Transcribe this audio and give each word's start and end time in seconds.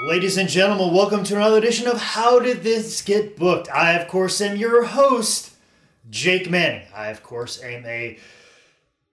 Ladies 0.00 0.36
and 0.36 0.48
gentlemen, 0.48 0.94
welcome 0.94 1.24
to 1.24 1.34
another 1.34 1.58
edition 1.58 1.88
of 1.88 2.00
How 2.00 2.38
Did 2.38 2.62
This 2.62 3.02
Get 3.02 3.36
Booked? 3.36 3.68
I, 3.68 3.94
of 3.94 4.06
course, 4.06 4.40
am 4.40 4.56
your 4.56 4.84
host, 4.84 5.50
Jake 6.08 6.48
Manning. 6.48 6.86
I, 6.94 7.08
of 7.08 7.24
course, 7.24 7.60
am 7.64 7.84
a 7.84 8.16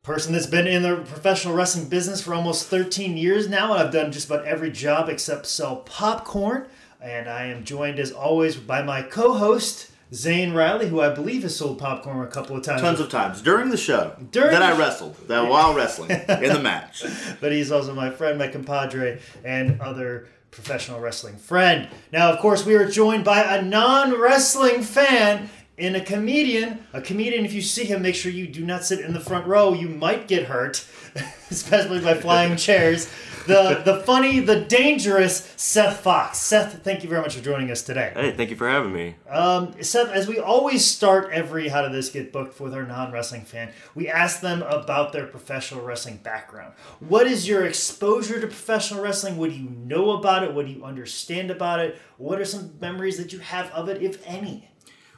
person 0.03 0.33
that's 0.33 0.45
been 0.45 0.67
in 0.67 0.83
the 0.83 0.97
professional 0.97 1.55
wrestling 1.55 1.89
business 1.89 2.21
for 2.21 2.35
almost 2.35 2.67
13 2.67 3.17
years 3.17 3.49
now. 3.49 3.73
And 3.73 3.81
I've 3.81 3.91
done 3.91 4.11
just 4.11 4.27
about 4.27 4.45
every 4.45 4.69
job 4.69 5.09
except 5.09 5.47
sell 5.47 5.77
popcorn. 5.77 6.67
And 7.01 7.27
I 7.27 7.45
am 7.45 7.63
joined, 7.63 7.97
as 7.97 8.11
always, 8.11 8.55
by 8.55 8.83
my 8.83 9.01
co 9.01 9.33
host, 9.33 9.89
Zane 10.13 10.53
Riley, 10.53 10.87
who 10.87 11.01
I 11.01 11.09
believe 11.09 11.41
has 11.41 11.55
sold 11.55 11.79
popcorn 11.79 12.25
a 12.25 12.29
couple 12.29 12.55
of 12.55 12.61
times. 12.61 12.81
Tons 12.81 12.99
of 12.99 13.09
times 13.09 13.41
during 13.41 13.69
the 13.69 13.77
show 13.77 14.15
During 14.31 14.51
that 14.51 14.61
I 14.61 14.77
wrestled, 14.77 15.15
that 15.27 15.49
while 15.49 15.73
wrestling 15.73 16.11
in 16.11 16.53
the 16.53 16.61
match. 16.61 17.03
but 17.41 17.51
he's 17.51 17.71
also 17.71 17.95
my 17.95 18.11
friend, 18.11 18.37
my 18.37 18.47
compadre, 18.47 19.19
and 19.43 19.81
other 19.81 20.27
professional 20.55 21.01
wrestling 21.01 21.35
friend. 21.35 21.89
Now, 22.13 22.31
of 22.31 22.39
course, 22.39 22.65
we 22.65 22.75
are 22.75 22.89
joined 22.89 23.25
by 23.25 23.41
a 23.41 23.61
non 23.61 24.19
wrestling 24.19 24.81
fan 24.81 25.49
and 25.77 25.95
a 25.95 26.01
comedian. 26.01 26.85
A 26.93 27.01
comedian, 27.01 27.45
if 27.45 27.53
you 27.53 27.61
see 27.61 27.85
him, 27.85 28.01
make 28.01 28.15
sure 28.15 28.31
you 28.31 28.47
do 28.47 28.65
not 28.65 28.85
sit 28.85 28.99
in 28.99 29.13
the 29.13 29.19
front 29.19 29.45
row. 29.47 29.73
You 29.73 29.89
might 29.89 30.27
get 30.27 30.45
hurt, 30.45 30.85
especially 31.49 31.99
by 31.99 32.15
flying 32.15 32.55
chairs. 32.57 33.09
The, 33.47 33.83
the 33.85 33.99
funny, 34.01 34.39
the 34.39 34.61
dangerous 34.61 35.53
Seth 35.55 35.99
Fox. 35.99 36.39
Seth, 36.39 36.83
thank 36.83 37.03
you 37.03 37.09
very 37.09 37.21
much 37.21 37.35
for 37.35 37.43
joining 37.43 37.69
us 37.69 37.83
today. 37.83 38.11
Hey, 38.15 38.31
thank 38.31 38.49
you 38.49 38.55
for 38.55 38.67
having 38.67 38.91
me. 38.91 39.15
Um, 39.29 39.75
Seth, 39.83 40.09
as 40.09 40.27
we 40.27 40.39
always 40.39 40.83
start 40.83 41.29
every 41.31 41.67
How 41.67 41.83
Did 41.83 41.91
This 41.91 42.09
Get 42.09 42.33
Booked 42.33 42.59
with 42.59 42.73
our 42.73 42.87
non 42.87 43.11
wrestling 43.11 43.41
fan, 43.41 43.71
we 43.93 44.09
ask 44.09 44.41
them 44.41 44.63
about 44.63 45.13
their 45.13 45.27
professional 45.27 45.85
wrestling 45.85 46.17
background. 46.17 46.73
What 46.99 47.27
is 47.27 47.47
your 47.47 47.65
exposure 47.65 48.41
to 48.41 48.47
professional 48.47 49.03
wrestling? 49.03 49.37
What 49.37 49.51
do 49.51 49.55
you 49.55 49.69
know 49.69 50.11
about 50.17 50.41
it? 50.41 50.51
What 50.51 50.65
do 50.65 50.71
you 50.71 50.83
understand 50.83 51.51
about 51.51 51.79
it? 51.81 51.99
What 52.17 52.41
are 52.41 52.45
some 52.45 52.73
memories 52.81 53.17
that 53.17 53.31
you 53.31 53.39
have 53.39 53.69
of 53.71 53.89
it, 53.89 54.01
if 54.01 54.25
any? 54.25 54.69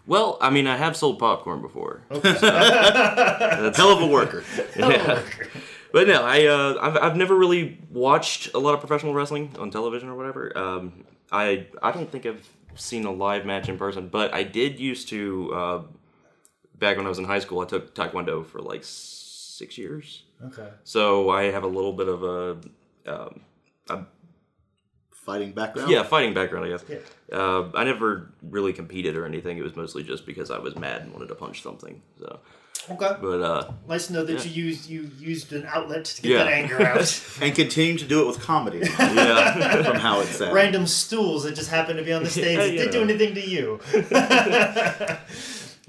Well, 0.08 0.38
I 0.42 0.50
mean, 0.50 0.66
I 0.68 0.78
have 0.78 0.96
sold 0.98 1.20
popcorn 1.20 1.62
before. 1.62 2.02
A 2.10 3.74
hell 3.76 3.92
of 3.92 4.02
a 4.02 4.08
worker. 4.08 4.44
Yeah. 4.76 5.22
But 5.94 6.06
no, 6.10 6.22
I 6.22 6.46
uh, 6.46 6.78
I've, 6.82 6.98
I've 6.98 7.16
never 7.16 7.34
really 7.34 7.80
watched 7.90 8.54
a 8.54 8.60
lot 8.60 8.74
of 8.74 8.82
professional 8.82 9.14
wrestling 9.14 9.56
on 9.58 9.72
television 9.72 10.10
or 10.10 10.16
whatever. 10.16 10.56
Um, 10.56 11.06
I 11.32 11.68
I 11.82 11.94
don't 11.94 12.12
think 12.12 12.26
I've 12.26 12.46
seen 12.76 13.06
a 13.06 13.12
live 13.12 13.46
match 13.46 13.70
in 13.70 13.78
person, 13.78 14.10
but 14.10 14.34
I 14.34 14.44
did 14.44 14.82
used 14.82 15.08
to. 15.10 15.54
Uh, 15.54 15.82
back 16.78 16.98
when 16.98 17.06
I 17.06 17.10
was 17.10 17.20
in 17.20 17.24
high 17.26 17.40
school, 17.40 17.62
I 17.62 17.66
took 17.66 17.96
taekwondo 17.96 18.46
for 18.46 18.60
like 18.62 18.82
six 18.84 19.78
years, 19.78 20.24
Okay. 20.48 20.68
so 20.84 21.30
I 21.30 21.44
have 21.52 21.64
a 21.64 21.68
little 21.68 21.94
bit 21.94 22.10
of 22.10 22.22
a. 22.22 22.58
Um, 23.10 23.42
a 23.90 24.04
Fighting 25.28 25.52
background. 25.52 25.92
yeah, 25.92 26.04
fighting 26.04 26.34
background, 26.34 26.66
I 26.66 26.70
guess. 26.70 26.86
Yeah. 26.88 27.38
Uh, 27.38 27.70
I 27.76 27.84
never 27.84 28.30
really 28.42 28.72
competed 28.72 29.18
or 29.18 29.26
anything. 29.26 29.58
It 29.58 29.62
was 29.64 29.76
mostly 29.76 30.02
just 30.02 30.26
because 30.26 30.50
I 30.50 30.58
was 30.58 30.78
mad 30.78 31.02
and 31.02 31.12
wanted 31.12 31.28
to 31.28 31.36
punch 31.36 31.62
something. 31.62 32.02
So, 32.18 32.40
Okay. 32.90 33.18
but 33.22 33.42
uh, 33.42 33.72
Nice 33.90 34.08
to 34.08 34.14
know 34.14 34.24
that 34.24 34.46
you 34.46 34.64
used 34.64 34.90
you 34.90 35.12
used 35.20 35.52
an 35.52 35.66
outlet 35.68 36.06
to 36.06 36.22
get 36.22 36.32
Yeah. 36.32 36.38
that 36.46 36.48
anger 36.54 36.82
out. 36.82 37.24
And 37.42 37.54
continue 37.54 37.98
to 37.98 38.06
do 38.06 38.22
it 38.24 38.28
with 38.28 38.40
comedy 38.40 38.80
yeah. 39.00 39.84
from 39.84 39.98
how 39.98 40.22
it's 40.22 40.30
said. 40.38 40.54
Random 40.54 40.88
stools 40.88 41.44
that 41.44 41.56
just 41.56 41.70
happened 41.70 42.00
to 42.00 42.06
be 42.06 42.14
on 42.14 42.24
the 42.24 42.30
stage 42.40 42.58
Yeah, 42.58 42.86
didn't 42.86 42.92
do 42.94 43.02
anything 43.02 43.36
to 43.36 43.46
you. 43.46 43.82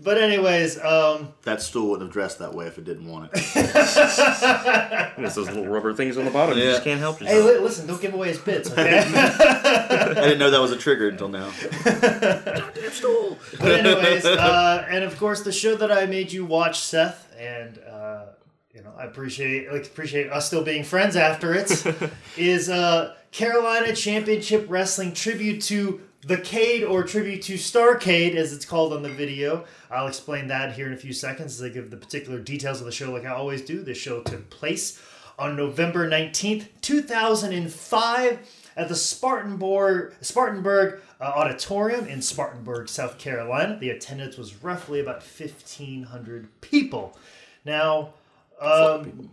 But 0.09 0.17
anyways, 0.17 0.83
um, 0.83 1.35
That 1.43 1.61
stool 1.61 1.91
wouldn't 1.91 2.09
have 2.09 2.13
dressed 2.15 2.39
that 2.39 2.55
way 2.55 2.67
if 2.67 2.79
it 2.79 2.85
didn't 2.85 3.07
want 3.07 3.31
it. 3.35 3.45
There's 5.19 5.35
those 5.35 5.49
little 5.49 5.67
rubber 5.67 5.93
things 5.93 6.17
on 6.17 6.25
the 6.25 6.31
bottom. 6.31 6.57
You 6.57 6.65
just 6.65 6.83
can't 6.83 6.99
help 6.99 7.19
Hey, 7.19 7.37
yourself. 7.37 7.47
li- 7.57 7.59
listen, 7.61 7.87
don't 7.87 8.01
give 8.01 8.15
away 8.15 8.29
his 8.29 8.39
bits, 8.39 8.71
okay? 8.73 9.01
I 9.01 10.15
didn't 10.15 10.39
know 10.39 10.51
that 10.51 10.63
was 10.63 10.73
a 10.73 10.79
trigger 10.79 11.09
until 11.11 11.29
now. 11.29 11.51
but 11.85 13.71
anyways, 13.71 14.25
uh, 14.25 14.87
and 14.89 15.05
of 15.05 15.19
course, 15.19 15.43
the 15.43 15.53
show 15.53 15.77
that 15.77 15.93
I 15.93 16.07
made 16.07 16.33
you 16.33 16.45
watch, 16.47 16.81
Seth, 16.81 17.31
and 17.39 17.79
uh, 17.81 18.27
you 18.73 18.83
know, 18.83 18.93
I 18.99 19.05
appreciate 19.05 19.71
like 19.73 19.85
appreciate 19.87 20.31
us 20.31 20.47
still 20.47 20.65
being 20.65 20.85
friends 20.85 21.17
after 21.17 21.53
it. 21.55 21.85
is 22.39 22.71
uh, 22.71 23.15
Carolina 23.33 23.95
Championship 23.95 24.65
Wrestling 24.71 25.13
tribute 25.13 25.61
to 25.65 26.01
the 26.29 26.37
Cade 26.37 26.85
or 26.85 27.05
tribute 27.05 27.41
to 27.43 27.55
Starcade, 27.55 28.35
as 28.35 28.53
it's 28.53 28.67
called 28.67 28.93
on 28.93 29.03
the 29.03 29.09
video. 29.09 29.65
I'll 29.91 30.09
explain 30.09 30.49
that 30.49 30.75
here 30.75 30.87
in 30.87 30.93
a 30.93 30.97
few 30.97 31.15
seconds 31.15 31.59
as 31.59 31.63
I 31.65 31.73
give 31.73 31.91
the 31.91 31.97
particular 31.97 32.39
details 32.39 32.81
of 32.81 32.87
the 32.87 32.93
show, 32.93 33.11
like 33.11 33.25
I 33.25 33.31
always 33.31 33.63
do. 33.63 33.83
This 33.83 33.97
show 33.97 34.21
took 34.21 34.51
place 34.51 35.03
on 35.39 35.57
November 35.57 36.09
19th, 36.09 36.67
2005, 36.83 38.39
at 38.77 38.89
the 38.89 38.95
Spartanburg, 38.95 40.17
Spartanburg 40.21 41.01
uh, 41.19 41.25
Auditorium 41.25 42.07
in 42.07 42.21
Spartanburg, 42.21 42.91
South 42.91 43.17
Carolina. 43.17 43.79
The 43.81 43.89
attendance 43.89 44.37
was 44.37 44.63
roughly 44.63 45.01
about 45.01 45.23
1,500 45.23 46.61
people. 46.61 47.19
Now, 47.65 48.13
um, 48.61 49.31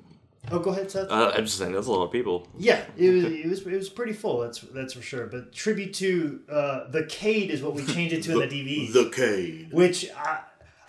oh, 0.51 0.59
go 0.59 0.71
ahead, 0.71 0.91
Seth. 0.91 1.09
Uh, 1.09 1.31
I'm 1.35 1.45
just 1.45 1.57
saying 1.57 1.73
that's 1.73 1.87
a 1.87 1.91
lot 1.91 2.03
of 2.03 2.11
people. 2.11 2.47
Yeah, 2.57 2.81
it 2.97 3.09
was 3.09 3.23
it 3.25 3.47
was 3.47 3.61
it 3.61 3.77
was 3.77 3.89
pretty 3.89 4.13
full. 4.13 4.39
That's 4.39 4.59
that's 4.59 4.93
for 4.93 5.01
sure. 5.01 5.27
But 5.27 5.53
tribute 5.53 5.93
to 5.95 6.41
uh, 6.49 6.89
the 6.89 7.03
Cade 7.05 7.51
is 7.51 7.61
what 7.61 7.73
we 7.73 7.85
changed 7.85 8.15
it 8.15 8.23
to 8.23 8.41
in 8.41 8.49
the 8.49 8.55
DVD. 8.55 8.93
The 8.93 9.09
Cade. 9.09 9.71
which 9.71 10.09
I, 10.15 10.41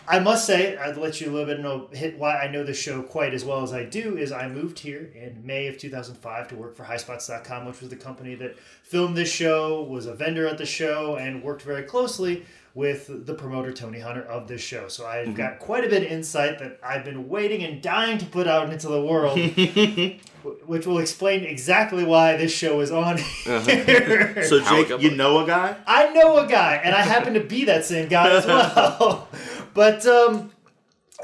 I 0.09 0.21
must 0.21 0.47
say, 0.47 0.77
I'd 0.77 0.97
let 0.97 1.21
you 1.21 1.31
a 1.31 1.33
little 1.33 1.47
bit 1.47 1.61
know 1.61 1.89
hit 1.93 2.19
why 2.19 2.37
I 2.37 2.49
know 2.49 2.63
the 2.63 2.75
show 2.75 3.03
quite 3.03 3.35
as 3.35 3.45
well 3.45 3.63
as 3.63 3.73
I 3.73 3.85
do. 3.85 4.17
Is 4.17 4.31
I 4.31 4.49
moved 4.49 4.79
here 4.79 5.11
in 5.15 5.45
May 5.45 5.67
of 5.67 5.79
2005 5.79 6.49
to 6.49 6.55
work 6.55 6.77
for 6.77 6.85
HighSpots.com, 6.85 7.67
which 7.67 7.81
was 7.81 7.91
the 7.91 7.97
company 7.97 8.35
that 8.37 8.59
filmed 8.83 9.17
this 9.17 9.31
show, 9.31 9.83
was 9.83 10.07
a 10.07 10.15
vendor 10.15 10.47
at 10.47 10.59
the 10.59 10.67
show, 10.67 11.17
and 11.17 11.43
worked 11.43 11.63
very 11.63 11.83
closely 11.83 12.45
with 12.77 13.25
the 13.25 13.33
promoter 13.33 13.73
Tony 13.73 13.99
Hunter 13.99 14.21
of 14.21 14.49
this 14.49 14.61
show. 14.61 14.87
So 14.89 15.07
I've 15.07 15.35
got 15.35 15.59
quite 15.59 15.87
a 15.87 15.89
bit 15.89 16.03
of 16.03 16.13
insight 16.13 16.59
that 16.59 16.79
I've 16.83 17.07
been 17.07 17.27
waiting 17.27 17.63
and 17.63 17.81
dying 17.81 18.19
to 18.19 18.27
put 18.27 18.47
out 18.47 18.71
into 18.71 18.87
the 18.89 19.01
world, 19.01 19.39
which 20.67 20.87
will 20.87 20.99
explain 20.99 21.45
exactly 21.45 22.05
why 22.05 22.37
this 22.37 22.53
show 22.53 22.81
is 22.81 22.91
on 22.91 23.17
here. 23.17 24.45
So 24.45 24.61
How 24.61 24.77
it 24.77 24.89
Jake, 24.89 25.01
you 25.01 25.13
know 25.13 25.43
a 25.43 25.47
guy? 25.47 25.75
I 25.87 26.13
know 26.13 26.37
a 26.37 26.47
guy, 26.47 26.79
and 26.85 26.95
I 26.95 27.01
happen 27.01 27.33
to 27.33 27.41
be 27.41 27.65
that 27.65 27.87
same 27.87 28.09
guy 28.09 28.29
as 28.29 28.47
well. 28.47 29.27
but 29.75 30.05
um, 30.05 30.53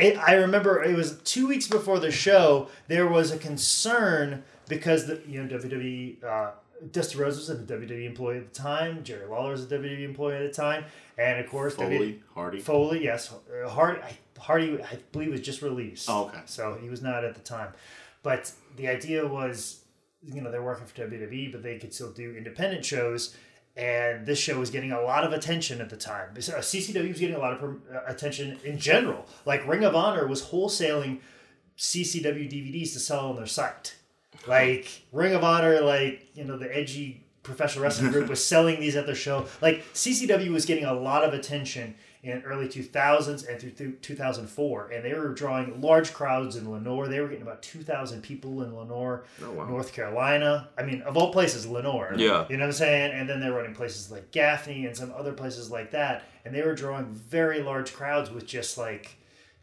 it, 0.00 0.16
I 0.16 0.36
remember 0.36 0.82
it 0.82 0.96
was 0.96 1.18
two 1.18 1.46
weeks 1.46 1.68
before 1.68 1.98
the 1.98 2.10
show. 2.10 2.70
There 2.88 3.06
was 3.06 3.30
a 3.30 3.36
concern 3.36 4.42
because 4.68 5.06
the 5.06 5.20
you 5.28 5.44
know 5.44 5.58
WWE. 5.58 6.24
Uh, 6.24 6.52
Dusty 6.91 7.18
Rhodes 7.18 7.36
was 7.36 7.50
a 7.50 7.56
WWE 7.56 8.06
employee 8.06 8.38
at 8.38 8.52
the 8.52 8.60
time. 8.60 9.04
Jerry 9.04 9.26
Lawler 9.26 9.52
was 9.52 9.70
a 9.70 9.78
WWE 9.78 10.02
employee 10.02 10.36
at 10.36 10.42
the 10.42 10.52
time, 10.52 10.84
and 11.18 11.40
of 11.40 11.50
course 11.50 11.74
Foley, 11.74 12.22
Hardy. 12.34 12.60
Foley, 12.60 13.04
yes, 13.04 13.32
uh, 13.32 13.68
Hardy. 13.68 14.00
I, 14.02 14.16
Hardy, 14.38 14.82
I 14.82 14.98
believe, 15.12 15.30
was 15.30 15.40
just 15.40 15.62
released. 15.62 16.08
Oh, 16.10 16.24
okay. 16.26 16.40
So 16.46 16.76
he 16.80 16.88
was 16.88 17.00
not 17.00 17.24
at 17.24 17.34
the 17.34 17.40
time, 17.40 17.72
but 18.22 18.50
the 18.76 18.88
idea 18.88 19.26
was, 19.26 19.84
you 20.24 20.40
know, 20.40 20.50
they're 20.50 20.62
working 20.62 20.86
for 20.86 20.94
WWE, 21.08 21.52
but 21.52 21.62
they 21.62 21.78
could 21.78 21.94
still 21.94 22.10
do 22.10 22.34
independent 22.36 22.84
shows. 22.84 23.36
And 23.76 24.26
this 24.26 24.38
show 24.38 24.58
was 24.58 24.68
getting 24.68 24.92
a 24.92 25.00
lot 25.00 25.24
of 25.24 25.32
attention 25.32 25.80
at 25.80 25.88
the 25.88 25.96
time. 25.96 26.38
So, 26.40 26.54
uh, 26.54 26.58
CCW 26.58 27.08
was 27.08 27.20
getting 27.20 27.36
a 27.36 27.38
lot 27.38 27.54
of 27.54 27.62
uh, 27.62 28.00
attention 28.06 28.58
in 28.64 28.78
general. 28.78 29.26
Like 29.46 29.66
Ring 29.66 29.84
of 29.84 29.94
Honor 29.94 30.26
was 30.26 30.42
wholesaling 30.42 31.20
CCW 31.78 32.50
DVDs 32.50 32.92
to 32.92 33.00
sell 33.00 33.30
on 33.30 33.36
their 33.36 33.46
site. 33.46 33.94
Like 34.46 35.04
Ring 35.10 35.34
of 35.34 35.44
Honor, 35.44 35.80
like 35.80 36.28
you 36.34 36.44
know 36.44 36.58
the 36.58 36.76
edgy 36.76 37.22
professional 37.42 37.82
wrestling 37.84 38.12
group 38.12 38.28
was 38.28 38.44
selling 38.44 38.80
these 38.80 38.97
at 38.97 39.06
their 39.06 39.14
show. 39.14 39.47
Like 39.60 39.84
CCW 39.94 40.50
was 40.50 40.64
getting 40.64 40.84
a 40.84 40.94
lot 40.94 41.25
of 41.25 41.34
attention 41.34 41.94
in 42.22 42.41
early 42.42 42.69
2000s 42.69 43.48
and 43.48 43.60
through, 43.60 43.70
through 43.70 43.92
2004, 43.94 44.91
and 44.91 45.04
they 45.04 45.12
were 45.12 45.34
drawing 45.34 45.80
large 45.80 46.14
crowds 46.14 46.54
in 46.54 46.70
Lenoir. 46.70 47.08
They 47.08 47.19
were 47.19 47.26
getting 47.26 47.42
about 47.42 47.62
2,000 47.62 48.22
people 48.22 48.62
in 48.62 48.76
Lenoir, 48.76 49.25
oh, 49.42 49.50
wow. 49.50 49.66
North 49.66 49.92
Carolina. 49.92 50.69
I 50.78 50.84
mean, 50.84 51.03
of 51.03 51.16
all 51.16 51.32
places, 51.32 51.66
Lenoir. 51.66 52.14
Yeah. 52.16 52.47
you 52.48 52.56
know 52.56 52.62
what 52.62 52.69
I'm 52.69 52.72
saying. 52.72 53.12
And 53.12 53.28
then 53.28 53.41
they're 53.41 53.53
running 53.53 53.74
places 53.74 54.12
like 54.12 54.30
Gaffney 54.30 54.86
and 54.86 54.97
some 54.97 55.12
other 55.16 55.33
places 55.33 55.68
like 55.68 55.91
that, 55.91 56.22
and 56.44 56.54
they 56.54 56.62
were 56.62 56.77
drawing 56.77 57.06
very 57.06 57.60
large 57.60 57.92
crowds 57.92 58.30
with 58.30 58.47
just 58.47 58.78
like 58.78 59.16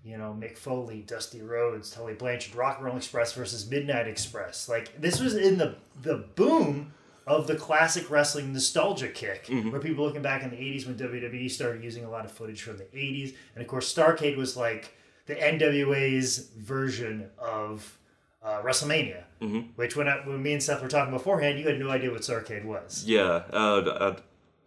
you 0.04 0.18
know, 0.18 0.36
Mick 0.40 0.58
Foley, 0.58 1.02
Dusty 1.02 1.42
Rhodes, 1.42 1.92
Tully 1.92 2.14
Blanchard, 2.14 2.56
Rock 2.56 2.78
and 2.78 2.86
Roll 2.86 2.96
Express 2.96 3.34
versus 3.34 3.70
Midnight 3.70 4.08
Express. 4.08 4.70
Like 4.70 5.00
this 5.00 5.20
was 5.20 5.36
in 5.36 5.58
the 5.58 5.76
the 6.02 6.26
boom 6.36 6.94
of 7.30 7.48
the 7.48 7.56
classic 7.56 8.10
wrestling 8.10 8.52
nostalgia 8.52 9.08
kick, 9.08 9.48
where 9.72 9.80
people 9.80 10.04
looking 10.04 10.22
back 10.22 10.44
in 10.44 10.50
the 10.50 10.58
'80s 10.58 10.86
when 10.86 10.96
WWE 10.98 11.50
started 11.50 11.84
using 11.84 12.04
a 12.04 12.10
lot 12.10 12.26
of 12.26 12.32
footage 12.32 12.62
from 12.62 12.78
the 12.78 12.86
'80s, 12.86 13.36
and 13.54 13.62
of 13.62 13.68
course 13.68 13.94
Starcade 13.94 14.36
was 14.36 14.58
like 14.58 14.94
the 15.28 15.36
NWA's 15.36 16.50
version 16.58 17.30
of 17.38 17.98
uh, 18.42 18.62
WrestleMania. 18.64 19.24
Which 19.76 19.96
when 19.96 20.08
I, 20.10 20.18
when 20.28 20.42
me 20.44 20.54
and 20.54 20.62
Seth 20.64 20.82
were 20.82 20.90
talking 20.90 21.14
beforehand, 21.14 21.60
you 21.60 21.68
had 21.68 21.80
no 21.80 21.90
idea 21.90 22.12
what 22.12 22.22
Starcade 22.22 22.66
was. 22.66 23.06
Yeah, 23.06 23.44
uh, 23.54 23.56
uh, 23.56 24.16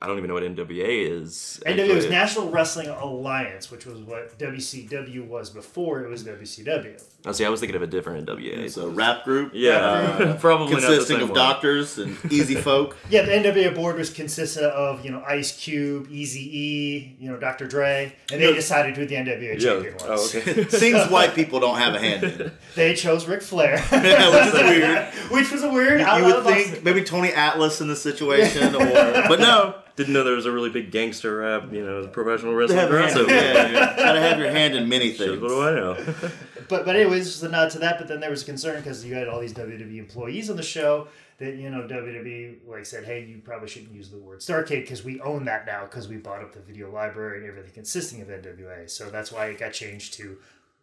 I 0.03 0.07
don't 0.09 0.19
even 0.19 0.27
know 0.27 0.35
what 0.35 0.43
NWA 0.43 1.23
is. 1.23 1.63
NWA 1.65 1.95
was. 1.95 2.11
National 2.11 2.51
Wrestling 2.51 2.89
Alliance, 2.89 3.71
which 3.71 3.87
was 3.87 4.01
what 4.01 4.37
WCW 4.37 5.25
was 5.29 5.49
before 5.49 6.03
it 6.05 6.09
was 6.11 6.25
WCW. 6.25 7.01
Oh, 7.25 7.31
see, 7.31 7.45
I 7.45 7.49
was 7.49 7.61
thinking 7.61 7.77
of 7.77 7.83
a 7.83 7.87
different 7.87 8.27
NWA. 8.29 8.59
It's 8.59 8.77
a 8.77 8.89
rap 8.89 9.23
group. 9.23 9.53
yeah, 9.55 9.77
uh, 9.77 10.37
probably 10.41 10.73
consisting 10.75 11.19
same 11.19 11.23
of 11.23 11.31
one. 11.31 11.39
doctors 11.39 11.99
and 11.99 12.17
easy 12.33 12.55
folk. 12.69 12.97
Yeah, 13.11 13.23
the 13.23 13.31
NWA 13.31 13.73
board 13.77 13.95
was 13.97 14.11
consisted 14.11 14.65
of 14.65 15.05
you 15.05 15.13
know 15.13 15.23
Ice 15.25 15.57
Cube, 15.57 16.09
Easy 16.11 16.51
E, 16.59 17.17
you 17.21 17.31
know 17.31 17.37
Dr. 17.39 17.69
Dre, 17.69 18.13
and 18.33 18.41
they 18.43 18.49
Yeah. 18.49 18.55
decided 18.57 18.97
who 18.97 19.07
the 19.07 19.15
NWA 19.15 19.57
champion 19.61 19.95
Yeah. 20.01 20.09
was. 20.09 20.35
Oh, 20.35 20.39
okay. 20.41 20.65
Things 20.65 21.09
white 21.13 21.37
people 21.37 21.61
don't 21.61 21.79
have 21.79 21.95
a 21.95 22.01
hand 22.01 22.25
in. 22.25 22.41
It. 22.41 22.53
They 22.75 22.95
chose 22.95 23.27
Ric 23.29 23.43
Flair, 23.43 23.77
Yeah, 23.93 24.31
which 24.35 24.47
is 24.49 24.53
weird. 24.81 25.15
which 25.31 25.53
was 25.53 25.63
a 25.63 25.71
weird. 25.71 26.01
You, 26.01 26.07
you 26.17 26.25
would 26.25 26.37
the 26.39 26.41
box- 26.43 26.71
think 26.71 26.83
maybe 26.85 27.05
Tony 27.05 27.33
Atlas 27.33 27.81
in 27.81 27.87
the 27.87 27.95
situation, 27.97 28.75
or 28.75 28.81
but 29.29 29.39
no. 29.39 29.77
Didn't 29.97 30.15
know 30.15 30.25
there 30.25 30.35
was 30.37 30.47
a 30.47 30.53
really 30.53 30.71
big 30.71 30.91
gangster 30.91 31.39
rap, 31.39 31.71
you 31.73 31.85
know, 31.85 32.07
professional 32.07 32.53
They 32.53 32.59
wrestling 32.59 32.79
have 32.81 32.91
crossover. 32.91 33.29
yeah, 33.29 33.71
yeah. 33.71 33.97
Gotta 33.97 34.21
have 34.21 34.39
your 34.39 34.51
hand 34.51 34.75
in 34.75 34.89
many 34.89 35.13
Shows, 35.13 35.19
things. 35.29 35.41
What 35.43 35.49
do 35.49 35.63
I 35.63 35.71
know? 35.75 36.15
But 36.69 36.87
but 36.87 36.97
anyways, 36.97 37.27
just 37.27 37.43
a 37.43 37.49
nod 37.49 37.71
to 37.73 37.81
that. 37.81 37.99
But 37.99 38.09
then 38.09 38.21
there 38.21 38.31
was 38.31 38.43
a 38.45 38.47
concern 38.47 38.77
because 38.77 39.05
you 39.05 39.15
had 39.15 39.29
all 39.29 39.41
these 39.41 39.53
WWE 39.53 39.99
employees 39.99 40.49
on 40.49 40.57
the 40.57 40.63
show 40.63 41.09
that 41.39 41.57
you 41.57 41.69
know 41.69 41.83
WWE 41.87 42.67
like 42.67 42.87
said, 42.87 43.05
hey, 43.05 43.25
you 43.25 43.43
probably 43.45 43.69
shouldn't 43.69 43.93
use 43.93 44.09
the 44.09 44.17
word 44.17 44.39
Starcade 44.41 44.83
because 44.83 45.05
we 45.05 45.21
own 45.21 45.45
that 45.45 45.67
now 45.67 45.85
because 45.85 46.09
we 46.09 46.17
bought 46.17 46.41
up 46.41 46.53
the 46.55 46.61
video 46.61 46.91
library 46.91 47.41
and 47.41 47.49
everything 47.49 47.73
consisting 47.75 48.23
of 48.23 48.29
NWA. 48.29 48.89
So 48.89 49.11
that's 49.11 49.31
why 49.31 49.47
it 49.47 49.59
got 49.59 49.73
changed 49.75 50.15
to 50.15 50.39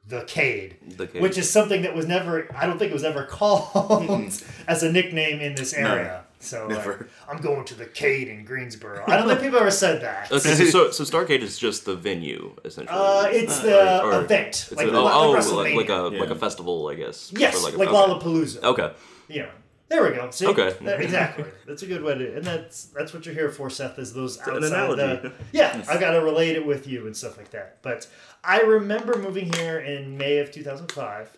the 0.06 0.24
Cade, 0.26 0.76
The 0.98 1.08
Cade. 1.08 1.22
which 1.24 1.38
is 1.40 1.50
something 1.50 1.82
that 1.82 1.96
was 1.96 2.06
never. 2.06 2.54
I 2.56 2.68
don't 2.68 2.78
think 2.78 2.92
it 2.92 2.94
was 2.94 3.04
ever 3.06 3.24
called 3.30 4.32
as 4.68 4.84
a 4.84 4.92
nickname 4.92 5.40
in 5.40 5.56
this 5.56 5.74
area. 5.74 6.26
So 6.42 6.68
like. 6.68 7.00
I'm 7.28 7.38
going 7.42 7.66
to 7.66 7.76
the 7.76 7.86
Cade 7.86 8.30
in 8.30 8.46
Greensboro. 8.46 9.04
I 9.08 9.18
don't 9.18 9.28
think 9.28 9.42
people 9.42 9.60
ever 9.60 9.72
said 9.72 10.02
that. 10.02 10.32
Okay, 10.32 10.56
so, 10.56 10.66
so, 10.66 10.92
so 10.92 11.04
Starcade 11.04 11.42
is 11.42 11.58
just 11.58 11.86
the 11.86 11.96
venue, 11.96 12.56
essentially. 12.64 12.98
Uh, 12.98 13.28
it's 13.30 13.60
the 13.60 14.02
Or- 14.04 14.14
or- 14.14 14.24
event, 14.24 14.48
It's 14.50 14.72
like, 14.72 14.88
a, 14.88 14.92
like 14.92 15.14
oh, 15.14 15.34
oh, 15.34 15.38
WrestleMania. 15.38 15.76
like, 15.76 15.76
like 15.76 15.90
a 15.90 16.18
like 16.18 16.30
a 16.30 16.36
festival, 16.36 16.88
I 16.88 16.96
guess. 16.96 17.32
yes, 17.36 17.58
Or 17.58 17.70
like, 17.78 17.88
a, 17.90 17.92
okay. 17.92 17.92
Lollapalooza. 17.92 18.64
Okay. 18.64 18.92
you 19.28 19.42
know. 19.44 19.50
There 19.90 20.04
we 20.04 20.12
go. 20.16 20.30
See? 20.30 20.46
Okay. 20.46 20.76
That- 20.82 21.02
exactly. 21.08 21.46
That's 21.68 21.82
a 21.82 21.88
good 21.88 22.04
way 22.04 22.16
to, 22.16 22.36
and 22.38 22.46
that's 22.46 22.86
that's 22.86 23.12
what 23.14 23.26
you're 23.26 23.34
here 23.36 23.50
for, 23.50 23.70
Seth. 23.72 23.98
Is 24.00 24.14
those 24.14 24.38
an 24.38 24.54
outside 24.56 24.64
analogy. 24.72 25.02
the 25.30 25.34
yeah. 25.52 25.84
I 25.90 25.98
got 26.00 26.12
to 26.12 26.20
relate 26.22 26.56
it 26.56 26.66
with 26.66 26.88
you 26.88 27.06
and 27.08 27.18
stuff 27.18 27.38
like 27.38 27.50
that. 27.52 27.82
But 27.82 28.08
I 28.44 28.60
remember 28.62 29.18
moving 29.18 29.52
here 29.52 29.80
in 29.80 30.16
May 30.18 30.38
of 30.38 30.52
2005 30.52 31.36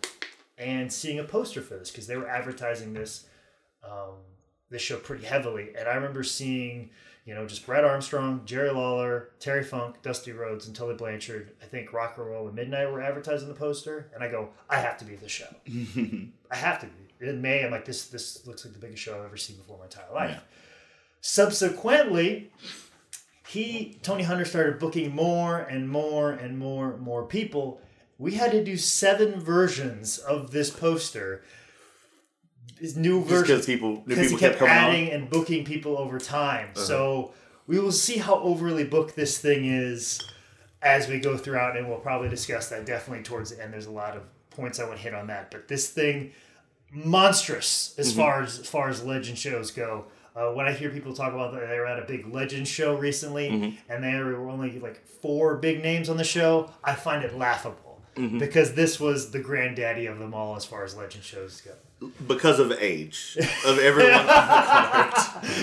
and 0.57 0.91
seeing 0.91 1.17
a 1.17 1.23
poster 1.23 1.61
for 1.61 1.75
this 1.75 1.89
because 1.91 2.07
they 2.07 2.17
were 2.17 2.27
advertising 2.27 2.93
this 2.93 3.25
um, 3.83 4.15
this 4.71 4.81
show 4.81 4.97
pretty 4.97 5.25
heavily, 5.25 5.69
and 5.77 5.87
I 5.87 5.95
remember 5.95 6.23
seeing. 6.23 6.89
You 7.23 7.35
know, 7.35 7.45
just 7.45 7.67
Brad 7.67 7.83
Armstrong, 7.85 8.41
Jerry 8.45 8.71
Lawler, 8.71 9.29
Terry 9.39 9.63
Funk, 9.63 10.01
Dusty 10.01 10.31
Rhodes, 10.31 10.65
and 10.65 10.75
Tully 10.75 10.95
Blanchard. 10.95 11.51
I 11.61 11.65
think 11.65 11.93
Rock 11.93 12.15
and 12.17 12.25
Roll 12.25 12.47
and 12.47 12.55
Midnight 12.55 12.91
were 12.91 12.99
advertising 12.99 13.47
the 13.47 13.53
poster, 13.53 14.09
and 14.15 14.23
I 14.23 14.27
go, 14.27 14.49
I 14.67 14.77
have 14.77 14.97
to 14.97 15.05
be 15.05 15.15
the 15.15 15.29
show. 15.29 15.45
I 16.51 16.55
have 16.55 16.79
to 16.79 16.87
be. 16.87 17.27
In 17.29 17.39
May, 17.39 17.63
I'm 17.63 17.69
like, 17.69 17.85
this 17.85 18.07
this 18.07 18.47
looks 18.47 18.65
like 18.65 18.73
the 18.73 18.79
biggest 18.79 19.03
show 19.03 19.19
I've 19.19 19.25
ever 19.25 19.37
seen 19.37 19.57
before 19.57 19.75
in 19.75 19.81
my 19.81 19.85
entire 19.85 20.11
life. 20.11 20.31
Yeah. 20.31 20.39
Subsequently, 21.21 22.51
he 23.47 23.99
Tony 24.01 24.23
Hunter 24.23 24.45
started 24.45 24.79
booking 24.79 25.13
more 25.15 25.59
and 25.59 25.89
more 25.89 26.31
and 26.31 26.57
more 26.57 26.93
and 26.93 27.01
more 27.01 27.25
people. 27.25 27.79
We 28.17 28.33
had 28.33 28.51
to 28.51 28.63
do 28.63 28.77
seven 28.77 29.39
versions 29.39 30.17
of 30.17 30.51
this 30.51 30.69
poster. 30.69 31.43
New 32.95 33.21
because 33.23 33.65
people, 33.65 33.89
new 33.91 34.03
because 34.07 34.31
he 34.31 34.35
people 34.35 34.39
kept, 34.39 34.59
kept 34.59 34.71
adding 34.71 35.07
on. 35.09 35.13
and 35.13 35.29
booking 35.29 35.63
people 35.65 35.97
over 35.97 36.17
time. 36.19 36.69
Uh-huh. 36.75 36.83
So 36.85 37.31
we 37.67 37.77
will 37.79 37.91
see 37.91 38.17
how 38.17 38.35
overly 38.39 38.83
booked 38.83 39.15
this 39.15 39.37
thing 39.37 39.65
is 39.65 40.19
as 40.81 41.07
we 41.07 41.19
go 41.19 41.37
throughout, 41.37 41.77
and 41.77 41.87
we'll 41.87 41.99
probably 41.99 42.27
discuss 42.29 42.69
that 42.69 42.85
definitely 42.85 43.23
towards 43.23 43.55
the 43.55 43.61
end. 43.63 43.71
There's 43.73 43.85
a 43.85 43.91
lot 43.91 44.17
of 44.17 44.23
points 44.49 44.79
I 44.79 44.85
want 44.85 44.97
to 44.97 45.03
hit 45.03 45.13
on 45.13 45.27
that, 45.27 45.51
but 45.51 45.67
this 45.67 45.89
thing 45.89 46.31
monstrous 46.91 47.95
as 47.97 48.09
Mm-hmm. 48.11 48.19
far 48.19 48.43
as 48.43 48.59
as 48.59 48.67
far 48.67 48.89
as 48.89 49.03
legend 49.03 49.37
shows 49.37 49.71
go. 49.71 50.05
Uh, 50.35 50.51
when 50.53 50.65
I 50.65 50.71
hear 50.71 50.89
people 50.89 51.13
talk 51.13 51.33
about 51.33 51.51
that 51.53 51.67
they 51.67 51.77
were 51.77 51.85
at 51.85 51.99
a 51.99 52.05
big 52.05 52.33
legend 52.33 52.67
show 52.67 52.95
recently, 52.95 53.49
Mm-hmm. 53.49 53.91
and 53.91 54.03
there 54.03 54.25
were 54.25 54.49
only 54.49 54.79
like 54.79 55.05
four 55.05 55.57
big 55.57 55.83
names 55.83 56.09
on 56.09 56.17
the 56.17 56.23
show, 56.23 56.69
I 56.83 56.95
find 56.95 57.23
it 57.23 57.37
laughable 57.37 58.01
Mm-hmm. 58.15 58.39
because 58.39 58.73
this 58.73 58.99
was 58.99 59.31
the 59.31 59.39
granddaddy 59.39 60.05
of 60.05 60.19
them 60.19 60.33
all 60.33 60.57
as 60.57 60.65
far 60.65 60.83
as 60.83 60.97
legend 60.97 61.23
shows 61.23 61.61
go. 61.61 61.71
Because 62.27 62.59
of 62.59 62.71
age 62.79 63.37
of 63.65 63.77
everyone 63.77 64.13
on 64.13 64.25
the 64.25 64.31
card. 64.31 65.13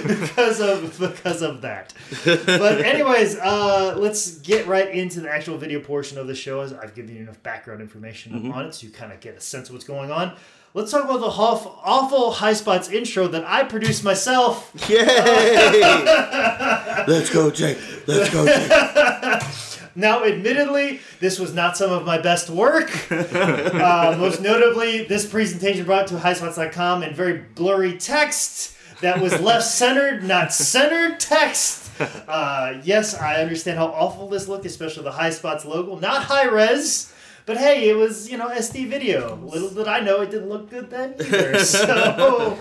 because 0.21 0.61
of 0.61 0.99
because 0.99 1.43
of 1.43 1.63
that. 1.63 1.93
But 2.25 2.81
anyways, 2.81 3.37
uh, 3.37 3.97
let's 3.99 4.39
get 4.39 4.67
right 4.67 4.89
into 4.89 5.21
the 5.21 5.31
actual 5.31 5.59
video 5.59 5.81
portion 5.81 6.19
of 6.19 6.27
the 6.27 6.35
show. 6.35 6.61
As 6.61 6.73
I've 6.73 6.95
given 6.95 7.17
you 7.17 7.23
enough 7.23 7.43
background 7.43 7.81
information 7.81 8.53
on 8.53 8.67
it, 8.67 8.75
so 8.75 8.87
you 8.87 8.93
kind 8.93 9.13
of 9.13 9.21
get 9.21 9.37
a 9.37 9.41
sense 9.41 9.69
of 9.69 9.75
what's 9.75 9.85
going 9.85 10.11
on. 10.11 10.37
Let's 10.75 10.93
talk 10.93 11.05
about 11.05 11.21
the 11.21 11.27
awful, 11.27 11.81
awful 11.83 12.31
high 12.31 12.53
spots 12.53 12.91
intro 12.91 13.27
that 13.29 13.43
I 13.45 13.65
produced 13.65 14.05
myself. 14.05 14.71
Yay! 14.89 15.05
Let's 17.09 17.31
go, 17.31 17.51
Jake. 17.51 17.79
Let's 18.07 18.31
go, 18.31 18.47
Jake. 18.47 19.43
Now, 19.99 20.23
admittedly, 20.23 21.01
this 21.19 21.41
was 21.41 21.53
not 21.53 21.77
some 21.77 21.91
of 21.91 22.07
my 22.07 22.19
best 22.19 22.49
work. 22.51 22.89
uh, 23.11 24.15
most 24.17 24.41
notably, 24.41 25.03
this 25.03 25.27
presentation 25.27 25.85
brought 25.85 26.07
to 26.07 26.15
highspots.com 26.15 27.03
in 27.03 27.13
very 27.13 27.39
blurry 27.57 27.99
text 27.99 28.77
that 29.01 29.21
was 29.21 29.41
left 29.41 29.65
centered, 29.65 30.23
not 30.35 30.53
centered 30.53 31.19
text. 31.19 31.91
Uh, 32.29 32.75
yes, 32.85 33.17
I 33.17 33.43
understand 33.43 33.77
how 33.77 33.87
awful 33.87 34.29
this 34.29 34.47
looked, 34.47 34.67
especially 34.67 35.03
the 35.03 35.11
High 35.11 35.31
Spots 35.31 35.65
logo. 35.65 35.99
Not 35.99 36.23
high 36.23 36.47
res, 36.47 37.13
but 37.45 37.57
hey, 37.57 37.89
it 37.89 37.97
was, 37.97 38.31
you 38.31 38.39
know, 38.39 38.51
SD 38.51 38.89
video. 38.89 39.35
Little 39.35 39.71
did 39.71 39.89
I 39.89 39.99
know 39.99 40.21
it 40.21 40.31
didn't 40.31 40.49
look 40.49 40.71
good 40.71 40.91
then 40.91 41.17
either. 41.19 41.59
So. 41.65 42.57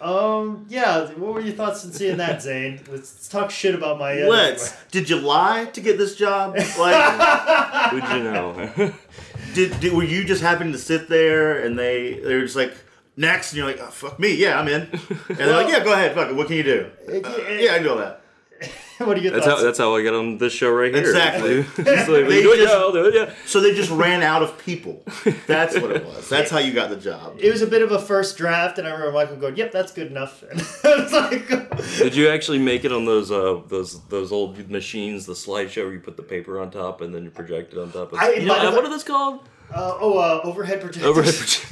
Um. 0.00 0.66
Yeah. 0.68 1.06
What 1.12 1.34
were 1.34 1.40
your 1.40 1.54
thoughts 1.54 1.84
in 1.84 1.92
seeing 1.92 2.18
that, 2.18 2.42
Zane? 2.42 2.76
Let's, 2.90 3.14
let's 3.14 3.28
talk 3.28 3.50
shit 3.50 3.74
about 3.74 3.98
my. 3.98 4.22
Uh, 4.22 4.28
Let's. 4.28 4.76
Did 4.90 5.08
you 5.08 5.16
lie 5.16 5.66
to 5.66 5.80
get 5.80 5.98
this 5.98 6.16
job? 6.16 6.56
Like, 6.56 7.90
Who'd 7.90 8.04
you 8.04 8.24
know? 8.24 8.92
did, 9.54 9.80
did 9.80 9.92
were 9.92 10.04
you 10.04 10.24
just 10.24 10.42
happening 10.42 10.72
to 10.72 10.78
sit 10.78 11.08
there 11.08 11.60
and 11.60 11.78
they 11.78 12.14
they 12.14 12.34
were 12.34 12.42
just 12.42 12.56
like 12.56 12.74
next 13.16 13.52
and 13.52 13.58
you're 13.58 13.66
like, 13.66 13.80
oh, 13.80 13.86
fuck 13.86 14.18
me, 14.18 14.34
yeah, 14.34 14.58
I'm 14.58 14.68
in. 14.68 14.82
And 15.28 15.38
they're 15.38 15.54
like, 15.56 15.68
yeah, 15.68 15.82
go 15.82 15.92
ahead, 15.92 16.14
fuck 16.14 16.28
it. 16.28 16.36
What 16.36 16.48
can 16.48 16.56
you 16.56 16.62
do? 16.62 16.90
Uh, 17.08 17.12
yeah, 17.12 17.72
I 17.72 17.74
can 17.76 17.82
do 17.84 17.90
all 17.90 17.96
that. 17.96 18.20
what 19.06 19.16
are 19.16 19.20
your 19.20 19.32
that's 19.32 19.44
thoughts? 19.46 19.60
how 19.60 19.64
that's 19.66 19.78
how 19.78 19.94
I 19.96 20.02
get 20.02 20.14
on 20.14 20.38
this 20.38 20.52
show 20.52 20.70
right 20.70 20.94
here. 20.94 21.02
Exactly. 21.04 21.62
Like, 21.78 22.06
They 22.28 22.36
you 22.36 22.42
do 22.42 22.52
it? 22.52 22.56
just- 22.58 22.72
Yeah, 22.72 22.78
I'll 22.78 22.92
do 22.92 23.06
it. 23.06 23.14
Yeah. 23.14 23.34
So 23.46 23.60
they 23.60 23.74
just 23.74 23.90
ran 23.90 24.22
out 24.22 24.42
of 24.42 24.56
people. 24.58 25.02
That's 25.46 25.74
what 25.78 25.90
it 25.92 26.04
was. 26.04 26.28
That's 26.28 26.50
how 26.50 26.58
you 26.58 26.72
got 26.72 26.90
the 26.90 26.96
job. 26.96 27.36
it 27.38 27.50
was 27.50 27.62
a 27.62 27.66
bit 27.66 27.82
of 27.82 27.92
a 27.92 27.98
first 27.98 28.36
draft, 28.36 28.78
and 28.78 28.86
I 28.86 28.90
remember 28.92 29.12
Michael 29.12 29.36
going, 29.36 29.56
"Yep, 29.56 29.72
that's 29.72 29.92
good 29.92 30.06
enough." 30.08 30.42
And 30.52 30.60
I 30.84 31.02
was 31.02 31.12
like, 31.12 31.96
Did 31.98 32.14
you 32.14 32.28
actually 32.28 32.58
make 32.58 32.84
it 32.84 32.92
on 32.92 33.04
those 33.04 33.30
uh 33.30 33.60
those 33.68 34.00
those 34.08 34.32
old 34.32 34.70
machines, 34.70 35.26
the 35.26 35.32
slideshow 35.34 35.84
where 35.84 35.92
you 35.92 36.00
put 36.00 36.16
the 36.16 36.22
paper 36.22 36.60
on 36.60 36.70
top 36.70 37.00
and 37.00 37.14
then 37.14 37.24
you 37.24 37.30
project 37.30 37.72
it 37.72 37.78
on 37.78 37.92
top 37.92 38.12
of? 38.12 38.18
I- 38.18 38.34
you 38.34 38.46
know, 38.46 38.70
what 38.72 38.84
are 38.84 38.88
those 38.90 39.04
called? 39.04 39.40
Uh, 39.72 39.96
"Oh, 40.00 40.18
uh, 40.18 40.40
overhead 40.44 40.80
projector." 40.80 41.08
Overhead 41.08 41.34
project. 41.34 41.70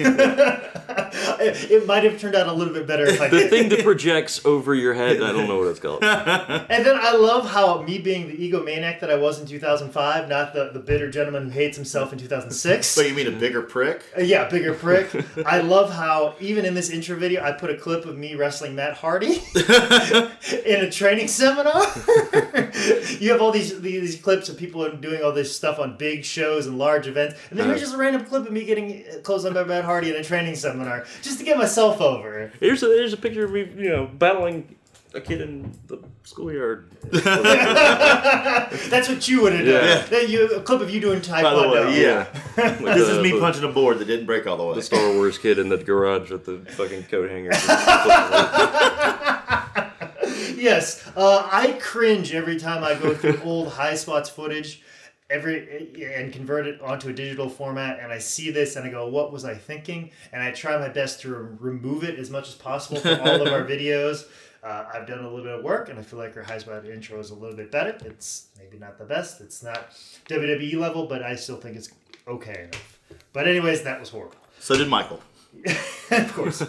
it, 1.41 1.71
it 1.71 1.87
might 1.87 2.05
have 2.05 2.21
turned 2.21 2.35
out 2.35 2.47
a 2.49 2.53
little 2.53 2.73
bit 2.75 2.87
better 2.87 3.07
if 3.07 3.21
I 3.21 3.29
the 3.29 3.39
did. 3.39 3.51
thing 3.51 3.69
that 3.71 3.83
projects 3.83 4.45
over 4.45 4.75
your 4.75 4.95
head. 4.95 5.23
I 5.23 5.33
don't 5.33 5.49
know 5.49 5.59
what 5.59 5.69
it's 5.69 5.81
called. 5.81 6.03
And 6.75 6.85
then 6.85 6.97
I 7.01 7.13
love 7.15 7.49
how 7.51 7.83
me 7.83 7.99
being 7.99 8.27
the 8.29 8.37
egomaniac 8.37 9.01
that 9.01 9.11
I 9.11 9.17
was 9.17 9.41
in 9.41 9.47
2005, 9.47 10.29
not 10.29 10.53
the, 10.55 10.71
the 10.73 10.79
bitter 10.81 11.11
gentleman 11.11 11.45
who 11.45 11.51
hates 11.51 11.77
himself 11.77 12.13
in 12.13 12.19
2006. 12.19 12.97
But 12.97 13.09
you 13.09 13.15
mean 13.15 13.27
a 13.27 13.31
bigger 13.31 13.63
prick? 13.63 14.03
Uh, 14.17 14.23
yeah, 14.23 14.49
bigger 14.49 14.75
prick. 14.75 15.09
I 15.47 15.61
love 15.61 15.91
how 15.93 16.35
even 16.41 16.65
in 16.65 16.75
this 16.75 16.91
intro 16.91 17.17
video, 17.17 17.43
I 17.45 17.53
put 17.53 17.71
a 17.71 17.77
clip 17.77 18.07
of 18.07 18.17
me 18.19 18.35
wrestling 18.35 18.75
Matt 18.75 18.95
Hardy 18.97 19.43
in 19.55 20.81
a 20.85 20.91
training 20.91 21.29
seminar. 21.29 21.83
you 23.21 23.31
have 23.33 23.41
all 23.41 23.53
these 23.53 23.81
these 23.81 24.17
clips 24.21 24.49
of 24.49 24.57
people 24.57 24.91
doing 24.97 25.23
all 25.23 25.33
this 25.33 25.55
stuff 25.55 25.79
on 25.79 25.97
big 25.97 26.25
shows 26.25 26.67
and 26.67 26.79
large 26.79 27.07
events, 27.07 27.37
and 27.51 27.59
then 27.59 27.69
here's 27.69 27.84
just 27.85 27.95
a 27.95 27.99
random 27.99 28.25
clip 28.25 28.47
of 28.47 28.53
me 28.53 28.65
getting 28.65 29.05
close 29.23 29.45
on 29.45 29.53
by 29.55 29.63
Matt 29.65 29.85
Hardy 29.85 30.11
in 30.11 30.17
a 30.17 30.25
training 30.25 30.55
seminar 30.57 31.05
just 31.23 31.39
to 31.39 31.45
get 31.45 31.59
myself 31.59 32.01
over. 32.01 32.51
Here's 32.61 32.83
a 32.83 32.87
here's 32.87 33.13
a 33.13 33.17
picture 33.17 33.45
of 33.45 33.53
me, 33.53 33.69
you 33.77 33.91
know, 33.91 34.07
battling 34.07 34.77
a 35.15 35.21
kid 35.21 35.41
in 35.43 35.71
the 35.87 35.99
schoolyard. 36.25 36.91
That's 37.13 39.09
what 39.09 39.29
you 39.29 39.43
would 39.43 39.53
have 39.53 39.65
done. 39.67 39.85
Yeah. 39.85 40.03
Then 40.09 40.29
you 40.31 40.47
a 40.57 40.61
clip 40.61 40.81
of 40.81 40.91
you 40.91 41.01
doing 41.01 41.21
taekwondo. 41.21 41.43
By 41.73 41.81
the 41.83 41.87
way, 41.89 42.03
yeah. 42.03 42.27
Like 42.57 42.79
This 42.97 43.07
the- 43.07 43.17
is 43.19 43.23
me 43.23 43.31
the- 43.33 43.39
punching 43.41 43.63
a 43.65 43.69
board 43.69 43.99
that 44.01 44.07
didn't 44.07 44.27
break 44.27 44.47
all 44.47 44.57
the 44.57 44.65
way. 44.65 44.75
the 44.75 44.83
Star 44.83 45.13
Wars 45.13 45.39
kid 45.39 45.59
in 45.59 45.69
the 45.69 45.77
garage 45.77 46.31
with 46.31 46.47
the 46.47 46.59
fucking 46.73 47.05
coat 47.05 47.31
hanger. 47.31 47.53
Yes, 50.57 51.07
uh, 51.15 51.47
I 51.53 51.73
cringe 51.73 52.33
every 52.33 52.59
time 52.59 52.83
I 52.83 52.95
go 52.95 53.15
through 53.15 53.39
old 53.45 53.69
high 53.69 53.97
spots 53.97 54.31
footage, 54.31 54.81
every 55.31 56.05
and 56.15 56.33
convert 56.33 56.67
it 56.67 56.81
onto 56.81 57.09
a 57.09 57.13
digital 57.13 57.49
format, 57.49 57.99
and 58.01 58.13
I 58.13 58.19
see 58.19 58.51
this 58.51 58.77
and 58.77 58.87
I 58.87 58.91
go, 58.91 59.09
"What 59.09 59.33
was 59.33 59.45
I 59.45 59.55
thinking?" 59.55 60.11
And 60.33 60.43
I 60.43 60.51
try 60.53 60.77
my 60.79 60.89
best 60.89 61.21
to 61.23 61.35
re- 61.35 61.57
remove 61.61 62.05
it 62.05 62.19
as 62.19 62.31
much 62.31 62.49
as 62.49 62.55
possible 62.55 63.01
from 63.01 63.21
all 63.21 63.43
of 63.43 63.53
our 63.53 63.65
videos. 63.69 64.27
Uh, 64.63 64.87
I've 64.95 65.07
done 65.07 65.19
a 65.19 65.23
little 65.23 65.43
bit 65.43 65.59
of 65.59 65.63
work, 65.63 65.91
and 65.91 65.99
I 65.99 66.03
feel 66.03 66.19
like 66.19 66.35
her 66.35 66.43
Highspot 66.43 66.89
intro 66.89 67.19
is 67.19 67.31
a 67.31 67.35
little 67.35 67.57
bit 67.57 67.71
better. 67.71 67.99
It's 68.07 68.47
maybe 68.59 68.79
not 68.79 68.97
the 68.97 69.05
best. 69.05 69.43
It's 69.43 69.63
not 69.63 69.91
WWE 70.29 70.77
level, 70.77 71.07
but 71.07 71.23
I 71.23 71.37
still 71.37 71.57
think 71.57 71.77
it's 71.77 71.91
okay 72.27 72.65
enough. 72.65 72.99
But 73.35 73.47
anyways, 73.47 73.83
that 73.83 74.01
was 74.01 74.09
horrible. 74.09 74.37
So 74.61 74.77
did 74.77 74.89
Michael. 74.89 75.21
of 76.11 76.33
course. 76.33 76.63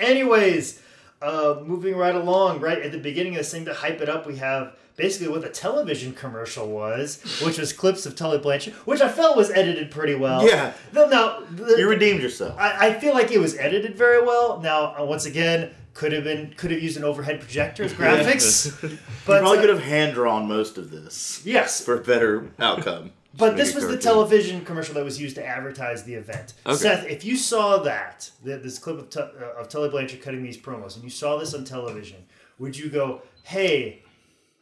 anyways, 0.00 0.82
uh, 1.22 1.62
moving 1.64 1.96
right 1.96 2.14
along, 2.14 2.60
right 2.60 2.80
at 2.82 2.90
the 2.90 2.98
beginning 2.98 3.34
of 3.34 3.38
this 3.38 3.52
thing 3.52 3.64
to 3.66 3.74
hype 3.74 4.00
it 4.00 4.08
up, 4.08 4.26
we 4.26 4.36
have 4.38 4.76
basically 4.96 5.28
what 5.28 5.42
the 5.42 5.48
television 5.48 6.12
commercial 6.12 6.68
was, 6.68 7.22
which 7.44 7.58
was 7.58 7.72
clips 7.72 8.06
of 8.06 8.16
Tully 8.16 8.38
Blanchard, 8.38 8.74
which 8.84 9.00
I 9.00 9.08
felt 9.08 9.36
was 9.36 9.50
edited 9.50 9.90
pretty 9.90 10.14
well. 10.14 10.46
Yeah. 10.46 10.72
No, 10.92 11.06
now, 11.06 11.40
the- 11.50 11.76
You 11.78 11.88
redeemed 11.88 12.22
yourself. 12.22 12.56
I, 12.58 12.88
I 12.88 12.98
feel 12.98 13.14
like 13.14 13.30
it 13.30 13.38
was 13.38 13.56
edited 13.56 13.96
very 13.96 14.22
well. 14.24 14.60
Now, 14.60 14.96
uh, 14.98 15.04
once 15.04 15.26
again, 15.26 15.70
could 15.94 16.12
have 16.12 16.24
been 16.24 16.52
could 16.56 16.70
have 16.70 16.82
used 16.82 16.98
an 16.98 17.04
overhead 17.04 17.40
projector 17.40 17.82
as 17.82 17.92
graphics, 17.94 18.82
you 18.90 18.98
but 19.24 19.40
probably 19.40 19.58
uh, 19.58 19.60
could 19.62 19.70
have 19.70 19.82
hand 19.82 20.12
drawn 20.12 20.46
most 20.46 20.76
of 20.76 20.90
this 20.90 21.40
yes. 21.44 21.82
for 21.82 21.94
a 21.94 22.00
better 22.02 22.50
outcome. 22.58 23.12
But 23.38 23.58
this 23.58 23.70
it 23.70 23.74
was 23.74 23.88
the 23.88 23.98
television 23.98 24.64
commercial 24.64 24.94
that 24.94 25.04
was 25.04 25.20
used 25.20 25.34
to 25.36 25.46
advertise 25.46 26.04
the 26.04 26.14
event. 26.14 26.54
Okay. 26.64 26.74
Seth, 26.74 27.06
if 27.06 27.22
you 27.22 27.36
saw 27.36 27.76
that, 27.82 28.30
this 28.42 28.78
clip 28.78 28.98
of, 28.98 29.10
Tu- 29.10 29.20
uh, 29.20 29.60
of 29.60 29.68
Tully 29.68 29.90
Blanchard 29.90 30.22
cutting 30.22 30.42
these 30.42 30.56
promos, 30.56 30.94
and 30.94 31.04
you 31.04 31.10
saw 31.10 31.36
this 31.36 31.52
on 31.52 31.64
television, 31.64 32.24
would 32.58 32.78
you 32.78 32.88
go, 32.88 33.20
"Hey, 33.42 34.02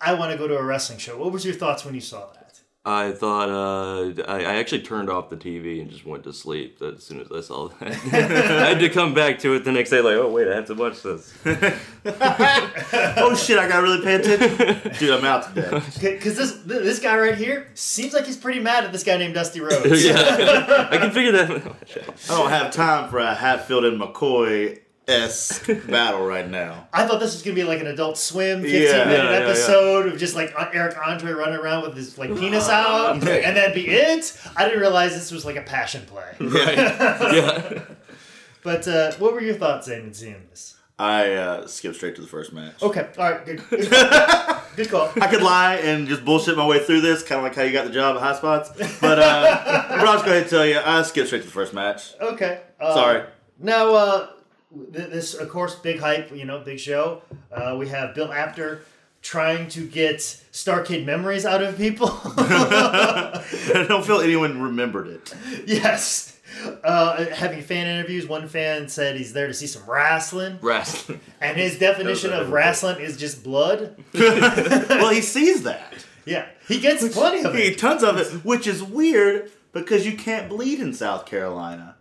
I 0.04 0.14
want 0.14 0.32
to 0.32 0.38
go 0.38 0.46
to 0.46 0.56
a 0.56 0.64
wrestling 0.64 0.99
show"? 0.99 1.16
What 1.16 1.32
was 1.32 1.44
your 1.44 1.54
thoughts 1.54 1.84
when 1.84 1.94
you 1.94 2.00
saw 2.00 2.26
that? 2.32 2.44
I 2.87 3.12
thought 3.12 3.49
uh, 3.49 4.23
I, 4.28 4.40
I 4.40 4.56
actually 4.56 4.82
turned 4.82 5.08
off 5.08 5.30
the 5.30 5.38
TV 5.38 5.80
and 5.80 5.90
just 5.90 6.04
went 6.04 6.23
to 6.25 6.34
sleep 6.34 6.82
as 6.82 7.02
soon 7.02 7.18
as 7.18 7.32
I 7.32 7.40
saw 7.40 7.68
that. 7.68 7.92
I 8.12 8.68
had 8.68 8.80
to 8.80 8.90
come 8.90 9.14
back 9.14 9.38
to 9.38 9.54
it 9.54 9.64
the 9.64 9.73
next 9.73 9.88
day, 9.88 10.02
like, 10.02 10.16
oh 10.16 10.30
wait, 10.30 10.49
I 10.49 10.54
have 10.54 10.66
to 10.66 10.75
watch 10.75 11.00
this. 11.02 11.32
oh 12.04 13.34
shit! 13.34 13.58
I 13.58 13.68
gotta 13.68 13.82
really 13.82 14.02
pay 14.02 14.16
attention, 14.16 14.92
dude. 14.99 15.14
I'm 15.14 15.25
out 15.25 15.54
today. 15.54 15.80
Because 16.12 16.37
this 16.37 16.52
this 16.66 16.99
guy 16.99 17.16
right 17.16 17.34
here 17.34 17.68
seems 17.73 18.12
like 18.12 18.26
he's 18.26 18.37
pretty 18.37 18.61
mad 18.61 18.84
at 18.84 18.92
this 18.92 19.02
guy 19.02 19.16
named 19.16 19.32
Dusty 19.32 19.62
Rhodes. 19.62 20.04
yeah, 20.04 20.88
I 20.90 20.99
can 20.99 21.11
figure 21.11 21.32
that. 21.32 21.50
out. 21.50 21.76
I 22.28 22.37
don't 22.37 22.50
have 22.50 22.70
time 22.70 23.08
for 23.08 23.18
a 23.18 23.34
Hatfield 23.34 23.87
and 23.87 23.99
McCoy 23.99 24.78
esque 25.08 25.66
battle 25.88 26.25
right 26.26 26.49
now. 26.49 26.88
I 26.92 27.06
thought 27.06 27.20
this 27.20 27.34
was 27.34 27.42
gonna 27.42 27.54
be 27.54 27.64
like 27.64 27.80
an 27.80 27.87
Adult 27.88 28.16
Swim 28.18 28.62
15 28.62 28.82
Yeah. 28.82 28.88
minute 29.04 29.11
Yeah, 29.11 29.23
yeah, 29.25 29.30
yeah. 29.40 29.44
episode 29.46 30.06
of 30.12 30.18
just 30.18 30.34
like 30.34 30.52
uh, 30.58 30.68
Eric 30.73 30.96
Andre 31.06 31.32
running 31.32 31.58
around 31.58 31.82
with 31.82 31.96
his 31.96 32.16
like 32.18 32.34
penis 32.37 32.68
out, 32.70 33.12
and 33.14 33.23
that'd 33.23 33.75
be 33.75 33.87
it. 33.88 34.38
I 34.56 34.64
didn't 34.64 34.80
realize 34.80 35.12
this 35.14 35.30
was 35.30 35.44
like 35.44 35.56
a 35.56 35.62
passion 35.62 36.06
play. 36.06 36.25
right? 36.40 36.76
Yeah. 36.78 37.82
But 38.62 38.88
uh, 38.88 39.12
what 39.18 39.34
were 39.34 39.42
your 39.42 39.56
thoughts, 39.56 39.88
Zane, 39.88 40.04
in 40.06 40.14
seeing 40.14 40.46
this? 40.49 40.75
I 40.99 41.34
uh, 41.34 41.66
skipped 41.66 41.96
straight 41.96 42.14
to 42.14 42.23
the 42.23 42.26
first 42.26 42.50
match. 42.54 42.82
Okay, 42.82 43.08
all 43.18 43.30
right, 43.30 43.44
good, 43.44 43.62
good 43.68 43.90
call. 43.90 44.62
Good 44.75 44.88
call. 44.90 45.11
I 45.20 45.26
could 45.26 45.42
lie 45.42 45.75
and 45.76 46.08
just 46.08 46.25
bullshit 46.25 46.56
my 46.56 46.66
way 46.66 46.78
through 46.82 47.02
this, 47.02 47.23
kind 47.23 47.40
of 47.40 47.42
like 47.44 47.54
how 47.54 47.61
you 47.62 47.73
got 47.75 47.84
the 47.84 47.92
job 47.92 48.16
at 48.16 48.23
High 48.23 48.34
Spots. 48.34 48.70
But 49.02 49.18
uh, 49.18 49.84
but 49.90 49.99
I'll 50.08 50.14
just 50.14 50.25
go 50.25 50.30
ahead 50.30 50.42
and 50.44 50.50
tell 50.50 50.64
you, 50.64 50.80
I 50.82 51.02
skipped 51.02 51.26
straight 51.26 51.40
to 51.42 51.46
the 51.46 51.52
first 51.52 51.75
match. 51.75 52.14
Okay. 52.20 52.62
Uh, 52.80 52.94
Sorry. 52.94 53.23
Now, 53.58 53.92
uh, 53.94 54.18
th- 54.18 54.30
this, 54.90 55.35
of 55.35 55.49
course, 55.49 55.75
big 55.76 56.00
hype, 56.00 56.31
you 56.35 56.45
know, 56.45 56.61
big 56.61 56.78
show. 56.81 57.23
Uh, 57.52 57.76
we 57.78 57.88
have 57.88 58.14
Bill 58.14 58.33
Apter 58.33 58.83
trying 59.23 59.69
to 59.71 59.87
get 59.87 60.19
Starcade 60.19 61.04
memories 61.04 61.47
out 61.47 61.62
of 61.62 61.76
people. 61.76 62.09
I 62.69 63.85
don't 63.88 64.04
feel 64.04 64.21
anyone 64.21 64.61
remembered 64.61 65.09
it. 65.09 65.35
yes. 65.66 66.31
Uh, 66.85 67.25
having 67.33 67.61
fan 67.62 67.87
interviews, 67.87 68.26
one 68.28 68.47
fan 68.49 68.88
said 68.88 69.16
he's 69.16 69.33
there 69.33 69.49
to 69.49 69.54
see 69.54 69.66
some 69.66 69.83
wrestling, 69.90 70.57
Wrestling. 70.62 71.21
and 71.40 71.57
his 71.57 71.78
definition 71.78 72.33
of 72.33 72.50
wrestling 72.50 73.00
is 73.00 73.16
just 73.16 73.43
blood. 73.43 73.97
Well, 74.14 75.11
he 75.11 75.21
sees 75.21 75.64
that. 75.64 75.93
Yeah, 76.25 76.47
he 76.69 76.78
gets 76.81 77.07
plenty 77.12 77.45
of 77.45 77.54
He 77.54 77.62
it. 77.69 77.78
tons 77.78 78.02
of 78.04 78.19
it, 78.19 78.28
which 78.45 78.66
is 78.69 78.83
weird 78.83 79.50
because 79.73 80.07
you 80.07 80.16
can't 80.16 80.49
bleed 80.49 80.78
in 80.81 80.95
South 80.95 81.26
Carolina. 81.26 81.94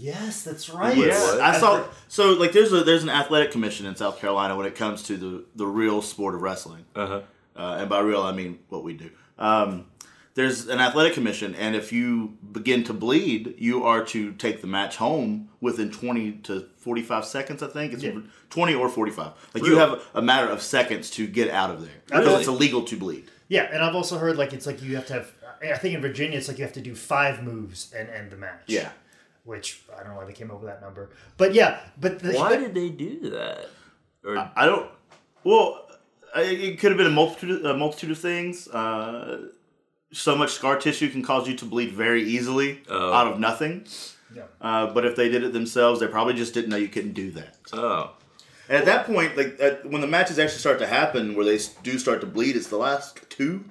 Yes, 0.00 0.42
that's 0.42 0.70
right. 0.70 0.96
Yeah. 0.96 1.38
I 1.42 1.58
saw 1.58 1.84
so 2.08 2.32
like 2.32 2.52
there's 2.52 2.72
a 2.72 2.82
there's 2.84 3.02
an 3.02 3.10
athletic 3.10 3.50
commission 3.52 3.86
in 3.86 3.94
South 3.96 4.18
Carolina 4.18 4.56
when 4.56 4.66
it 4.66 4.74
comes 4.74 5.02
to 5.04 5.16
the 5.16 5.44
the 5.54 5.66
real 5.66 6.00
sport 6.02 6.34
of 6.34 6.40
wrestling. 6.42 6.84
Uh-huh. 6.96 7.20
uh, 7.56 7.76
and 7.80 7.88
by 7.90 8.00
real 8.00 8.22
I 8.22 8.32
mean 8.32 8.58
what 8.68 8.82
we 8.82 8.94
do. 8.94 9.10
Um, 9.38 9.86
there's 10.34 10.68
an 10.68 10.78
athletic 10.80 11.12
commission, 11.14 11.54
and 11.56 11.74
if 11.74 11.92
you 11.92 12.36
begin 12.52 12.84
to 12.84 12.92
bleed, 12.94 13.56
you 13.58 13.84
are 13.84 14.02
to 14.06 14.32
take 14.32 14.60
the 14.60 14.66
match 14.68 14.96
home 14.96 15.48
within 15.60 15.90
20 15.90 16.32
to 16.44 16.66
45 16.78 17.24
seconds. 17.24 17.62
I 17.62 17.66
think 17.66 17.92
it's 17.92 18.02
Yeah. 18.02 18.20
20 18.48 18.74
or 18.74 18.88
45. 18.88 19.26
Like 19.26 19.62
Really? 19.64 19.70
you 19.70 19.78
have 19.78 20.00
a 20.14 20.22
matter 20.22 20.48
of 20.48 20.62
seconds 20.62 21.10
to 21.10 21.26
get 21.26 21.50
out 21.50 21.70
of 21.70 21.82
there 21.82 21.90
because 22.06 22.26
Really? 22.26 22.38
it's 22.38 22.48
illegal 22.48 22.82
to 22.84 22.96
bleed. 22.96 23.24
Yeah, 23.48 23.68
and 23.72 23.82
I've 23.82 23.96
also 23.96 24.18
heard 24.18 24.36
like 24.38 24.52
it's 24.52 24.66
like 24.66 24.80
you 24.82 24.94
have 24.96 25.06
to 25.06 25.12
have. 25.14 25.32
I 25.62 25.76
think 25.76 25.94
in 25.94 26.00
Virginia 26.00 26.38
it's 26.38 26.48
like 26.48 26.56
you 26.58 26.64
have 26.64 26.72
to 26.74 26.80
do 26.80 26.94
five 26.94 27.42
moves 27.42 27.92
and 27.92 28.08
end 28.08 28.30
the 28.30 28.36
match. 28.36 28.62
Yeah. 28.66 28.90
Which 29.44 29.82
I 29.94 30.00
don't 30.02 30.10
know 30.12 30.16
why 30.16 30.26
they 30.26 30.32
came 30.32 30.50
up 30.50 30.60
with 30.60 30.68
that 30.70 30.80
number, 30.82 31.10
but 31.36 31.54
yeah, 31.54 31.80
but 32.00 32.18
the, 32.18 32.34
Why 32.34 32.56
did 32.56 32.74
they 32.74 32.88
do 32.90 33.30
that? 33.30 33.68
Or 34.24 34.36
I 34.54 34.66
don't. 34.66 34.90
Well, 35.44 35.86
I- 36.34 36.42
it 36.42 36.78
could 36.78 36.90
have 36.90 36.98
been 36.98 37.06
a 37.06 37.10
multitude, 37.10 37.64
a 37.64 37.74
multitude 37.76 38.10
of 38.10 38.18
things. 38.18 38.68
Uh, 38.68 39.48
so 40.12 40.36
much 40.36 40.50
scar 40.52 40.76
tissue 40.78 41.08
can 41.08 41.22
cause 41.22 41.48
you 41.48 41.56
to 41.56 41.64
bleed 41.64 41.92
very 41.92 42.22
easily 42.22 42.82
Oh. 42.90 43.12
out 43.12 43.28
of 43.32 43.38
nothing. 43.40 43.86
Yeah. 44.34 44.42
Uh, 44.60 44.88
but 44.92 45.04
if 45.06 45.16
they 45.16 45.28
did 45.28 45.42
it 45.42 45.52
themselves, 45.52 46.00
they 46.00 46.06
probably 46.06 46.34
just 46.34 46.52
didn't 46.54 46.68
know 46.70 46.76
you 46.76 46.88
couldn't 46.88 47.14
do 47.14 47.30
that. 47.32 47.56
oh, 47.72 48.12
And 48.68 48.76
at 48.78 48.84
that 48.84 49.06
point, 49.06 49.36
like 49.36 49.56
at, 49.60 49.86
when 49.86 50.00
the 50.02 50.06
matches 50.06 50.38
actually 50.38 50.58
start 50.58 50.78
to 50.80 50.86
happen, 50.86 51.34
where 51.34 51.44
they 51.46 51.58
do 51.82 51.98
start 51.98 52.20
to 52.20 52.26
bleed, 52.26 52.56
it's 52.56 52.68
the 52.68 52.76
last 52.76 53.18
two. 53.30 53.64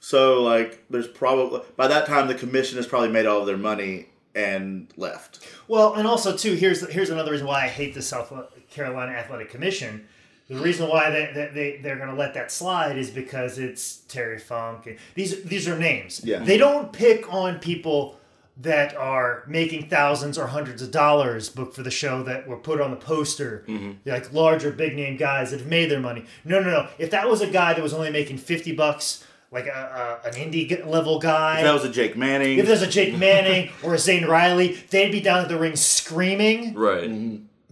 So 0.00 0.42
like, 0.42 0.84
there's 0.90 1.08
probably 1.08 1.60
by 1.76 1.88
that 1.88 2.06
time 2.06 2.28
the 2.28 2.34
commission 2.34 2.76
has 2.76 2.86
probably 2.86 3.08
made 3.10 3.26
all 3.26 3.40
of 3.40 3.46
their 3.46 3.58
money 3.58 4.06
and 4.34 4.92
left. 4.96 5.46
Well, 5.68 5.94
and 5.94 6.06
also 6.06 6.36
too, 6.36 6.54
here's 6.54 6.88
here's 6.90 7.10
another 7.10 7.32
reason 7.32 7.46
why 7.46 7.64
I 7.64 7.68
hate 7.68 7.94
the 7.94 8.02
South 8.02 8.32
Carolina 8.70 9.12
Athletic 9.12 9.50
Commission. 9.50 10.06
The 10.48 10.56
reason 10.58 10.88
why 10.88 11.08
they, 11.10 11.30
they, 11.34 11.50
they 11.54 11.76
they're 11.78 11.96
going 11.96 12.10
to 12.10 12.16
let 12.16 12.34
that 12.34 12.50
slide 12.50 12.98
is 12.98 13.10
because 13.10 13.58
it's 13.58 13.98
Terry 14.08 14.38
Funk. 14.38 14.86
And 14.86 14.98
these 15.14 15.42
these 15.44 15.68
are 15.68 15.78
names. 15.78 16.20
Yeah. 16.24 16.40
They 16.40 16.58
don't 16.58 16.92
pick 16.92 17.32
on 17.32 17.58
people 17.58 18.18
that 18.58 18.94
are 18.96 19.44
making 19.46 19.88
thousands 19.88 20.36
or 20.36 20.46
hundreds 20.48 20.82
of 20.82 20.90
dollars 20.90 21.48
booked 21.48 21.74
for 21.74 21.82
the 21.82 21.90
show 21.90 22.22
that 22.24 22.46
were 22.46 22.58
put 22.58 22.82
on 22.82 22.90
the 22.90 22.98
poster. 22.98 23.64
Mm-hmm. 23.66 24.08
Like 24.08 24.32
larger 24.32 24.70
big 24.70 24.94
name 24.94 25.16
guys 25.16 25.52
that 25.52 25.60
have 25.60 25.68
made 25.68 25.90
their 25.90 26.00
money. 26.00 26.26
No, 26.44 26.60
no, 26.60 26.70
no. 26.70 26.88
If 26.98 27.10
that 27.12 27.28
was 27.28 27.40
a 27.40 27.46
guy 27.46 27.72
that 27.72 27.82
was 27.82 27.94
only 27.94 28.10
making 28.10 28.38
fifty 28.38 28.72
bucks, 28.72 29.24
like 29.52 29.66
a, 29.66 30.20
a 30.24 30.28
an 30.28 30.34
indie 30.34 30.84
level 30.86 31.18
guy, 31.18 31.58
If 31.58 31.64
that 31.64 31.74
was 31.74 31.84
a 31.84 31.90
Jake 31.90 32.16
Manning. 32.16 32.58
if 32.58 32.66
there's 32.66 32.82
a 32.82 32.86
Jake 32.86 33.16
Manning 33.26 33.70
or 33.82 33.94
a 33.94 33.98
Zane 33.98 34.24
Riley, 34.26 34.78
they'd 34.90 35.12
be 35.12 35.20
down 35.20 35.40
at 35.40 35.48
the 35.48 35.58
ring 35.58 35.76
screaming. 35.76 36.74
right. 36.74 37.10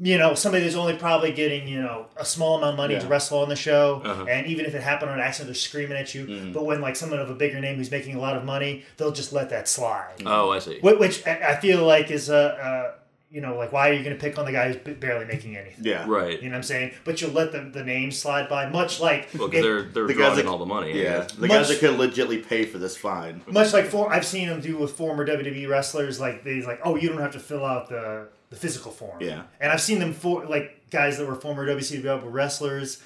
You 0.02 0.16
know, 0.16 0.32
somebody 0.32 0.64
that's 0.64 0.76
only 0.76 0.94
probably 0.96 1.30
getting, 1.30 1.68
you 1.68 1.82
know, 1.82 2.06
a 2.16 2.25
small 2.25 2.56
amount 2.56 2.70
of 2.70 2.76
money 2.78 2.99
to 2.99 3.06
wrestle 3.06 3.40
on 3.40 3.50
the 3.50 3.54
show. 3.56 4.00
Uh-huh. 4.02 4.25
And 4.30 4.46
even 4.46 4.64
if 4.64 4.75
it 4.75 4.80
happened 4.82 5.10
on 5.10 5.20
accident, 5.20 5.49
they're 5.49 5.54
screaming 5.54 5.99
at 5.99 6.14
you. 6.14 6.52
But 6.54 6.64
when, 6.64 6.80
like, 6.80 6.96
someone 6.96 7.18
of 7.18 7.28
a 7.28 7.34
bigger 7.34 7.60
name 7.60 7.76
who's 7.76 7.90
making 7.90 8.14
a 8.14 8.18
lot 8.18 8.34
of 8.34 8.46
money, 8.46 8.84
they'll 8.96 9.12
just 9.12 9.30
let 9.34 9.50
that 9.50 9.68
slide. 9.68 10.22
Oh, 10.25 10.49
I 10.52 10.58
see. 10.60 10.78
Wh- 10.80 10.99
Which 10.99 11.26
I 11.26 11.50
I 11.50 11.56
feel 11.56 11.84
like 11.84 12.10
is 12.10 12.30
a, 12.30 12.34
uh, 12.64 12.92
you 13.30 13.40
know, 13.40 13.56
like, 13.56 13.70
why 13.72 13.88
are 13.88 13.92
you 13.92 14.02
going 14.02 14.16
to 14.16 14.20
pick 14.20 14.38
on 14.38 14.44
the 14.44 14.52
guy 14.52 14.72
who's 14.72 14.94
barely 14.96 15.25
making 15.25 15.56
anything? 15.56 15.84
yeah. 15.84 16.04
Right. 16.08 16.42
You 16.42 16.49
know 16.49 16.54
what 16.54 16.58
I'm 16.58 16.62
saying? 16.64 16.92
But 17.04 17.20
you'll 17.20 17.30
let 17.30 17.52
the, 17.52 17.60
the 17.60 17.84
names 17.84 18.18
slide 18.18 18.49
by, 18.49 18.68
much 18.68 18.99
like. 19.00 19.28
Well, 19.34 19.44
if- 19.44 19.50
because 19.52 19.62
they're 19.64 19.82
they're 19.82 20.06
The 20.06 20.14
guys 20.14 20.22
drawing 20.32 20.37
that- 20.37 20.46
all 20.46 20.58
the 20.58 20.66
money. 20.66 20.92
I 20.92 20.94
Yeah, 20.96 21.02
guess. 21.18 21.32
the 21.32 21.49
guys 21.49 21.68
that 21.68 21.78
could 21.80 21.90
legitly 21.99 22.44
pay 22.44 22.64
for 22.66 22.78
this 22.78 22.96
fine. 22.96 23.42
much 23.46 23.72
like 23.72 23.87
for 23.87 24.12
I've 24.12 24.26
seen 24.26 24.49
them 24.49 24.60
do 24.60 24.76
with 24.78 24.92
former 24.92 25.25
WWE 25.26 25.68
wrestlers, 25.68 26.18
like 26.18 26.42
they 26.44 26.62
like, 26.62 26.80
oh, 26.84 26.96
you 26.96 27.08
don't 27.08 27.20
have 27.20 27.32
to 27.32 27.40
fill 27.40 27.64
out 27.64 27.88
the 27.88 28.28
the 28.50 28.56
physical 28.56 28.90
form. 28.90 29.18
Yeah. 29.20 29.42
and 29.60 29.70
I've 29.70 29.80
seen 29.80 30.00
them 30.00 30.12
for 30.12 30.44
like 30.46 30.90
guys 30.90 31.18
that 31.18 31.26
were 31.28 31.37
former 31.37 31.64
WCW 31.68 32.22
wrestlers 32.25 33.00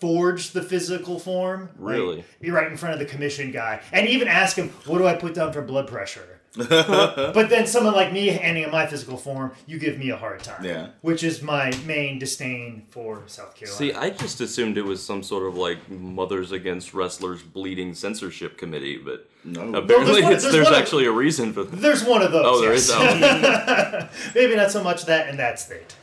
forge 0.00 0.50
the 0.52 0.62
physical 0.62 1.18
form. 1.18 1.70
like, 1.80 1.96
Really? 1.96 2.24
be 2.40 2.50
right 2.52 2.70
in 2.70 2.76
front 2.76 2.92
of 2.94 3.00
the 3.00 3.04
commission 3.06 3.50
guy, 3.50 3.80
and 3.92 4.06
even 4.06 4.28
ask 4.28 4.56
him, 4.56 4.68
"What 4.86 4.98
do 4.98 5.06
I 5.08 5.14
put 5.14 5.34
down 5.34 5.52
for 5.52 5.62
blood 5.62 5.88
pressure?" 5.88 6.37
but 6.56 7.48
then 7.50 7.66
someone 7.66 7.94
like 7.94 8.12
me 8.12 8.28
handing 8.28 8.64
him 8.64 8.70
my 8.70 8.86
physical 8.86 9.16
form, 9.16 9.52
you 9.66 9.78
give 9.78 9.98
me 9.98 10.10
a 10.10 10.16
hard 10.16 10.40
time. 10.42 10.64
Yeah. 10.64 10.88
which 11.02 11.22
is 11.22 11.42
my 11.42 11.72
main 11.86 12.18
disdain 12.18 12.86
for 12.90 13.22
South 13.26 13.54
Carolina. 13.54 13.76
See, 13.78 13.92
I 13.92 14.10
just 14.10 14.40
assumed 14.40 14.76
it 14.78 14.82
was 14.84 15.02
some 15.04 15.22
sort 15.22 15.46
of 15.46 15.56
like 15.56 15.88
Mothers 15.90 16.50
Against 16.52 16.94
Wrestlers 16.94 17.42
bleeding 17.42 17.94
censorship 17.94 18.56
committee, 18.58 18.96
but 18.98 19.28
No. 19.44 19.60
apparently 19.74 20.22
one- 20.22 20.32
it's, 20.32 20.42
there's 20.42 20.54
there's 20.54 20.64
one 20.64 20.74
of- 20.74 20.80
actually 20.80 21.04
a 21.06 21.12
reason 21.12 21.52
for 21.52 21.64
that. 21.64 21.76
There's 21.80 22.02
one 22.04 22.22
of 22.22 22.32
those. 22.32 22.44
Oh, 22.46 22.60
there 22.60 22.72
yes. 22.72 22.88
is. 22.88 22.94
Oh. 22.94 24.08
Maybe 24.34 24.56
not 24.56 24.70
so 24.70 24.82
much 24.82 25.04
that 25.06 25.28
in 25.28 25.36
that 25.36 25.60
state, 25.60 25.94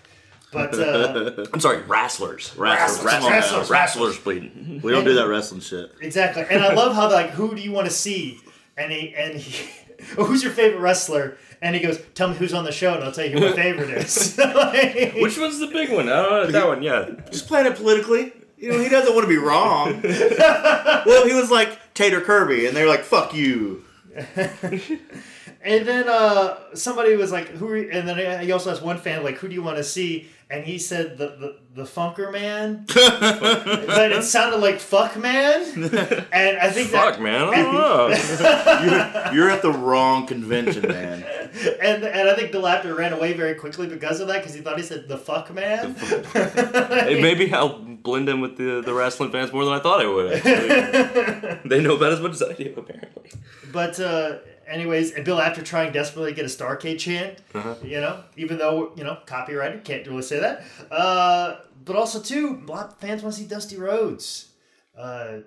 but. 0.52 0.74
Uh, 0.78 1.46
I'm 1.54 1.60
sorry, 1.60 1.82
wrestlers. 1.84 2.56
Wrestlers. 2.56 3.04
Wrestlers, 3.04 3.12
Come 3.14 3.24
on 3.24 3.30
now. 3.30 3.36
wrestlers. 3.38 3.70
Wrestlers 3.70 4.18
bleeding. 4.20 4.80
We 4.84 4.92
don't 4.92 5.04
do 5.04 5.16
that 5.16 5.28
wrestling 5.28 5.62
shit. 5.62 5.92
Exactly, 6.02 6.46
and 6.50 6.64
I 6.64 6.74
love 6.74 6.96
how 6.96 7.12
like 7.12 7.32
who 7.32 7.56
do 7.56 7.62
you 7.62 7.72
want 7.72 7.88
to 7.88 7.94
see, 7.94 8.40
and 8.78 8.92
he 8.92 9.14
and 9.16 9.38
he, 9.38 9.70
who's 10.16 10.44
your 10.44 10.52
favorite 10.52 10.80
wrestler, 10.80 11.38
And 11.62 11.76
he 11.76 11.82
goes, 11.82 12.00
"Tell 12.14 12.28
me 12.28 12.36
who's 12.36 12.54
on 12.54 12.64
the 12.66 12.72
show, 12.72 12.94
and 12.96 13.04
I'll 13.04 13.12
tell 13.12 13.26
you 13.26 13.32
who 13.32 13.40
my 13.40 13.52
favorite 13.64 13.90
is." 13.90 14.38
Like- 14.40 15.14
Which 15.16 15.38
one's 15.38 15.60
the 15.60 15.68
big 15.68 15.92
one? 15.92 16.10
I 16.10 16.16
don't 16.22 16.32
know. 16.32 16.52
That 16.52 16.68
one, 16.68 16.84
yeah. 16.84 17.10
Just 17.32 17.48
playing 17.48 17.66
it 17.68 17.76
politically. 17.76 18.34
You 18.58 18.72
know, 18.72 18.80
he 18.80 18.88
doesn't 18.90 19.14
want 19.14 19.26
to 19.26 19.30
be 19.30 19.38
wrong. 19.38 20.02
well, 20.02 21.28
he 21.28 21.34
was 21.34 21.52
like 21.52 21.94
Tater 21.94 22.22
Kirby, 22.22 22.66
and 22.68 22.76
they're 22.76 22.88
like, 22.88 23.04
"Fuck 23.04 23.34
you." 23.34 23.84
And 25.68 25.88
then 25.88 26.08
uh, 26.08 26.58
somebody 26.76 27.16
was 27.16 27.32
like, 27.32 27.48
"Who?" 27.50 27.68
Are 27.70 27.78
you? 27.78 27.90
And 27.92 28.08
then 28.08 28.44
he 28.44 28.52
also 28.52 28.70
has 28.70 28.82
one 28.82 28.98
fan 28.98 29.24
like, 29.24 29.38
"Who 29.38 29.48
do 29.48 29.54
you 29.56 29.64
want 29.64 29.78
to 29.78 29.84
see?" 29.84 30.30
And 30.50 30.64
he 30.64 30.78
said 30.78 31.18
the 31.18 31.28
the, 31.28 31.60
the 31.74 31.84
Funker 31.84 32.32
Man, 32.32 32.86
but 32.94 34.12
it 34.12 34.24
sounded 34.24 34.58
like 34.58 34.80
Fuck 34.80 35.18
Man. 35.18 35.64
And 36.32 36.58
I 36.58 36.70
think 36.70 36.90
Fuck, 36.90 37.16
that, 37.16 37.22
man. 37.22 37.50
I 37.50 37.56
don't 37.64 37.74
know. 37.74 38.08
You're, 39.34 39.34
you're 39.34 39.50
at 39.50 39.64
the 39.64 39.72
wrong 39.72 40.28
convention, 40.28 40.88
man. 40.88 41.24
and 41.82 42.04
and 42.04 42.30
I 42.30 42.36
think 42.36 42.52
Bill 42.52 42.68
Apter 42.68 42.94
ran 42.94 43.14
away 43.14 43.34
very 43.34 43.56
quickly 43.56 43.88
because 43.88 44.20
of 44.20 44.28
that 44.28 44.40
because 44.40 44.54
he 44.54 44.62
thought 44.62 44.78
he 44.78 44.84
said 44.84 45.08
the 45.08 45.18
Fuck 45.18 45.52
Man. 45.54 45.96
Hey, 45.96 47.20
maybe 47.22 47.52
I'll 47.52 47.80
blend 47.80 48.30
in 48.30 48.40
with 48.40 48.58
the, 48.58 48.82
the 48.86 48.94
wrestling 48.94 49.32
fans 49.32 49.52
more 49.52 49.66
than 49.66 49.74
I 49.74 49.80
thought 49.80 50.00
I 50.00 50.08
would. 50.08 50.34
Actually. 50.34 51.70
they 51.70 51.82
know 51.82 51.96
about 51.96 52.14
as 52.14 52.22
much 52.22 52.34
as 52.34 52.44
I 52.44 52.54
do, 52.54 52.74
apparently. 52.78 53.32
But 53.72 54.00
uh, 54.00 54.38
anyways, 54.68 55.12
and 55.14 55.24
Bill 55.26 55.40
Apter 55.40 55.62
trying 55.64 55.92
desperately 55.92 56.32
to 56.32 56.36
get 56.36 56.46
a 56.46 56.50
Starcade 56.50 57.00
chant, 57.00 57.40
Uh-huh. 57.54 57.76
you 57.84 58.00
know, 58.02 58.24
even 58.38 58.58
though 58.58 58.92
you 58.96 59.04
know 59.04 59.18
copyrighted, 59.26 59.84
can't 59.84 60.06
really 60.08 60.22
say 60.22 60.40
that. 60.40 60.64
Uh, 60.92 61.58
but 61.84 61.96
also 61.96 62.20
too, 62.20 62.64
a 62.68 62.72
lot 62.72 62.88
of 62.88 62.98
fans 62.98 63.22
want 63.24 63.36
to 63.36 63.42
see 63.42 63.48
Dusty 63.48 63.78
Rhodes. 63.78 64.50
Uh, 64.98 65.40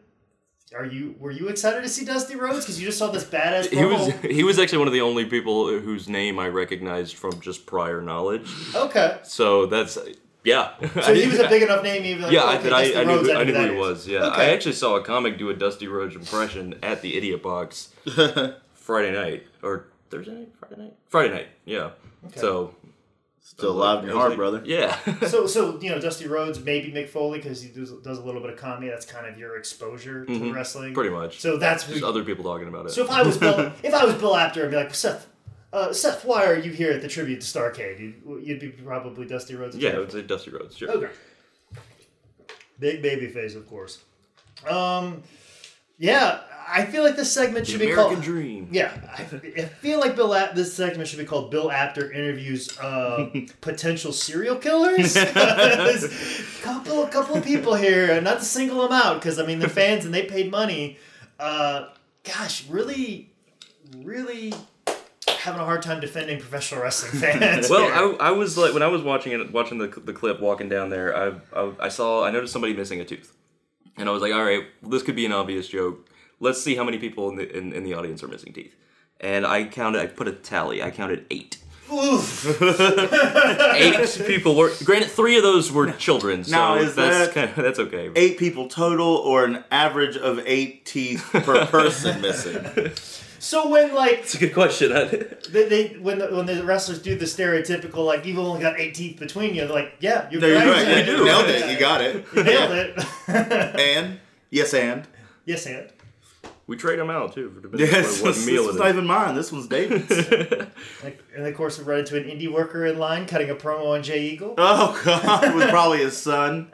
are 0.77 0.85
you 0.85 1.15
were 1.19 1.31
you 1.31 1.49
excited 1.49 1.83
to 1.83 1.89
see 1.89 2.05
Dusty 2.05 2.37
Rhodes 2.37 2.61
because 2.61 2.79
you 2.79 2.87
just 2.87 2.99
saw 2.99 3.11
this 3.11 3.25
badass? 3.25 3.71
He 3.71 3.85
was 3.85 4.13
he 4.21 4.45
was 4.45 4.59
actually 4.59 4.79
one 4.79 4.87
of 4.89 4.93
the 4.93 5.01
only 5.01 5.25
people 5.25 5.69
whose 5.81 6.09
name 6.09 6.39
I 6.39 6.49
recognized 6.49 7.17
from 7.17 7.41
just 7.41 7.65
prior 7.67 8.03
knowledge. 8.03 8.47
okay. 8.75 9.19
So 9.23 9.65
that's 9.67 9.97
yeah. 10.45 10.75
So 11.03 11.15
he 11.23 11.27
was 11.27 11.39
a 11.41 11.49
big 11.49 11.63
enough 11.63 11.83
name, 11.83 12.05
even. 12.05 12.23
Like, 12.25 12.33
Yeah, 12.33 12.45
I, 12.45 12.55
okay, 12.57 12.63
that 12.65 12.73
I, 12.75 12.83
Dusty 12.85 12.97
I 12.99 13.05
knew, 13.05 13.17
Rhodes, 13.17 13.29
who- 13.29 13.35
I 13.35 13.45
knew 13.45 13.55
who 13.55 13.63
who 13.67 13.73
he 13.73 13.79
was. 13.79 14.07
Yeah, 14.07 14.25
Okay. 14.27 14.43
I 14.43 14.51
actually 14.51 14.73
saw 14.75 14.97
a 14.97 15.03
comic 15.03 15.39
do 15.39 15.49
a 15.49 15.55
Dusty 15.55 15.89
Rhodes 15.89 16.15
impression 16.15 16.75
at 16.83 17.01
the 17.01 17.17
Idiot 17.17 17.43
Box 17.43 17.89
Friday 18.89 19.13
night 19.13 19.47
or 19.63 19.89
Thursday 20.09 20.33
night, 20.33 20.49
Friday 20.59 20.77
night, 20.81 20.95
Friday 21.09 21.35
night. 21.35 21.49
Yeah. 21.67 21.91
Okay. 22.25 22.41
So 22.41 22.75
Still 23.43 23.73
alive 23.73 24.01
in 24.03 24.09
your 24.09 24.17
heart, 24.17 24.31
like, 24.31 24.39
brother. 24.39 24.63
Yeah. 24.65 24.97
So, 25.27 25.47
so 25.55 25.79
you 25.83 25.91
know, 25.91 26.01
Dusty 26.01 26.27
Rhodes, 26.27 26.59
maybe 26.59 26.91
Mick 26.91 27.11
Foley 27.11 27.39
because 27.39 27.61
he 27.61 27.69
does, 27.69 27.93
does 27.93 28.17
a 28.17 28.23
little 28.23 28.41
bit 28.41 28.49
of 28.49 28.57
comedy. 28.57 28.89
That's 28.89 29.05
kind 29.05 29.27
of 29.27 29.39
your 29.39 29.59
exposure 29.59 30.25
to 30.25 30.53
wrestling, 30.55 30.87
Mm-hmm. 30.87 30.95
Pretty 30.95 31.11
much. 31.11 31.39
So 31.41 31.59
that's 31.59 31.87
Just 31.87 32.01
who, 32.01 32.07
other 32.07 32.25
people 32.25 32.45
talking 32.45 32.67
about 32.69 32.87
it. 32.87 32.93
So 32.93 33.05
if 33.05 33.11
I 33.11 33.23
was 33.23 33.37
Bill, 33.37 33.73
if 33.83 33.93
I 33.93 34.07
was 34.07 34.15
Bill 34.15 34.35
Apter, 34.35 34.65
I'd 34.65 34.71
be 34.71 34.77
like, 34.77 34.95
Seth, 34.95 35.27
uh, 35.75 35.93
Seth, 35.93 36.25
why 36.25 36.47
are 36.47 36.57
you 36.57 36.73
here 36.73 36.91
at 36.93 37.03
the 37.03 37.09
tribute 37.09 37.43
to 37.43 37.47
Starcade? 37.47 38.01
You'd, 38.01 38.47
you'd 38.47 38.61
be 38.61 38.69
probably 38.69 39.27
Dusty 39.27 39.55
Rhodes. 39.55 39.77
yeah, 39.77 39.91
I 39.91 39.99
would 39.99 40.13
say 40.13 40.23
Dusty 40.23 40.51
Rhodes. 40.51 40.79
Sure. 40.79 40.91
Okay. 40.91 41.13
Big 42.79 43.03
baby 43.03 43.27
face, 43.27 43.55
of 43.55 43.69
course. 43.69 44.03
Um, 44.67 45.23
yeah, 45.99 46.41
I 46.71 46.85
feel 46.85 47.03
like 47.03 47.17
this 47.17 47.33
segment 47.33 47.67
The 47.67 47.73
should 47.73 47.81
be 47.81 47.93
called 47.93 48.13
American. 48.13 48.33
Dream. 48.33 48.69
Yeah, 48.71 48.93
I, 49.17 49.23
I 49.23 49.65
feel 49.67 50.01
like 50.01 50.17
Bill. 50.17 50.29
This 50.55 50.75
segment 50.75 51.09
should 51.09 51.19
be 51.19 51.25
called 51.25 51.51
Bill 51.51 51.71
Apter 51.71 52.13
interviews 52.13 52.79
uh, 52.79 53.31
potential 53.61 54.13
serial 54.13 54.57
killers. 54.57 55.15
couple, 56.63 57.05
a 57.05 57.09
couple 57.09 57.37
of 57.37 57.45
people 57.45 57.75
here, 57.75 58.21
not 58.21 58.39
to 58.39 58.45
single 58.45 58.83
them 58.83 58.93
out, 58.93 59.15
because 59.15 59.39
I 59.39 59.47
mean 59.47 59.59
they're 59.59 59.69
fans 59.69 60.05
and 60.05 60.13
they 60.13 60.25
paid 60.25 60.51
money. 60.51 60.99
Uh, 61.39 61.89
gosh, 62.25 62.67
really, 62.69 63.31
really 63.97 64.53
having 65.27 65.61
a 65.61 65.65
hard 65.65 65.83
time 65.83 66.01
defending 66.01 66.39
professional 66.39 66.83
wrestling 66.83 67.13
fans. 67.21 67.71
Well. 67.71 68.17
I, 68.21 68.29
I 68.29 68.31
was 68.33 68.59
like 68.59 68.75
when 68.75 68.83
I 68.83 68.89
was 68.89 69.03
watching 69.03 69.33
it, 69.33 69.53
watching 69.53 69.79
the, 69.79 69.87
the 69.87 70.13
clip, 70.13 70.41
walking 70.41 70.69
down 70.69 70.91
there, 70.91 71.17
I, 71.17 71.33
I 71.55 71.73
I 71.81 71.89
saw 71.89 72.25
I 72.25 72.31
noticed 72.31 72.53
somebody 72.53 72.75
missing 72.75 73.01
a 73.01 73.05
tooth, 73.05 73.35
and 73.97 74.09
I 74.09 74.13
was 74.13 74.23
like, 74.23 74.33
all 74.33 74.45
right, 74.45 74.65
well, 74.83 74.91
this 74.91 75.03
could 75.03 75.17
be 75.17 75.27
an 75.27 75.33
obvious 75.33 75.69
joke. 75.69 76.09
Let's 76.41 76.63
see 76.63 76.77
how 76.77 76.85
many 76.85 76.99
people 76.99 77.29
in 77.31 77.37
the 77.37 77.57
in, 77.57 77.73
in 77.73 77.83
the 77.85 77.95
audience 77.95 78.23
are 78.23 78.29
missing 78.29 78.53
teeth. 78.53 78.75
And 79.21 79.45
I 79.47 79.65
counted. 79.65 80.01
I 80.01 80.07
put 80.07 80.29
a 80.29 80.33
tally. 80.33 80.83
I 80.83 80.91
counted 80.91 81.27
eight. 81.31 81.59
Eight 82.81 84.23
people 84.27 84.55
were. 84.55 84.71
Granted, 84.85 85.11
three 85.11 85.37
of 85.37 85.43
those 85.43 85.73
were 85.73 85.91
children. 85.93 86.45
So 86.45 86.53
Now, 86.53 86.75
is 86.77 86.95
that's 86.95 87.27
that- 87.29 87.35
kind 87.35 87.51
of, 87.51 87.57
that's 87.65 87.79
okay. 87.79 88.11
Eight 88.15 88.39
people 88.39 88.69
total, 88.69 89.07
or 89.17 89.45
an 89.45 89.65
average 89.71 90.17
of 90.17 90.41
eight 90.47 90.85
teeth 90.85 91.27
per 91.33 91.67
person 91.77 92.21
missing. 92.21 92.93
So 93.41 93.69
when 93.69 93.95
like 93.95 94.19
It's 94.21 94.35
a 94.35 94.39
good 94.39 94.53
question. 94.55 94.91
they, 94.93 95.69
they 95.69 95.89
when 96.01 96.19
the, 96.19 96.27
when 96.35 96.47
the 96.47 96.65
wrestlers 96.65 97.01
do 97.01 97.17
the 97.17 97.25
stereotypical 97.25 98.05
like 98.05 98.27
you've 98.27 98.39
only 98.39 98.61
got 98.61 98.79
eight 98.79 98.95
teeth 98.95 99.19
between 99.19 99.55
you, 99.55 99.63
they're 99.63 99.71
like 99.75 99.95
yeah, 100.01 100.29
you're 100.31 100.41
No, 100.41 100.55
right. 100.57 100.67
right. 100.87 101.07
you 101.07 101.13
You 101.13 101.19
do. 101.19 101.25
nailed 101.25 101.47
it. 101.49 101.71
You 101.73 101.79
got 101.79 102.01
it. 102.01 102.27
You 102.35 102.43
nailed 102.45 102.73
it. 102.73 103.05
And 103.79 104.19
yes, 104.51 104.75
and 104.75 105.07
yes, 105.45 105.67
and 105.67 105.89
we 106.69 106.77
trade 106.77 106.99
them 107.01 107.11
out 107.11 107.33
too 107.35 107.51
for 107.51 107.61
depending 107.61 107.89
yes. 107.89 108.21
on 108.21 108.27
what 108.27 108.35
This, 108.37 108.47
meal 108.47 108.65
one's 108.65 108.77
it 108.77 108.79
not 108.79 108.89
is. 108.89 108.95
even 108.95 109.07
mine. 109.07 109.35
This 109.35 109.51
one's 109.51 109.67
David's. 109.67 110.13
And 111.37 111.47
of 111.47 111.55
course 111.57 111.79
we 111.79 111.85
run 111.85 112.01
into 112.01 112.17
an 112.17 112.25
indie 112.25 112.53
worker 112.53 112.85
in 112.87 112.99
line 112.99 113.25
cutting 113.27 113.49
a 113.51 113.55
promo 113.55 113.95
on 113.97 114.03
Jay 114.03 114.23
Eagle. 114.27 114.55
oh 114.59 115.01
God, 115.05 115.45
it 115.45 115.55
was 115.55 115.67
probably 115.67 115.99
his 115.99 116.17
son. 116.17 116.73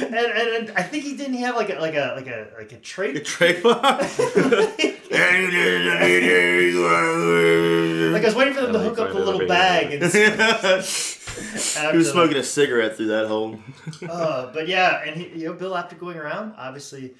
And, 0.00 0.14
and, 0.14 0.48
and 0.68 0.70
I 0.76 0.82
think 0.84 1.04
he 1.04 1.16
didn't 1.16 1.34
have 1.38 1.56
like 1.56 1.70
a 1.70 1.74
like 1.80 1.94
a 1.94 2.12
like 2.16 2.26
a 2.28 2.48
like 2.56 2.72
a 2.72 2.76
A 2.76 2.78
trait. 2.78 3.24
trademark. 3.24 3.82
Like 8.12 8.22
I 8.22 8.26
was 8.26 8.34
waiting 8.34 8.54
for 8.54 8.62
them 8.62 8.72
to 8.72 8.78
hook 8.78 8.98
up 8.98 9.08
a 9.08 9.12
Friday 9.12 9.24
little 9.24 9.46
bag 9.46 9.92
and 9.92 10.02
he 11.34 11.78
after 11.78 11.96
was 11.96 12.06
the- 12.06 12.12
smoking 12.12 12.36
a 12.36 12.42
cigarette 12.42 12.96
through 12.96 13.08
that 13.08 13.26
hole. 13.26 13.58
Uh, 14.08 14.52
but 14.52 14.68
yeah, 14.68 15.02
and 15.04 15.20
he, 15.20 15.40
you 15.40 15.46
know, 15.48 15.52
Bill 15.54 15.76
Apter 15.76 15.96
going 15.96 16.16
around, 16.16 16.54
obviously 16.56 17.14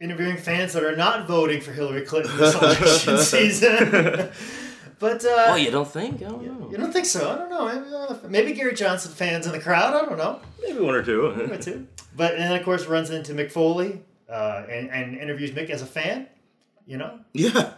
interviewing 0.00 0.36
fans 0.36 0.72
that 0.74 0.84
are 0.84 0.96
not 0.96 1.26
voting 1.26 1.60
for 1.60 1.72
Hillary 1.72 2.02
Clinton 2.02 2.36
this 2.36 2.54
election 2.60 3.18
season. 3.18 3.90
but 4.98 5.24
uh, 5.24 5.46
Oh, 5.48 5.56
you 5.56 5.70
don't 5.70 5.88
think? 5.88 6.16
I 6.22 6.28
don't 6.28 6.42
know. 6.60 6.68
you 6.70 6.76
don't 6.76 6.92
think 6.92 7.06
so? 7.06 7.30
I 7.30 7.36
don't 7.36 7.50
know. 7.50 7.66
Maybe, 7.66 7.94
uh, 7.94 8.28
maybe 8.28 8.52
Gary 8.52 8.74
Johnson 8.74 9.12
fans 9.12 9.46
in 9.46 9.52
the 9.52 9.60
crowd. 9.60 9.94
I 9.94 10.04
don't 10.06 10.18
know. 10.18 10.40
Maybe 10.62 10.80
one 10.80 10.94
or 10.94 11.02
two. 11.02 11.32
Maybe 11.36 11.58
two. 11.62 11.86
But 12.14 12.32
and 12.34 12.42
then 12.42 12.56
of 12.58 12.64
course 12.64 12.86
runs 12.86 13.10
into 13.10 13.32
Mick 13.32 13.50
Foley 13.52 14.02
uh, 14.30 14.64
and 14.70 14.90
and 14.90 15.16
interviews 15.18 15.50
Mick 15.52 15.70
as 15.70 15.82
a 15.82 15.86
fan. 15.86 16.26
You 16.86 16.98
know, 16.98 17.18
Yeah. 17.32 17.72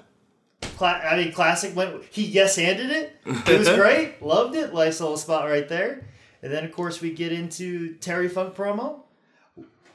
Cla- 0.78 1.02
I 1.04 1.16
mean, 1.16 1.32
classic. 1.32 1.74
went. 1.74 2.04
he 2.10 2.24
yes 2.24 2.54
handed 2.54 2.90
it, 2.90 3.16
it 3.26 3.58
was 3.58 3.68
great. 3.74 4.22
Loved 4.22 4.54
it. 4.54 4.72
Nice 4.72 5.00
little 5.00 5.16
spot 5.16 5.48
right 5.48 5.68
there. 5.68 6.06
And 6.40 6.52
then 6.52 6.64
of 6.64 6.72
course 6.72 7.00
we 7.00 7.10
get 7.10 7.32
into 7.32 7.94
Terry 7.96 8.28
Funk 8.28 8.54
promo. 8.54 9.00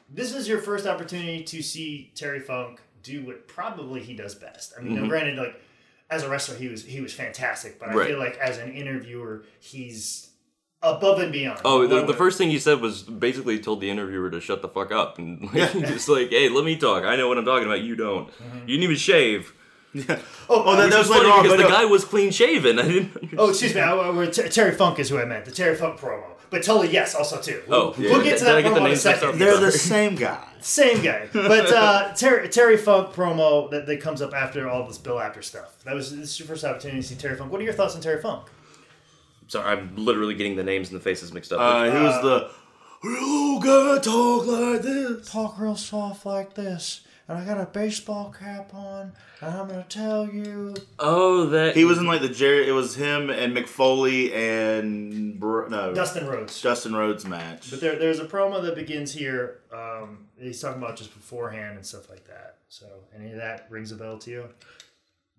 This 0.10 0.34
is 0.36 0.48
your 0.48 0.60
first 0.60 0.86
opportunity 0.86 1.42
to 1.46 1.64
see 1.64 2.12
Terry 2.16 2.42
Funk 2.42 2.82
do 3.02 3.26
what 3.26 3.48
probably 3.48 4.02
he 4.02 4.14
does 4.14 4.36
best. 4.36 4.74
I 4.78 4.82
mean, 4.82 4.96
now, 4.96 5.02
mm-hmm. 5.02 5.10
granted, 5.10 5.38
like 5.38 5.60
as 6.10 6.24
a 6.24 6.30
wrestler, 6.30 6.56
he 6.58 6.68
was 6.68 6.84
he 6.84 7.00
was 7.00 7.14
fantastic, 7.14 7.80
but 7.80 7.90
I 7.90 7.94
Right. 7.94 8.08
feel 8.10 8.20
like 8.20 8.38
as 8.38 8.58
an 8.58 8.74
interviewer, 8.74 9.46
he's 9.60 10.32
above 10.82 11.20
and 11.20 11.32
beyond. 11.32 11.62
Oh, 11.64 11.88
the, 11.88 12.06
the 12.06 12.14
first 12.14 12.38
thing 12.38 12.50
he 12.50 12.60
said 12.60 12.82
was 12.82 13.04
basically 13.04 13.58
told 13.58 13.80
the 13.80 13.90
interviewer 13.90 14.30
to 14.30 14.42
shut 14.42 14.62
the 14.62 14.68
fuck 14.68 14.92
up 14.92 15.18
and 15.18 15.42
like, 15.54 15.72
just 15.88 16.10
like, 16.10 16.30
hey, 16.32 16.50
let 16.50 16.66
me 16.66 16.76
talk. 16.76 17.06
I 17.06 17.16
know 17.16 17.30
what 17.30 17.38
I'm 17.38 17.46
talking 17.46 17.68
about. 17.68 17.82
You 17.82 17.96
don't. 17.96 18.28
Mm-hmm. 18.30 18.58
You 18.60 18.66
didn't 18.68 18.84
even 18.84 18.98
shave. 18.98 19.54
Oh, 20.50 20.64
Oh, 20.66 20.76
that, 20.76 20.90
that 20.90 20.98
was 21.00 21.08
was 21.08 21.10
later 21.18 21.30
funny 21.30 21.32
on. 21.32 21.44
because 21.44 21.58
But 21.58 21.64
the 21.64 21.70
no, 21.70 21.76
guy 21.76 21.86
was 21.86 22.06
clean 22.06 22.32
shaven. 22.32 22.80
I 22.80 22.82
didn't. 22.84 23.16
Understand. 23.16 23.34
Oh, 23.40 23.50
excuse 23.50 23.76
me. 23.76 23.82
I, 23.82 23.92
I, 23.96 24.10
we're- 24.10 24.32
Terry 24.32 24.72
Funk 24.74 25.00
is 25.00 25.10
who 25.10 25.20
I 25.20 25.26
meant. 25.26 25.46
The 25.46 25.52
Terry 25.52 25.76
Funk 25.76 26.00
promo. 26.00 26.24
But 26.50 26.62
totally, 26.64 26.92
yes, 26.92 27.16
also 27.16 27.42
too. 27.42 27.64
We'll, 27.68 27.80
Oh, 27.80 27.96
yeah. 27.98 28.12
we'll 28.12 28.24
get 28.24 28.38
to 28.38 28.46
Did 28.46 28.54
I 28.54 28.62
that 28.62 28.62
get 28.70 28.74
the 28.76 28.86
in 28.86 28.92
a 28.92 28.96
second. 28.96 29.40
they're 29.40 29.58
the 29.60 29.72
same 29.72 30.14
guy. 30.16 30.46
Same 30.62 31.02
guy. 31.02 31.28
But 31.34 31.72
uh, 31.74 32.14
Terry, 32.14 32.48
Terry 32.50 32.78
Funk 32.78 33.10
promo 33.14 33.72
that, 33.72 33.88
that 33.88 34.02
comes 34.02 34.22
up 34.22 34.34
after 34.36 34.70
all 34.70 34.86
this 34.88 35.00
Bill 35.00 35.20
Apter 35.20 35.42
stuff. 35.42 35.84
That 35.84 35.96
was 35.96 36.12
this 36.16 36.30
is 36.30 36.40
your 36.40 36.48
first 36.48 36.64
opportunity 36.64 37.02
to 37.02 37.08
see 37.08 37.16
Terry 37.16 37.36
Funk. 37.36 37.52
What 37.52 37.60
are 37.60 37.64
your 37.64 37.74
thoughts 37.74 37.96
on 37.96 38.02
Terry 38.02 38.22
Funk? 38.22 38.48
Sorry, 39.48 39.66
I'm 39.68 39.96
literally 39.96 40.36
getting 40.36 40.56
the 40.56 40.64
names 40.64 40.90
and 40.92 41.00
the 41.00 41.04
faces 41.04 41.34
mixed 41.34 41.52
up. 41.52 41.60
Uh, 41.60 41.86
he 41.86 42.04
was 42.04 42.22
the. 42.22 42.52
You 43.04 43.60
gotta 43.62 44.00
talk 44.00 44.46
like 44.46 44.82
this. 44.84 45.30
Talk 45.30 45.60
real 45.60 45.76
soft 45.76 46.26
like 46.26 46.54
this, 46.54 47.02
and 47.28 47.38
I 47.38 47.46
got 47.46 47.60
a 47.60 47.66
baseball 47.66 48.34
cap 48.38 48.74
on, 48.74 49.14
and 49.42 49.54
I'm 49.56 49.68
gonna 49.68 49.86
tell 49.88 50.28
you. 50.28 50.76
oh, 51.00 51.46
that 51.48 51.76
He 51.76 51.86
was 51.86 51.98
in 51.98 52.06
like 52.06 52.22
the 52.22 52.30
Jerry. 52.30 52.68
It 52.68 52.72
was 52.74 52.96
him 52.96 53.30
and 53.30 53.56
Mick 53.56 53.68
Foley 53.68 54.34
and 54.34 55.40
Br- 55.40 55.68
no 55.70 55.94
Dustin 55.94 56.28
Rhodes. 56.28 56.62
Justin 56.62 56.96
Rhodes 56.96 57.26
match. 57.26 57.70
But 57.72 57.82
there, 57.82 57.96
there's 57.98 58.20
a 58.20 58.26
promo 58.26 58.62
that 58.64 58.76
begins 58.76 59.14
here. 59.14 59.60
Um, 59.72 60.28
he's 60.38 60.60
talking 60.62 60.82
about 60.82 60.98
just 60.98 61.14
beforehand 61.14 61.78
and 61.78 61.86
stuff 61.86 62.10
like 62.10 62.26
that. 62.28 62.58
So, 62.70 62.88
any 63.16 63.32
of 63.32 63.38
that 63.38 63.68
rings 63.70 63.92
a 63.92 63.96
bell 63.96 64.18
to 64.20 64.32
you? 64.32 64.50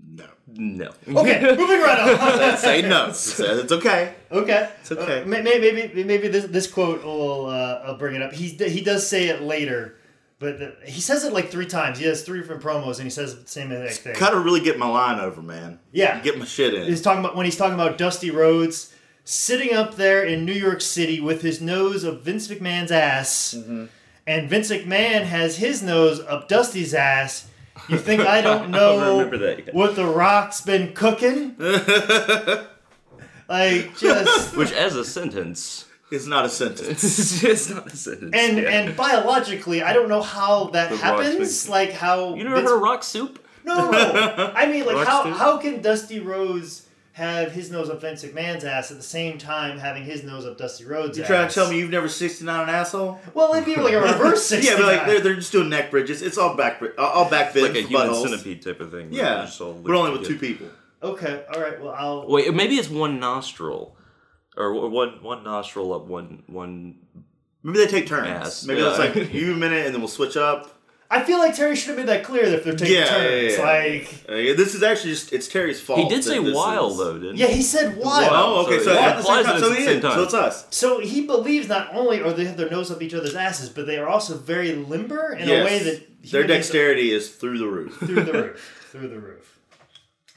No. 0.06 0.26
no. 0.48 0.90
Okay, 1.08 1.40
moving 1.56 1.80
right 1.80 2.18
on. 2.20 2.58
Say 2.58 2.82
no. 2.82 3.08
It's 3.10 3.38
it's 3.38 3.72
okay. 3.72 4.14
Okay, 4.30 4.68
It's 4.80 4.90
okay. 4.92 5.22
Uh, 5.22 5.26
maybe 5.26 5.72
maybe 5.72 6.04
maybe 6.04 6.28
this 6.28 6.46
this 6.46 6.66
quote 6.66 7.04
will 7.04 7.46
uh, 7.46 7.82
I'll 7.84 7.96
bring 7.96 8.14
it 8.16 8.22
up. 8.22 8.32
He 8.32 8.48
he 8.48 8.80
does 8.82 9.08
say 9.08 9.28
it 9.28 9.42
later, 9.42 9.96
But 10.44 10.58
the, 10.58 10.76
he 10.84 11.00
says 11.00 11.24
it 11.24 11.32
like 11.32 11.50
three 11.50 11.66
times. 11.66 11.98
He 11.98 12.04
has 12.04 12.22
three 12.22 12.38
different 12.40 12.62
promos, 12.62 12.96
and 12.96 13.04
he 13.04 13.10
says 13.10 13.40
the 13.42 13.48
same 13.48 13.72
exact 13.72 14.00
thing. 14.00 14.14
Kind 14.14 14.34
of 14.34 14.44
really 14.44 14.60
get 14.60 14.78
my 14.78 14.86
line 14.88 15.18
over, 15.18 15.40
man. 15.42 15.78
Yeah. 15.90 16.20
Get 16.20 16.38
my 16.38 16.44
shit 16.44 16.74
in. 16.74 16.86
He's 16.86 17.00
talking 17.02 17.20
about 17.24 17.34
when 17.36 17.46
he's 17.46 17.56
talking 17.56 17.74
about 17.74 17.96
Dusty 17.98 18.30
Rhodes 18.30 18.92
sitting 19.24 19.72
up 19.74 19.94
there 19.94 20.22
in 20.22 20.44
New 20.44 20.52
York 20.52 20.82
City 20.82 21.18
with 21.20 21.40
his 21.40 21.60
nose 21.62 22.04
up 22.04 22.22
Vince 22.22 22.48
McMahon's 22.48 22.92
ass, 22.92 23.54
Mm-hmm. 23.56 23.84
and 24.26 24.50
Vince 24.50 24.70
McMahon 24.70 25.22
has 25.24 25.56
his 25.56 25.82
nose 25.82 26.20
up 26.20 26.46
Dusty's 26.48 26.92
ass. 26.94 27.48
You 27.88 27.96
think 27.98 28.20
I 28.20 28.40
don't 28.42 28.70
know 28.78 29.18
remember 29.20 29.38
that 29.38 29.72
what 29.74 29.96
The 29.96 30.04
Rock's 30.06 30.60
been 30.60 30.92
cooking? 30.92 31.56
like 33.48 33.96
just 33.98 34.56
Which, 34.56 34.72
as 34.72 34.94
a 34.96 35.04
sentence, 35.04 35.86
It's 36.10 36.26
not 36.26 36.44
a 36.44 36.48
sentence. 36.48 37.42
it's 37.44 37.70
not 37.70 37.86
a 37.86 37.96
sentence. 37.96 38.30
and 38.34 38.58
yeah. 38.58 38.68
and 38.70 38.96
biologically, 38.96 39.82
I 39.82 39.92
don't 39.92 40.08
know 40.08 40.22
how 40.22 40.64
that 40.66 40.90
The 40.90 40.96
happens. 40.98 41.68
Like 41.68 41.92
how 41.92 42.34
you 42.34 42.44
never 42.44 42.56
Vince- 42.56 42.68
heard 42.68 42.76
of 42.76 42.82
rock 42.82 43.02
soup? 43.02 43.44
No, 43.64 43.90
no. 43.90 44.52
I 44.54 44.66
mean, 44.66 44.84
like 44.84 44.96
Rock 44.96 45.06
how 45.06 45.20
stew? 45.22 45.32
how 45.32 45.56
can 45.56 45.80
Dusty 45.80 46.20
Rhodes 46.20 46.86
have 47.12 47.52
his 47.52 47.70
nose 47.70 47.88
up 47.88 48.00
Vince 48.00 48.22
McMahon's 48.24 48.64
ass 48.64 48.90
at 48.90 48.96
the 48.96 49.02
same 49.02 49.38
time 49.38 49.78
having 49.78 50.02
his 50.04 50.22
nose 50.24 50.44
up 50.44 50.58
Dusty 50.58 50.84
Rhodes' 50.84 51.16
You 51.16 51.22
ass? 51.24 51.28
trying 51.28 51.48
to 51.48 51.54
tell 51.54 51.70
me 51.70 51.78
you've 51.78 51.90
never 51.90 52.08
69 52.08 52.60
an 52.62 52.68
asshole? 52.68 53.20
Well, 53.32 53.54
it'd 53.54 53.64
be 53.64 53.76
like 53.76 53.94
a 53.94 54.00
reverse 54.02 54.44
sixty. 54.44 54.68
Yeah, 54.70 54.76
but 54.76 54.86
like 54.86 55.06
they're, 55.06 55.20
they're 55.20 55.34
just 55.36 55.52
doing 55.52 55.70
neck 55.70 55.90
bridges. 55.90 56.20
It's 56.22 56.36
all 56.36 56.54
back, 56.56 56.78
bri- 56.80 56.90
uh, 56.98 57.02
all 57.02 57.30
back 57.30 57.54
bends, 57.54 57.68
Like 57.70 57.78
a 57.84 57.88
human 57.88 58.08
buttholes. 58.08 58.22
centipede 58.28 58.62
type 58.62 58.80
of 58.80 58.90
thing. 58.90 59.08
Yeah, 59.12 59.46
Just 59.46 59.60
all 59.60 59.72
but 59.72 59.94
only 59.94 60.10
with 60.18 60.26
two 60.28 60.38
people. 60.38 60.66
okay, 61.02 61.44
all 61.54 61.60
right. 61.62 61.80
Well, 61.80 61.94
I'll. 61.96 62.28
Wait, 62.28 62.52
maybe 62.52 62.74
it's 62.76 62.90
one 62.90 63.18
nostril, 63.20 63.96
or 64.56 64.88
one 64.88 65.22
one 65.22 65.42
nostril 65.44 65.92
up 65.92 66.06
one 66.06 66.42
one. 66.46 66.96
Maybe 67.62 67.78
they 67.78 67.86
take 67.86 68.06
turns. 68.06 68.28
Ass. 68.28 68.64
Maybe 68.66 68.80
Yeah. 68.82 68.90
it's 68.90 68.98
like 68.98 69.32
you 69.32 69.52
a 69.52 69.56
minute 69.56 69.86
and 69.86 69.94
then 69.94 70.00
we'll 70.02 70.08
switch 70.08 70.36
up. 70.36 70.70
I 71.10 71.22
feel 71.22 71.38
like 71.38 71.54
Terry 71.54 71.76
should 71.76 71.88
have 71.90 71.98
made 71.98 72.08
that 72.08 72.24
clear 72.24 72.44
that 72.50 72.54
if 72.58 72.64
they're 72.64 72.74
taking 72.74 72.94
Yeah, 72.96 73.04
yeah, 73.22 73.28
turns. 73.50 73.58
yeah. 73.58 73.62
Like, 73.64 74.14
Uh, 74.28 74.34
yeah, 74.34 74.52
this 74.54 74.74
is 74.74 74.82
actually 74.82 75.10
just 75.12 75.32
it's 75.32 75.46
Terry's 75.48 75.80
fault. 75.80 76.00
He 76.00 76.08
did 76.08 76.24
say 76.24 76.38
that 76.38 76.44
this 76.44 76.54
while 76.54 76.90
is- 76.90 76.98
though, 76.98 77.14
didn't 77.18 77.36
he? 77.36 77.42
yeah, 77.42 77.46
he? 77.48 77.56
he 77.56 77.62
said 77.62 77.96
wild. 77.96 78.28
Oh, 78.32 78.66
okay. 78.66 78.78
So 78.78 78.84
So, 78.86 78.92
it 78.92 78.98
at 78.98 79.16
the 79.18 79.22
same 79.22 79.44
time, 79.44 79.60
so 79.60 79.68
it's 79.70 79.78
he 79.78 79.84
same 79.84 79.96
is. 79.98 80.02
So 80.02 80.22
it's 80.24 80.34
us. 80.34 80.66
So 80.70 81.00
he 81.00 81.20
believes 81.26 81.68
not 81.68 81.94
only 81.94 82.20
are 82.20 82.32
they 82.32 82.44
have 82.46 82.56
their 82.56 82.70
nose 82.70 82.90
up 82.90 83.00
each 83.00 83.14
other's 83.14 83.34
asses, 83.34 83.68
but 83.68 83.86
they 83.86 83.96
are 83.98 84.08
also 84.08 84.36
very 84.36 84.72
limber 84.74 85.34
in 85.34 85.48
Yes. 85.48 85.62
a 85.62 85.64
way 85.64 85.78
that 85.84 86.30
Their 86.32 86.46
dexterity 86.46 87.12
is 87.12 87.28
through 87.30 87.58
the 87.58 87.66
roof. 87.68 87.96
through 87.98 88.24
the 88.24 88.32
roof, 88.42 88.88
through 88.90 89.08
the 89.08 89.20
roof. 89.20 89.58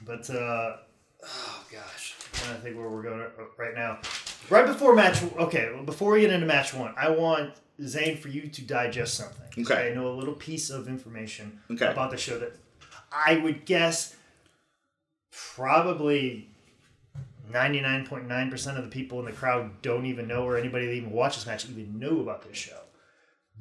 But 0.05 0.29
uh, 0.29 0.33
oh 1.23 1.63
gosh, 1.71 1.81
I'm 1.95 1.96
trying 2.37 2.55
to 2.55 2.61
think 2.61 2.77
where 2.77 2.89
we're 2.89 3.03
going 3.03 3.21
uh, 3.21 3.43
right 3.57 3.73
now. 3.75 3.99
Right 4.49 4.65
before 4.65 4.95
match, 4.95 5.21
okay, 5.37 5.71
before 5.85 6.11
we 6.13 6.21
get 6.21 6.31
into 6.31 6.45
match 6.45 6.73
one, 6.73 6.93
I 6.97 7.09
want 7.09 7.53
Zane 7.85 8.17
for 8.17 8.29
you 8.29 8.47
to 8.47 8.61
digest 8.63 9.15
something. 9.15 9.63
Okay. 9.65 9.91
I 9.91 9.93
know 9.95 10.07
a 10.09 10.15
little 10.15 10.33
piece 10.35 10.69
of 10.69 10.87
information 10.87 11.59
Okay. 11.71 11.87
about 11.87 12.11
the 12.11 12.17
show 12.17 12.37
that 12.39 12.53
I 13.11 13.37
would 13.37 13.65
guess 13.65 14.15
probably. 15.31 16.49
99.9% 17.51 18.77
of 18.77 18.83
the 18.83 18.89
people 18.89 19.19
in 19.19 19.25
the 19.25 19.31
crowd 19.31 19.81
don't 19.81 20.05
even 20.05 20.27
know, 20.27 20.43
or 20.43 20.57
anybody 20.57 20.85
that 20.85 20.91
even 20.91 21.11
watches 21.11 21.45
match 21.45 21.63
even 21.69 21.97
knew 21.97 22.19
about 22.19 22.41
this 22.45 22.57
show. 22.57 22.77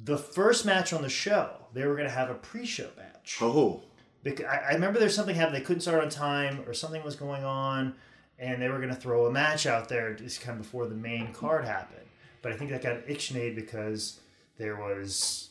The 0.03 0.17
first 0.17 0.65
match 0.65 0.91
on 0.91 1.01
the 1.03 1.07
show, 1.09 1.51
they 1.73 1.85
were 1.87 1.93
going 1.95 2.07
to 2.09 2.13
have 2.13 2.29
a 2.29 2.33
pre 2.33 2.65
show 2.65 2.89
match. 2.97 3.37
Oh, 3.41 3.83
Because 4.23 4.45
I, 4.45 4.57
I 4.57 4.73
remember 4.73 4.99
there's 4.99 5.15
something 5.15 5.35
happened. 5.35 5.55
They 5.55 5.61
couldn't 5.61 5.81
start 5.83 6.03
on 6.03 6.09
time, 6.09 6.65
or 6.67 6.73
something 6.73 7.01
was 7.01 7.15
going 7.15 7.45
on, 7.45 7.95
and 8.39 8.61
they 8.61 8.69
were 8.69 8.77
going 8.77 8.89
to 8.89 8.95
throw 8.95 9.25
a 9.25 9.31
match 9.31 9.65
out 9.65 9.89
there 9.89 10.13
just 10.13 10.41
kind 10.41 10.57
of 10.59 10.63
before 10.63 10.85
the 10.87 10.95
main 10.95 11.33
card 11.33 11.65
happened. 11.65 12.05
But 12.41 12.51
I 12.51 12.55
think 12.57 12.69
that 12.71 12.83
got 12.83 13.07
ixnayed 13.07 13.55
because 13.55 14.19
there 14.57 14.75
was, 14.75 15.49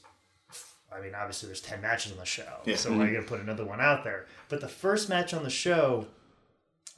I 0.97 1.01
mean, 1.01 1.15
obviously 1.15 1.49
there's 1.49 1.61
ten 1.61 1.81
matches 1.81 2.13
on 2.13 2.19
the 2.19 2.25
show, 2.25 2.61
Yeah. 2.65 2.77
so 2.77 2.91
mm-hmm. 2.91 2.99
why 2.99 3.05
are 3.05 3.09
you 3.09 3.13
going 3.15 3.25
to 3.25 3.31
put 3.31 3.41
another 3.41 3.65
one 3.65 3.81
out 3.81 4.05
there? 4.05 4.27
But 4.49 4.61
the 4.61 4.69
first 4.69 5.09
match 5.09 5.35
on 5.35 5.43
the 5.43 5.51
show 5.51 6.07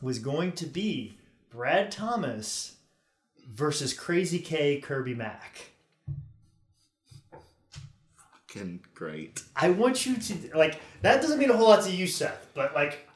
was 0.03 0.19
going 0.19 0.53
to 0.53 0.67
be 0.67 1.19
Brad 1.51 1.91
Thomas 1.91 2.77
versus 3.51 3.95
Crazy 3.95 4.39
K 4.39 4.81
Kirby 4.81 5.15
Mack. 5.15 5.71
fucking 8.49 8.81
great. 8.95 9.43
I 9.57 9.71
want 9.71 10.07
you 10.07 10.17
to 10.17 10.57
like 10.57 10.81
that 11.03 11.21
doesn't 11.21 11.39
mean 11.39 11.51
a 11.51 11.57
whole 11.57 11.69
lot 11.69 11.85
to 11.85 11.91
you, 11.91 12.07
Seth, 12.07 12.49
but 12.55 12.75
like 12.75 13.08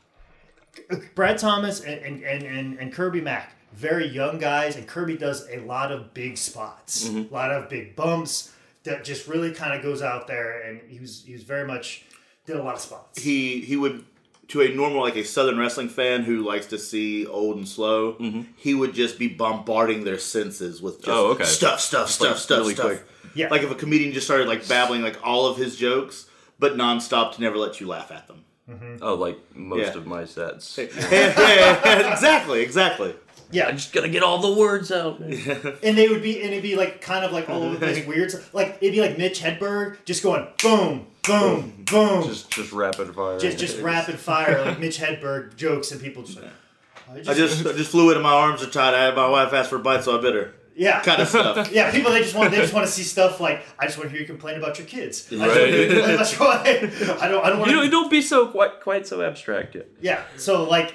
Brad 1.14 1.38
Thomas 1.38 1.80
and 1.80 2.00
and, 2.00 2.22
and, 2.22 2.42
and, 2.42 2.78
and 2.78 2.92
Kirby 2.92 3.20
Mack, 3.20 3.52
very 3.72 4.06
young 4.06 4.38
guys, 4.38 4.76
and 4.76 4.86
Kirby 4.86 5.16
does 5.16 5.48
a 5.50 5.60
lot 5.60 5.92
of 5.92 6.14
big 6.14 6.36
spots, 6.36 7.08
mm-hmm. 7.08 7.32
a 7.32 7.36
lot 7.36 7.50
of 7.50 7.68
big 7.68 7.96
bumps 7.96 8.52
that 8.84 9.04
just 9.04 9.28
really 9.28 9.52
kind 9.52 9.74
of 9.74 9.82
goes 9.82 10.02
out 10.02 10.26
there, 10.26 10.60
and 10.62 10.80
he 10.88 10.98
was 10.98 11.24
he 11.26 11.32
was 11.32 11.42
very 11.42 11.66
much 11.66 12.04
did 12.46 12.56
a 12.56 12.62
lot 12.62 12.74
of 12.74 12.80
spots. 12.80 13.22
He 13.22 13.60
he 13.60 13.76
would 13.76 14.04
to 14.48 14.60
a 14.60 14.68
normal 14.74 15.00
like 15.00 15.16
a 15.16 15.24
southern 15.24 15.58
wrestling 15.58 15.88
fan 15.88 16.22
who 16.24 16.42
likes 16.42 16.66
to 16.66 16.78
see 16.78 17.26
old 17.26 17.56
and 17.56 17.68
slow. 17.68 18.14
Mm-hmm. 18.14 18.42
He 18.56 18.74
would 18.74 18.92
just 18.92 19.18
be 19.18 19.28
bombarding 19.28 20.04
their 20.04 20.18
senses 20.18 20.82
with 20.82 20.98
just 20.98 21.08
Oh, 21.08 21.28
okay. 21.32 21.44
stuff, 21.44 21.80
stuff, 21.80 22.10
stuff, 22.10 22.30
like, 22.30 22.38
stuff, 22.38 22.58
really 22.58 22.74
stuff. 22.74 22.86
quick. 22.86 23.04
Yeah. 23.34 23.48
Like 23.50 23.62
if 23.62 23.70
a 23.70 23.74
comedian 23.74 24.12
just 24.12 24.26
started 24.26 24.48
like 24.48 24.68
babbling 24.68 25.00
like 25.02 25.16
all 25.24 25.46
of 25.46 25.56
his 25.56 25.76
jokes, 25.76 26.26
but 26.58 26.76
nonstop 26.76 27.34
to 27.36 27.40
never 27.40 27.56
let 27.56 27.80
you 27.80 27.86
laugh 27.86 28.10
at 28.10 28.26
them. 28.26 28.44
Mm-hmm. 28.72 28.96
Oh, 29.02 29.14
like 29.14 29.38
most 29.56 29.92
Yeah. 29.92 29.98
of 29.98 30.06
my 30.06 30.24
sets. 30.24 30.78
exactly, 30.78 32.62
exactly. 32.62 33.14
yeah, 33.50 33.68
I 33.68 33.72
just 33.72 33.92
gonna 33.92 34.08
get 34.08 34.22
all 34.22 34.38
the 34.38 34.52
words 34.58 34.90
out. 34.92 35.18
and 35.20 35.98
they 35.98 36.08
would 36.08 36.22
be 36.22 36.40
and 36.42 36.50
it'd 36.52 36.62
be 36.62 36.76
like 36.76 37.00
kind 37.00 37.24
of 37.24 37.32
like 37.32 37.48
all 37.50 37.62
over 37.62 37.76
this 37.76 38.06
weird 38.06 38.32
like 38.52 38.78
it'd 38.80 38.94
be 38.94 39.00
like 39.00 39.18
Mitch 39.18 39.40
Hedberg 39.42 39.96
just 40.04 40.22
going 40.22 40.46
boom, 40.62 41.06
boom, 41.26 41.84
boom, 41.90 42.24
Just 42.24 42.50
just 42.50 42.72
rapid 42.72 43.14
fire. 43.14 43.38
just 43.38 43.58
just 43.58 43.78
rapid 43.80 44.18
fire 44.18 44.64
like 44.64 44.78
Mitch 44.84 44.98
Hedberg 44.98 45.56
jokes 45.56 45.92
and 45.92 46.00
people 46.00 46.22
just. 46.22 46.38
I 46.38 47.18
I 47.28 47.34
just 47.34 47.66
I 47.66 47.72
just 47.72 47.90
flew 47.90 48.08
into 48.10 48.22
my 48.22 48.32
arms 48.32 48.62
are 48.62 48.70
tied. 48.70 48.94
I 48.94 49.04
had 49.04 49.14
my 49.16 49.28
wife 49.28 49.52
ask 49.52 49.68
for 49.68 49.76
a 49.76 49.80
bite, 49.80 50.02
so 50.04 50.18
I 50.18 50.20
bit 50.22 50.34
her. 50.34 50.54
Yeah, 50.74 51.00
Kind 51.02 51.20
of 51.22 51.28
stuff. 51.28 51.70
Yeah, 51.72 51.90
people 51.90 52.10
they 52.12 52.22
just 52.22 52.34
want 52.34 52.50
they 52.50 52.58
just 52.58 52.72
want 52.72 52.86
to 52.86 52.92
see 52.92 53.02
stuff 53.02 53.40
like 53.40 53.62
I 53.78 53.86
just 53.86 53.98
want 53.98 54.08
to 54.08 54.12
hear 54.12 54.20
you 54.20 54.26
complain 54.26 54.56
about 54.56 54.78
your 54.78 54.86
kids. 54.86 55.28
I, 55.30 55.36
just 55.36 55.40
Right. 55.40 55.48
want 55.48 55.54
to 55.54 55.66
hear 55.66 55.82
you 55.82 55.88
complain 55.88 56.14
about 56.14 57.00
your- 57.00 57.18
I 57.22 57.28
don't 57.28 57.44
I 57.44 57.50
don't 57.50 57.58
want 57.60 57.70
You 57.70 57.82
to. 57.82 57.88
don't 57.90 58.10
be 58.10 58.22
so 58.22 58.46
quite 58.48 58.80
quite 58.80 59.06
so 59.06 59.22
abstract 59.22 59.74
yet. 59.74 59.88
Yeah, 60.00 60.22
so 60.36 60.64
like 60.64 60.94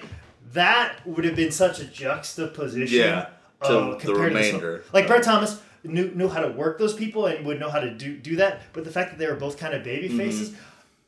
that 0.54 1.06
would 1.06 1.26
have 1.26 1.36
been 1.36 1.52
such 1.52 1.80
a 1.80 1.86
juxtaposition. 1.86 2.98
Yeah, 3.00 3.30
to 3.64 3.68
uh, 3.78 3.90
the 3.92 3.96
compared 3.98 4.34
this- 4.34 4.46
remainder. 4.54 4.84
like 4.94 5.08
Brett 5.08 5.24
Thomas 5.24 5.62
knew 5.84 6.12
knew 6.16 6.28
how 6.28 6.42
to 6.42 6.50
work 6.50 6.78
those 6.80 6.94
people 6.94 7.28
and 7.28 7.46
would 7.46 7.60
know 7.60 7.70
how 7.70 7.80
to 7.80 7.92
do 7.92 8.18
do 8.18 8.36
that, 8.38 8.62
but 8.74 8.84
the 8.84 8.92
fact 8.92 9.12
that 9.12 9.20
they 9.20 9.28
were 9.28 9.36
both 9.36 9.58
kind 9.58 9.74
of 9.74 9.84
baby 9.84 10.08
Mm-hmm. 10.10 10.18
faces 10.18 10.56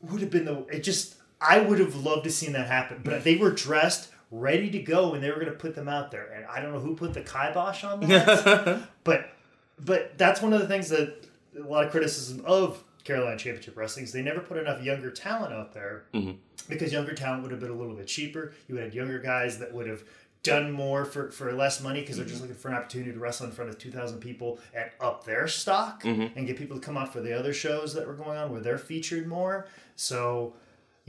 would 0.01 0.21
have 0.21 0.29
been 0.29 0.45
the 0.45 0.65
it 0.71 0.81
just 0.83 1.15
I 1.41 1.59
would 1.59 1.79
have 1.79 1.95
loved 1.95 2.25
to 2.25 2.31
seen 2.31 2.53
that 2.53 2.67
happen. 2.67 3.01
But 3.03 3.23
they 3.23 3.35
were 3.35 3.51
dressed. 3.51 4.09
Ready 4.31 4.69
to 4.71 4.79
go, 4.79 5.13
and 5.13 5.23
they 5.23 5.29
were 5.29 5.35
going 5.35 5.47
to 5.47 5.51
put 5.53 5.73
them 5.75 5.87
out 5.87 6.11
there, 6.11 6.31
and 6.35 6.45
I 6.45 6.61
don't 6.61 6.71
know 6.71 6.79
who 6.79 6.95
put 6.95 7.13
the 7.13 7.21
kibosh 7.21 7.83
on 7.83 8.01
that, 8.01 8.81
but 9.03 9.31
but 9.83 10.17
that's 10.17 10.41
one 10.41 10.53
of 10.53 10.59
the 10.61 10.67
things 10.67 10.89
that 10.89 11.25
a 11.57 11.63
lot 11.63 11.85
of 11.85 11.91
criticism 11.91 12.43
of 12.45 12.83
Carolina 13.03 13.37
Championship 13.37 13.75
Wrestling 13.75 14.05
is 14.05 14.11
they 14.11 14.21
never 14.21 14.39
put 14.39 14.57
enough 14.57 14.83
younger 14.83 15.09
talent 15.09 15.53
out 15.53 15.73
there 15.73 16.03
mm-hmm. 16.13 16.33
because 16.67 16.91
younger 16.93 17.13
talent 17.13 17.41
would 17.43 17.51
have 17.51 17.59
been 17.59 17.71
a 17.71 17.75
little 17.75 17.95
bit 17.95 18.07
cheaper. 18.07 18.53
You 18.67 18.75
had 18.75 18.93
younger 18.93 19.19
guys 19.19 19.59
that 19.59 19.73
would 19.73 19.87
have 19.87 20.03
done 20.43 20.71
more 20.71 21.05
for, 21.05 21.31
for 21.31 21.51
less 21.51 21.81
money 21.81 22.01
because 22.01 22.17
they're 22.17 22.25
just 22.25 22.37
mm-hmm. 22.37 22.49
looking 22.49 22.61
for 22.61 22.69
an 22.69 22.75
opportunity 22.75 23.11
to 23.11 23.19
wrestle 23.19 23.45
in 23.45 23.51
front 23.51 23.69
of 23.69 23.77
2,000 23.77 24.19
people 24.19 24.59
and 24.73 24.89
up 25.01 25.25
their 25.25 25.47
stock 25.47 26.03
mm-hmm. 26.03 26.37
and 26.37 26.47
get 26.47 26.57
people 26.57 26.79
to 26.79 26.85
come 26.85 26.97
out 26.97 27.11
for 27.11 27.19
the 27.19 27.37
other 27.37 27.53
shows 27.53 27.93
that 27.93 28.07
were 28.07 28.13
going 28.13 28.37
on 28.37 28.51
where 28.51 28.61
they're 28.61 28.77
featured 28.77 29.27
more. 29.27 29.67
So, 29.95 30.53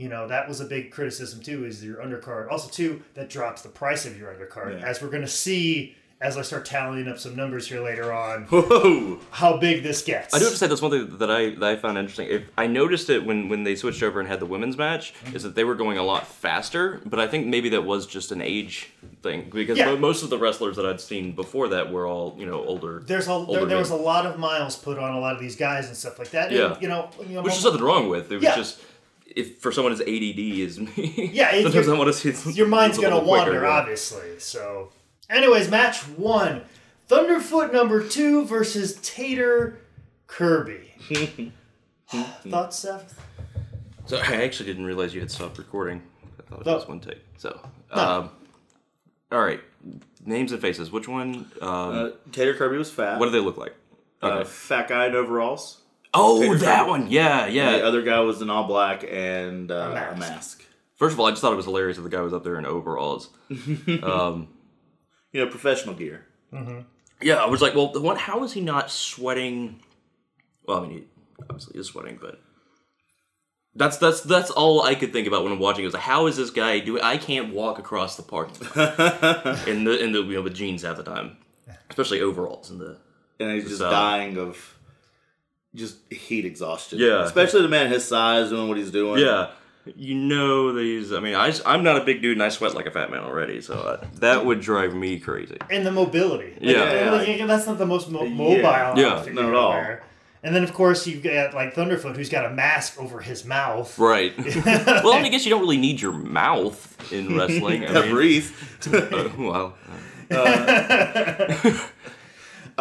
you 0.01 0.09
know, 0.09 0.27
that 0.27 0.47
was 0.47 0.59
a 0.61 0.65
big 0.65 0.91
criticism 0.91 1.41
too 1.41 1.63
is 1.65 1.83
your 1.83 1.97
undercard. 1.97 2.49
Also, 2.49 2.69
too, 2.69 3.03
that 3.13 3.29
drops 3.29 3.61
the 3.61 3.69
price 3.69 4.05
of 4.05 4.17
your 4.17 4.33
undercard. 4.33 4.79
Yeah. 4.79 4.87
As 4.87 5.01
we're 5.01 5.09
going 5.09 5.21
to 5.21 5.27
see 5.27 5.95
as 6.21 6.37
I 6.37 6.43
start 6.43 6.65
tallying 6.65 7.07
up 7.07 7.17
some 7.17 7.35
numbers 7.35 7.67
here 7.67 7.81
later 7.83 8.13
on, 8.13 8.43
Whoa. 8.43 9.19
how 9.31 9.57
big 9.57 9.81
this 9.81 10.03
gets. 10.03 10.35
I 10.35 10.37
do 10.37 10.45
have 10.45 10.53
to 10.53 10.57
say 10.59 10.67
that's 10.67 10.81
one 10.81 10.91
thing 10.91 11.17
that 11.17 11.31
I 11.31 11.55
that 11.55 11.63
I 11.63 11.75
found 11.75 11.97
interesting. 11.97 12.27
If 12.29 12.43
I 12.57 12.67
noticed 12.67 13.09
it 13.09 13.25
when 13.25 13.49
when 13.49 13.63
they 13.63 13.75
switched 13.75 14.03
over 14.03 14.19
and 14.19 14.29
had 14.29 14.39
the 14.39 14.45
women's 14.45 14.77
match, 14.77 15.13
mm-hmm. 15.13 15.35
is 15.35 15.43
that 15.43 15.55
they 15.55 15.63
were 15.63 15.73
going 15.73 15.97
a 15.97 16.03
lot 16.03 16.27
faster. 16.27 17.01
But 17.05 17.19
I 17.19 17.27
think 17.27 17.47
maybe 17.47 17.69
that 17.69 17.85
was 17.85 18.05
just 18.05 18.31
an 18.31 18.41
age 18.41 18.91
thing 19.23 19.49
because 19.51 19.79
Yeah. 19.79 19.95
most 19.95 20.21
of 20.23 20.29
the 20.29 20.37
wrestlers 20.37 20.75
that 20.75 20.85
I'd 20.85 21.01
seen 21.01 21.31
before 21.33 21.69
that 21.69 21.91
were 21.91 22.05
all 22.05 22.35
you 22.37 22.45
know 22.45 22.63
older. 22.65 23.01
There's 23.05 23.27
a 23.27 23.31
older 23.31 23.61
there, 23.61 23.65
there 23.65 23.77
was 23.79 23.89
a 23.89 23.95
lot 23.95 24.27
of 24.27 24.37
miles 24.37 24.75
put 24.75 24.99
on 24.99 25.13
a 25.13 25.19
lot 25.19 25.33
of 25.33 25.41
these 25.41 25.55
guys 25.55 25.87
and 25.87 25.97
stuff 25.97 26.19
like 26.19 26.29
that. 26.31 26.49
And, 26.49 26.57
Yeah. 26.57 26.77
you 26.79 26.87
know, 26.87 27.09
you 27.27 27.35
know, 27.35 27.41
which 27.41 27.55
is 27.55 27.63
nothing 27.63 27.81
wrong 27.81 28.09
with. 28.09 28.31
It 28.31 28.35
was 28.35 28.43
Yeah. 28.43 28.55
just 28.55 28.79
if 29.35 29.57
for 29.59 29.71
someone 29.71 29.93
as 29.93 30.01
ADD 30.01 30.39
as 30.65 30.79
me, 30.79 31.29
Yeah, 31.33 31.53
it- 31.55 31.63
sometimes 31.63 31.87
I 31.89 31.97
want 31.97 32.13
to 32.13 32.33
see 32.33 32.51
your 32.51 32.67
mind's 32.67 32.97
a 32.97 33.01
gonna 33.01 33.15
little 33.15 33.29
quicker, 33.29 33.51
wander, 33.51 33.63
yeah. 33.63 33.69
obviously. 33.69 34.39
So, 34.39 34.91
anyways, 35.29 35.69
match 35.69 35.99
one: 36.09 36.63
Thunderfoot 37.09 37.71
number 37.73 38.07
two 38.07 38.45
versus 38.45 38.99
Tater 39.01 39.79
Kirby. 40.27 40.93
Thoughts, 42.49 42.79
Seth? 42.79 43.19
So 44.05 44.17
I 44.17 44.43
actually 44.43 44.65
didn't 44.67 44.85
realize 44.85 45.13
you 45.13 45.21
had 45.21 45.31
stopped 45.31 45.57
recording. 45.57 46.01
I 46.39 46.43
thought 46.49 46.59
it 46.61 46.65
No. 46.65 46.75
was 46.75 46.87
one 46.87 46.99
take. 46.99 47.23
So, 47.37 47.57
um, 47.91 48.29
all 49.31 49.41
right, 49.41 49.61
names 50.25 50.51
and 50.51 50.59
faces. 50.61 50.91
Which 50.91 51.07
one? 51.07 51.49
Um, 51.61 51.69
Uh, 51.69 52.09
Tater 52.31 52.53
Kirby 52.53 52.77
was 52.77 52.91
fat. 52.91 53.19
what 53.19 53.27
do 53.27 53.31
they 53.31 53.39
look 53.39 53.57
like? 53.57 53.75
Uh, 54.21 54.43
fat 54.43 54.87
guy 54.89 55.07
in 55.07 55.15
overalls. 55.15 55.80
Oh, 56.13 56.41
Tater 56.41 56.57
that 56.59 56.79
Kirby. 56.79 56.89
one. 56.89 57.11
Yeah, 57.11 57.45
And 57.45 57.53
yeah. 57.53 57.71
The 57.77 57.85
other 57.85 58.01
guy 58.01 58.19
was 58.19 58.41
in 58.41 58.49
all 58.49 58.65
black 58.67 59.03
and 59.09 59.71
uh, 59.71 59.75
A 59.75 59.91
a, 59.91 59.93
mask. 59.93 60.17
mask. 60.19 60.63
First 60.95 61.13
of 61.13 61.19
all, 61.19 61.27
I 61.27 61.29
just 61.31 61.41
thought 61.41 61.53
it 61.53 61.57
was 61.57 61.65
hilarious 61.65 61.97
that 61.97 62.03
the 62.03 62.09
guy 62.09 62.21
was 62.21 62.33
up 62.33 62.43
there 62.43 62.57
in 62.59 62.65
overalls. 62.65 63.29
um, 64.03 64.47
You 65.31 65.43
know, 65.45 65.47
professional 65.49 65.95
gear. 65.95 66.25
yeah, 67.21 67.35
I 67.35 67.45
was 67.47 67.61
like, 67.61 67.75
well, 67.75 67.91
what? 68.01 68.17
How 68.17 68.43
is 68.43 68.53
he 68.53 68.61
not 68.61 68.91
sweating? 68.91 69.79
Well, 70.67 70.79
I 70.79 70.81
mean, 70.87 70.91
he 70.91 71.03
obviously 71.49 71.79
is 71.79 71.87
sweating, 71.87 72.19
but 72.21 72.39
that's 73.73 73.97
that's 73.97 74.21
that's 74.21 74.51
all 74.51 74.81
I 74.83 74.95
could 74.95 75.13
think 75.13 75.27
about 75.27 75.43
when 75.43 75.53
I'm 75.53 75.59
watching. 75.59 75.83
It 75.83 75.87
was 75.87 75.93
like, 75.93 76.03
how 76.03 76.27
is 76.27 76.35
this 76.35 76.49
guy 76.51 76.79
doing? 76.79 77.01
I 77.01 77.17
can't 77.17 77.53
walk 77.53 77.79
across 77.79 78.17
the 78.17 78.23
parking 78.23 78.67
lot 78.75 78.99
in 79.67 79.85
the 79.85 79.97
in 80.03 80.11
the 80.11 80.21
you 80.23 80.33
know 80.33 80.41
with 80.41 80.53
jeans 80.53 80.83
half 80.83 80.97
the 80.97 81.03
time, 81.03 81.37
especially 81.89 82.21
overalls 82.21 82.69
in 82.69 82.79
the. 82.79 82.97
And 83.39 83.51
he's 83.53 83.63
just 83.65 83.77
So- 83.79 83.89
dying 83.89 84.37
of 84.37 84.77
just 85.75 85.97
heat 86.11 86.45
exhaustion. 86.45 86.99
Yeah. 86.99 87.23
Especially 87.23 87.61
the 87.61 87.67
man 87.69 87.89
his 87.91 88.05
size 88.05 88.49
doing 88.49 88.67
what 88.67 88.77
he's 88.77 88.91
doing. 88.91 89.21
Yeah, 89.21 89.51
you 89.95 90.15
know 90.15 90.73
these. 90.73 91.11
I 91.13 91.19
mean, 91.19 91.35
I 91.35 91.53
I'm 91.65 91.83
not 91.83 91.97
a 91.97 92.03
big 92.03 92.21
dude 92.21 92.33
and 92.37 92.43
I 92.43 92.49
sweat 92.49 92.73
like 92.75 92.85
a 92.85 92.91
fat 92.91 93.09
man 93.11 93.21
already, 93.21 93.61
so 93.61 93.75
uh, 93.75 94.05
that 94.15 94.45
would 94.45 94.61
drive 94.61 94.93
me 94.93 95.19
crazy. 95.19 95.57
and 95.69 95.85
the 95.85 95.91
mobility. 95.91 96.51
Like, 96.59 96.75
Yeah. 96.75 97.11
like, 97.11 97.27
like, 97.27 97.47
that's 97.47 97.65
not 97.67 97.77
the 97.77 97.85
most 97.85 98.09
mo- 98.09 98.25
mobile. 98.27 98.57
Yeah, 98.61 99.13
outfit 99.13 99.33
not 99.33 99.45
at 99.45 99.53
all. 99.55 99.71
wear. 99.71 100.03
And 100.43 100.55
then 100.55 100.63
of 100.63 100.73
course 100.73 101.05
you've 101.05 101.21
got 101.23 101.53
like 101.53 101.75
Thunderfoot, 101.75 102.15
who's 102.15 102.29
got 102.29 102.45
a 102.45 102.49
mask 102.49 102.99
over 102.99 103.19
his 103.21 103.45
mouth. 103.45 103.97
Right. 103.99 104.33
well, 104.65 105.13
I, 105.13 105.21
mean, 105.21 105.31
guess 105.31 105.45
you 105.45 105.51
don't 105.51 105.61
really 105.61 105.77
need 105.77 106.01
your 106.01 106.13
mouth 106.13 107.13
in 107.13 107.37
wrestling. 107.37 107.83
I 107.85 107.87
Gotta 107.93 108.01
mean, 108.07 108.11
breathe. 108.15 108.51
uh, 108.91 109.29
well, 109.37 109.77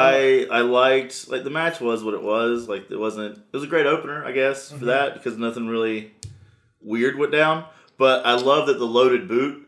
I 0.01 0.47
I 0.51 0.61
liked 0.61 1.29
like 1.29 1.45
the 1.45 1.51
match 1.51 1.81
was 1.81 2.03
what 2.05 2.15
it 2.15 2.23
was. 2.23 2.69
Like 2.69 2.91
it 2.91 2.99
wasn't. 2.99 3.37
It 3.39 3.53
was 3.53 3.63
a 3.65 3.67
great 3.69 3.87
opener, 3.87 4.25
I 4.25 4.33
guess, 4.33 4.69
Mm-hmm. 4.71 4.79
for 4.79 4.85
that 4.87 5.15
because 5.15 5.37
nothing 5.39 5.69
really 5.69 6.13
weird 6.81 7.17
went 7.19 7.33
down. 7.33 7.65
But 7.99 8.25
I 8.25 8.35
love 8.35 8.67
that 8.69 8.79
the 8.79 8.87
loaded 8.87 9.29
boot 9.29 9.67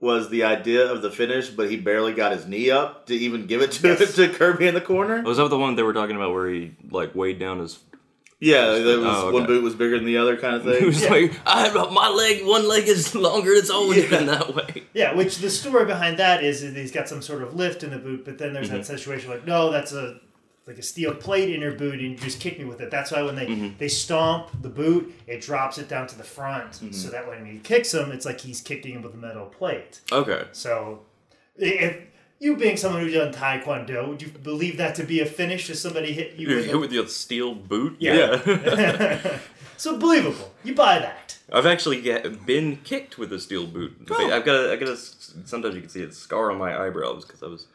was 0.00 0.28
the 0.30 0.44
idea 0.44 0.90
of 0.90 1.00
the 1.02 1.10
finish, 1.10 1.48
but 1.50 1.70
he 1.70 1.76
barely 1.76 2.12
got 2.12 2.32
his 2.32 2.46
knee 2.46 2.70
up 2.70 3.06
to 3.06 3.14
even 3.14 3.46
give 3.46 3.60
it 3.62 3.72
to 3.72 3.88
Yes. 3.88 4.14
to 4.16 4.28
Kirby 4.28 4.66
in 4.66 4.74
the 4.74 4.80
corner. 4.80 5.22
was 5.22 5.38
that 5.38 5.48
the 5.50 5.58
one 5.58 5.74
they 5.74 5.82
were 5.82 5.94
talking 5.94 6.16
about 6.16 6.32
where 6.32 6.48
he 6.48 6.72
like 6.90 7.14
weighed 7.14 7.38
down 7.38 7.58
his? 7.60 7.78
Yeah, 8.38 8.66
there 8.72 8.98
was 9.00 9.06
Oh, 9.08 9.26
okay. 9.28 9.32
one 9.34 9.46
boot 9.46 9.62
was 9.62 9.74
bigger 9.74 9.96
than 9.96 10.04
the 10.04 10.18
other 10.18 10.36
kind 10.36 10.56
of 10.56 10.64
He 10.64 10.72
thing. 10.72 10.86
was 10.86 11.08
like, 11.08 11.40
I 11.46 11.72
my 11.90 12.08
leg, 12.10 12.44
one 12.44 12.68
leg 12.68 12.86
is 12.86 13.14
longer. 13.14 13.52
It's 13.52 13.70
always 13.70 14.04
Yeah. 14.04 14.10
been 14.10 14.26
that 14.26 14.54
way. 14.54 14.82
Yeah, 14.94 15.14
which 15.14 15.38
the 15.38 15.50
story 15.50 15.84
behind 15.86 16.18
that 16.18 16.42
is 16.44 16.62
that 16.62 16.74
he's 16.76 16.92
got 16.92 17.08
some 17.08 17.22
sort 17.22 17.42
of 17.42 17.54
lift 17.54 17.82
in 17.82 17.90
the 17.90 17.98
boot, 17.98 18.24
but 18.24 18.36
then 18.38 18.52
there's 18.52 18.68
Mm-hmm. 18.68 18.78
that 18.78 18.86
situation 18.86 19.30
like, 19.30 19.46
no, 19.46 19.70
that's 19.70 19.92
a 19.92 20.20
like 20.66 20.78
a 20.78 20.82
steel 20.82 21.14
plate 21.14 21.48
in 21.54 21.60
your 21.60 21.72
boot, 21.74 21.92
and 21.94 22.02
you 22.02 22.16
just 22.16 22.40
kick 22.40 22.58
me 22.58 22.64
with 22.64 22.80
it. 22.80 22.90
That's 22.90 23.12
why 23.12 23.22
when 23.22 23.36
they 23.36 23.46
Mm-hmm. 23.46 23.78
they 23.78 23.88
stomp 23.88 24.48
the 24.62 24.68
boot, 24.68 25.14
it 25.26 25.40
drops 25.40 25.78
it 25.78 25.88
down 25.88 26.06
to 26.08 26.18
the 26.18 26.24
front, 26.24 26.72
Mm-hmm. 26.72 26.92
so 26.92 27.08
that 27.10 27.26
when 27.28 27.46
he 27.46 27.58
kicks 27.60 27.94
him, 27.94 28.10
it's 28.12 28.26
like 28.26 28.40
he's 28.40 28.60
kicking 28.60 28.94
him 28.96 29.02
with 29.02 29.14
a 29.14 29.16
metal 29.18 29.46
plate. 29.46 30.00
Okay. 30.12 30.44
So, 30.52 31.00
if 31.56 31.96
you 32.38 32.56
being 32.56 32.76
someone 32.76 33.02
who's 33.02 33.14
done 33.14 33.32
taekwondo, 33.32 34.08
would 34.08 34.22
you 34.22 34.28
believe 34.28 34.76
that 34.76 34.94
to 34.96 35.04
be 35.04 35.20
a 35.20 35.26
finish 35.26 35.70
if 35.70 35.76
somebody 35.76 36.12
hit 36.12 36.34
you? 36.34 36.48
You 36.48 36.56
With 36.56 36.64
hit 36.66 36.74
a, 36.74 36.78
with 36.78 36.90
the 36.90 37.08
steel 37.08 37.54
boot. 37.54 37.96
Yeah. 37.98 38.40
Yeah. 38.46 39.38
so 39.76 39.98
believable. 39.98 40.52
You 40.62 40.74
buy 40.74 40.98
that. 40.98 41.38
I've 41.52 41.66
actually 41.66 42.00
get, 42.00 42.44
been 42.44 42.78
kicked 42.78 43.18
with 43.18 43.32
a 43.32 43.40
steel 43.40 43.66
boot. 43.66 43.96
Oh. 44.10 44.32
I've 44.32 44.44
got 44.44 44.66
a, 44.66 44.72
I 44.72 44.76
got 44.76 44.88
a. 44.88 44.96
Sometimes 44.96 45.74
you 45.74 45.80
can 45.80 45.90
see 45.90 46.02
a 46.02 46.12
scar 46.12 46.50
on 46.50 46.58
my 46.58 46.76
eyebrows 46.76 47.24
because 47.24 47.42
I 47.42 47.46
was. 47.46 47.66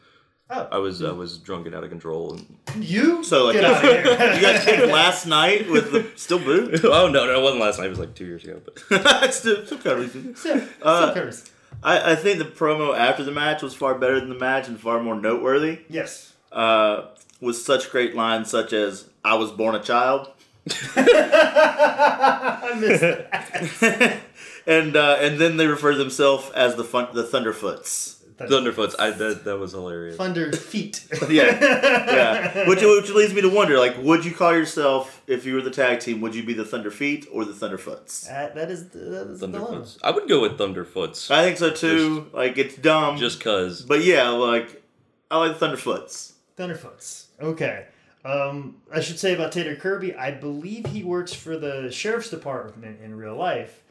Oh. 0.50 0.68
I 0.70 0.76
was 0.76 1.02
I 1.02 1.12
was 1.12 1.38
drunk 1.38 1.64
and 1.64 1.74
out 1.74 1.82
of 1.82 1.88
control. 1.88 2.34
And... 2.34 2.84
You 2.84 3.24
So, 3.24 3.46
like, 3.46 3.54
get 3.54 3.64
out 3.64 3.76
of 3.76 3.82
here. 3.82 4.02
you 4.34 4.40
got 4.42 4.62
kicked 4.62 4.92
last 4.92 5.24
night 5.24 5.70
with 5.70 5.92
the 5.92 6.10
still 6.16 6.40
boot. 6.40 6.80
oh 6.84 7.08
no, 7.08 7.24
no, 7.24 7.38
it 7.38 7.42
wasn't 7.42 7.62
last 7.62 7.78
night. 7.78 7.86
It 7.86 7.90
was 7.90 7.98
like 7.98 8.14
two 8.14 8.26
years 8.26 8.44
ago. 8.44 8.60
But 8.90 9.32
still, 9.32 9.64
still 9.64 9.78
covers 9.78 10.14
it. 10.14 10.36
Still- 10.36 10.68
Uh, 10.82 11.10
still 11.10 11.24
curse. 11.24 11.50
I, 11.82 12.12
I 12.12 12.14
think 12.14 12.38
the 12.38 12.44
promo 12.44 12.96
after 12.96 13.24
the 13.24 13.32
match 13.32 13.62
was 13.62 13.74
far 13.74 13.94
better 13.96 14.18
than 14.20 14.28
the 14.28 14.38
match 14.38 14.68
and 14.68 14.78
far 14.78 15.02
more 15.02 15.14
noteworthy. 15.14 15.80
Yes. 15.88 16.32
Uh, 16.50 17.06
with 17.40 17.56
such 17.56 17.90
great 17.90 18.14
lines 18.14 18.50
such 18.50 18.72
as 18.72 19.08
"I 19.24 19.34
was 19.34 19.50
born 19.50 19.74
a 19.74 19.82
child," 19.82 20.30
I 20.96 22.76
missed 22.78 23.00
that. 23.00 24.20
and 24.66 24.96
uh, 24.96 25.16
and 25.20 25.38
then 25.38 25.56
they 25.56 25.66
refer 25.66 25.92
to 25.92 25.98
themselves 25.98 26.50
as 26.50 26.76
the 26.76 26.84
fun, 26.84 27.08
the 27.14 27.24
Thunderfoots. 27.24 28.21
Thunderfoots, 28.48 28.94
I 28.98 29.10
that, 29.10 29.44
that 29.44 29.58
was 29.58 29.72
hilarious. 29.72 30.16
Thunder 30.16 30.52
feet. 30.56 31.06
Yeah, 31.28 31.58
yeah. 31.60 32.68
Which 32.68 32.80
which 32.82 33.10
leads 33.10 33.34
me 33.34 33.40
to 33.42 33.48
wonder, 33.48 33.78
like, 33.78 33.96
would 33.98 34.24
you 34.24 34.32
call 34.32 34.52
yourself 34.52 35.22
if 35.26 35.44
you 35.46 35.54
were 35.54 35.62
the 35.62 35.70
tag 35.70 36.00
team? 36.00 36.20
Would 36.20 36.34
you 36.34 36.42
be 36.42 36.54
the 36.54 36.64
Thunder 36.64 36.90
Feet 36.90 37.26
or 37.32 37.44
the 37.44 37.52
Thunderfoots? 37.52 38.28
that, 38.28 38.54
that 38.54 38.70
is 38.70 38.88
that 38.90 39.28
is 39.30 39.40
the 39.40 39.46
dilemma. 39.48 39.80
Thunderfoots. 39.80 39.98
I 40.02 40.10
would 40.10 40.28
go 40.28 40.40
with 40.40 40.58
Thunderfoots 40.58 41.30
I 41.30 41.44
think 41.44 41.56
so 41.58 41.70
too. 41.70 42.30
like, 42.32 42.58
it's 42.58 42.76
dumb, 42.76 43.16
just 43.16 43.40
cause. 43.40 43.82
but 43.82 44.02
yeah, 44.04 44.28
like, 44.30 44.82
I 45.30 45.38
like 45.38 45.58
the 45.58 45.66
Thunderfoots. 45.66 46.32
Thunderfoots. 46.56 47.26
Okay. 47.40 47.86
Um, 48.24 48.76
I 48.92 49.00
should 49.00 49.18
say 49.18 49.34
about 49.34 49.50
Tater 49.50 49.74
Kirby, 49.74 50.14
I 50.14 50.30
believe 50.30 50.86
he 50.86 51.02
works 51.02 51.32
for 51.32 51.56
the 51.56 51.90
sheriff's 51.90 52.30
department 52.30 53.00
in 53.02 53.16
real 53.16 53.34
life, 53.34 53.81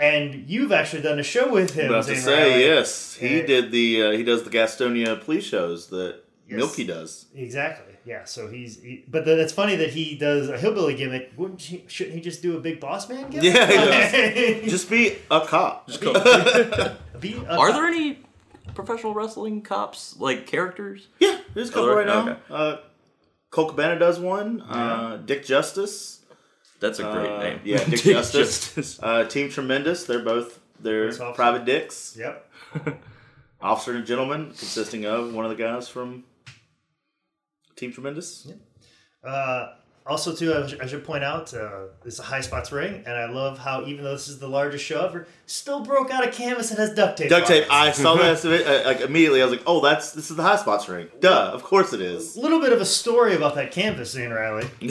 and 0.00 0.48
you've 0.48 0.72
actually 0.72 1.02
done 1.02 1.18
a 1.18 1.22
show 1.22 1.52
with 1.52 1.74
him. 1.74 1.90
About 1.92 2.06
to 2.06 2.16
say, 2.16 2.50
Riley. 2.50 2.64
yes, 2.64 3.14
he 3.14 3.38
Yeah. 3.40 3.46
did 3.46 3.70
the 3.72 4.02
uh, 4.02 4.10
he 4.12 4.24
does 4.24 4.42
the 4.44 4.50
Gastonia 4.50 5.20
police 5.22 5.44
shows 5.44 5.88
that 5.88 6.22
Yes. 6.48 6.56
Milky 6.56 6.82
does. 6.84 7.26
Exactly. 7.32 7.94
Yeah. 8.04 8.24
So 8.24 8.48
he's, 8.48 8.82
he, 8.82 9.04
but 9.06 9.24
the, 9.24 9.38
it's 9.40 9.52
funny 9.52 9.76
that 9.76 9.90
he 9.90 10.16
does 10.16 10.48
a 10.48 10.58
hillbilly 10.58 10.96
gimmick. 10.96 11.30
Wouldn't 11.36 11.62
he, 11.62 11.84
shouldn't 11.86 12.16
he 12.16 12.20
just 12.20 12.42
do 12.42 12.56
a 12.56 12.60
big 12.60 12.80
boss 12.80 13.08
man 13.08 13.30
gimmick? 13.30 13.54
Yeah, 13.54 13.66
he 13.68 14.60
does. 14.62 14.70
Just 14.72 14.90
be 14.90 15.16
a 15.30 15.42
cop. 15.46 15.88
Be 17.20 17.34
a 17.34 17.38
Are 17.56 17.68
cop. 17.68 17.74
there 17.76 17.86
any 17.86 18.18
professional 18.74 19.14
wrestling 19.14 19.62
cops 19.62 20.16
like 20.18 20.46
characters? 20.46 21.06
Yeah, 21.20 21.38
there's 21.54 21.68
a 21.68 21.72
couple 21.72 21.94
right 21.94 22.06
now. 22.06 22.20
okay. 22.30 22.40
Uh, 22.50 22.76
Colt 23.50 23.68
Cabana 23.70 23.98
does 23.98 24.18
one. 24.18 24.62
Uh, 24.62 25.18
Dick 25.24 25.44
Justice. 25.44 26.19
That's 26.80 26.98
a 26.98 27.02
great 27.04 27.30
Uh, 27.30 27.38
name. 27.42 27.60
yeah, 27.64 27.84
Dick 27.88 28.00
Justice. 28.02 28.98
Uh, 29.02 29.24
Team 29.24 29.50
Tremendous. 29.50 30.04
They're 30.04 30.24
both 30.24 30.58
they're 30.80 31.12
private 31.34 31.64
dicks. 31.66 32.16
Yep. 32.18 32.50
Officer 33.60 33.94
and 33.94 34.06
gentleman, 34.06 34.46
consisting 34.46 35.04
of 35.04 35.34
one 35.34 35.44
of 35.44 35.50
the 35.50 35.56
guys 35.62 35.88
from 35.88 36.24
Team 37.76 37.92
Tremendous. 37.92 38.46
Yep. 38.46 38.58
Uh, 39.22 39.72
also, 40.10 40.34
too, 40.34 40.52
I 40.82 40.86
should, 40.86 41.04
point 41.04 41.22
out 41.24 41.54
uh, 41.54 41.84
it's 42.04 42.18
a 42.18 42.22
high 42.22 42.40
spots 42.40 42.72
ring, 42.72 43.02
and 43.06 43.14
I 43.16 43.30
love 43.30 43.58
how 43.58 43.86
even 43.86 44.04
though 44.04 44.12
this 44.12 44.28
is 44.28 44.38
the 44.40 44.48
largest 44.48 44.84
show 44.84 45.06
ever, 45.06 45.26
still 45.46 45.80
broke 45.84 46.10
out 46.10 46.26
a 46.26 46.30
canvas 46.30 46.68
that 46.70 46.78
has 46.78 46.94
duct 46.94 47.16
tape. 47.18 47.30
Duct 47.30 47.46
tape. 47.46 47.64
I 47.70 47.92
saw 48.02 48.16
that 48.16 48.44
uh, 48.44 48.82
like 48.86 49.00
immediately. 49.00 49.40
I 49.40 49.44
was 49.46 49.52
like, 49.52 49.62
"Oh, 49.66 49.80
that's 49.80 50.12
this 50.12 50.30
is 50.30 50.36
the 50.36 50.42
high 50.42 50.56
spots 50.56 50.88
ring." 50.88 51.08
Duh, 51.20 51.50
of 51.54 51.62
course 51.62 51.92
it 51.92 52.00
is. 52.00 52.36
A 52.36 52.40
little 52.40 52.60
bit 52.60 52.72
of 52.72 52.80
a 52.80 52.86
story 52.86 53.34
about 53.36 53.54
that 53.54 53.70
canvas, 53.72 54.10
Zane 54.10 54.30
Riley. 54.30 54.68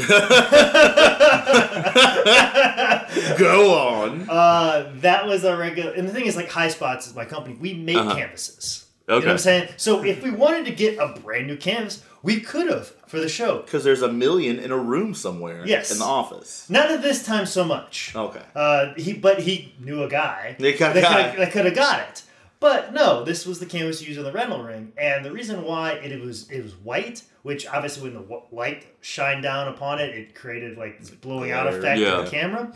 Go 3.37 3.77
on. 3.77 4.29
Uh, 4.29 4.91
that 4.95 5.25
was 5.27 5.43
a 5.43 5.55
regular, 5.57 5.91
and 5.91 6.07
the 6.07 6.13
thing 6.13 6.25
is, 6.25 6.35
like 6.35 6.49
High 6.49 6.69
Spots 6.69 7.07
is 7.07 7.15
my 7.15 7.25
company. 7.25 7.55
We 7.59 7.73
make 7.73 7.97
Uh-huh. 7.97 8.15
canvases. 8.15 8.85
You 9.07 9.15
know 9.15 9.19
what 9.21 9.29
I'm 9.29 9.37
saying? 9.39 9.69
So 9.77 10.03
if 10.03 10.21
we 10.21 10.29
wanted 10.29 10.65
to 10.65 10.71
get 10.71 10.99
a 10.99 11.19
brand 11.19 11.47
new 11.47 11.57
canvas, 11.57 12.03
we 12.21 12.39
could 12.41 12.69
have 12.69 12.87
for 13.07 13.19
the 13.19 13.29
show. 13.29 13.59
Because 13.61 13.83
there's 13.83 14.01
a 14.01 14.11
million 14.11 14.59
in 14.59 14.71
a 14.71 14.77
room 14.77 15.13
somewhere. 15.13 15.63
Yes. 15.65 15.91
In 15.91 15.99
the 15.99 16.05
office. 16.05 16.69
Not 16.69 16.91
at 16.91 17.01
this 17.01 17.25
time 17.25 17.45
so 17.45 17.63
much. 17.63 18.13
Okay. 18.15 18.41
Uh, 18.55 18.93
he, 18.95 19.13
but 19.13 19.39
he 19.39 19.73
knew 19.79 20.03
a 20.03 20.09
guy 20.09 20.55
They 20.59 20.73
got 20.73 20.93
that 20.95 21.03
guy. 21.37 21.45
could- 21.45 21.65
have 21.65 21.75
got 21.75 22.01
it. 22.09 22.23
But 22.59 22.93
no, 22.93 23.23
this 23.23 23.45
was 23.45 23.59
the 23.59 23.65
canvas 23.65 24.01
used 24.05 24.19
on 24.19 24.25
the 24.25 24.33
rental 24.33 24.61
ring, 24.61 24.91
and 24.97 25.23
the 25.23 25.31
reason 25.31 25.63
why 25.63 25.93
it, 25.93 26.11
it 26.11 26.19
was 26.19 26.49
it 26.51 26.61
was 26.61 26.75
white, 26.75 27.23
which 27.41 27.65
obviously 27.65 28.03
when 28.03 28.13
the 28.15 28.19
w- 28.19 28.41
light 28.51 28.85
shined 28.99 29.43
down 29.43 29.69
upon 29.69 29.99
it, 29.99 30.09
it 30.13 30.35
created 30.35 30.77
like 30.77 30.99
this 30.99 31.09
blowing 31.09 31.51
out 31.51 31.67
effect 31.67 32.01
Yeah. 32.01 32.19
of 32.19 32.25
the 32.25 32.31
camera. 32.31 32.73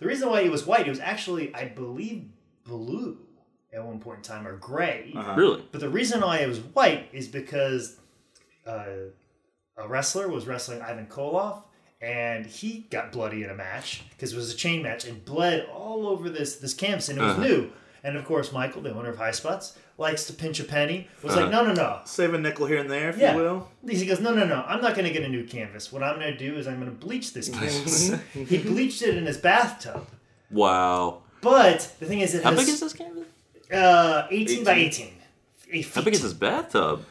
The 0.00 0.06
reason 0.06 0.28
why 0.30 0.40
it 0.40 0.50
was 0.50 0.66
white, 0.66 0.88
it 0.88 0.90
was 0.90 0.98
actually 0.98 1.54
I 1.54 1.66
believe 1.66 2.24
blue 2.64 3.18
at 3.72 3.84
one 3.84 4.00
point 4.00 4.16
in 4.18 4.22
time 4.24 4.48
or 4.48 4.56
gray. 4.56 5.12
Uh-huh. 5.14 5.34
Really? 5.36 5.64
But 5.70 5.80
the 5.80 5.88
reason 5.88 6.22
why 6.22 6.38
it 6.38 6.48
was 6.48 6.58
white 6.58 7.08
is 7.12 7.28
because 7.28 7.99
uh, 8.70 9.82
a 9.84 9.88
wrestler 9.88 10.28
was 10.28 10.46
wrestling 10.46 10.80
Ivan 10.82 11.06
Koloff, 11.06 11.62
and 12.00 12.46
he 12.46 12.86
got 12.90 13.12
bloody 13.12 13.42
in 13.42 13.50
a 13.50 13.54
match 13.54 14.02
because 14.10 14.32
it 14.32 14.36
was 14.36 14.52
a 14.52 14.56
chain 14.56 14.82
match 14.82 15.04
and 15.04 15.24
bled 15.24 15.66
all 15.72 16.06
over 16.06 16.28
this 16.30 16.56
this 16.56 16.74
canvas, 16.74 17.08
and 17.08 17.18
it 17.18 17.22
was 17.22 17.32
Uh-huh. 17.32 17.42
new. 17.42 17.70
And 18.02 18.16
of 18.16 18.24
course, 18.24 18.50
Michael, 18.50 18.80
the 18.80 18.94
owner 18.94 19.10
of 19.10 19.18
High 19.18 19.30
Spots, 19.32 19.76
likes 19.98 20.24
to 20.24 20.32
pinch 20.32 20.58
a 20.58 20.64
penny. 20.64 21.06
Was 21.22 21.36
like, 21.36 21.46
Uh-huh. 21.52 21.62
no, 21.64 21.66
no, 21.68 21.74
no. 21.74 22.00
Save 22.06 22.32
a 22.32 22.38
nickel 22.38 22.64
here 22.64 22.78
and 22.78 22.90
there, 22.90 23.10
if 23.10 23.18
Yeah. 23.18 23.32
you 23.32 23.42
will. 23.42 23.68
He 23.86 24.06
goes, 24.06 24.20
no, 24.20 24.32
no, 24.32 24.46
no. 24.46 24.64
I'm 24.66 24.80
not 24.80 24.94
going 24.94 25.06
to 25.06 25.12
get 25.12 25.22
a 25.22 25.28
new 25.28 25.44
canvas. 25.44 25.92
What 25.92 26.02
I'm 26.02 26.18
going 26.18 26.32
to 26.32 26.38
do 26.38 26.56
is 26.56 26.66
I'm 26.66 26.80
going 26.80 26.90
to 26.90 26.96
bleach 27.06 27.34
this 27.34 27.48
canvas. 27.58 28.12
he 28.32 28.56
bleached 28.56 29.02
it 29.02 29.16
in 29.18 29.26
his 29.26 29.36
bathtub. 29.36 30.06
Wow. 30.50 31.24
But 31.42 31.92
the 32.00 32.06
thing 32.06 32.20
is, 32.20 32.34
it 32.34 32.42
How 32.42 32.52
has 32.52 32.60
big 32.60 32.68
is 32.72 32.80
this 32.80 32.92
canvas? 32.94 33.26
uh, 33.70 34.26
18, 34.30 34.64
by 34.64 34.72
18. 34.72 35.06
18. 35.08 35.12
Eight 35.72 35.88
How 35.94 36.00
big 36.02 36.14
is 36.14 36.22
this 36.22 36.32
bathtub? 36.32 37.04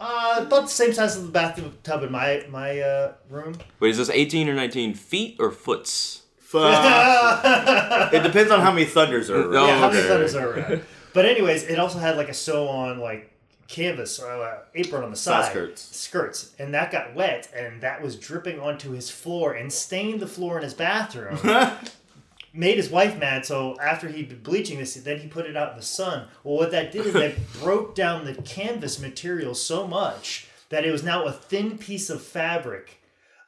Uh, 0.00 0.36
about 0.46 0.62
the 0.62 0.68
same 0.68 0.92
size 0.92 1.16
as 1.16 1.22
the 1.24 1.32
bathtub 1.32 1.82
tub 1.82 2.02
in 2.04 2.12
my 2.12 2.44
my 2.48 2.80
uh, 2.80 3.12
room. 3.28 3.56
Wait, 3.80 3.90
is 3.90 3.98
this 3.98 4.10
18 4.10 4.48
or 4.48 4.54
19 4.54 4.94
feet 4.94 5.36
or 5.40 5.50
foots? 5.50 6.22
Fuck. 6.38 7.44
it 8.14 8.22
depends 8.22 8.50
on 8.50 8.60
how 8.60 8.72
many 8.72 8.86
thunders 8.86 9.28
are. 9.28 9.40
around. 9.40 9.52
No. 9.52 9.66
yeah, 9.66 9.78
how 9.78 9.90
many 9.90 10.02
thunders 10.06 10.34
are 10.34 10.50
around? 10.50 10.82
But 11.12 11.26
anyways, 11.26 11.64
it 11.64 11.78
also 11.78 11.98
had 11.98 12.16
like 12.16 12.28
a 12.28 12.34
sew 12.34 12.68
on 12.68 13.00
like 13.00 13.32
canvas 13.66 14.18
or 14.18 14.30
uh, 14.30 14.58
apron 14.74 15.04
on 15.04 15.10
the 15.10 15.16
Side 15.16 15.44
side, 15.44 15.50
skirts. 15.50 15.82
skirts, 15.96 16.54
and 16.58 16.72
that 16.74 16.90
got 16.90 17.14
wet, 17.14 17.50
and 17.54 17.80
that 17.82 18.00
was 18.00 18.16
dripping 18.16 18.60
onto 18.60 18.92
his 18.92 19.10
floor 19.10 19.52
and 19.52 19.72
stained 19.72 20.20
the 20.20 20.26
floor 20.26 20.56
in 20.58 20.62
his 20.64 20.74
bathroom. 20.74 21.38
Made 22.54 22.76
his 22.78 22.88
wife 22.90 23.18
mad, 23.18 23.44
so 23.44 23.76
after 23.80 24.08
he'd 24.08 24.28
been 24.30 24.42
bleaching 24.42 24.78
this, 24.78 24.94
then 24.94 25.18
he 25.18 25.28
put 25.28 25.46
it 25.46 25.56
out 25.56 25.72
in 25.72 25.76
the 25.76 25.82
sun. 25.82 26.28
Well, 26.42 26.56
what 26.56 26.70
that 26.70 26.92
did 26.92 27.06
is 27.06 27.12
that 27.12 27.34
broke 27.60 27.94
down 27.94 28.24
the 28.24 28.34
canvas 28.42 28.98
material 28.98 29.54
so 29.54 29.86
much 29.86 30.46
that 30.70 30.84
it 30.84 30.90
was 30.90 31.02
now 31.02 31.24
a 31.26 31.32
thin 31.32 31.76
piece 31.78 32.08
of 32.10 32.22
fabric 32.22 33.00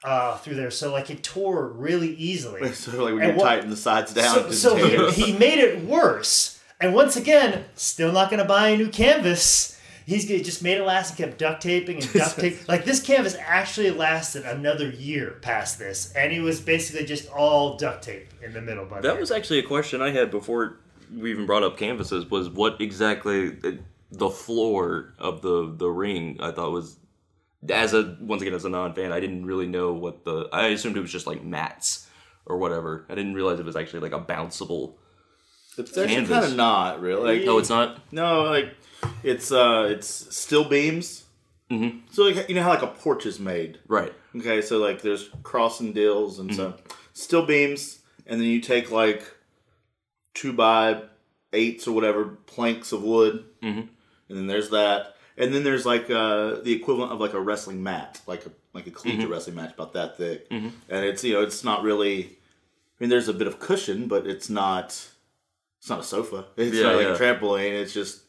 uh, 0.05 0.37
through 0.39 0.55
there. 0.57 0.71
So 0.71 0.93
like 0.93 1.11
it 1.11 1.23
tore 1.23 1.67
really 1.69 2.15
easily. 2.15 2.73
So 2.75 3.05
like 3.05 3.15
when 3.15 3.23
And 3.23 3.33
you 3.33 3.39
what- 3.39 3.45
tighten 3.45 3.71
the 3.71 3.77
sides 3.77 4.13
down. 4.15 4.35
So, 4.53 4.77
so 4.77 5.11
he, 5.11 5.25
he 5.33 5.33
made 5.39 5.59
it 5.59 5.83
worse. 5.85 6.61
And 6.81 6.95
once 6.95 7.17
again, 7.17 7.65
still 7.75 8.13
not 8.13 8.31
going 8.31 8.41
to 8.43 8.49
buy 8.49 8.69
a 8.71 8.77
new 8.77 8.89
canvas. 8.89 9.79
He's 10.11 10.29
gonna, 10.29 10.43
just 10.43 10.61
made 10.61 10.77
it 10.77 10.85
last 10.85 11.11
and 11.11 11.19
kept 11.19 11.39
duct 11.39 11.63
taping 11.63 12.03
and 12.03 12.13
duct 12.13 12.41
tape. 12.41 12.69
Like 12.69 12.85
this 12.85 13.01
canvas 13.01 13.37
actually 13.39 13.93
lasted 13.93 14.45
another 14.45 14.91
year 14.91 15.39
past 15.41 15.79
this, 15.79 16.13
and 16.15 16.33
it 16.33 16.41
was 16.41 16.61
basically 16.61 17.07
just 17.07 17.31
all 17.31 17.77
duct 17.77 18.03
tape 18.03 18.27
in 18.43 18.53
the 18.53 18.61
middle. 18.61 18.87
By 18.87 19.01
the 19.01 19.07
That 19.07 19.21
was 19.21 19.31
actually 19.31 19.61
a 19.61 19.63
question 19.63 20.03
I 20.03 20.11
had 20.11 20.33
before 20.33 20.81
we 21.17 21.31
even 21.31 21.47
brought 21.47 21.63
up 21.63 21.77
canvases. 21.77 22.29
Was 22.29 22.49
what 22.49 22.81
exactly 22.81 23.57
uh, 23.63 23.71
the 24.11 24.31
floor 24.31 25.15
of 25.17 25.43
the 25.43 25.73
the 25.77 25.89
ring? 25.89 26.39
I 26.41 26.51
thought 26.51 26.73
was 26.73 26.97
as 27.69 27.95
a 27.95 28.17
once 28.21 28.43
again 28.43 28.55
as 28.55 28.65
a 28.65 28.69
non 28.69 28.95
fan, 28.95 29.13
I 29.13 29.21
didn't 29.21 29.47
really 29.47 29.69
know 29.69 29.93
what 29.93 30.25
the. 30.25 30.49
I 30.53 30.69
assumed 30.71 30.97
it 30.97 31.03
was 31.03 31.13
just 31.13 31.29
like 31.29 31.45
mats 31.45 32.09
or 32.47 32.59
whatever. 32.59 33.07
I 33.09 33.15
didn't 33.15 33.35
realize 33.35 33.61
it 33.61 33.65
was 33.65 33.77
actually 33.77 34.01
like 34.01 34.13
a 34.13 34.21
bounceable. 34.21 34.95
It's 35.79 35.97
actually 35.97 36.17
Canvas. 36.17 36.41
kind 36.41 36.45
of 36.47 36.57
not 36.57 37.01
really. 37.01 37.39
Like, 37.39 37.47
No, 37.47 37.59
it's 37.59 37.71
not. 37.71 38.01
No, 38.13 38.43
like 38.43 38.75
it's 39.23 39.53
uh 39.53 39.89
it's 39.91 40.35
steel 40.37 40.69
beams. 40.69 41.25
Mm-hmm. 41.71 41.99
So 42.11 42.25
like 42.25 42.49
you 42.49 42.55
know 42.55 42.63
how 42.63 42.71
like 42.71 42.83
a 42.83 42.89
porch 42.89 43.27
is 43.27 43.39
made. 43.39 43.79
Right. 43.87 44.13
Okay, 44.37 44.63
so 44.63 44.79
like 44.79 45.03
there's 45.03 45.31
crossing 45.43 45.93
deals 45.93 46.39
and 46.39 46.55
so 46.55 46.75
steel 47.13 47.47
beams, 47.47 48.01
and 48.27 48.41
then 48.41 48.49
you 48.49 48.61
take 48.61 48.91
like 48.91 49.23
two 50.35 50.53
by 50.53 51.03
eights 51.53 51.87
or 51.89 51.93
whatever 51.93 52.25
planks 52.47 52.93
of 52.93 53.03
wood, 53.03 53.45
mm-hmm. 53.63 53.81
and 53.81 53.89
then 54.29 54.47
there's 54.47 54.71
that, 54.71 55.17
and 55.37 55.53
then 55.53 55.65
there's 55.65 55.85
like 55.85 56.11
uh, 56.11 56.61
the 56.63 56.73
equivalent 56.73 57.13
of 57.13 57.21
like 57.21 57.35
a 57.35 57.41
wrestling 57.41 57.83
mat, 57.83 58.21
like 58.27 58.47
a 58.47 58.51
like 58.73 58.87
a 58.87 58.91
collegiate 58.91 59.29
wrestling 59.29 59.57
match 59.57 59.73
about 59.73 59.93
that 59.95 60.17
thick, 60.17 60.47
and 60.89 61.05
it's 61.05 61.25
you 61.25 61.35
know 61.35 61.43
it's 61.43 61.65
not 61.65 61.83
really. 61.83 62.25
I 62.25 63.05
mean, 63.05 63.11
there's 63.11 63.29
a 63.29 63.33
bit 63.33 63.47
of 63.47 63.59
cushion, 63.59 64.09
but 64.09 64.27
it's 64.27 64.51
not. 64.51 64.89
It's 65.79 65.89
not 65.89 66.01
a 66.01 66.05
sofa. 66.05 66.45
It's 66.57 66.77
Yeah, 66.77 66.83
not 66.83 66.97
like 66.97 67.07
yeah. 67.07 67.15
a 67.15 67.19
trampoline. 67.19 67.81
It's 67.81 67.95
just 67.95 68.20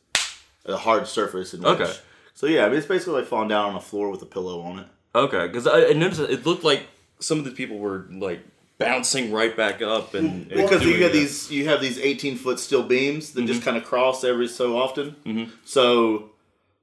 a 0.65 0.77
hard 0.77 1.07
surface. 1.07 1.53
In 1.53 1.61
which, 1.61 1.79
Okay. 1.79 1.93
So 2.33 2.47
yeah, 2.47 2.65
I 2.65 2.69
mean, 2.69 2.77
it's 2.77 2.87
basically 2.87 3.19
like 3.19 3.25
falling 3.25 3.49
down 3.49 3.69
on 3.69 3.73
the 3.73 3.81
floor 3.81 4.09
with 4.09 4.21
a 4.21 4.25
pillow 4.25 4.61
on 4.61 4.79
it. 4.79 4.87
Okay, 5.13 5.47
because 5.47 5.67
I, 5.67 5.87
I 5.87 5.93
noticed 5.93 6.21
it 6.21 6.45
looked 6.45 6.63
like 6.63 6.87
some 7.19 7.39
of 7.39 7.45
the 7.45 7.51
people 7.51 7.77
were 7.77 8.07
like 8.09 8.41
bouncing 8.77 9.31
right 9.31 9.55
back 9.55 9.81
up 9.81 10.15
and, 10.15 10.51
and 10.51 10.61
because 10.61 10.83
you 10.83 11.03
have 11.03 11.11
it. 11.11 11.13
these 11.13 11.51
you 11.51 11.67
have 11.67 11.81
these 11.81 11.99
18 11.99 12.35
foot 12.35 12.59
steel 12.59 12.81
beams 12.81 13.33
that 13.33 13.41
mm-hmm. 13.41 13.47
just 13.47 13.61
kind 13.61 13.77
of 13.77 13.83
cross 13.83 14.23
every 14.23 14.47
so 14.47 14.75
often 14.75 15.15
mm-hmm. 15.23 15.51
so 15.63 16.31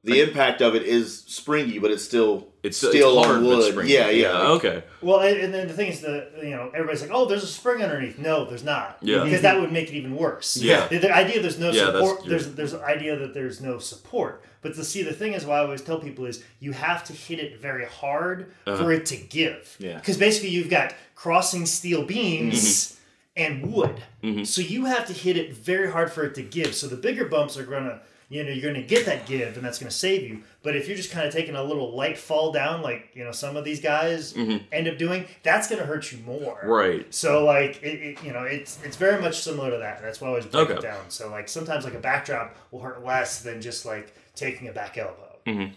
the 0.04 0.20
impact 0.20 0.62
of 0.62 0.74
it 0.74 0.82
is 0.84 1.24
springy 1.26 1.78
but 1.78 1.90
it's 1.90 2.04
still 2.04 2.48
It's 2.62 2.76
still 2.76 3.18
it's 3.18 3.26
hard, 3.26 3.38
on 3.38 3.44
but 3.44 3.56
wood 3.56 3.72
springy. 3.72 3.92
yeah 3.92 4.11
yeah, 4.11 4.32
like- 4.32 4.64
okay. 4.64 4.84
Well, 5.00 5.20
and 5.20 5.37
and 5.38 5.54
then 5.54 5.68
the 5.68 5.74
thing 5.74 5.88
is, 5.88 6.00
the 6.00 6.28
you 6.42 6.50
know 6.50 6.70
everybody's 6.74 7.02
like, 7.02 7.11
oh, 7.12 7.26
there's 7.26 7.42
a 7.42 7.48
spring 7.48 7.82
underneath. 7.82 8.18
No, 8.18 8.44
there's 8.44 8.64
not. 8.64 8.98
Yeah. 9.00 9.24
because 9.24 9.34
mm-hmm. 9.34 9.42
that 9.42 9.61
would 9.61 9.72
make 9.72 9.88
it 9.88 9.94
even 9.94 10.16
worse. 10.16 10.56
Yeah. 10.56 10.87
the, 10.88 10.98
the 10.98 11.14
idea 11.14 11.40
there's 11.40 11.58
no 11.58 11.70
Yeah, 11.70 11.90
that's 11.90 11.98
support. 11.98 12.26
There's 12.26 12.54
there's 12.54 12.72
the 12.72 12.82
idea 12.84 13.16
that 13.16 13.34
there's 13.34 13.61
no 13.61 13.78
support. 13.78 14.44
But 14.61 14.74
to 14.74 14.84
see 14.84 15.02
the 15.02 15.12
thing 15.12 15.34
is, 15.34 15.46
what 15.46 15.58
I 15.58 15.61
always 15.61 15.82
tell 15.82 15.98
people 16.00 16.26
is 16.26 16.42
you 16.58 16.72
have 16.72 17.04
to 17.04 17.12
hit 17.12 17.38
it 17.38 17.61
very 17.61 17.84
hard 17.87 18.52
uh-huh. 18.66 18.82
for 18.82 18.92
it 18.92 19.06
to 19.06 19.16
give. 19.16 19.76
Yeah. 19.78 19.94
because 19.98 20.16
basically 20.16 20.50
you've 20.50 20.70
got 20.70 20.94
crossing 21.14 21.66
steel 21.66 22.04
beams. 22.04 22.62
Mm-hmm. 22.62 22.94
And 23.37 23.72
wood, 23.72 24.02
mm-hmm. 24.20 24.42
so 24.42 24.61
you 24.61 24.87
have 24.87 25.06
to 25.06 25.12
hit 25.12 25.37
it 25.37 25.54
very 25.54 25.88
hard 25.92 26.11
for 26.11 26.24
it 26.24 26.34
to 26.34 26.42
give. 26.42 26.74
So 26.74 26.88
the 26.88 26.96
bigger 26.96 27.24
bumps 27.24 27.56
are 27.56 27.62
gonna, 27.62 28.00
you 28.30 28.44
know, 28.44 28.50
you're 28.50 28.72
gonna 28.72 28.84
get 28.86 29.06
that 29.06 29.26
give, 29.26 29.56
and 29.56 29.64
that's 29.64 29.78
gonna 29.78 29.90
save 29.90 30.22
you. 30.28 30.42
But 30.62 30.76
if 30.76 30.86
you're 30.86 30.96
just 30.96 31.10
kind 31.10 31.26
of 31.26 31.32
taking 31.32 31.54
a 31.54 31.62
little 31.62 31.96
light 31.96 32.18
fall 32.18 32.52
down, 32.52 32.82
like 32.82 33.10
you 33.14 33.24
know 33.24 33.32
some 33.32 33.56
of 33.56 33.64
these 33.64 33.80
guys 33.80 34.36
end 34.36 34.88
up 34.88 34.98
doing, 34.98 35.24
that's 35.42 35.68
gonna 35.68 35.84
hurt 35.84 36.12
you 36.12 36.18
more. 36.26 36.60
Right. 36.64 37.12
So 37.12 37.44
like 37.44 37.82
it, 37.82 38.00
it 38.02 38.22
you 38.24 38.32
know 38.32 38.42
it's 38.42 38.78
it's 38.84 38.96
very 38.96 39.20
much 39.20 39.40
similar 39.40 39.70
to 39.70 39.78
that. 39.78 40.02
That's 40.02 40.20
why 40.20 40.26
I 40.26 40.30
always 40.30 40.46
break 40.46 40.70
it 40.70 40.82
down. 40.82 41.08
So 41.08 41.30
like 41.30 41.48
sometimes 41.48 41.84
like 41.84 41.94
a 41.94 42.00
backdrop 42.00 42.56
will 42.70 42.80
hurt 42.80 43.04
less 43.04 43.40
than 43.40 43.60
just 43.62 43.86
like 43.86 44.14
taking 44.34 44.68
a 44.68 44.72
back 44.72 44.98
elbow. 44.98 45.36
Mm-hmm. 45.46 45.72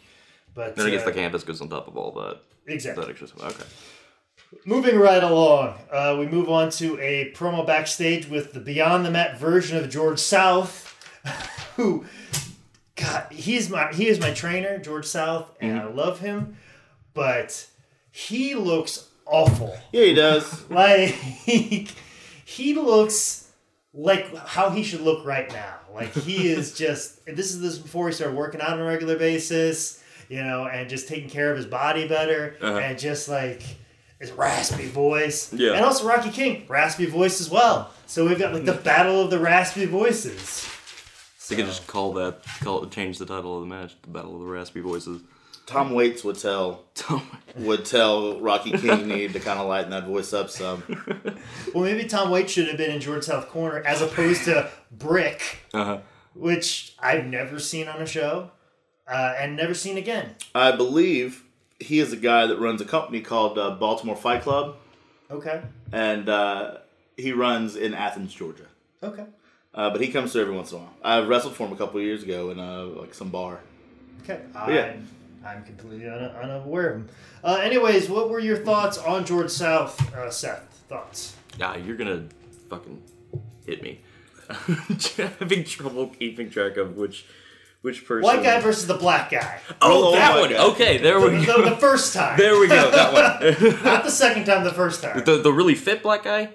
But 0.54 0.76
Then 0.76 0.88
I 0.88 0.90
guess 0.90 1.04
uh, 1.04 1.06
the 1.06 1.14
canvas 1.14 1.44
goes 1.46 1.62
on 1.62 1.70
top 1.70 1.88
of 1.88 1.96
all 1.96 2.12
that. 2.14 2.42
exactly. 2.68 3.06
That 3.06 3.12
extra. 3.22 3.48
Okay. 3.48 3.64
Moving 4.66 5.00
right 5.00 5.24
along, 5.24 5.76
uh, 5.90 6.18
we 6.20 6.26
move 6.28 6.50
on 6.50 6.70
to 6.72 7.00
a 7.00 7.32
promo 7.34 7.66
backstage 7.66 8.28
with 8.28 8.52
the 8.52 8.60
Beyond 8.60 9.06
the 9.06 9.12
Mat 9.12 9.40
version 9.40 9.78
of 9.78 9.90
George 9.90 10.20
South, 10.20 10.91
who, 11.76 12.06
God, 12.96 13.28
he's 13.32 13.70
my 13.70 13.92
he 13.94 14.08
is 14.08 14.20
my 14.20 14.32
trainer, 14.32 14.78
George 14.80 15.06
South, 15.06 15.50
and 15.60 15.80
I 15.80 15.86
love 15.86 16.20
him, 16.20 16.58
but 17.14 17.68
he 18.12 18.56
looks 18.56 19.08
awful. 19.26 19.76
yeah 19.92 20.04
he 20.06 20.14
does 20.14 20.66
Like 20.70 21.10
he 21.10 22.74
looks 22.74 23.50
like 23.94 24.36
how 24.36 24.70
he 24.70 24.84
should 24.84 25.02
look 25.02 25.26
right 25.26 25.52
now. 25.52 25.76
Like 25.94 26.14
he 26.14 26.48
is 26.52 26.78
just 26.78 27.26
this 27.26 27.52
is 27.54 27.62
this 27.62 27.78
before 27.78 28.08
he 28.08 28.14
started 28.14 28.36
working 28.38 28.62
out 28.62 28.74
on 28.74 28.80
a 28.80 28.84
regular 28.86 29.18
basis, 29.18 30.02
you 30.30 30.44
know, 30.44 30.66
and 30.68 30.90
just 30.90 31.08
taking 31.08 31.30
care 31.30 31.52
of 31.52 31.58
his 31.58 31.66
body 31.66 32.08
better 32.08 32.56
Uh-huh. 32.62 32.78
and 32.80 32.98
just 33.00 33.30
like 33.30 33.64
his 34.20 34.32
raspy 34.32 34.88
voice. 34.88 35.52
Yeah. 35.54 35.74
And 35.74 35.84
also 35.86 36.08
Rocky 36.08 36.30
King, 36.30 36.66
raspy 36.68 37.06
voice 37.06 37.42
as 37.42 37.50
well. 37.50 37.92
So 38.06 38.28
we've 38.28 38.38
got 38.40 38.54
like 38.54 38.66
the 38.66 38.74
battle 38.74 39.22
of 39.22 39.30
the 39.32 39.40
raspy 39.40 39.86
voices. 39.86 40.68
They 41.50 41.56
could 41.56 41.66
just 41.66 41.88
call 41.88 42.14
that, 42.14 42.44
call 42.62 42.84
it, 42.84 42.92
change 42.92 43.18
the 43.18 43.26
title 43.26 43.56
of 43.56 43.62
the 43.62 43.68
match, 43.68 43.96
the 44.02 44.10
Battle 44.10 44.36
of 44.36 44.40
the 44.42 44.46
Raspy 44.48 44.80
Voices. 44.82 45.22
tom 45.66 45.92
waits 45.92 46.24
would 46.24 46.38
tell 46.38 46.84
would 47.58 47.86
tell 47.86 48.40
rocky 48.40 48.72
king 48.72 49.08
needed 49.08 49.34
to 49.34 49.40
kind 49.40 49.60
of 49.60 49.68
lighten 49.68 49.92
that 49.92 50.06
voice 50.06 50.34
up 50.34 50.50
some 50.50 50.84
Well, 51.74 51.84
maybe 51.84 52.06
Tom 52.06 52.30
Waits 52.32 52.52
should 52.52 52.68
have 52.68 52.78
been 52.78 52.92
in 52.92 53.00
George 53.00 53.24
South 53.24 53.48
Corner 53.50 53.80
as 53.86 54.02
opposed 54.02 54.44
to 54.46 54.70
Brick, 54.92 55.60
Uh-huh. 55.74 56.00
which 56.34 56.96
I've 57.00 57.26
never 57.26 57.60
seen 57.60 57.88
on 57.88 58.02
a 58.02 58.06
show 58.06 58.52
uh, 59.08 59.36
and 59.38 59.56
never 59.56 59.74
seen 59.74 59.98
again. 59.98 60.36
i 60.56 60.72
believe 60.72 61.44
he 61.80 62.00
is 62.00 62.12
a 62.14 62.18
guy 62.18 62.46
that 62.48 62.58
runs 62.60 62.82
a 62.82 62.86
company 62.86 63.22
called 63.22 63.58
uh, 63.58 63.72
baltimore 63.72 64.16
fight 64.16 64.42
club 64.42 64.76
Okay. 65.30 65.62
and 65.92 66.28
uh, 66.30 66.78
he 67.18 67.32
runs 67.32 67.76
in 67.76 67.94
athens 67.94 68.34
georgia 68.34 68.66
Okay. 69.04 69.26
Uh, 69.74 69.90
but 69.90 70.02
he 70.02 70.10
comes 70.12 70.32
through 70.32 70.42
every 70.42 70.56
once 70.56 70.72
in 70.72 70.78
a 70.78 70.82
while 70.82 70.94
i 71.04 71.20
wrestled 71.22 71.56
for 71.56 71.66
him 71.68 71.74
a 71.74 71.76
couple 71.76 72.00
of 72.00 72.06
years 72.06 72.24
ago 72.24 72.50
in 72.52 72.60
uh, 72.60 72.84
like 72.86 73.14
some 73.14 73.30
bar 73.30 73.60
Okay. 74.24 74.40
yeah. 74.68 74.94
I'm, 74.94 75.08
I'm 75.44 75.64
completely 75.64 76.08
un- 76.08 76.20
unaware 76.22 76.90
of 76.92 76.96
him. 76.98 77.10
Uh, 77.44 77.56
anyways, 77.64 78.08
what 78.08 78.30
were 78.30 78.40
your 78.40 78.58
thoughts 78.58 79.00
on 79.00 79.26
George 79.26 79.50
South, 79.50 80.00
uh, 80.14 80.30
Seth? 80.30 80.62
Thoughts? 80.88 81.36
Yeah, 81.58 81.76
you're 81.78 81.96
gonna 81.98 82.26
fucking 82.70 83.02
hit 83.66 83.82
me. 83.82 84.00
I'm 84.68 85.00
having 85.40 85.64
trouble 85.64 86.10
keeping 86.10 86.52
track 86.52 86.78
of 86.78 86.98
which 86.98 87.26
which 87.82 88.06
person. 88.06 88.22
White 88.24 88.44
guy 88.44 88.60
versus 88.60 88.86
the 88.86 88.94
black 88.94 89.32
guy. 89.32 89.60
Oh, 89.82 90.10
Oh, 90.10 90.12
that 90.12 90.40
one. 90.40 90.52
God. 90.52 90.74
Okay, 90.74 91.00
there 91.00 91.20
The, 91.20 91.40
we 91.40 91.44
go. 91.48 91.68
the 91.68 91.76
first 91.78 92.14
time. 92.14 92.38
There 92.38 92.60
we 92.60 92.68
go. 92.68 92.92
That 92.92 93.12
one. 93.12 93.84
Not 93.84 94.04
the 94.04 94.12
second 94.12 94.46
time, 94.46 94.64
the 94.64 94.72
first 94.74 95.02
time. 95.02 95.24
the 95.26 95.38
the 95.42 95.52
really 95.52 95.74
fit 95.74 96.04
black 96.04 96.22
guy. 96.24 96.50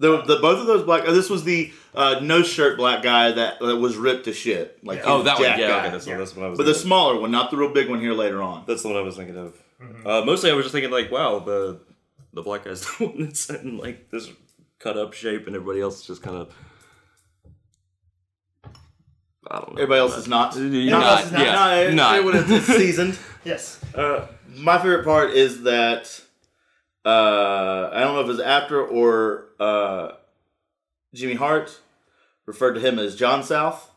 The, 0.00 0.20
the 0.22 0.36
both 0.40 0.58
of 0.60 0.66
those 0.66 0.82
black. 0.84 1.08
Uh, 1.08 1.12
this 1.12 1.30
was 1.30 1.44
the 1.44 1.72
uh, 1.94 2.20
no 2.22 2.42
shirt 2.42 2.76
black 2.76 3.02
guy 3.02 3.32
that, 3.32 3.58
that 3.60 3.76
was 3.76 3.96
ripped 3.96 4.24
to 4.26 4.32
shit. 4.32 4.78
Like 4.84 4.98
Yeah. 4.98 5.04
Oh, 5.06 5.22
that 5.22 5.34
one. 5.38 5.42
Yeah, 5.44 5.56
guy. 5.58 5.80
okay, 5.80 5.90
that's, 5.90 6.06
Yeah. 6.06 6.16
that's 6.18 6.36
what 6.36 6.46
I 6.46 6.48
was. 6.50 6.58
but 6.58 6.64
the 6.64 6.72
thinking. 6.72 6.86
smaller 6.88 7.20
one, 7.20 7.30
not 7.30 7.50
the 7.50 7.56
real 7.56 7.72
big 7.72 7.88
one 7.88 8.00
here 8.00 8.12
later 8.14 8.40
on. 8.42 8.64
That's 8.66 8.82
the 8.82 8.88
one 8.88 8.96
I 8.96 9.00
was 9.02 9.16
thinking 9.16 9.36
of. 9.36 9.54
Uh, 10.04 10.22
mostly, 10.24 10.50
I 10.50 10.54
was 10.54 10.64
just 10.66 10.72
thinking 10.74 10.90
like, 10.90 11.10
wow, 11.10 11.38
the 11.40 11.80
the 12.32 12.42
black 12.42 12.64
guy's 12.64 12.82
the 12.98 13.06
one 13.06 13.22
that's 13.24 13.48
in 13.50 13.78
like 13.78 14.10
this 14.10 14.28
cut 14.78 14.96
up 14.98 15.12
shape, 15.14 15.46
and 15.46 15.56
everybody 15.56 15.80
else 15.80 16.00
is 16.00 16.06
just 16.06 16.22
kind 16.22 16.36
of. 16.36 16.54
I 19.50 19.56
don't 19.58 19.70
know. 19.70 19.82
Everybody 19.82 20.00
else 20.00 20.16
is 20.16 20.28
not. 20.28 20.54
You're 20.56 21.00
else 21.00 21.24
is 21.26 21.32
not. 21.32 21.40
yeah, 21.40 21.52
No, 21.54 21.82
it- 21.88 21.94
not. 21.94 22.16
it- 22.18 22.24
when 22.24 22.36
it's 22.36 22.66
seasoned. 22.66 23.18
yes. 23.44 23.80
Uh, 23.94 24.26
my 24.56 24.76
favorite 24.78 25.04
part 25.04 25.30
is 25.30 25.62
that 25.62 26.20
uh, 27.04 27.90
I 27.92 28.00
don't 28.00 28.14
know 28.14 28.20
if 28.20 28.28
it's 28.30 28.40
after 28.40 28.84
or 28.86 29.46
uh, 29.58 30.12
Jimmy 31.14 31.34
Hart 31.34 31.80
referred 32.50 32.74
to 32.74 32.80
him 32.80 32.98
as 32.98 33.14
John 33.16 33.42
South, 33.42 33.88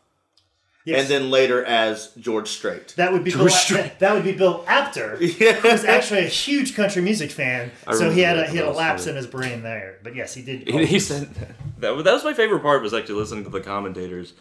Yes. 0.84 1.00
and 1.00 1.08
then 1.10 1.30
later 1.30 1.64
as 1.64 2.12
George 2.18 2.48
Strait. 2.50 2.88
That 2.96 3.10
would 3.12 3.24
be 3.24 3.30
Bill, 3.32 3.48
Strait. 3.48 3.82
that, 3.82 3.98
that 4.00 4.12
would 4.14 4.22
be 4.24 4.32
Bill 4.32 4.64
Apter, 4.68 5.16
Yeah. 5.20 5.52
who's 5.54 5.82
actually 5.84 6.20
a 6.20 6.28
huge 6.28 6.74
country 6.76 7.00
music 7.02 7.30
fan. 7.30 7.70
I 7.86 7.94
So 7.94 8.10
he 8.10 8.20
had 8.20 8.38
a 8.38 8.46
he 8.46 8.56
had 8.56 8.56
a 8.56 8.58
that. 8.58 8.62
That 8.64 8.68
was 8.68 8.76
lapse 8.76 9.02
funny. 9.04 9.10
in 9.12 9.16
his 9.16 9.26
brain 9.26 9.62
there. 9.62 9.98
But 10.02 10.14
yes, 10.14 10.34
he 10.34 10.42
did. 10.42 10.68
He, 10.68 10.84
he 10.86 10.98
said 11.00 11.34
that, 11.78 11.94
was- 11.96 12.04
that 12.04 12.12
was 12.12 12.22
my 12.24 12.34
favorite 12.34 12.60
part 12.60 12.82
was 12.82 12.92
actually 12.94 13.14
listening 13.16 13.44
to 13.44 13.50
the 13.50 13.60
commentators. 13.60 14.34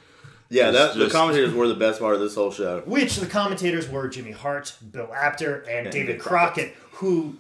Yeah, 0.50 0.70
It's 0.70 0.78
that, 0.78 0.98
the 1.00 1.10
commentators 1.10 1.54
were 1.54 1.68
the 1.68 1.74
best 1.76 2.00
part 2.00 2.14
of 2.14 2.20
this 2.22 2.36
whole 2.36 2.52
show. 2.52 2.84
which 2.86 3.16
the 3.16 3.26
commentators 3.26 3.90
were 3.90 4.08
Jimmy 4.10 4.32
Hart, 4.32 4.76
Bill 4.92 5.12
Apter, 5.12 5.62
and 5.62 5.90
David 5.90 6.08
David 6.08 6.22
Crockett, 6.22 6.76
who 7.00 7.38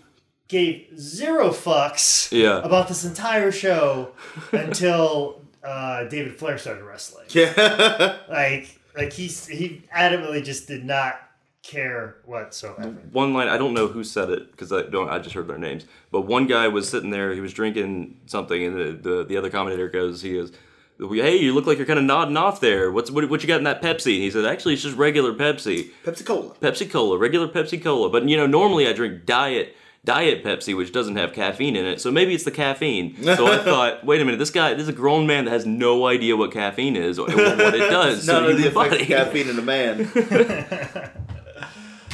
gave 0.47 0.87
zero 0.97 1.49
fucks 1.49 2.31
Yeah. 2.31 2.59
about 2.63 2.87
this 2.87 3.03
entire 3.05 3.51
show 3.51 4.13
until 4.51 5.41
uh, 5.63 6.03
David 6.05 6.35
Flair 6.37 6.57
started 6.57 6.83
wrestling. 6.83 7.25
Yeah. 7.29 8.17
Like, 8.29 8.79
like 8.95 9.13
he 9.13 9.27
he 9.27 9.83
adamantly 9.95 10.43
just 10.43 10.67
did 10.67 10.83
not 10.83 11.19
care 11.61 12.17
whatsoever. 12.25 12.89
One 13.11 13.33
line 13.33 13.47
I 13.47 13.57
don't 13.57 13.73
know 13.73 13.87
who 13.87 14.03
said 14.03 14.29
it 14.29 14.51
because 14.51 14.71
I 14.71 14.83
don't 14.83 15.09
I 15.09 15.19
just 15.19 15.35
heard 15.35 15.47
their 15.47 15.57
names. 15.57 15.85
But 16.11 16.21
one 16.21 16.47
guy 16.47 16.67
was 16.67 16.89
sitting 16.89 17.09
there, 17.09 17.33
he 17.33 17.39
was 17.41 17.53
drinking 17.53 18.19
something, 18.25 18.63
and 18.63 18.75
the 18.75 19.09
the, 19.09 19.23
the 19.23 19.37
other 19.37 19.49
commentator 19.49 19.89
goes, 19.89 20.21
he 20.21 20.33
goes. 20.33 20.51
Hey, 20.99 21.37
you 21.37 21.53
look 21.53 21.65
like 21.65 21.77
you're 21.79 21.87
kind 21.87 21.99
of 21.99 22.05
nodding 22.05 22.37
off 22.37 22.59
there. 22.59 22.91
What's 22.91 23.09
what, 23.09 23.27
what 23.29 23.41
you 23.41 23.47
got 23.47 23.57
in 23.57 23.63
that 23.63 23.81
Pepsi? 23.81 24.13
And 24.13 24.23
he 24.23 24.31
said, 24.31 24.45
actually, 24.45 24.75
it's 24.75 24.83
just 24.83 24.95
regular 24.95 25.33
Pepsi. 25.33 25.89
Pepsi 26.03 26.23
Cola. 26.23 26.53
Pepsi 26.61 26.89
Cola, 26.89 27.17
regular 27.17 27.47
Pepsi 27.47 27.81
Cola. 27.81 28.09
But 28.09 28.29
you 28.29 28.37
know, 28.37 28.45
normally 28.45 28.87
I 28.87 28.93
drink 28.93 29.25
diet 29.25 29.75
diet 30.05 30.43
Pepsi, 30.43 30.75
which 30.75 30.91
doesn't 30.91 31.15
have 31.15 31.33
caffeine 31.33 31.75
in 31.75 31.85
it. 31.85 32.01
So 32.01 32.11
maybe 32.11 32.33
it's 32.35 32.43
the 32.43 32.51
caffeine. 32.51 33.15
So 33.33 33.47
I 33.47 33.57
thought, 33.57 34.05
wait 34.05 34.21
a 34.21 34.25
minute, 34.25 34.37
this 34.37 34.51
guy, 34.51 34.73
this 34.73 34.83
is 34.83 34.89
a 34.89 34.93
grown 34.93 35.25
man 35.25 35.45
that 35.45 35.51
has 35.51 35.65
no 35.65 36.05
idea 36.07 36.37
what 36.37 36.51
caffeine 36.51 36.95
is 36.95 37.17
or 37.17 37.27
what 37.27 37.73
it 37.73 37.79
does. 37.89 38.27
None 38.27 38.43
so 38.43 38.49
of 38.49 38.57
the 38.57 38.63
you 38.63 38.69
effects 38.69 39.01
of 39.01 39.07
caffeine 39.07 39.49
in 39.49 39.57
a 39.57 39.61
man. 39.61 40.09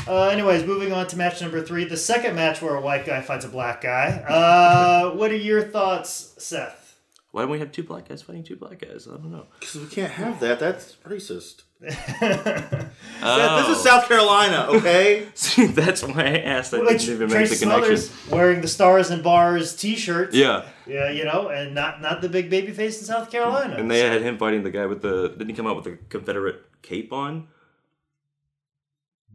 Uh, 0.07 0.29
anyways, 0.29 0.65
moving 0.65 0.91
on 0.91 1.05
to 1.05 1.15
match 1.15 1.39
number 1.39 1.61
three, 1.61 1.85
the 1.85 1.95
second 1.95 2.35
match 2.35 2.63
where 2.63 2.73
a 2.73 2.81
white 2.81 3.05
guy 3.05 3.21
fights 3.21 3.45
a 3.45 3.47
black 3.47 3.81
guy. 3.81 4.07
Uh, 4.27 5.11
what 5.11 5.29
are 5.29 5.35
your 5.35 5.61
thoughts, 5.61 6.33
Seth? 6.39 6.97
Why 7.31 7.43
don't 7.43 7.51
we 7.51 7.59
have 7.59 7.71
two 7.71 7.83
black 7.83 8.09
guys 8.09 8.23
fighting 8.23 8.43
two 8.43 8.55
black 8.55 8.79
guys? 8.79 9.07
I 9.07 9.17
don't 9.17 9.31
know. 9.31 9.45
Because 9.59 9.75
we 9.75 9.85
can't 9.87 10.11
have 10.13 10.39
that. 10.39 10.59
That's 10.59 10.95
racist. 11.05 11.61
Oh. 11.81 13.57
This 13.67 13.77
is 13.79 13.85
oh. 13.85 13.85
South 13.85 14.07
Carolina, 14.07 14.67
okay? 14.69 15.27
See, 15.33 15.65
that's 15.67 16.03
why 16.03 16.23
I 16.23 16.37
asked. 16.39 16.73
I 16.73 16.79
Which 16.79 17.05
didn't 17.05 17.15
even 17.15 17.29
make 17.29 17.49
the 17.49 17.55
connection. 17.55 17.97
Smothers 17.97 18.29
wearing 18.31 18.61
the 18.61 18.67
Stars 18.67 19.09
and 19.09 19.23
Bars 19.23 19.75
T-shirt. 19.75 20.33
Yeah, 20.33 20.65
Yeah, 20.87 21.09
you 21.11 21.23
know, 21.25 21.49
and 21.49 21.73
not 21.75 22.01
not 22.01 22.21
the 22.21 22.29
big 22.29 22.49
baby 22.49 22.71
face 22.73 22.99
in 22.99 23.05
South 23.05 23.29
Carolina. 23.31 23.75
and 23.77 23.89
they 23.89 23.99
had 23.99 24.21
him 24.21 24.37
fighting 24.37 24.63
the 24.63 24.71
guy 24.71 24.85
with 24.85 25.01
the. 25.01 25.29
Didn't 25.29 25.49
he 25.49 25.53
come 25.55 25.67
out 25.67 25.75
with 25.77 25.87
a 25.87 25.97
Confederate 26.09 26.61
cape 26.81 27.11
on? 27.13 27.47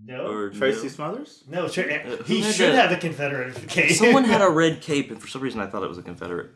no, 0.02 0.26
Or 0.26 0.50
Tracy 0.50 0.84
no? 0.84 0.88
Smothers? 0.88 1.44
no, 1.48 1.68
tra- 1.68 1.84
uh, 1.84 2.16
who 2.16 2.24
he 2.24 2.42
should 2.42 2.72
that? 2.72 2.90
have 2.90 2.98
a 2.98 3.00
Confederate 3.00 3.54
cape. 3.68 3.92
Someone 3.92 4.24
had 4.24 4.42
a 4.42 4.50
red 4.62 4.80
cape, 4.82 5.10
and 5.10 5.20
for 5.20 5.28
some 5.28 5.40
reason 5.42 5.60
I 5.60 5.66
thought 5.66 5.82
it 5.82 5.88
was 5.88 5.98
a 5.98 6.02
Confederate 6.02 6.50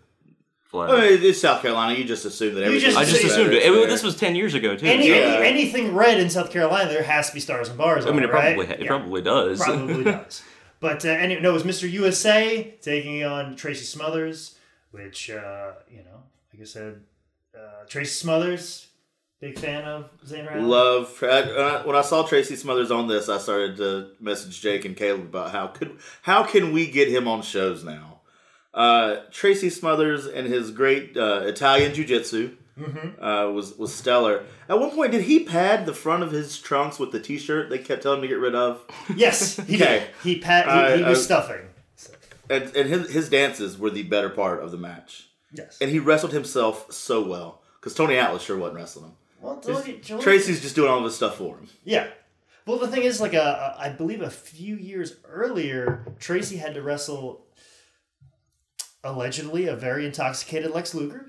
flag. 0.69 0.91
I 0.91 1.11
mean, 1.11 1.23
it's 1.23 1.41
South 1.41 1.61
Carolina. 1.63 1.95
You 1.99 2.05
just 2.05 2.25
assume 2.25 2.55
that 2.55 2.65
everything. 2.65 2.87
just 2.91 2.97
I 2.99 3.05
just 3.05 3.25
assumed 3.25 3.53
it. 3.53 3.63
there. 3.63 3.75
it. 3.85 3.89
This 3.89 4.03
was 4.03 4.17
ten 4.17 4.35
years 4.37 4.55
ago 4.55 4.77
too. 4.77 4.87
Any, 4.87 5.09
so- 5.09 5.15
Yeah. 5.15 5.21
any 5.41 5.47
anything 5.63 5.95
red 5.95 6.21
in 6.21 6.31
South 6.31 6.51
Carolina, 6.51 6.89
there 6.89 7.03
has 7.03 7.29
to 7.29 7.35
be 7.35 7.41
Stars 7.41 7.69
and 7.69 7.77
Bars. 7.79 8.07
I 8.07 8.11
mean, 8.11 8.19
on 8.19 8.25
it 8.25 8.33
right? 8.33 8.57
probably 8.57 8.75
it 8.75 8.81
Yeah, 8.83 8.87
probably 8.89 9.23
does. 9.23 9.61
probably 9.61 10.05
does. 10.13 10.43
But 10.81 11.05
uh, 11.05 11.09
any, 11.09 11.41
no, 11.41 11.51
it 11.51 11.53
was 11.53 11.65
Mr. 11.65 11.91
USA 11.91 12.77
taking 12.81 13.25
on 13.25 13.57
Tracy 13.57 13.85
Smothers, 13.85 14.57
which 14.93 15.29
uh, 15.31 15.73
you 15.91 15.99
know, 16.05 16.23
like 16.53 16.63
I 16.63 16.65
said, 16.65 17.01
uh, 17.57 17.85
Tracy 17.89 18.13
Smothers, 18.13 18.87
big 19.41 19.59
fan 19.59 19.83
of 19.85 20.09
Zane 20.25 20.47
Riley. 20.47 20.63
Love 20.63 21.21
uh, 21.23 21.83
when 21.83 21.97
I 21.97 22.03
saw 22.03 22.23
Tracy 22.25 22.55
Smothers 22.55 22.93
on 22.93 23.09
this, 23.09 23.29
I 23.29 23.39
started 23.39 23.77
to 23.79 24.11
message 24.21 24.61
Jake 24.61 24.85
and 24.85 24.97
Caleb 24.97 25.23
about 25.23 25.51
how 25.51 25.67
could 25.67 25.99
how 26.23 26.45
can 26.45 26.73
we 26.73 26.89
get 26.89 27.09
him 27.09 27.27
on 27.27 27.43
shows 27.43 27.83
now. 27.83 28.18
Uh, 28.75 29.17
Tracy 29.31 29.71
Smothers 29.71 30.27
and 30.27 30.47
his 30.47 30.71
great 30.71 31.17
uh, 31.17 31.41
Italian 31.45 31.95
jiu-jitsu 31.95 32.57
uh, 33.21 33.51
was 33.53 33.77
was 33.77 33.93
stellar. 33.95 34.45
At 34.69 34.79
one 34.79 34.91
point, 34.91 35.13
did 35.13 35.23
he 35.23 35.41
pad 35.45 35.87
the 35.87 35.95
front 35.95 36.23
of 36.23 36.31
his 36.31 36.59
trunks 36.59 36.99
with 36.99 37.11
the 37.11 37.19
T-shirt 37.21 37.71
they 37.71 37.79
kept 37.79 38.03
telling 38.03 38.19
him 38.19 38.23
to 38.23 38.29
get 38.29 38.39
rid 38.39 38.55
of? 38.55 38.85
Yes, 39.17 39.57
he 39.57 39.77
Okay. 39.77 39.99
did. 40.01 40.03
He 40.23 40.39
pat. 40.39 40.93
He, 40.97 41.03
he 41.03 41.09
was 41.09 41.19
I- 41.19 41.23
stuffing. 41.23 41.63
And, 42.51 42.75
and 42.77 42.89
his 42.89 43.11
his 43.11 43.29
dances 43.29 43.77
were 43.79 43.91
the 43.91 44.05
better 44.05 44.31
part 44.31 44.63
of 44.63 44.71
the 44.71 44.79
match. 44.79 45.29
Yes. 45.53 45.79
And 45.81 45.91
he 45.91 45.99
wrestled 45.99 46.33
himself 46.33 46.91
so 46.93 47.23
well 47.27 47.63
because 47.81 47.95
Tony 47.95 48.17
Atlas 48.17 48.43
sure 48.43 48.57
wasn't 48.57 48.77
wrestling 48.79 49.07
him. 49.07 49.13
well, 49.41 49.61
Tracy's 50.21 50.61
just 50.63 50.75
doing 50.75 50.91
all 50.91 50.99
of 50.99 51.05
his 51.05 51.15
stuff 51.17 51.37
for 51.37 51.57
him. 51.59 51.69
Yeah. 51.85 52.07
Well, 52.67 52.79
the 52.79 52.89
thing 52.89 53.03
is, 53.03 53.19
like, 53.21 53.33
uh, 53.35 53.75
I 53.79 53.89
believe 53.89 54.21
a 54.21 54.29
few 54.31 54.77
years 54.77 55.17
earlier, 55.27 56.05
Tracy 56.21 56.57
had 56.59 56.75
to 56.75 56.83
wrestle 56.83 57.45
allegedly 59.13 59.67
a 59.67 59.77
very 59.77 60.07
intoxicated 60.07 60.71
Lex 60.71 60.95
Luger. 60.95 61.27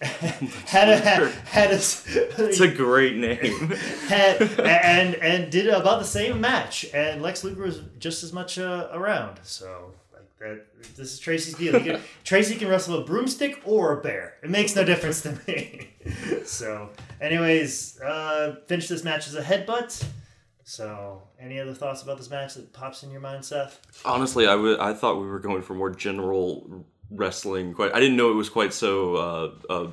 had 0.00 0.88
a 0.90 0.96
had, 0.98 1.22
had 1.46 1.70
a, 1.70 1.74
It's 1.74 2.60
a 2.60 2.68
great 2.68 3.16
name. 3.16 3.70
had, 4.08 4.42
and 4.60 5.14
and 5.16 5.50
did 5.50 5.68
about 5.68 5.98
the 6.00 6.04
same 6.04 6.40
match, 6.40 6.84
and 6.92 7.22
Lex 7.22 7.42
Luger 7.44 7.62
was 7.62 7.80
just 7.98 8.22
as 8.22 8.32
much 8.32 8.58
uh, 8.58 8.88
around. 8.92 9.40
So 9.42 9.92
like 10.12 10.28
that, 10.38 10.66
this 10.96 11.14
is 11.14 11.18
Tracy's 11.18 11.54
deal. 11.54 11.80
Can, 11.80 12.00
Tracy 12.24 12.56
can 12.56 12.68
wrestle 12.68 12.98
a 12.98 13.04
broomstick 13.04 13.62
or 13.64 13.98
a 13.98 14.02
bear. 14.02 14.34
It 14.42 14.50
makes 14.50 14.76
no 14.76 14.84
difference 14.84 15.22
to 15.22 15.38
me. 15.46 15.88
so, 16.44 16.90
anyways, 17.20 18.00
uh, 18.02 18.56
finish 18.66 18.88
this 18.88 19.02
match 19.02 19.26
as 19.28 19.34
a 19.34 19.42
headbutt. 19.42 20.04
So, 20.66 21.22
any 21.40 21.58
other 21.60 21.74
thoughts 21.74 22.02
about 22.02 22.16
this 22.18 22.30
match 22.30 22.54
that 22.54 22.72
pops 22.72 23.02
in 23.02 23.10
your 23.10 23.20
mind, 23.20 23.44
Seth? 23.44 23.80
Honestly, 24.04 24.46
I 24.46 24.54
would- 24.54 24.78
I 24.80 24.94
thought 24.94 25.20
we 25.20 25.26
were 25.26 25.38
going 25.38 25.60
for 25.62 25.74
more 25.74 25.90
general 25.90 26.84
wrestling. 27.10 27.74
Quite, 27.74 27.94
I 27.94 28.00
didn't 28.00 28.16
know 28.16 28.30
it 28.30 28.34
was 28.34 28.48
quite 28.48 28.72
so 28.72 29.16
uh, 29.16 29.50
uh, 29.72 29.90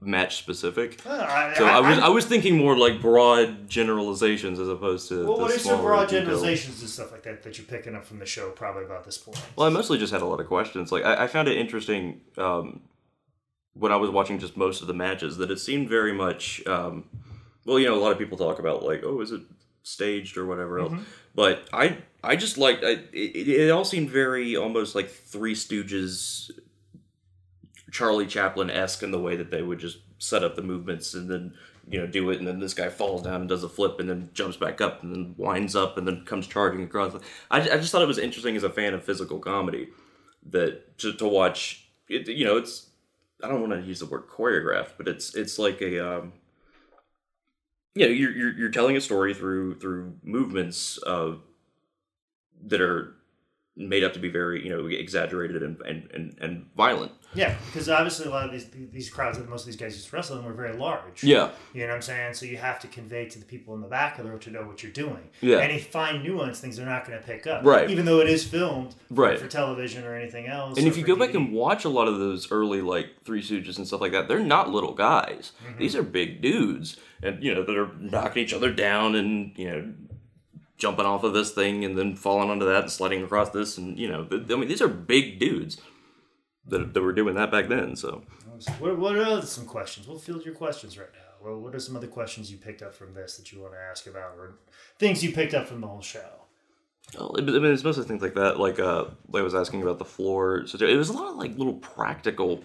match 0.00 0.36
specific. 0.36 1.00
Uh, 1.06 1.10
I, 1.10 1.54
So 1.56 1.64
I, 1.66 1.80
was 1.80 1.98
I'm- 1.98 2.04
I 2.04 2.08
was 2.08 2.24
thinking 2.26 2.56
more 2.58 2.76
like 2.76 3.00
broad 3.00 3.68
generalizations 3.68 4.58
as 4.58 4.68
opposed 4.68 5.08
to. 5.08 5.26
well, 5.26 5.38
what 5.40 5.50
are 5.50 5.58
some 5.58 5.80
broad 5.80 6.08
details. 6.08 6.22
generalizations 6.24 6.80
and 6.80 6.90
stuff 6.90 7.12
like 7.12 7.22
that 7.24 7.42
that 7.42 7.58
you're 7.58 7.66
picking 7.66 7.94
up 7.94 8.04
from 8.04 8.18
the 8.18 8.26
show, 8.26 8.50
probably 8.50 8.84
about 8.84 9.04
this 9.04 9.18
point? 9.18 9.40
Well, 9.56 9.66
I 9.66 9.70
mostly 9.70 9.98
just 9.98 10.12
had 10.12 10.22
a 10.22 10.26
lot 10.26 10.40
of 10.40 10.46
questions. 10.46 10.92
Like 10.92 11.04
I, 11.04 11.24
I 11.24 11.26
found 11.26 11.48
it 11.48 11.56
interesting 11.56 12.20
um, 12.38 12.80
when 13.74 13.92
I 13.92 13.96
was 13.96 14.10
watching 14.10 14.38
just 14.38 14.56
most 14.56 14.80
of 14.82 14.86
the 14.88 14.94
matches 14.94 15.36
that 15.38 15.50
it 15.50 15.58
seemed 15.58 15.88
very 15.88 16.12
much. 16.12 16.64
Um, 16.66 17.04
well, 17.64 17.78
you 17.78 17.86
know, 17.86 17.94
a 17.94 18.02
lot 18.02 18.12
of 18.12 18.18
people 18.18 18.36
talk 18.36 18.58
about 18.58 18.82
like, 18.84 19.02
oh, 19.04 19.20
is 19.20 19.30
it 19.32 19.40
staged 19.82 20.36
or 20.36 20.44
whatever 20.46 20.78
else. 20.78 20.92
But 21.34 21.66
I, 21.72 21.98
I 22.24 22.36
just 22.36 22.58
liked. 22.58 22.84
I, 22.84 22.98
it, 23.12 23.48
it 23.48 23.70
all 23.70 23.84
seemed 23.84 24.10
very 24.10 24.56
almost 24.56 24.94
like 24.94 25.10
Three 25.10 25.54
Stooges, 25.54 26.50
Charlie 27.90 28.26
Chaplin 28.26 28.70
esque 28.70 29.02
in 29.02 29.10
the 29.10 29.20
way 29.20 29.36
that 29.36 29.50
they 29.50 29.62
would 29.62 29.78
just 29.78 29.98
set 30.18 30.42
up 30.42 30.56
the 30.56 30.62
movements 30.62 31.12
and 31.14 31.30
then 31.30 31.54
you 31.88 32.00
know 32.00 32.06
do 32.06 32.30
it, 32.30 32.38
and 32.38 32.46
then 32.46 32.60
this 32.60 32.74
guy 32.74 32.88
falls 32.88 33.22
down 33.22 33.40
and 33.40 33.48
does 33.48 33.62
a 33.62 33.68
flip, 33.68 34.00
and 34.00 34.08
then 34.08 34.30
jumps 34.32 34.56
back 34.56 34.80
up, 34.80 35.02
and 35.02 35.14
then 35.14 35.34
winds 35.36 35.76
up, 35.76 35.98
and 35.98 36.06
then 36.08 36.24
comes 36.24 36.46
charging 36.46 36.82
across. 36.82 37.14
I, 37.50 37.60
I 37.60 37.76
just 37.76 37.92
thought 37.92 38.02
it 38.02 38.08
was 38.08 38.18
interesting 38.18 38.56
as 38.56 38.64
a 38.64 38.70
fan 38.70 38.94
of 38.94 39.04
physical 39.04 39.38
comedy 39.38 39.88
that 40.50 40.98
to, 40.98 41.12
to 41.12 41.28
watch. 41.28 41.88
It, 42.08 42.28
you 42.28 42.44
know, 42.44 42.56
it's 42.56 42.88
I 43.42 43.48
don't 43.48 43.60
want 43.60 43.72
to 43.72 43.86
use 43.86 44.00
the 44.00 44.06
word 44.06 44.28
choreographed, 44.28 44.92
but 44.96 45.08
it's 45.08 45.34
it's 45.34 45.58
like 45.58 45.80
a 45.82 46.16
um, 46.16 46.32
you 47.94 48.06
know 48.06 48.12
you're, 48.12 48.32
you're 48.32 48.58
you're 48.58 48.70
telling 48.70 48.96
a 48.96 49.00
story 49.00 49.34
through 49.34 49.78
through 49.78 50.16
movements 50.22 50.98
uh, 51.06 51.34
that 52.66 52.80
are 52.80 53.14
made 53.76 54.04
up 54.04 54.12
to 54.12 54.20
be 54.20 54.28
very 54.28 54.62
you 54.62 54.70
know 54.70 54.86
exaggerated 54.86 55.62
and 55.62 55.80
and, 55.82 56.08
and, 56.14 56.38
and 56.40 56.66
violent. 56.76 57.12
Yeah, 57.34 57.56
because 57.66 57.88
obviously 57.88 58.26
a 58.26 58.30
lot 58.30 58.44
of 58.46 58.52
these 58.52 58.68
these 58.92 59.10
crowds 59.10 59.38
that 59.38 59.48
most 59.48 59.62
of 59.62 59.66
these 59.66 59.74
guys 59.76 59.94
used 59.94 60.08
to 60.08 60.14
wrestle 60.14 60.38
in 60.38 60.44
were 60.44 60.52
very 60.52 60.76
large. 60.76 61.24
Yeah, 61.24 61.50
You 61.72 61.80
know 61.80 61.88
what 61.88 61.96
I'm 61.96 62.02
saying? 62.02 62.34
So 62.34 62.46
you 62.46 62.56
have 62.58 62.78
to 62.82 62.86
convey 62.86 63.28
to 63.28 63.40
the 63.40 63.44
people 63.44 63.74
in 63.74 63.80
the 63.80 63.88
back 63.88 64.18
of 64.18 64.24
the 64.24 64.30
room 64.30 64.38
to 64.40 64.50
know 64.52 64.62
what 64.62 64.84
you're 64.84 64.92
doing. 64.92 65.28
Yeah. 65.40 65.58
Any 65.58 65.80
fine 65.80 66.22
nuance 66.22 66.60
things 66.60 66.76
they're 66.76 66.86
not 66.86 67.04
going 67.04 67.18
to 67.18 67.26
pick 67.26 67.48
up. 67.48 67.64
Right. 67.64 67.90
Even 67.90 68.04
though 68.04 68.20
it 68.20 68.28
is 68.28 68.44
filmed 68.44 68.94
Right. 69.10 69.36
for 69.36 69.48
television 69.48 70.04
or 70.04 70.14
anything 70.14 70.46
else. 70.46 70.78
and 70.78 70.86
if 70.86 70.96
you 70.96 71.02
go 71.02 71.16
back 71.16 71.34
and 71.34 71.52
watch 71.52 71.84
a 71.84 71.88
lot 71.88 72.06
of 72.06 72.20
those 72.20 72.52
early 72.52 72.80
like 72.80 73.24
Three 73.24 73.42
Stooges 73.42 73.78
and 73.78 73.86
stuff 73.88 74.00
like 74.00 74.12
that, 74.12 74.28
they're 74.28 74.38
not 74.38 74.70
little 74.70 74.94
guys. 74.94 75.50
Mm-hmm. 75.66 75.78
These 75.80 75.96
are 75.96 76.04
big 76.04 76.40
dudes, 76.40 76.98
and 77.20 77.42
you 77.42 77.52
know 77.52 77.64
that 77.64 77.76
are 77.76 77.90
knocking 77.98 78.44
each 78.44 78.54
other 78.54 78.72
down 78.72 79.16
and 79.16 79.58
you 79.58 79.68
know 79.68 79.92
jumping 80.76 81.06
off 81.06 81.24
of 81.24 81.32
this 81.32 81.52
thing 81.52 81.84
and 81.84 81.96
then 81.96 82.16
falling 82.16 82.50
onto 82.50 82.66
that 82.66 82.82
and 82.82 82.90
sliding 82.90 83.22
across 83.22 83.50
this, 83.50 83.78
and 83.78 83.98
you 83.98 84.08
know, 84.08 84.24
th- 84.24 84.50
I 84.50 84.56
mean, 84.56 84.68
these 84.68 84.82
are 84.82 84.88
big 84.88 85.38
dudes 85.38 85.80
that, 86.66 86.94
that 86.94 87.02
were 87.02 87.12
doing 87.12 87.34
that 87.34 87.50
back 87.50 87.68
then. 87.68 87.96
So 87.96 88.22
What, 88.78 88.98
what 88.98 89.16
are 89.16 89.42
some 89.42 89.66
questions? 89.66 90.06
We'll 90.06 90.18
field 90.18 90.44
your 90.44 90.54
questions 90.54 90.98
right 90.98 91.12
now. 91.12 91.46
Well, 91.46 91.60
what 91.60 91.74
are 91.74 91.80
some 91.80 91.96
other 91.96 92.06
questions 92.06 92.50
you 92.50 92.56
picked 92.56 92.82
up 92.82 92.94
from 92.94 93.12
this 93.12 93.36
that 93.36 93.52
you 93.52 93.60
want 93.60 93.74
to 93.74 93.78
ask 93.78 94.06
about 94.06 94.36
or 94.38 94.54
things 94.98 95.22
you 95.22 95.32
picked 95.32 95.52
up 95.52 95.66
from 95.66 95.80
the 95.82 95.86
whole 95.86 96.00
show? 96.00 96.44
Well, 97.18 97.34
I 97.36 97.42
mean, 97.42 97.64
it's 97.66 97.84
mostly 97.84 98.04
things 98.04 98.22
like 98.22 98.34
that. 98.34 98.58
Like, 98.58 98.80
uh, 98.80 99.04
I 99.34 99.42
was 99.42 99.54
asking 99.54 99.82
about 99.82 99.98
the 99.98 100.06
floor. 100.06 100.66
So 100.66 100.78
it 100.78 100.96
was 100.96 101.10
a 101.10 101.12
lot 101.12 101.32
of 101.32 101.36
like 101.36 101.56
little 101.58 101.74
practical 101.74 102.64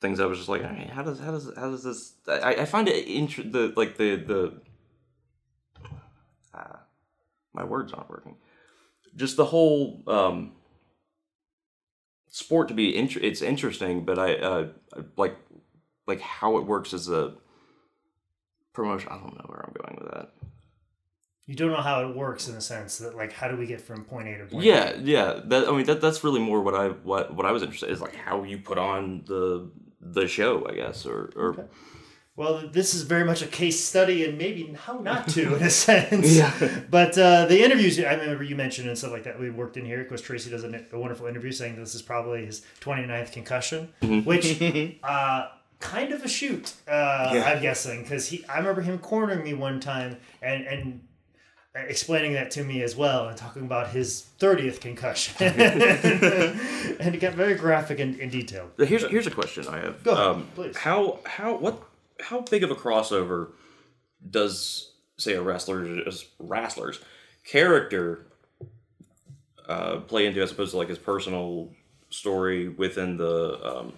things. 0.00 0.18
I 0.18 0.24
was 0.24 0.38
just 0.38 0.48
like, 0.48 0.62
all 0.62 0.70
right, 0.70 0.88
how 0.88 1.02
does 1.02 1.20
how 1.20 1.30
does 1.30 1.50
how 1.56 1.70
does 1.70 1.84
this? 1.84 2.14
I, 2.26 2.54
I 2.60 2.64
find 2.64 2.88
it 2.88 3.06
int- 3.06 3.52
the 3.52 3.72
like 3.76 3.98
the 3.98 4.16
the 4.16 4.60
ah, 6.54 6.80
my 7.54 7.64
words 7.64 7.92
aren't 7.92 8.10
working. 8.10 8.36
Just 9.16 9.36
the 9.36 9.44
whole 9.46 10.02
um, 10.08 10.52
sport 12.28 12.68
to 12.68 12.74
be 12.74 12.96
int- 12.96 13.16
it's 13.16 13.42
interesting, 13.42 14.04
but 14.04 14.18
I 14.18 14.34
uh, 14.34 14.68
like 15.16 15.36
like 16.06 16.20
how 16.20 16.58
it 16.58 16.66
works 16.66 16.92
as 16.92 17.08
a 17.08 17.34
promotion. 18.72 19.08
I 19.10 19.16
don't 19.16 19.34
know 19.34 19.46
where 19.46 19.64
I'm 19.64 19.72
going 19.72 19.98
with 20.02 20.12
that. 20.12 20.30
You 21.46 21.54
don't 21.54 21.70
know 21.70 21.82
how 21.82 22.08
it 22.08 22.16
works 22.16 22.48
in 22.48 22.54
the 22.54 22.60
sense 22.60 22.98
that 22.98 23.16
like 23.16 23.32
how 23.32 23.48
do 23.48 23.56
we 23.56 23.66
get 23.66 23.80
from 23.80 24.04
point 24.04 24.28
A 24.28 24.38
to 24.38 24.46
point 24.46 24.64
Yeah, 24.64 24.96
yeah. 24.96 25.40
That 25.44 25.68
I 25.68 25.72
mean 25.72 25.86
that 25.86 26.00
that's 26.00 26.24
really 26.24 26.40
more 26.40 26.60
what 26.62 26.74
I 26.74 26.88
what 26.88 27.34
what 27.34 27.46
I 27.46 27.52
was 27.52 27.62
interested 27.62 27.88
in, 27.88 27.94
is 27.94 28.00
like 28.00 28.16
how 28.16 28.42
you 28.42 28.58
put 28.58 28.78
on 28.78 29.24
the 29.26 29.70
the 30.00 30.26
show, 30.26 30.66
I 30.68 30.74
guess, 30.74 31.06
or 31.06 31.30
or 31.36 31.50
Okay. 31.50 31.64
Well, 32.36 32.66
this 32.66 32.94
is 32.94 33.02
very 33.02 33.24
much 33.24 33.42
a 33.42 33.46
case 33.46 33.84
study 33.84 34.24
and 34.24 34.36
maybe 34.36 34.72
how 34.72 34.98
not 34.98 35.28
to 35.28 35.54
in 35.54 35.62
a 35.62 35.70
sense. 35.86 36.34
Yeah. 36.34 36.52
But 36.90 37.16
uh, 37.16 37.46
the 37.46 37.62
interviews, 37.62 37.98
I 38.00 38.14
remember 38.14 38.42
you 38.42 38.56
mentioned 38.56 38.88
and 38.88 38.98
stuff 38.98 39.12
like 39.12 39.22
that. 39.24 39.38
We 39.38 39.50
worked 39.50 39.76
in 39.76 39.84
here 39.84 40.02
because 40.02 40.20
Tracy 40.20 40.50
does 40.50 40.64
a, 40.64 40.84
a 40.92 40.98
wonderful 40.98 41.26
interview 41.26 41.52
saying 41.52 41.76
this 41.76 41.94
is 41.94 42.02
probably 42.02 42.44
his 42.44 42.62
29th 42.80 43.30
concussion, 43.30 43.92
which 44.24 44.60
uh, 45.04 45.48
kind 45.78 46.12
of 46.12 46.24
a 46.24 46.28
shoot, 46.28 46.72
uh, 46.88 47.30
Yeah. 47.34 47.44
I'm 47.44 47.62
guessing. 47.62 48.02
Because 48.02 48.26
he, 48.26 48.44
I 48.46 48.58
remember 48.58 48.80
him 48.80 48.98
cornering 48.98 49.44
me 49.44 49.54
one 49.54 49.78
time 49.78 50.16
and, 50.42 50.66
and 50.66 51.00
explaining 51.76 52.32
that 52.32 52.50
to 52.52 52.64
me 52.64 52.82
as 52.82 52.96
well 52.96 53.28
and 53.28 53.36
talking 53.36 53.62
about 53.62 53.90
his 53.90 54.26
30th 54.40 54.80
concussion. 54.80 55.34
and 57.00 57.14
it 57.14 57.20
got 57.20 57.34
very 57.34 57.54
graphic 57.54 58.00
and, 58.00 58.18
and 58.18 58.32
detailed. 58.32 58.70
Here's 58.78 59.08
here's 59.08 59.26
a 59.26 59.30
question 59.30 59.66
I 59.68 59.78
have. 59.80 60.02
Go 60.02 60.12
ahead, 60.12 60.26
um, 60.26 60.48
please. 60.54 60.76
How 60.76 61.18
how 61.24 61.56
what 61.56 61.82
how 62.24 62.40
big 62.40 62.62
of 62.62 62.70
a 62.70 62.74
crossover 62.74 63.50
does 64.28 64.92
say 65.16 65.34
a 65.34 65.42
wrestler's 65.42 66.26
wrestler's 66.38 67.00
character 67.44 68.26
uh, 69.68 69.96
play 70.00 70.26
into 70.26 70.42
as 70.42 70.52
opposed 70.52 70.72
to 70.72 70.76
like 70.76 70.88
his 70.88 70.98
personal 70.98 71.70
story 72.10 72.68
within 72.68 73.16
the 73.16 73.60
um, 73.64 73.92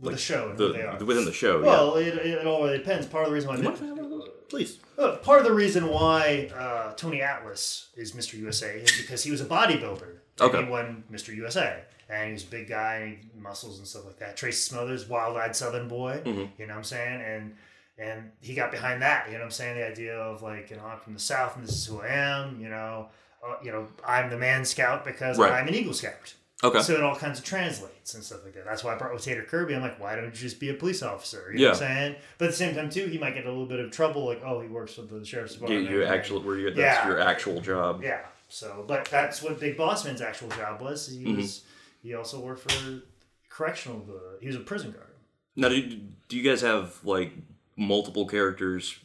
With 0.00 0.14
the 0.14 0.18
show 0.20 0.50
and 0.50 0.58
the, 0.58 0.66
who 0.66 0.72
they 0.72 0.82
are. 0.82 1.04
within 1.04 1.24
the 1.24 1.32
show? 1.32 1.62
Well, 1.62 1.96
it, 1.96 2.14
it 2.14 2.46
all 2.46 2.66
depends. 2.68 3.06
Part 3.06 3.24
of 3.24 3.30
the 3.30 3.34
reason 3.34 3.50
why 3.50 4.20
Please. 4.48 4.78
Uh, 4.98 5.16
part 5.16 5.40
of 5.40 5.44
the 5.46 5.52
reason 5.52 5.88
why 5.88 6.50
uh, 6.54 6.92
Tony 6.94 7.22
Atlas 7.22 7.88
is 7.96 8.12
Mr. 8.12 8.34
USA 8.34 8.76
is 8.76 8.92
because 9.00 9.24
he 9.24 9.30
was 9.30 9.40
a 9.40 9.46
bodybuilder. 9.46 10.18
Okay. 10.40 10.64
He 10.64 10.70
won 10.70 11.04
Mr. 11.10 11.34
USA. 11.34 11.82
And 12.08 12.26
he 12.28 12.32
was 12.34 12.44
a 12.44 12.48
big 12.48 12.68
guy, 12.68 13.18
muscles 13.38 13.78
and 13.78 13.86
stuff 13.88 14.04
like 14.04 14.18
that. 14.18 14.36
Tracy 14.36 14.58
Smothers, 14.68 15.08
wild 15.08 15.36
eyed 15.36 15.56
Southern 15.56 15.88
boy. 15.88 16.20
Mm-hmm. 16.24 16.44
You 16.58 16.66
know 16.66 16.74
what 16.74 16.78
I'm 16.78 16.84
saying? 16.84 17.20
And 17.22 17.54
and 17.96 18.30
he 18.40 18.54
got 18.54 18.70
behind 18.72 19.00
that. 19.02 19.26
You 19.28 19.34
know 19.34 19.38
what 19.40 19.44
I'm 19.46 19.50
saying? 19.52 19.78
The 19.78 19.86
idea 19.88 20.16
of 20.18 20.42
like, 20.42 20.68
you 20.70 20.76
know, 20.76 20.84
I'm 20.84 20.98
from 20.98 21.14
the 21.14 21.20
South 21.20 21.56
and 21.56 21.64
this 21.64 21.74
is 21.76 21.86
who 21.86 22.00
I 22.00 22.08
am. 22.08 22.60
You 22.60 22.68
know, 22.68 23.08
uh, 23.46 23.54
you 23.62 23.70
know, 23.72 23.86
I'm 24.06 24.30
the 24.30 24.36
man 24.38 24.64
scout 24.64 25.04
because 25.04 25.38
Right. 25.38 25.52
I'm 25.52 25.68
an 25.68 25.74
Eagle 25.74 25.94
Scout. 25.94 26.34
Okay. 26.62 26.80
So 26.80 26.94
it 26.94 27.02
all 27.02 27.14
kinds 27.14 27.38
of 27.38 27.44
translates 27.44 28.14
and 28.14 28.24
stuff 28.24 28.40
like 28.44 28.54
that. 28.54 28.64
That's 28.64 28.82
why 28.82 28.94
I 28.94 28.96
brought 28.98 29.12
with 29.12 29.22
Tater 29.22 29.42
Kirby. 29.42 29.74
I'm 29.74 29.82
like, 29.82 30.00
why 30.00 30.16
don't 30.16 30.24
you 30.26 30.30
just 30.30 30.58
be 30.58 30.70
a 30.70 30.74
police 30.74 31.02
officer? 31.02 31.52
You 31.52 31.58
know 31.60 31.64
what 31.72 31.82
I'm 31.82 31.88
saying? 31.88 32.16
But 32.38 32.46
at 32.46 32.50
the 32.52 32.56
same 32.56 32.74
time, 32.74 32.88
too, 32.90 33.06
he 33.06 33.18
might 33.18 33.34
get 33.34 33.44
a 33.44 33.50
little 33.50 33.66
bit 33.66 33.80
of 33.80 33.90
trouble. 33.90 34.24
Like, 34.26 34.40
oh, 34.44 34.60
he 34.60 34.68
works 34.68 34.94
for 34.94 35.02
the 35.02 35.24
sheriff's 35.24 35.54
department. 35.54 35.90
you 35.90 36.04
actually 36.04 36.44
where 36.44 36.56
you 36.56 36.66
that's 36.70 36.78
Yeah. 36.78 37.06
your 37.06 37.20
actual 37.20 37.60
job. 37.60 38.02
Yeah. 38.02 38.20
So, 38.48 38.84
but 38.88 39.04
that's 39.06 39.42
what 39.42 39.60
Big 39.60 39.76
Boss 39.76 40.04
Man's 40.06 40.20
actual 40.22 40.48
job 40.50 40.80
was. 40.80 41.06
He 41.08 41.24
Mm-hmm. 41.24 41.36
was. 41.36 41.64
He 42.04 42.14
also 42.14 42.38
worked 42.38 42.70
for 42.70 43.00
correctional. 43.48 44.04
Uh, 44.08 44.38
he 44.40 44.46
was 44.46 44.56
a 44.56 44.60
prison 44.60 44.90
guard. 44.92 45.06
Now, 45.56 45.70
do 45.70 45.76
you, 45.76 46.00
do 46.28 46.36
you 46.36 46.42
guys 46.48 46.60
have 46.60 46.98
like 47.02 47.32
multiple 47.76 48.26
characters 48.26 48.98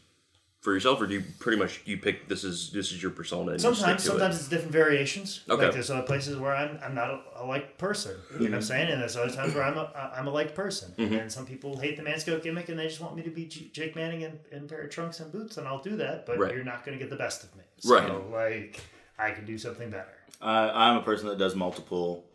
for 0.59 0.73
yourself, 0.73 0.99
or 1.01 1.07
do 1.07 1.13
you 1.13 1.23
pretty 1.39 1.57
much 1.57 1.81
you 1.85 1.97
pick 1.97 2.27
this 2.27 2.43
is 2.43 2.71
this 2.71 2.91
is 2.91 3.01
your 3.01 3.11
persona? 3.11 3.51
And 3.51 3.61
you 3.63 3.73
Sometimes, 3.73 4.01
stick 4.03 4.11
to 4.11 4.19
sometimes 4.19 4.35
It? 4.35 4.39
it's 4.39 4.49
different 4.49 4.73
variations. 4.73 5.45
Okay. 5.49 5.63
Like 5.63 5.73
there's 5.73 5.89
other 5.89 6.01
places 6.05 6.35
where 6.35 6.53
I'm, 6.53 6.77
I'm 6.83 6.93
not 6.93 7.09
a, 7.11 7.21
a 7.37 7.45
liked 7.45 7.77
person. 7.77 8.11
You 8.11 8.17
know 8.17 8.39
what 8.39 8.45
Mm-hmm. 8.47 8.53
I'm 8.55 8.61
saying? 8.63 8.89
And 8.91 9.01
there's 9.01 9.15
other 9.15 9.31
times 9.33 9.53
where 9.55 9.63
I'm 9.63 9.77
a, 9.77 10.11
I'm 10.17 10.27
a 10.27 10.31
liked 10.31 10.55
person. 10.55 10.93
And 10.97 11.31
some 11.31 11.45
people 11.45 11.77
hate 11.79 11.95
the 11.95 12.03
Manscout 12.03 12.43
gimmick 12.43 12.67
and 12.67 12.77
they 12.77 12.87
just 12.89 12.99
want 12.99 13.15
me 13.15 13.21
to 13.23 13.29
be 13.29 13.45
J- 13.45 13.69
Jake 13.71 13.95
Manning 13.95 14.21
in, 14.23 14.37
in 14.51 14.63
a 14.65 14.67
pair 14.67 14.81
of 14.81 14.89
trunks 14.89 15.21
and 15.21 15.31
boots, 15.31 15.55
and 15.57 15.65
I'll 15.65 15.81
do 15.81 15.95
that. 15.95 16.25
But 16.25 16.37
Right. 16.37 16.53
you're 16.53 16.65
not 16.65 16.83
going 16.83 16.97
to 16.97 17.01
get 17.01 17.09
the 17.09 17.15
best 17.15 17.45
of 17.45 17.55
me. 17.55 17.63
So, 17.77 17.95
Right. 17.95 18.31
like, 18.31 18.81
I 19.17 19.31
can 19.31 19.45
do 19.45 19.57
something 19.57 19.89
better. 19.89 20.13
I, 20.41 20.89
I'm 20.89 20.97
a 20.97 21.01
person 21.03 21.27
that 21.29 21.37
does 21.37 21.55
multiple 21.55 22.25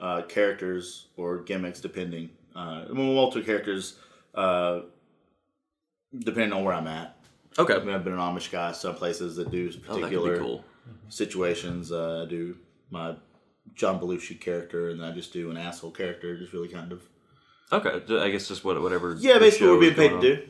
uh, 0.00 0.22
characters 0.22 1.06
or 1.16 1.38
gimmicks, 1.42 1.80
depending. 1.80 2.30
Uh, 2.54 2.84
multiple 2.92 3.44
characters, 3.44 3.96
uh, 4.34 4.80
depending 6.18 6.52
on 6.52 6.64
where 6.64 6.74
I'm 6.74 6.86
at. 6.86 7.16
Okay. 7.58 7.74
I 7.74 7.78
mean, 7.80 7.94
I've 7.94 8.04
been 8.04 8.14
an 8.14 8.18
Amish 8.18 8.50
guy. 8.50 8.72
Some 8.72 8.94
places 8.94 9.36
that 9.36 9.50
do 9.50 9.70
Oh, 9.88 9.94
that 9.94 10.02
particular 10.02 10.38
cool. 10.38 10.64
situations. 11.08 11.92
Uh, 11.92 12.24
I 12.26 12.30
do 12.30 12.56
my 12.90 13.14
John 13.74 14.00
Belushi 14.00 14.40
character, 14.40 14.90
and 14.90 15.04
I 15.04 15.12
just 15.12 15.32
do 15.32 15.50
an 15.50 15.56
asshole 15.56 15.90
character. 15.92 16.36
Just 16.38 16.52
really 16.52 16.68
kind 16.68 16.92
of 16.92 17.02
Okay, 17.72 18.02
I 18.18 18.30
guess 18.30 18.48
just 18.48 18.64
what 18.64 18.80
whatever. 18.82 19.16
yeah, 19.20 19.38
basically 19.38 19.68
what 19.68 19.78
we're 19.78 19.94
being 19.94 19.94
paid 19.94 20.20
to 20.20 20.20
do. 20.20 20.48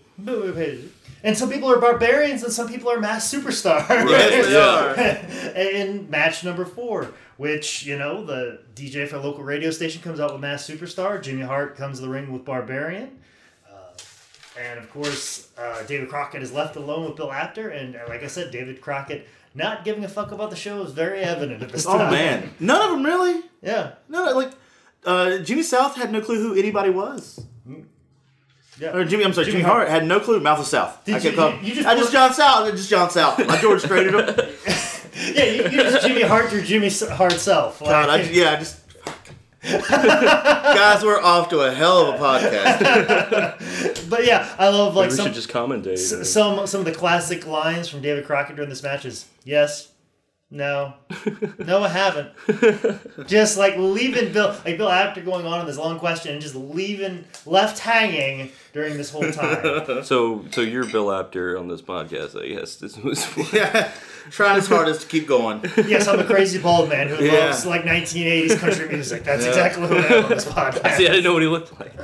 And 1.23 1.37
some 1.37 1.51
people 1.51 1.71
are 1.71 1.79
barbarians 1.79 2.43
and 2.43 2.53
some 2.53 2.67
people 2.69 2.91
are 2.91 2.99
masked 2.99 3.35
superstars. 3.35 3.89
Yes, 4.09 4.47
they 4.47 5.61
are. 5.61 5.61
in 5.61 6.09
match 6.09 6.45
number 6.45 6.65
four, 6.65 7.13
which, 7.37 7.85
you 7.85 7.99
know, 7.99 8.25
the 8.25 8.61
DJ 8.75 9.07
for 9.07 9.17
a 9.17 9.21
local 9.21 9.45
radio 9.45 9.71
station 9.71 10.01
comes 10.01 10.19
out 10.19 10.33
with 10.33 10.41
Masked 10.41 10.71
Superstar. 10.71 11.23
Jimmy 11.23 11.43
Hart 11.43 11.77
comes 11.77 11.99
to 11.99 12.03
the 12.07 12.09
ring 12.09 12.33
with 12.33 12.45
Barbarian. 12.47 13.19
Uh, 13.71 13.77
and 14.59 14.79
of 14.79 14.91
course, 14.91 15.49
uh, 15.59 15.83
David 15.83 16.09
Crockett 16.09 16.43
is 16.43 16.53
left 16.53 16.77
alone 16.77 17.05
with 17.07 17.17
Bill 17.17 17.31
Apter. 17.33 17.69
And 17.69 17.97
uh, 17.97 18.01
like 18.09 18.23
I 18.23 18.27
said, 18.27 18.51
David 18.51 18.81
Crockett 18.81 19.29
not 19.55 19.85
giving 19.85 20.05
a 20.05 20.09
fuck 20.09 20.33
about 20.33 20.49
the 20.49 20.57
show 20.57 20.83
is 20.83 20.93
very 20.93 21.21
evident 21.21 21.63
at 21.63 21.69
this 21.71 21.85
Oh 21.87 21.99
time. 21.99 22.13
man, 22.13 22.51
none 22.61 22.81
of 22.83 22.91
them 22.93 23.05
really. 23.05 23.43
Yeah. 23.63 23.93
No, 24.09 24.25
like 24.33 24.53
uh, 25.05 25.39
Jimmy 25.39 25.63
South 25.65 25.97
had 25.97 26.11
no 26.13 26.21
clue 26.23 26.41
who 26.43 26.55
anybody 26.59 26.89
was. 26.91 27.45
Yeah. 28.81 28.97
Or 28.97 29.05
Jimmy, 29.05 29.25
I'm 29.25 29.33
sorry, 29.35 29.45
Jimmy 29.47 29.59
Jimmy, 29.59 29.65
Hart. 29.71 29.89
Hart 29.89 30.01
had 30.01 30.07
no 30.09 30.21
clue. 30.21 30.41
Mouth 30.41 30.59
of 30.61 30.67
South. 30.67 31.05
Did 31.05 31.15
I 31.15 31.19
you- 31.19 31.23
kept 31.23 31.37
calling. 31.37 31.59
you- 31.61 31.69
you 31.69 31.75
just 31.75 31.87
I 31.87 31.93
just 31.95 32.05
worked- 32.05 32.13
John 32.15 32.33
South. 32.35 32.71
Just 32.73 32.89
John 32.91 33.11
South. 33.11 33.47
My 33.47 33.57
George 33.59 33.83
traded 33.83 34.15
him. 34.15 34.47
Yeah, 35.35 35.45
you, 35.45 35.63
you 35.65 35.71
just 35.83 36.07
Jimmy 36.07 36.23
Hart 36.23 36.51
your 36.51 36.63
Jimmy 36.63 36.89
Hart 36.89 37.33
self. 37.33 37.81
God, 37.81 38.09
I, 38.09 38.23
yeah, 38.23 38.53
I 38.53 38.57
just. 38.57 38.79
Guys, 39.91 41.05
we're 41.05 41.21
off 41.21 41.51
to 41.51 41.61
a 41.61 41.71
hell 41.71 42.07
of 42.13 42.15
a 42.21 42.25
podcast. 42.25 44.09
but 44.11 44.25
yeah, 44.25 44.49
I 44.59 44.69
love 44.69 44.95
like 44.97 45.11
Maybe 45.11 45.13
we 45.13 45.17
some 45.17 45.27
should 45.27 45.35
just 45.35 45.51
commentate. 45.51 45.95
S- 45.95 46.31
some 46.33 46.67
some 46.67 46.81
of 46.81 46.85
the 46.87 46.93
classic 46.93 47.47
lines 47.47 47.89
from 47.89 48.01
David 48.01 48.25
Crockett 48.25 48.57
during 48.57 48.71
this 48.71 48.83
match 48.83 49.05
is 49.05 49.27
yes, 49.45 49.90
no, 50.53 50.95
no, 51.59 51.83
I 51.85 51.89
haven't. 51.89 52.31
just 53.29 53.57
like 53.57 53.77
leaving 53.77 54.33
Bill, 54.33 54.49
like 54.65 54.77
Bill 54.79 54.89
after 54.89 55.21
going 55.21 55.47
on 55.47 55.61
in 55.61 55.67
this 55.67 55.77
long 55.79 55.99
question 55.99 56.33
and 56.33 56.43
just 56.43 56.55
leaving 56.57 57.25
left 57.47 57.79
hanging 57.79 58.51
during 58.73 58.97
this 58.97 59.11
whole 59.11 59.31
time. 59.31 60.03
So, 60.05 60.45
so 60.51 60.61
you're 60.61 60.87
Bill 60.87 61.13
Apter 61.13 61.57
on 61.59 61.69
this 61.69 61.83
podcast, 61.83 62.41
I 62.41 62.49
guess. 62.55 62.77
This 62.77 62.97
was 62.99 63.27
yeah, 63.53 63.93
trying 64.31 64.57
his 64.57 64.67
hardest 64.69 65.03
to 65.03 65.07
keep 65.09 65.27
going. 65.29 65.63
yes, 65.87 66.09
I'm 66.09 66.19
a 66.21 66.25
crazy 66.25 66.59
bald 66.59 66.89
man 66.89 67.09
who 67.09 67.23
Yeah. 67.25 67.47
loves 67.47 67.67
like 67.67 67.83
1980s 67.83 68.59
country 68.59 68.89
music. 68.89 69.25
That's 69.25 69.45
exactly 69.45 69.87
who 69.87 69.97
I 69.97 70.07
am 70.07 70.25
on 70.25 70.31
this 70.31 70.45
podcast. 70.47 70.97
See, 70.97 71.07
I 71.07 71.11
didn't 71.11 71.25
know 71.25 71.33
what 71.33 71.43
he 71.43 71.49
looked 71.49 71.79
like. 71.79 71.97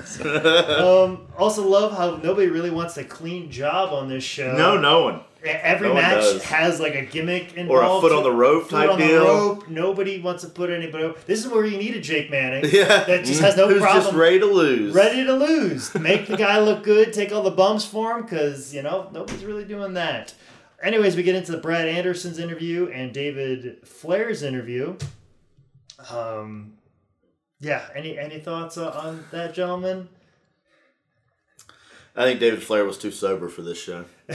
Um, 0.81 1.27
also 1.37 1.67
love 1.67 1.97
how 1.97 2.17
nobody 2.17 2.49
really 2.49 2.71
wants 2.71 2.97
a 2.97 3.05
clean 3.05 3.51
job 3.51 3.93
on 3.93 4.09
this 4.09 4.25
show. 4.25 4.57
No, 4.57 4.77
no 4.79 5.03
one. 5.03 5.21
Every 5.47 5.89
No 5.89 5.95
match 5.95 6.43
has 6.45 6.81
like 6.81 6.95
a 6.95 7.03
gimmick 7.05 7.55
involved, 7.57 7.71
Or 7.71 7.99
a 7.99 8.01
foot 8.01 8.13
on 8.17 8.23
the 8.23 8.31
rope 8.33 8.69
type 8.71 8.91
on 8.91 8.99
the 8.99 9.07
deal. 9.07 9.25
rope. 9.25 9.69
Nobody 9.69 10.21
wants 10.21 10.43
to 10.45 10.49
put 10.51 10.71
anybody. 10.71 11.13
This 11.27 11.45
is 11.45 11.51
where 11.51 11.65
you 11.65 11.79
need 11.79 11.95
a 11.97 12.01
Jake 12.01 12.31
Manning. 12.31 12.65
Yeah. 12.73 13.05
that 13.05 13.25
just 13.25 13.41
has 13.41 13.57
no 13.57 13.69
Who's 13.69 13.81
problem. 13.81 14.05
just 14.05 14.15
ready 14.17 14.39
to 14.41 14.47
lose? 14.47 14.95
ready 14.95 15.25
to 15.25 15.33
lose. 15.35 15.95
Make 15.95 16.27
the 16.27 16.37
guy 16.37 16.59
look 16.61 16.83
good. 16.85 17.13
Take 17.13 17.33
all 17.33 17.43
the 17.43 17.51
bumps 17.51 17.85
for 17.85 18.17
him 18.17 18.23
because 18.23 18.75
you 18.75 18.83
know 18.83 19.09
nobody's 19.13 19.45
really 19.45 19.65
doing 19.65 19.95
that. 19.95 20.35
Anyways, 20.83 21.17
we 21.17 21.23
get 21.23 21.35
into 21.35 21.53
the 21.53 21.59
Brad 21.59 21.89
Anderson's 21.89 22.39
interview 22.39 22.89
and 22.93 23.13
David 23.13 23.87
Flair's 23.87 24.43
interview. 24.43 24.97
Um, 26.11 26.75
yeah. 27.61 27.87
Any 27.95 28.19
any 28.19 28.39
thoughts 28.41 28.77
on 28.77 29.25
that, 29.31 29.55
gentlemen? 29.55 30.09
I 32.17 32.25
think 32.25 32.41
David 32.41 32.63
Flair 32.63 32.85
was 32.85 32.97
too 32.99 33.11
sober 33.11 33.49
for 33.49 33.63
this 33.63 33.79
show. 33.81 34.05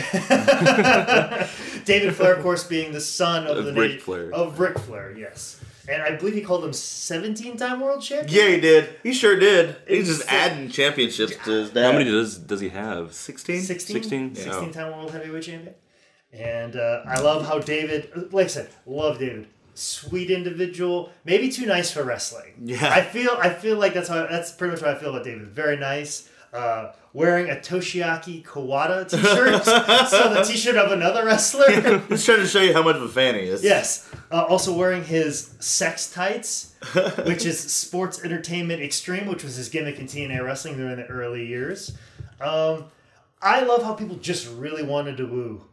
David 1.85 2.15
Flair, 2.15 2.35
of 2.35 2.43
course, 2.43 2.63
being 2.63 2.91
the 2.91 3.01
son 3.01 3.47
of, 3.47 3.57
Of 3.57 3.65
the 3.65 3.73
Ric 3.73 4.01
Flair. 4.01 4.31
Of 4.33 4.59
Ric 4.59 4.77
Flair, 4.79 5.15
yes. 5.17 5.59
And 5.89 6.01
I 6.03 6.15
believe 6.15 6.35
he 6.35 6.41
called 6.41 6.63
him 6.63 6.71
17-time 6.71 7.79
world 7.81 8.01
champion. 8.03 8.33
Yeah, 8.33 8.55
he 8.55 8.61
did. 8.61 8.95
He 9.01 9.13
sure 9.13 9.37
did. 9.37 9.75
He's 9.87 10.07
just 10.07 10.21
It's- 10.21 10.51
adding 10.51 10.69
championships 10.69 11.35
to 11.45 11.51
his 11.51 11.71
dad. 11.71 11.85
How 11.85 11.97
many 11.97 12.05
does 12.09 12.37
does 12.37 12.59
he 12.61 12.69
have? 12.69 13.13
16? 13.13 13.61
16? 13.61 13.93
16? 13.95 14.35
16 14.35 14.71
time 14.71 14.91
world 14.95 15.11
heavyweight 15.11 15.43
champion. 15.43 15.73
And 16.31 16.75
uh, 16.75 17.01
I 17.05 17.19
love 17.19 17.45
how 17.47 17.59
David, 17.59 18.31
like 18.31 18.45
I 18.45 18.47
said, 18.47 18.69
love 18.85 19.17
David. 19.19 19.47
Sweet 19.73 20.29
individual, 20.29 21.11
maybe 21.25 21.49
too 21.49 21.65
nice 21.65 21.91
for 21.91 22.03
wrestling. 22.03 22.53
Yeah. 22.61 22.91
I 22.93 23.01
feel 23.01 23.31
I 23.39 23.49
feel 23.49 23.77
like 23.77 23.93
that's 23.93 24.09
how 24.09 24.27
that's 24.27 24.51
pretty 24.51 24.73
much 24.73 24.81
what 24.81 24.91
I 24.95 24.99
feel 24.99 25.09
about 25.09 25.23
David. 25.23 25.47
Very 25.47 25.77
nice. 25.77 26.29
Uh, 26.53 26.91
wearing 27.13 27.49
a 27.49 27.55
Toshiaki 27.55 28.43
Kawada 28.43 29.09
t-shirt, 29.09 29.63
so 30.09 30.33
the 30.33 30.43
t-shirt 30.43 30.75
of 30.75 30.91
another 30.91 31.25
wrestler. 31.25 31.65
Just 32.09 32.25
trying 32.25 32.39
to 32.39 32.47
show 32.47 32.61
you 32.61 32.73
how 32.73 32.83
much 32.83 32.95
of 32.97 33.03
a 33.03 33.09
fan 33.09 33.35
he 33.35 33.41
is. 33.41 33.63
yes, 33.63 34.09
uh, 34.31 34.43
also 34.43 34.73
wearing 34.75 35.03
his 35.03 35.53
sex 35.59 36.11
tights, 36.11 36.75
which 37.25 37.45
is 37.45 37.59
Sports 37.59 38.23
Entertainment 38.23 38.81
Extreme, 38.81 39.27
which 39.27 39.43
was 39.43 39.55
his 39.55 39.69
gimmick 39.69 39.99
in 39.99 40.05
TNA 40.07 40.43
wrestling 40.43 40.77
during 40.77 40.97
the 40.97 41.05
early 41.07 41.45
years. 41.45 41.95
Um, 42.39 42.85
I 43.41 43.61
love 43.61 43.83
how 43.83 43.93
people 43.93 44.17
just 44.17 44.47
really 44.55 44.83
wanted 44.83 45.17
to 45.17 45.25
woo. 45.25 45.63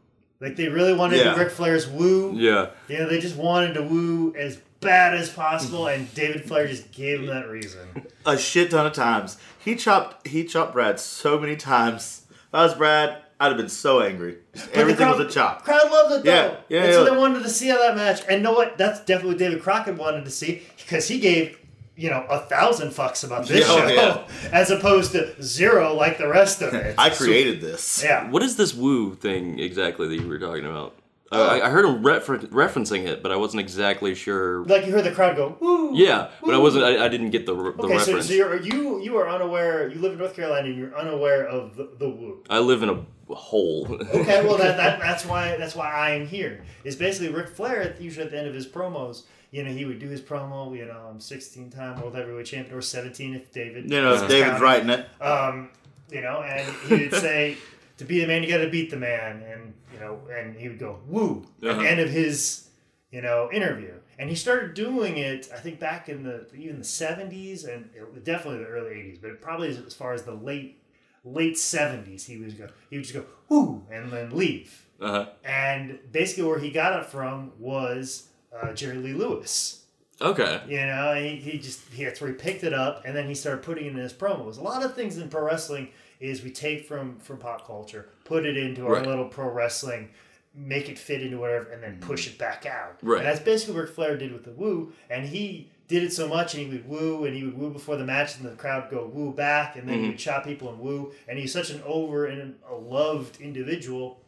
Like 0.40 0.54
they 0.56 0.68
really 0.68 0.92
wanted 0.94 1.18
Yeah. 1.18 1.32
to 1.34 1.38
Ric 1.40 1.50
Flair's 1.50 1.88
woo. 1.88 2.32
Yeah. 2.36 2.70
You 2.88 2.98
know, 2.98 3.08
they 3.08 3.18
just 3.20 3.36
wanted 3.36 3.74
to 3.74 3.82
woo 3.82 4.32
as 4.36 4.56
bad 4.80 5.14
as 5.14 5.28
possible, 5.28 5.88
and 5.88 6.12
David 6.14 6.44
Flair 6.44 6.68
just 6.68 6.92
gave 6.92 7.18
them 7.18 7.26
that 7.26 7.48
reason. 7.48 8.06
a 8.24 8.38
shit 8.38 8.70
ton 8.70 8.86
of 8.86 8.92
times. 8.92 9.36
He 9.68 9.76
chopped 9.76 10.26
he 10.26 10.44
chopped 10.44 10.72
Brad 10.72 10.98
so 10.98 11.38
many 11.38 11.54
times. 11.54 12.22
If 12.30 12.54
I 12.54 12.62
was 12.64 12.72
Brad, 12.74 13.18
I'd 13.38 13.48
have 13.48 13.58
been 13.58 13.68
so 13.68 14.00
angry. 14.00 14.38
Everything 14.72 15.06
the 15.06 15.16
was 15.18 15.26
a 15.26 15.28
chop. 15.28 15.62
Crowd 15.62 15.90
loved 15.90 16.14
it 16.14 16.24
though. 16.24 16.30
Yeah, 16.32 16.56
yeah, 16.70 16.82
That's 16.86 16.96
what 16.96 17.04
yeah. 17.06 17.10
they 17.10 17.20
wanted 17.20 17.42
to 17.42 17.50
see 17.50 17.70
on 17.70 17.76
that 17.76 17.94
match. 17.94 18.22
And 18.30 18.42
know 18.42 18.54
what? 18.54 18.78
That's 18.78 19.00
definitely 19.00 19.32
what 19.32 19.38
David 19.38 19.62
Crockett 19.62 19.98
wanted 19.98 20.24
to 20.24 20.30
see 20.30 20.62
because 20.78 21.06
he 21.06 21.20
gave 21.20 21.58
you 21.96 22.08
know 22.08 22.24
a 22.30 22.38
thousand 22.38 22.92
fucks 22.92 23.24
about 23.24 23.46
this 23.46 23.68
Yeah, 23.68 23.74
oh, 23.74 23.88
show 23.88 23.94
yeah. 23.94 24.50
as 24.58 24.70
opposed 24.70 25.12
to 25.12 25.42
zero 25.42 25.92
like 25.92 26.16
the 26.16 26.28
rest 26.28 26.62
of 26.62 26.72
it. 26.72 26.94
I 26.98 27.10
created 27.10 27.60
this. 27.60 28.02
yeah. 28.02 28.30
What 28.30 28.42
is 28.42 28.56
this 28.56 28.72
woo 28.72 29.16
thing 29.16 29.58
exactly 29.58 30.08
that 30.08 30.16
you 30.16 30.26
were 30.28 30.38
talking 30.38 30.64
about? 30.64 30.97
Oh. 31.30 31.42
Uh, 31.42 31.46
I, 31.46 31.66
I 31.66 31.70
heard 31.70 31.84
him 31.84 32.02
refer- 32.02 32.38
referencing 32.38 33.06
it, 33.06 33.22
but 33.22 33.30
I 33.30 33.36
wasn't 33.36 33.60
exactly 33.60 34.14
sure. 34.14 34.64
Like 34.64 34.86
you 34.86 34.92
heard 34.92 35.04
the 35.04 35.12
crowd 35.12 35.36
go, 35.36 35.56
woo. 35.60 35.94
Yeah, 35.94 36.30
but 36.42 36.54
I 36.54 36.58
wasn't. 36.58 36.84
I, 36.84 37.04
I 37.04 37.08
didn't 37.08 37.30
get 37.30 37.44
the, 37.44 37.54
the 37.54 37.60
Okay, 37.60 37.98
so, 37.98 38.06
reference. 38.06 38.26
so 38.28 38.32
you're 38.32 38.60
you 38.62 39.00
you 39.02 39.16
are 39.18 39.28
unaware. 39.28 39.88
You 39.88 40.00
live 40.00 40.12
in 40.12 40.18
North 40.18 40.34
Carolina, 40.34 40.68
and 40.68 40.76
you're 40.78 40.96
unaware 40.96 41.46
of 41.46 41.76
the, 41.76 41.90
the 41.98 42.08
woo. 42.08 42.42
I 42.48 42.60
live 42.60 42.82
in 42.82 42.88
a 42.88 43.34
hole. 43.34 43.86
Okay, 43.90 44.42
well 44.46 44.56
that, 44.56 44.78
that 44.78 44.98
that's 45.00 45.26
why 45.26 45.56
that's 45.58 45.74
why 45.74 45.90
I 45.92 46.10
am 46.12 46.26
here. 46.26 46.62
Is 46.84 46.96
basically 46.96 47.28
Ric 47.34 47.48
Flair 47.48 47.82
at, 47.82 48.00
usually 48.00 48.24
at 48.24 48.30
the 48.32 48.38
end 48.38 48.48
of 48.48 48.54
his 48.54 48.66
promos. 48.66 49.24
You 49.50 49.64
know, 49.64 49.70
he 49.70 49.84
would 49.86 49.98
do 49.98 50.08
his 50.08 50.20
promo. 50.20 50.76
You 50.76 50.86
know, 50.86 51.08
I'm 51.10 51.20
16 51.20 51.70
time 51.70 52.00
world 52.00 52.14
heavyweight 52.14 52.46
champion, 52.46 52.76
or 52.76 52.82
17 52.82 53.34
if 53.34 53.52
David. 53.52 53.90
You 53.90 54.00
know, 54.00 54.14
is 54.14 54.22
if 54.22 54.28
David's 54.28 54.58
counting. 54.58 54.62
writing 54.62 54.90
it. 54.90 55.22
Um, 55.22 55.70
you 56.10 56.20
know, 56.22 56.40
and 56.42 56.66
he 56.86 57.06
would 57.06 57.14
say, 57.20 57.56
"To 57.98 58.04
be 58.04 58.20
the 58.20 58.26
man, 58.26 58.42
you 58.42 58.48
got 58.48 58.58
to 58.58 58.70
beat 58.70 58.90
the 58.90 58.96
man," 58.96 59.42
and 59.42 59.74
you 59.92 60.00
know, 60.00 60.20
and 60.32 60.56
he 60.56 60.68
would 60.68 60.78
go 60.78 61.00
woo 61.06 61.46
at 61.62 61.68
Uh-huh. 61.68 61.82
the 61.82 61.88
end 61.88 62.00
of 62.00 62.10
his 62.10 62.68
you 63.10 63.20
know 63.22 63.50
interview. 63.52 63.94
And 64.20 64.28
he 64.28 64.34
started 64.34 64.74
doing 64.74 65.16
it, 65.16 65.48
I 65.54 65.58
think, 65.58 65.78
back 65.78 66.08
in 66.08 66.24
the 66.24 66.46
even 66.56 66.78
the 66.78 66.84
70s 66.84 67.64
and 67.64 67.88
it- 67.94 68.24
definitely 68.24 68.58
the 68.64 68.68
early 68.70 68.90
80s, 68.96 69.18
but 69.22 69.40
probably 69.40 69.68
as 69.68 69.94
far 69.94 70.12
as 70.12 70.22
the 70.24 70.34
late 70.34 70.82
late 71.24 71.54
70s, 71.56 72.24
he 72.26 72.36
was 72.38 72.54
go 72.54 72.68
he 72.90 72.96
would 72.96 73.04
just 73.04 73.14
go 73.14 73.24
woo 73.48 73.84
and 73.90 74.10
then 74.10 74.30
leave. 74.30 74.86
uh-huh. 75.00 75.26
And 75.44 75.98
basically, 76.10 76.44
where 76.44 76.58
he 76.58 76.70
got 76.70 76.98
it 76.98 77.06
from 77.06 77.52
was 77.58 78.28
uh, 78.52 78.72
Jerry 78.72 78.96
Lee 78.96 79.12
Lewis. 79.12 79.84
Okay. 80.20 80.60
You 80.66 80.78
know, 80.84 81.14
he, 81.14 81.36
he 81.36 81.58
just 81.58 81.80
he, 81.92 82.04
that's 82.04 82.20
where 82.20 82.30
he 82.30 82.34
picked 82.36 82.64
it 82.64 82.72
up, 82.74 83.02
and 83.04 83.14
then 83.16 83.28
he 83.28 83.34
started 83.36 83.62
putting 83.62 83.86
it 83.86 83.90
in 83.92 83.96
his 83.98 84.12
promos. 84.12 84.58
A 84.58 84.62
lot 84.62 84.82
of 84.84 84.94
things 84.96 85.16
in 85.16 85.28
pro 85.28 85.44
wrestling 85.44 85.90
is 86.20 86.42
we 86.42 86.50
take 86.50 86.86
from 86.86 87.18
from 87.18 87.38
pop 87.38 87.66
culture, 87.66 88.08
put 88.24 88.44
it 88.44 88.56
into 88.56 88.86
our 88.86 88.94
Right. 88.94 89.06
little 89.06 89.26
pro 89.26 89.48
wrestling, 89.50 90.10
make 90.54 90.88
it 90.88 90.98
fit 90.98 91.22
into 91.22 91.38
whatever, 91.38 91.70
and 91.70 91.82
then 91.82 91.98
push 92.00 92.26
mm-hmm. 92.26 92.34
it 92.34 92.38
back 92.38 92.66
out. 92.66 92.98
Right. 93.02 93.18
And 93.18 93.26
that's 93.26 93.40
basically 93.40 93.74
what 93.74 93.82
Ric 93.82 93.90
Flair 93.94 94.16
did 94.16 94.32
with 94.32 94.44
the 94.44 94.52
woo, 94.52 94.92
and 95.08 95.26
he 95.26 95.70
did 95.86 96.02
it 96.02 96.12
so 96.12 96.28
much, 96.28 96.54
and 96.54 96.62
he 96.62 96.68
would 96.70 96.86
woo, 96.86 97.24
and 97.24 97.34
he 97.34 97.44
would 97.44 97.56
woo 97.56 97.70
before 97.70 97.96
the 97.96 98.04
match, 98.04 98.36
and 98.36 98.44
the 98.44 98.54
crowd 98.56 98.84
would 98.84 98.98
go 98.98 99.06
woo 99.06 99.32
back, 99.32 99.76
and 99.76 99.88
then 99.88 99.96
he 99.96 100.00
would 100.02 100.10
mm-hmm. 100.10 100.16
chop 100.18 100.44
people 100.44 100.68
and 100.68 100.78
woo, 100.80 101.12
and 101.26 101.38
he's 101.38 101.52
such 101.52 101.70
an 101.70 101.82
over 101.86 102.26
and 102.26 102.56
a 102.68 102.74
loved 102.74 103.40
individual. 103.40 104.20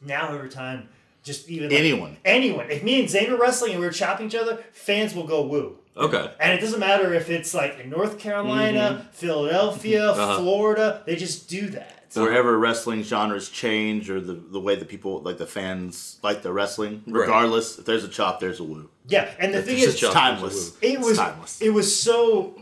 Now 0.00 0.34
every 0.34 0.50
time, 0.50 0.88
just 1.22 1.48
even 1.48 1.70
like- 1.70 1.78
Anyone. 1.78 2.16
anyone. 2.24 2.70
If 2.70 2.82
me 2.82 3.00
and 3.00 3.08
Zane 3.08 3.30
were 3.30 3.38
wrestling 3.38 3.72
and 3.72 3.80
we 3.80 3.86
were 3.86 3.92
chopping 3.92 4.26
each 4.26 4.34
other, 4.34 4.62
fans 4.72 5.14
will 5.14 5.26
go 5.26 5.42
woo. 5.46 5.78
Okay. 5.98 6.30
And 6.40 6.52
it 6.52 6.60
doesn't 6.60 6.80
matter 6.80 7.12
if 7.12 7.28
it's 7.28 7.54
like 7.54 7.78
in 7.80 7.90
North 7.90 8.18
Carolina, 8.18 9.00
mm-hmm. 9.00 9.08
Philadelphia, 9.10 10.00
mm-hmm. 10.00 10.20
Uh-huh. 10.20 10.38
Florida, 10.38 11.02
they 11.06 11.16
just 11.16 11.48
do 11.48 11.68
that. 11.70 11.94
Wherever 12.14 12.58
wrestling 12.58 13.02
genres 13.02 13.50
change 13.50 14.08
or 14.08 14.18
the, 14.18 14.32
the 14.32 14.58
way 14.58 14.74
that 14.76 14.88
people 14.88 15.20
like 15.20 15.36
the 15.36 15.46
fans 15.46 16.18
like 16.22 16.42
the 16.42 16.52
wrestling, 16.52 17.02
Right. 17.06 17.20
regardless, 17.20 17.78
if 17.78 17.84
there's 17.84 18.02
a 18.02 18.08
chop, 18.08 18.40
there's 18.40 18.60
a 18.60 18.64
woo. 18.64 18.88
Yeah, 19.06 19.30
and 19.38 19.52
the 19.52 19.62
thing 19.62 19.78
is, 19.78 20.02
It's 20.02 20.12
timeless. 20.12 20.76
it 20.80 21.00
was 21.00 21.18
timeless. 21.18 21.60
it 21.60 21.70
was 21.70 22.00
so 22.00 22.56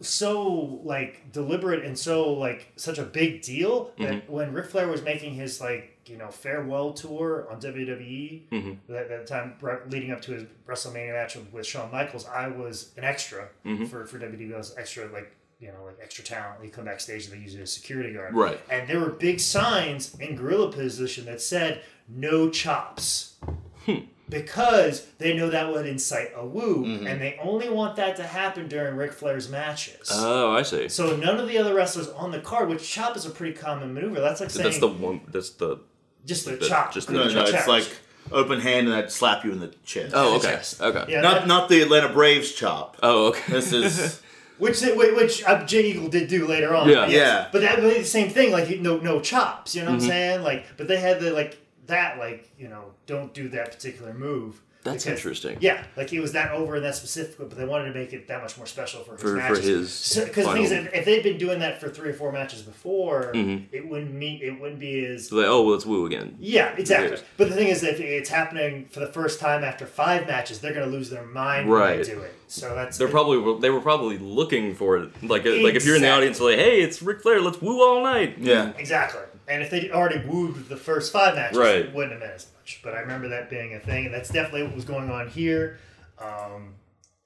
so 0.00 0.80
like 0.84 1.30
deliberate 1.32 1.84
and 1.84 1.98
so 1.98 2.32
like 2.32 2.72
such 2.76 2.98
a 2.98 3.02
big 3.02 3.42
deal 3.42 3.92
that 3.98 4.08
mm-hmm. 4.08 4.32
when 4.32 4.52
Ric 4.52 4.66
Flair 4.66 4.88
was 4.88 5.02
making 5.02 5.34
his 5.34 5.60
like 5.60 5.89
you 6.06 6.16
know 6.16 6.28
farewell 6.28 6.92
tour 6.92 7.46
on 7.50 7.60
WWE 7.60 8.48
mm-hmm. 8.50 8.92
that, 8.92 9.08
that 9.08 9.26
time 9.26 9.54
leading 9.88 10.10
up 10.10 10.20
to 10.22 10.32
his 10.32 10.44
WrestleMania 10.66 11.12
match 11.12 11.36
with, 11.52 11.66
Shawn 11.66 11.90
Michaels, 11.90 12.26
I 12.26 12.48
was 12.48 12.92
an 12.96 13.04
extra 13.04 13.48
mm-hmm. 13.64 13.84
for 13.86 14.06
for 14.06 14.18
WWE. 14.18 14.54
I 14.54 14.58
was 14.58 14.76
extra 14.76 15.10
like 15.12 15.36
you 15.58 15.68
know 15.68 15.84
like 15.84 15.98
extra 16.02 16.24
talent. 16.24 16.64
You 16.64 16.70
come 16.70 16.84
backstage 16.84 17.26
and 17.26 17.34
they 17.34 17.42
use 17.42 17.54
it 17.54 17.60
as 17.60 17.72
security 17.72 18.12
guard. 18.12 18.34
Right. 18.34 18.60
And 18.70 18.88
there 18.88 19.00
were 19.00 19.10
big 19.10 19.40
signs 19.40 20.18
in 20.18 20.36
gorilla 20.36 20.72
position 20.72 21.26
that 21.26 21.40
said 21.40 21.82
no 22.08 22.50
chops 22.50 23.36
hmm. 23.84 23.98
because 24.28 25.06
they 25.18 25.36
know 25.36 25.50
that 25.50 25.70
would 25.72 25.86
incite 25.86 26.32
a 26.34 26.44
woo, 26.44 26.84
mm-hmm. 26.84 27.06
and 27.06 27.20
they 27.20 27.38
only 27.42 27.68
want 27.68 27.96
that 27.96 28.16
to 28.16 28.24
happen 28.24 28.68
during 28.68 28.96
Ric 28.96 29.12
Flair's 29.12 29.48
matches. 29.48 30.08
Oh, 30.10 30.52
I 30.52 30.62
see. 30.62 30.88
so 30.88 31.16
none 31.16 31.38
of 31.38 31.48
the 31.48 31.58
other 31.58 31.74
wrestlers 31.74 32.08
on 32.08 32.30
the 32.30 32.40
card, 32.40 32.68
which 32.68 32.88
chop 32.88 33.16
is 33.16 33.26
a 33.26 33.30
pretty 33.30 33.54
common 33.54 33.94
maneuver. 33.94 34.20
That's 34.20 34.40
like 34.40 34.50
saying 34.50 34.64
That's 34.64 34.78
the 34.78 34.88
one. 34.88 35.20
That's 35.28 35.50
the. 35.50 35.78
Just 36.26 36.44
the 36.44 36.52
the- 36.56 36.68
chop. 36.68 36.92
just 36.92 37.08
the 37.08 37.14
No, 37.14 37.28
the 37.28 37.34
no, 37.34 37.44
chop. 37.46 37.54
it's 37.54 37.68
like 37.68 37.88
open 38.32 38.60
hand 38.60 38.86
and 38.86 38.96
I'd 38.96 39.10
slap 39.10 39.44
you 39.44 39.52
in 39.52 39.60
the 39.60 39.72
chest. 39.84 40.12
Oh, 40.14 40.36
okay. 40.36 40.48
chest. 40.48 40.80
Okay. 40.80 41.04
Yeah, 41.08 41.20
Not 41.20 41.34
that- 41.40 41.46
not 41.48 41.68
the 41.68 41.82
Atlanta 41.82 42.08
Braves 42.08 42.52
chop. 42.52 42.96
Oh, 43.02 43.28
okay. 43.28 43.52
This 43.52 43.72
is 43.72 44.20
which 44.58 44.80
they- 44.80 44.92
which 44.94 45.42
uh, 45.44 45.64
Jay 45.64 45.90
Eagle 45.90 46.08
did 46.08 46.28
do 46.28 46.46
later 46.46 46.74
on. 46.74 46.88
Yeah. 46.88 47.06
Yeah. 47.06 47.48
But 47.50 47.62
that 47.62 47.82
was 47.82 47.94
the 47.94 48.04
same 48.04 48.30
thing. 48.30 48.52
Like 48.52 48.80
no 48.80 48.98
no 48.98 49.20
chops. 49.20 49.74
You 49.74 49.82
know 49.82 49.88
Mm-hmm. 49.88 49.96
what 49.96 50.02
I'm 50.04 50.08
saying? 50.08 50.42
Like, 50.42 50.66
but 50.76 50.86
they 50.88 50.98
had 51.00 51.20
the 51.20 51.30
like 51.32 51.58
that 51.86 52.18
like 52.18 52.50
you 52.58 52.68
know 52.68 52.92
don't 53.06 53.32
do 53.34 53.48
that 53.50 53.72
particular 53.72 54.12
move. 54.14 54.60
That's 54.82 55.04
because- 55.04 55.18
interesting. 55.18 55.58
Yeah, 55.60 55.84
like 55.96 56.12
it 56.12 56.20
was 56.20 56.32
that 56.32 56.52
over 56.52 56.76
and 56.76 56.84
that 56.84 56.94
specific, 56.94 57.36
but 57.38 57.50
they 57.56 57.66
wanted 57.66 57.92
to 57.92 57.98
make 57.98 58.12
it 58.14 58.28
that 58.28 58.42
much 58.42 58.56
more 58.56 58.66
special 58.66 59.02
for 59.04 59.12
his 59.12 59.20
For- 59.20 59.28
for 59.28 59.34
matches. 59.36 59.66
his 59.66 60.24
because 60.24 60.46
the 60.46 60.52
thing 60.54 60.66
final- 60.68 60.86
if, 60.86 60.94
if 60.94 61.04
they'd 61.04 61.22
been 61.22 61.36
doing 61.38 61.58
that 61.60 61.80
for 61.80 61.88
three 61.90 62.10
or 62.10 62.14
four 62.14 62.32
matches 62.32 62.62
before, 62.62 63.32
Mm-hmm. 63.34 63.74
it 63.74 63.86
wouldn't 63.86 64.12
meet. 64.14 64.42
It 64.42 64.58
wouldn't 64.58 64.80
be 64.80 65.04
as 65.04 65.28
So 65.28 65.36
they, 65.36 65.44
oh, 65.46 65.62
well, 65.62 65.72
let's 65.72 65.84
woo 65.84 66.06
again. 66.06 66.36
yeah, 66.40 66.74
exactly. 66.76 67.10
Yes. 67.10 67.22
But 67.36 67.50
the 67.50 67.54
thing 67.54 67.68
is, 67.68 67.82
if 67.82 68.00
it's 68.00 68.30
happening 68.30 68.86
for 68.90 69.00
the 69.00 69.12
first 69.12 69.38
time 69.38 69.64
after 69.64 69.84
five 69.86 70.26
matches, 70.26 70.60
they're 70.60 70.72
going 70.74 70.88
to 70.90 70.96
lose 70.96 71.10
their 71.10 71.24
mind 71.26 71.68
when 71.68 71.78
Right. 71.78 72.02
they 72.04 72.12
do 72.14 72.20
it. 72.20 72.32
So 72.46 72.74
that's 72.74 72.98
They're 72.98 73.06
probably 73.08 73.60
they 73.60 73.70
were 73.70 73.80
probably 73.80 74.18
looking 74.18 74.74
for 74.74 74.96
it. 74.96 75.10
Like 75.22 75.44
like 75.44 75.74
if 75.74 75.84
you're 75.86 75.94
in 75.96 76.02
the 76.02 76.10
audience, 76.10 76.40
like, 76.40 76.56
hey, 76.58 76.80
it's 76.80 77.00
Ric 77.00 77.20
Flair, 77.22 77.40
let's 77.40 77.60
woo 77.60 77.80
all 77.80 78.02
night. 78.02 78.38
yeah. 78.38 78.72
exactly. 78.76 79.20
And 79.50 79.62
if 79.62 79.70
they 79.70 79.90
already 79.90 80.24
wooed 80.26 80.68
the 80.68 80.76
first 80.76 81.12
five 81.12 81.34
matches, 81.34 81.58
Right. 81.58 81.76
it 81.86 81.92
wouldn't 81.94 82.12
have 82.12 82.20
been 82.20 82.30
as 82.30 82.46
much. 82.56 82.80
But 82.84 82.94
I 82.94 83.00
remember 83.00 83.28
that 83.28 83.50
being 83.50 83.74
a 83.74 83.80
thing, 83.80 84.06
and 84.06 84.14
that's 84.14 84.28
definitely 84.30 84.62
what 84.62 84.74
was 84.76 84.84
going 84.84 85.10
on 85.10 85.28
here. 85.28 85.78
Um, 86.18 86.74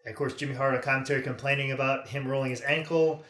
and 0.05 0.13
of 0.13 0.17
course, 0.17 0.35
Jimmy 0.35 0.55
Hart 0.55 0.75
on 0.75 0.83
commentary 0.83 1.23
complaining 1.23 1.73
about 1.73 2.09
him 2.09 2.27
rolling 2.27 2.51
his 2.51 2.63
ankle. 2.63 3.23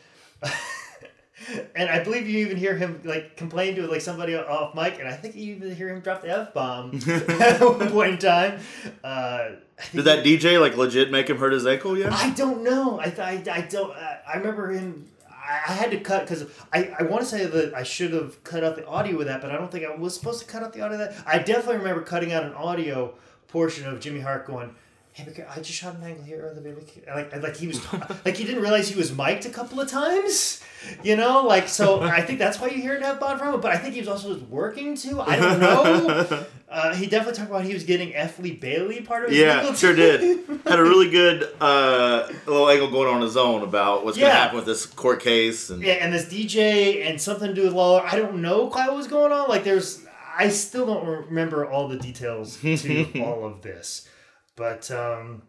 and 1.75 1.91
I 1.91 2.03
believe 2.05 2.29
you 2.29 2.39
even 2.47 2.57
hear 2.57 2.77
him 2.77 3.01
like 3.05 3.37
complain 3.37 3.75
to 3.77 3.87
like 3.87 4.01
somebody 4.01 4.37
off 4.37 4.75
mic, 4.75 4.99
and 4.99 5.09
I 5.09 5.13
think 5.15 5.35
you 5.35 5.55
even 5.57 5.75
hear 5.75 5.89
him 5.89 6.01
drop 6.01 6.23
the 6.23 6.31
f 6.31 6.55
bomb 6.55 6.95
at 7.09 7.61
one 7.61 7.91
point 7.91 8.13
in 8.13 8.19
time. 8.19 8.61
Uh, 9.03 9.49
Did 9.93 10.05
that 10.05 10.25
DJ 10.25 10.61
like 10.61 10.77
legit 10.77 11.11
make 11.11 11.29
him 11.29 11.39
hurt 11.39 11.53
his 11.53 11.67
ankle 11.67 11.99
yet? 11.99 12.13
I 12.13 12.31
don't 12.31 12.63
know. 12.63 13.01
I 13.01 13.07
I, 13.19 13.43
I 13.53 13.61
don't. 13.63 13.91
I, 13.93 14.21
I 14.35 14.37
remember 14.39 14.71
him. 14.71 15.09
I, 15.47 15.73
had 15.73 15.91
to 15.91 16.01
cut 16.01 16.23
because 16.27 16.47
I, 16.73 16.95
I 16.99 17.03
want 17.03 17.23
to 17.23 17.29
say 17.29 17.45
that 17.45 17.75
I 17.75 17.83
should 17.83 18.13
have 18.13 18.43
cut 18.45 18.65
out 18.65 18.77
the 18.77 18.87
audio 18.87 19.17
with 19.19 19.27
that, 19.27 19.43
but 19.43 19.51
I 19.51 19.57
don't 19.57 19.71
think 19.71 19.85
I 19.85 19.95
was 19.95 20.15
supposed 20.15 20.41
to 20.41 20.47
cut 20.47 20.63
out 20.63 20.73
the 20.73 20.81
audio 20.81 20.99
that. 20.99 21.15
I 21.27 21.39
definitely 21.39 21.79
remember 21.79 22.03
cutting 22.03 22.33
out 22.33 22.45
an 22.45 22.55
audio 22.55 23.15
portion 23.49 23.87
of 23.87 24.01
Jimmy 24.01 24.21
Hart 24.21 24.47
going. 24.47 24.75
Hey, 25.13 25.47
I 25.49 25.57
just 25.61 25.73
shot 25.79 25.95
an 25.95 26.03
angle 26.03 26.25
here, 26.25 26.51
the 26.55 26.61
baby. 26.61 26.81
Like, 27.07 27.37
like 27.41 27.57
he 27.57 27.69
was, 27.69 27.81
like 28.25 28.37
he 28.37 28.45
didn't 28.45 28.63
realize 28.63 28.89
he 28.89 28.97
was 28.97 29.17
mic'd 29.17 29.47
a 29.47 29.51
couple 29.51 29.81
of 29.81 29.89
times, 29.89 30.61
you 31.03 31.17
know. 31.17 31.43
Like, 31.43 31.69
so 31.69 32.01
I 32.03 32.23
think 32.23 32.39
that's 32.39 32.61
why 32.61 32.69
you 32.69 32.81
hear 32.81 32.99
F 33.03 33.21
bomb 33.21 33.39
from 33.39 33.55
him. 33.55 33.61
But 33.61 33.73
I 33.73 33.79
think 33.79 33.95
he 33.95 34.01
was 34.01 34.09
also 34.09 34.35
just 34.35 34.47
working 34.49 34.97
too. 34.97 35.21
I 35.21 35.37
don't 35.37 35.61
know. 35.61 36.45
Uh, 36.67 36.93
he 36.93 37.07
definitely 37.07 37.39
talked 37.39 37.51
about 37.51 37.65
he 37.65 37.73
was 37.73 37.85
getting 37.85 38.13
F. 38.17 38.41
Lee 38.41 38.51
Bailey 38.51 39.01
part 39.01 39.23
of 39.23 39.31
his 39.31 39.39
Yeah, 39.39 39.59
angle, 39.61 39.75
sure 39.75 39.95
did. 39.95 40.45
Had 40.67 40.81
a 40.81 40.83
really 40.83 41.09
good 41.09 41.49
uh, 41.61 42.27
little 42.47 42.69
angle 42.69 42.91
going 42.91 43.15
on 43.15 43.21
his 43.23 43.37
own 43.37 43.63
about 43.63 44.05
what's 44.05 44.19
going 44.19 44.29
to 44.29 44.35
happen 44.35 44.57
with 44.57 44.67
this 44.67 44.85
court 44.85 45.21
case. 45.23 45.71
And 45.71 45.81
Yeah, 45.81 45.93
and 45.93 46.13
this 46.13 46.25
DJ 46.25 47.09
and 47.09 47.21
something 47.21 47.47
to 47.47 47.55
do 47.55 47.63
with 47.63 47.75
Lawler. 47.75 48.03
I 48.05 48.17
don't 48.17 48.43
know 48.43 48.67
quite 48.67 48.89
what 48.89 48.97
was 48.97 49.07
going 49.07 49.31
on. 49.31 49.49
Like, 49.49 49.63
there's, 49.63 50.05
I 50.37 50.49
still 50.49 50.85
don't 50.85 51.07
remember 51.29 51.65
all 51.65 51.87
the 51.87 51.97
details 51.99 52.57
to 52.61 53.23
all 53.23 53.45
of 53.45 53.63
this, 53.63 54.09
but 54.57 54.91
um, 54.91 55.43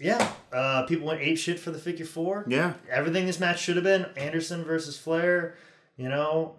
yeah, 0.00 0.32
uh, 0.52 0.82
people 0.84 1.06
went 1.06 1.20
ape 1.20 1.38
shit 1.38 1.60
for 1.60 1.70
the 1.70 1.78
figure 1.78 2.06
four. 2.06 2.44
Yeah. 2.48 2.72
everything 2.90 3.26
this 3.26 3.38
match 3.38 3.60
should 3.60 3.76
have 3.76 3.84
been 3.84 4.06
Anderson 4.16 4.64
versus 4.64 4.98
Flair. 4.98 5.54
You 5.96 6.08
know, 6.08 6.56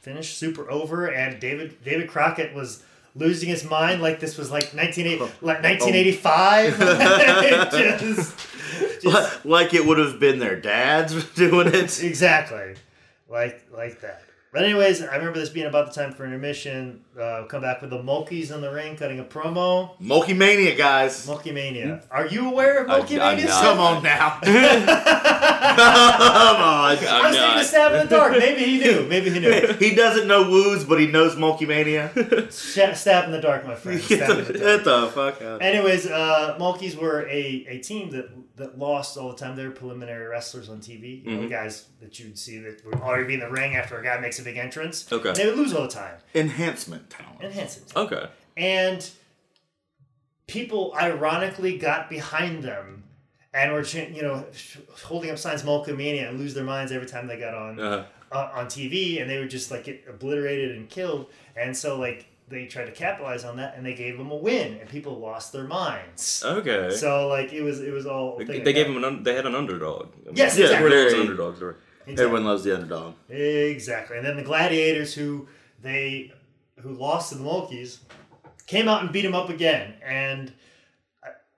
finished 0.00 0.38
super 0.38 0.70
over, 0.70 1.06
and 1.06 1.38
David 1.38 1.84
David 1.84 2.08
Crockett 2.08 2.54
was 2.54 2.82
losing 3.14 3.48
his 3.48 3.64
mind 3.64 4.02
like 4.02 4.18
this 4.18 4.38
was 4.38 4.50
like 4.50 4.72
1980, 4.74 5.20
like 5.42 5.62
1985. 5.62 6.78
just, 8.00 9.02
just 9.02 9.44
like 9.44 9.74
it 9.74 9.84
would 9.84 9.98
have 9.98 10.18
been 10.18 10.38
their 10.38 10.58
dads 10.58 11.24
doing 11.34 11.68
it. 11.68 12.02
exactly 12.02 12.74
like 13.28 13.62
like 13.72 14.00
that. 14.00 14.22
But 14.52 14.64
anyways, 14.64 15.02
I 15.02 15.16
remember 15.16 15.38
this 15.38 15.50
being 15.50 15.66
about 15.66 15.92
the 15.92 16.00
time 16.00 16.12
for 16.12 16.24
intermission. 16.24 17.03
Uh, 17.20 17.44
come 17.44 17.62
back 17.62 17.80
with 17.80 17.90
the 17.90 18.02
Mulkeys 18.02 18.50
in 18.52 18.60
the 18.60 18.72
ring, 18.72 18.96
cutting 18.96 19.20
a 19.20 19.24
promo. 19.24 19.96
Mulkey 20.00 20.36
Mania, 20.36 20.74
guys. 20.74 21.26
Mulkey 21.26 21.54
Mania. 21.54 22.02
Are 22.10 22.26
you 22.26 22.48
aware 22.50 22.82
of 22.82 22.90
I- 22.90 23.00
Mulkey 23.00 23.20
I'm 23.20 23.36
Mania? 23.36 23.46
not. 23.46 23.62
Come 23.62 23.78
on 23.78 24.02
now. 24.12 24.40
Come 24.42 24.52
on. 26.56 26.84
I 26.84 26.94
was 26.94 27.06
I'm 27.08 27.32
taking 27.34 27.58
a 27.60 27.64
stab 27.64 27.92
in 27.94 28.08
the 28.08 28.16
dark. 28.16 28.32
Maybe 28.32 28.64
he 28.64 28.78
knew. 28.78 29.06
Maybe 29.08 29.30
he 29.30 29.40
knew. 29.40 29.74
He 29.84 29.94
doesn't 29.94 30.26
know 30.26 30.48
woos, 30.48 30.84
but 30.84 30.98
he 31.00 31.06
knows 31.06 31.34
Mulkey 31.36 31.68
Mania. 31.68 32.10
Sh- 32.50 32.96
stab 32.98 33.24
in 33.26 33.32
the 33.32 33.40
dark, 33.40 33.66
my 33.66 33.74
friend. 33.74 34.00
Get 34.08 34.24
Stab 34.24 34.30
in 34.30 34.36
the 34.44 34.52
the, 34.52 34.58
dark. 34.58 34.76
get 34.76 34.84
the 34.84 35.06
fuck 35.08 35.42
out. 35.42 35.62
Anyways, 35.62 36.06
uh, 36.06 36.56
Mulkeys 36.58 36.96
were 36.96 37.26
a, 37.28 37.66
a 37.68 37.78
team 37.78 38.10
that 38.10 38.28
that 38.56 38.78
lost 38.78 39.16
all 39.16 39.30
the 39.30 39.36
time. 39.36 39.56
They 39.56 39.64
were 39.64 39.72
preliminary 39.72 40.26
wrestlers 40.26 40.68
on 40.68 40.78
TV. 40.78 41.24
You 41.24 41.36
know, 41.36 41.42
Mhm. 41.46 41.50
guys 41.50 41.86
that 42.00 42.18
you'd 42.20 42.38
see 42.38 42.58
that 42.58 42.84
would 42.86 43.00
already 43.00 43.24
be 43.24 43.34
in 43.34 43.40
the 43.40 43.50
ring 43.50 43.74
after 43.74 43.98
a 43.98 44.04
guy 44.04 44.18
makes 44.20 44.38
a 44.38 44.42
big 44.42 44.56
entrance. 44.56 45.10
Okay. 45.12 45.32
They 45.32 45.46
would 45.46 45.56
lose 45.56 45.74
all 45.74 45.82
the 45.82 45.88
time. 45.88 46.14
Enhancement 46.34 47.03
talent. 47.08 47.42
Enhancement. 47.42 47.92
Okay. 47.96 48.26
And 48.56 49.08
people 50.46 50.94
ironically 51.00 51.78
got 51.78 52.08
behind 52.08 52.62
them 52.62 53.04
and 53.52 53.72
were, 53.72 53.82
you 53.82 54.22
know, 54.22 54.44
holding 55.04 55.30
up 55.30 55.38
signs 55.38 55.62
Mulkamania 55.62 56.28
and 56.28 56.38
lose 56.38 56.54
their 56.54 56.64
minds 56.64 56.92
every 56.92 57.06
time 57.06 57.26
they 57.26 57.38
got 57.38 57.54
on 57.54 57.78
Uh, 57.80 58.06
uh, 58.32 58.50
on 58.52 58.66
TV, 58.66 59.20
and 59.20 59.30
they 59.30 59.38
would 59.38 59.50
just 59.50 59.70
like 59.70 59.84
get 59.84 60.04
obliterated 60.08 60.72
and 60.76 60.88
killed. 60.88 61.30
And 61.56 61.76
so 61.76 61.98
like 61.98 62.26
they 62.48 62.66
tried 62.66 62.86
to 62.86 62.92
capitalize 62.92 63.44
on 63.44 63.56
that, 63.58 63.74
and 63.76 63.86
they 63.86 63.94
gave 63.94 64.18
them 64.18 64.30
a 64.32 64.36
win, 64.36 64.76
and 64.80 64.88
people 64.88 65.18
lost 65.20 65.52
their 65.52 65.64
minds. 65.64 66.42
okay. 66.44 66.90
So 66.90 67.28
like 67.28 67.52
it 67.52 67.62
was 67.62 67.80
it 67.80 67.92
was 67.92 68.06
all. 68.06 68.38
they, 68.38 68.58
they 68.58 68.72
gave 68.72 68.86
them 68.88 68.96
an 68.96 69.04
un- 69.04 69.22
they 69.22 69.34
had 69.34 69.46
an 69.46 69.54
underdog. 69.54 70.08
Yes, 70.34 70.58
Yeah, 70.58 70.64
exactly. 70.64 70.74
Everyone 70.74 70.90
loves 71.04 71.12
very- 71.12 71.20
underdogs. 71.22 71.60
Right? 71.62 71.74
Exactly. 72.06 72.24
Everyone 72.24 72.44
loves 72.44 72.64
the 72.64 72.74
underdog. 72.74 73.14
Exactly. 73.30 74.16
And 74.18 74.26
then 74.26 74.36
the 74.36 74.42
Gladiators, 74.42 75.14
who 75.14 75.46
they 75.80 76.32
who 76.84 76.92
lost 76.92 77.32
to 77.32 77.38
the 77.38 77.44
Mulkeys, 77.44 77.98
came 78.66 78.88
out 78.88 79.02
and 79.02 79.10
beat 79.10 79.24
him 79.24 79.34
up 79.34 79.48
again. 79.48 79.94
And 80.04 80.52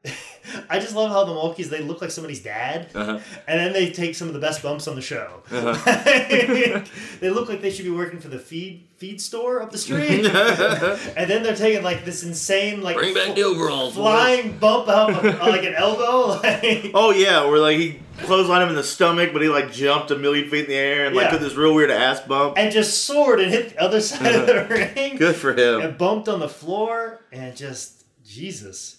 I 0.71 0.79
just 0.79 0.95
love 0.95 1.11
how 1.11 1.25
the 1.25 1.33
Mulkeys 1.33 1.69
they 1.69 1.81
look 1.81 2.01
like 2.01 2.11
somebody's 2.11 2.43
dad, 2.43 2.89
Uh-huh. 2.95 3.19
and 3.49 3.61
then 3.61 3.73
they 3.73 3.91
take 3.91 4.15
some 4.15 4.29
of 4.29 4.35
the 4.35 4.41
best 4.41 4.63
bumps 4.63 4.87
on 4.89 4.95
the 4.97 5.03
show. 5.03 5.43
Uh-huh. 5.51 6.03
they 7.21 7.31
look 7.31 7.49
like 7.49 7.61
they 7.61 7.71
should 7.71 7.85
be 7.85 7.91
working 7.91 8.21
for 8.21 8.29
the 8.29 8.39
feed 8.39 8.83
feed 8.97 9.21
store 9.21 9.61
up 9.61 9.71
the 9.71 9.77
street, 9.79 10.25
and 11.17 11.31
then 11.31 11.43
they're 11.43 11.55
taking 11.57 11.83
like 11.83 12.05
this 12.05 12.23
insane 12.23 12.81
like 12.83 12.97
Bring 12.97 13.13
back 13.15 13.29
fl- 13.29 13.33
the 13.35 13.43
overalls. 13.43 13.95
boys. 13.95 14.03
flying 14.03 14.59
bump 14.59 14.89
up 14.89 15.11
uh, 15.23 15.51
like 15.51 15.65
an 15.65 15.75
elbow. 15.75 16.41
Like, 16.43 16.91
Oh 16.95 17.11
yeah, 17.11 17.45
where 17.47 17.59
like 17.59 17.77
he 17.79 18.01
clotheslined 18.19 18.63
him 18.63 18.71
in 18.71 18.75
the 18.75 18.83
stomach, 18.85 19.31
but 19.35 19.43
he 19.43 19.49
like 19.49 19.71
jumped 19.73 20.11
a 20.11 20.17
million 20.17 20.49
feet 20.49 20.65
in 20.65 20.71
the 20.71 20.75
air 20.75 21.07
and 21.07 21.15
like 21.15 21.25
Yeah. 21.25 21.31
took 21.33 21.41
this 21.41 21.55
real 21.55 21.75
weird 21.75 21.91
ass 21.91 22.21
bump. 22.21 22.57
and 22.57 22.73
just 22.73 23.05
soared 23.05 23.41
and 23.41 23.51
hit 23.53 23.71
the 23.71 23.81
other 23.83 24.01
side 24.01 24.35
of 24.35 24.47
the 24.47 24.67
ring. 24.95 25.17
Good 25.17 25.37
for 25.37 25.53
him. 25.53 25.81
and 25.83 25.99
bumped 25.99 26.29
on 26.29 26.41
the 26.41 26.49
floor 26.49 27.21
and 27.33 27.55
just 27.55 28.05
Jesus. 28.27 28.97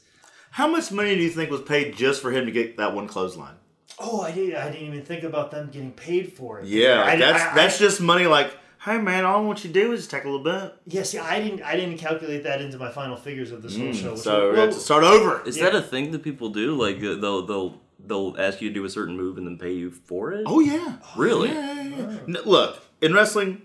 How 0.57 0.67
much 0.67 0.91
money 0.91 1.15
do 1.15 1.21
you 1.21 1.29
think 1.29 1.51
was 1.51 1.61
paid 1.61 1.95
just 1.95 2.19
for 2.19 2.31
him 2.31 2.47
to 2.47 2.51
get 2.51 2.77
that 2.77 2.95
one 2.95 3.07
clothesline? 3.07 3.53
Oh, 3.99 4.21
I 4.21 4.31
didn't. 4.31 4.55
I 4.55 4.71
didn't 4.71 4.87
even 4.87 5.03
think 5.03 5.21
about 5.21 5.51
them 5.51 5.69
getting 5.71 5.91
paid 5.91 6.33
for 6.33 6.59
it. 6.59 6.65
Yeah, 6.65 7.03
I, 7.03 7.15
that's 7.15 7.43
I, 7.43 7.53
that's 7.53 7.75
I, 7.75 7.85
just 7.85 8.01
money. 8.01 8.25
Like, 8.25 8.57
hey 8.83 8.97
man, 8.97 9.23
all 9.23 9.37
I 9.37 9.41
want 9.45 9.63
you 9.63 9.71
to 9.71 9.73
do 9.79 9.91
is 9.91 10.07
take 10.07 10.23
a 10.23 10.27
little 10.27 10.43
bit. 10.43 10.73
yeah. 10.87 11.03
See, 11.03 11.19
I 11.19 11.39
didn't. 11.39 11.61
I 11.61 11.75
didn't 11.75 11.99
calculate 11.99 12.41
that 12.45 12.59
into 12.59 12.79
my 12.79 12.89
final 12.89 13.15
figures 13.15 13.51
of 13.51 13.61
this 13.61 13.77
whole 13.77 13.93
show. 13.93 14.13
Mm, 14.13 14.17
So 14.17 14.49
we 14.49 14.57
well, 14.57 14.65
have 14.65 14.73
to 14.73 14.79
start 14.79 15.03
over. 15.03 15.43
Is 15.47 15.57
Yeah. 15.57 15.65
that 15.65 15.75
a 15.75 15.81
thing 15.83 16.09
that 16.09 16.23
people 16.23 16.49
do? 16.49 16.73
Like 16.75 16.97
uh, 17.03 17.13
they'll 17.21 17.45
they'll 17.45 17.79
they'll 18.03 18.35
ask 18.39 18.59
you 18.59 18.69
to 18.69 18.73
do 18.73 18.83
a 18.83 18.89
certain 18.89 19.15
move 19.15 19.37
and 19.37 19.45
then 19.45 19.59
pay 19.59 19.73
you 19.73 19.91
for 19.91 20.33
it? 20.33 20.41
Oh 20.47 20.59
yeah, 20.59 20.95
really? 21.15 21.49
yeah, 21.49 21.83
yeah, 21.83 22.17
yeah. 22.27 22.37
Look, 22.45 22.81
in 22.99 23.13
wrestling, 23.13 23.61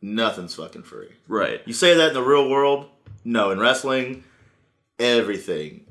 nothing's 0.00 0.56
fucking 0.56 0.82
free. 0.82 1.10
Right. 1.28 1.62
You 1.66 1.72
say 1.72 1.94
that 1.94 2.08
in 2.08 2.14
the 2.14 2.22
real 2.22 2.50
world? 2.50 2.88
No, 3.24 3.52
in 3.52 3.60
wrestling, 3.60 4.24
everything 4.98 5.81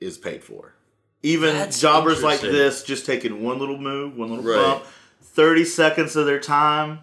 is 0.00 0.18
paid 0.18 0.42
for. 0.42 0.74
Even 1.22 1.54
That's 1.54 1.80
jobbers 1.80 2.22
like 2.22 2.40
this, 2.40 2.82
just 2.82 3.06
taking 3.06 3.42
one 3.42 3.58
little 3.58 3.78
move, 3.78 4.16
one 4.16 4.28
little 4.28 4.44
Right. 4.44 4.56
bump, 4.56 4.84
thirty 5.22 5.64
seconds 5.64 6.16
of 6.16 6.26
their 6.26 6.40
time. 6.40 7.00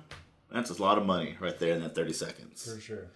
That's 0.54 0.70
a 0.70 0.82
lot 0.82 0.98
of 0.98 1.06
money 1.06 1.38
right 1.39 1.58
there 1.58 1.74
in 1.74 1.82
that 1.82 1.96
thirty 1.96 2.14
seconds. 2.14 2.72
for 2.72 2.80
sure. 2.80 3.08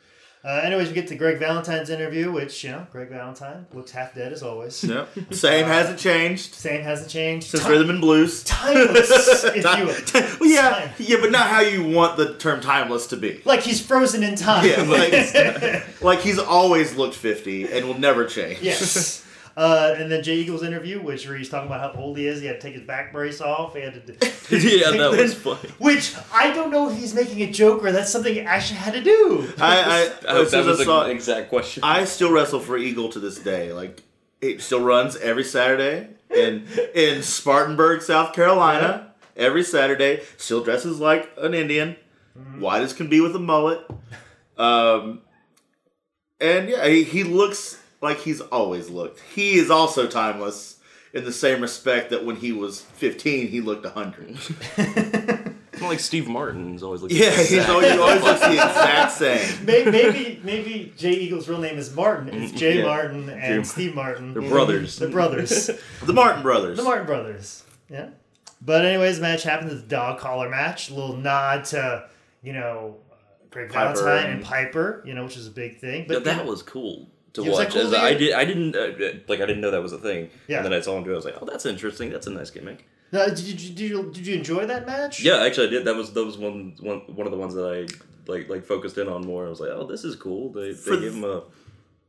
Uh, 0.43 0.61
anyways, 0.63 0.88
we 0.89 0.93
get 0.93 1.07
to 1.07 1.15
Greg 1.15 1.39
Valentine's 1.39 1.89
interview, 1.89 2.32
which 2.32 2.63
you 2.63 2.69
know, 2.71 2.86
Greg 2.91 3.09
Valentine 3.09 3.65
looks 3.73 3.89
half 3.91 4.13
dead 4.13 4.32
as 4.32 4.43
always. 4.43 4.84
Yep. 4.84 5.09
Same 5.32 5.65
hasn't 5.65 5.97
changed 5.97 6.53
Same 6.53 6.84
hasn't 6.84 7.09
changed. 7.09 7.47
since 7.47 7.63
Ti- 7.63 7.69
Rhythm 7.71 7.89
and 7.89 7.99
Blues. 8.01 8.43
timeless, 8.43 9.43
if 9.43 9.55
you 9.55 9.86
will. 9.88 10.38
well, 10.39 10.49
yeah, 10.49 10.69
Time. 10.69 10.89
yeah, 10.99 11.17
but 11.19 11.32
not 11.32 11.47
how 11.47 11.61
you 11.61 11.88
want 11.88 12.17
the 12.17 12.36
term 12.36 12.61
timeless 12.61 13.07
to 13.07 13.17
be. 13.17 13.41
Like 13.43 13.61
he's 13.61 13.82
frozen 13.84 14.21
in 14.23 14.36
time. 14.36 14.67
Yeah, 14.67 14.84
like, 14.84 16.01
like 16.03 16.19
he's 16.21 16.38
always 16.39 16.95
looked 16.95 17.15
fifty 17.15 17.71
and 17.71 17.88
will 17.88 17.97
never 17.99 18.26
change. 18.26 18.61
Yes. 18.61 19.24
Uh, 19.58 19.95
and 19.97 20.12
then 20.12 20.22
Jay 20.22 20.36
Eagles 20.36 20.64
interview, 20.64 21.01
which 21.01 21.26
where 21.28 21.38
he's 21.38 21.47
talking 21.47 21.68
about 21.68 21.95
how 21.95 22.01
old 22.01 22.18
he 22.18 22.28
is. 22.28 22.41
He 22.41 22.47
had 22.47 22.60
to 22.60 22.62
take 22.62 22.76
his 22.76 22.86
back 22.86 23.14
brace 23.14 23.39
off. 23.39 23.74
He 23.74 23.82
had 23.82 24.06
to. 24.06 24.14
yeah, 24.51 24.91
that 24.91 25.18
was 25.18 25.34
funny. 25.34 25.70
Which 25.78 26.14
I 26.34 26.53
don't 26.53 26.72
know 26.72 26.89
if 26.89 26.97
he's 26.97 27.14
making 27.14 27.41
a 27.41 27.49
joke 27.49 27.82
or 27.82 27.93
that's 27.93 28.12
something 28.12 28.34
he 28.34 28.41
actually 28.41 28.80
had 28.80 28.93
to 28.95 29.01
do. 29.01 29.49
I, 29.58 30.12
I, 30.28 30.28
I 30.30 30.41
as 30.41 30.51
that 30.51 30.66
was 30.66 30.82
I 30.82 30.84
saw 30.84 31.06
an 31.06 31.12
exact 31.12 31.49
question. 31.49 31.84
I 31.84 32.03
still 32.03 32.34
wrestle 32.34 32.60
for 32.60 32.78
Eagle 32.78 33.08
to 33.10 33.20
this 33.20 33.39
day. 33.39 33.72
Like 33.72 34.03
it 34.41 34.62
still 34.62 34.84
runs 34.84 35.16
every 35.18 35.45
Saturday 35.45 36.10
in 36.30 36.68
in 36.93 37.24
Spartanburg, 37.24 38.01
South 38.01 38.34
Carolina. 38.34 39.14
Every 39.38 39.64
Saturday, 39.64 40.22
still 40.38 40.64
dresses 40.64 41.01
like 41.01 41.30
an 41.38 41.53
Indian, 41.53 41.97
white 42.58 42.82
as 42.82 42.93
can 42.93 43.10
be 43.10 43.20
with 43.20 43.36
a 43.36 43.39
mullet. 43.39 43.86
Um, 44.58 45.22
and 46.39 46.70
yeah, 46.70 46.88
he, 46.88 47.03
he 47.03 47.24
looks 47.26 47.82
like 48.06 48.20
he's 48.22 48.41
always 48.41 48.89
looked. 48.89 49.20
He 49.34 49.56
is 49.56 49.70
also 49.70 50.08
timeless 50.08 50.78
in 51.14 51.24
the 51.26 51.32
same 51.34 51.62
respect 51.62 52.10
that 52.12 52.26
when 52.26 52.36
he 52.38 52.51
was 52.51 52.82
15, 52.82 53.47
he 53.47 53.62
looked 53.62 53.84
100. 53.86 54.38
Kind 54.76 55.56
of 55.74 55.82
like 55.82 55.99
Steve 55.99 56.28
Martin's 56.28 56.84
always 56.84 57.01
looking. 57.01 57.18
Yeah, 57.18 57.32
he's 57.32 57.68
always, 57.70 57.91
he 57.91 57.97
always 57.97 58.22
looks 58.24 58.39
the 58.41 58.53
exact 58.53 59.12
same. 59.14 59.66
Maybe, 59.66 59.91
maybe 59.91 60.41
maybe 60.43 60.93
Jay 60.97 61.12
Eagles' 61.12 61.47
real 61.49 61.60
name 61.60 61.78
is 61.78 61.93
Martin. 61.95 62.30
It's 62.30 62.51
Jay 62.60 62.80
Yeah. 62.80 62.86
Martin 62.86 63.30
and 63.30 63.64
Jay- 63.64 63.70
Steve 63.70 63.95
Martin. 63.95 64.34
They're 64.34 64.47
brothers. 64.49 64.97
They're 64.97 65.10
brothers. 65.10 65.70
The 66.03 66.14
Martin 66.14 66.41
brothers. 66.43 66.78
the 66.78 66.84
Martin 66.84 67.06
brothers. 67.06 67.64
Yeah. 67.89 68.10
But 68.62 68.86
anyways, 68.86 69.18
the 69.18 69.22
match 69.24 69.43
happens. 69.43 69.72
It's 69.74 69.84
a 69.84 69.88
dog 69.88 70.20
collar 70.20 70.49
match. 70.49 70.89
A 70.89 70.93
little 70.95 71.18
nod 71.18 71.66
to 71.66 72.10
you 72.41 72.53
know 72.53 72.97
uh, 73.12 73.16
Greg 73.51 73.72
Valentine 73.72 74.26
and 74.26 74.34
and- 74.36 74.43
Piper. 74.43 75.01
You 75.06 75.14
know, 75.14 75.24
which 75.26 75.38
is 75.38 75.47
a 75.47 75.51
big 75.51 75.80
thing. 75.80 76.01
Yeah, 76.01 76.06
But 76.08 76.24
that 76.26 76.38
you 76.38 76.43
know, 76.43 76.49
was 76.49 76.64
cool 76.64 77.10
to 77.36 77.43
Yeah, 77.43 77.49
was 77.49 77.57
that 77.59 77.65
watch. 77.67 77.73
cool 77.73 77.81
As 77.88 77.93
I 77.93 78.13
did, 78.13 78.33
I 78.33 78.45
didn't 78.45 78.75
uh, 78.75 79.19
like. 79.27 79.39
I 79.41 79.45
didn't 79.45 79.61
know 79.61 79.71
that 79.71 79.81
was 79.81 79.93
a 79.93 79.97
thing. 79.97 80.29
Yeah. 80.47 80.57
And 80.57 80.65
then 80.65 80.73
I 80.73 80.81
saw 80.81 80.97
him 80.97 81.03
do. 81.03 81.11
it. 81.11 81.13
I 81.13 81.15
was 81.17 81.25
like, 81.25 81.38
oh, 81.41 81.45
that's 81.45 81.65
interesting. 81.65 82.09
That's 82.09 82.27
a 82.27 82.31
nice 82.31 82.49
gimmick. 82.49 82.88
Now, 83.11 83.25
did, 83.27 83.39
you, 83.39 83.53
did 83.53 83.79
you 83.79 84.11
did 84.11 84.27
you 84.27 84.36
enjoy 84.36 84.65
that 84.65 84.86
match? 84.86 85.21
Yeah, 85.21 85.43
actually, 85.43 85.67
I 85.67 85.69
did. 85.69 85.86
That 85.86 85.95
was 85.95 86.11
that 86.13 86.25
was 86.25 86.38
one 86.38 86.75
one 86.79 86.99
one 87.15 87.27
of 87.27 87.31
the 87.31 87.38
ones 87.38 87.53
that 87.53 87.65
I 87.65 88.31
like 88.31 88.49
like 88.49 88.65
focused 88.65 88.97
in 88.97 89.07
on 89.07 89.25
more. 89.25 89.45
I 89.45 89.49
was 89.49 89.59
like, 89.59 89.69
oh, 89.71 89.86
this 89.86 90.03
is 90.03 90.15
cool. 90.15 90.51
They 90.51 90.73
For 90.73 90.95
they 90.95 91.03
gave 91.03 91.15
him 91.15 91.23
a 91.23 91.43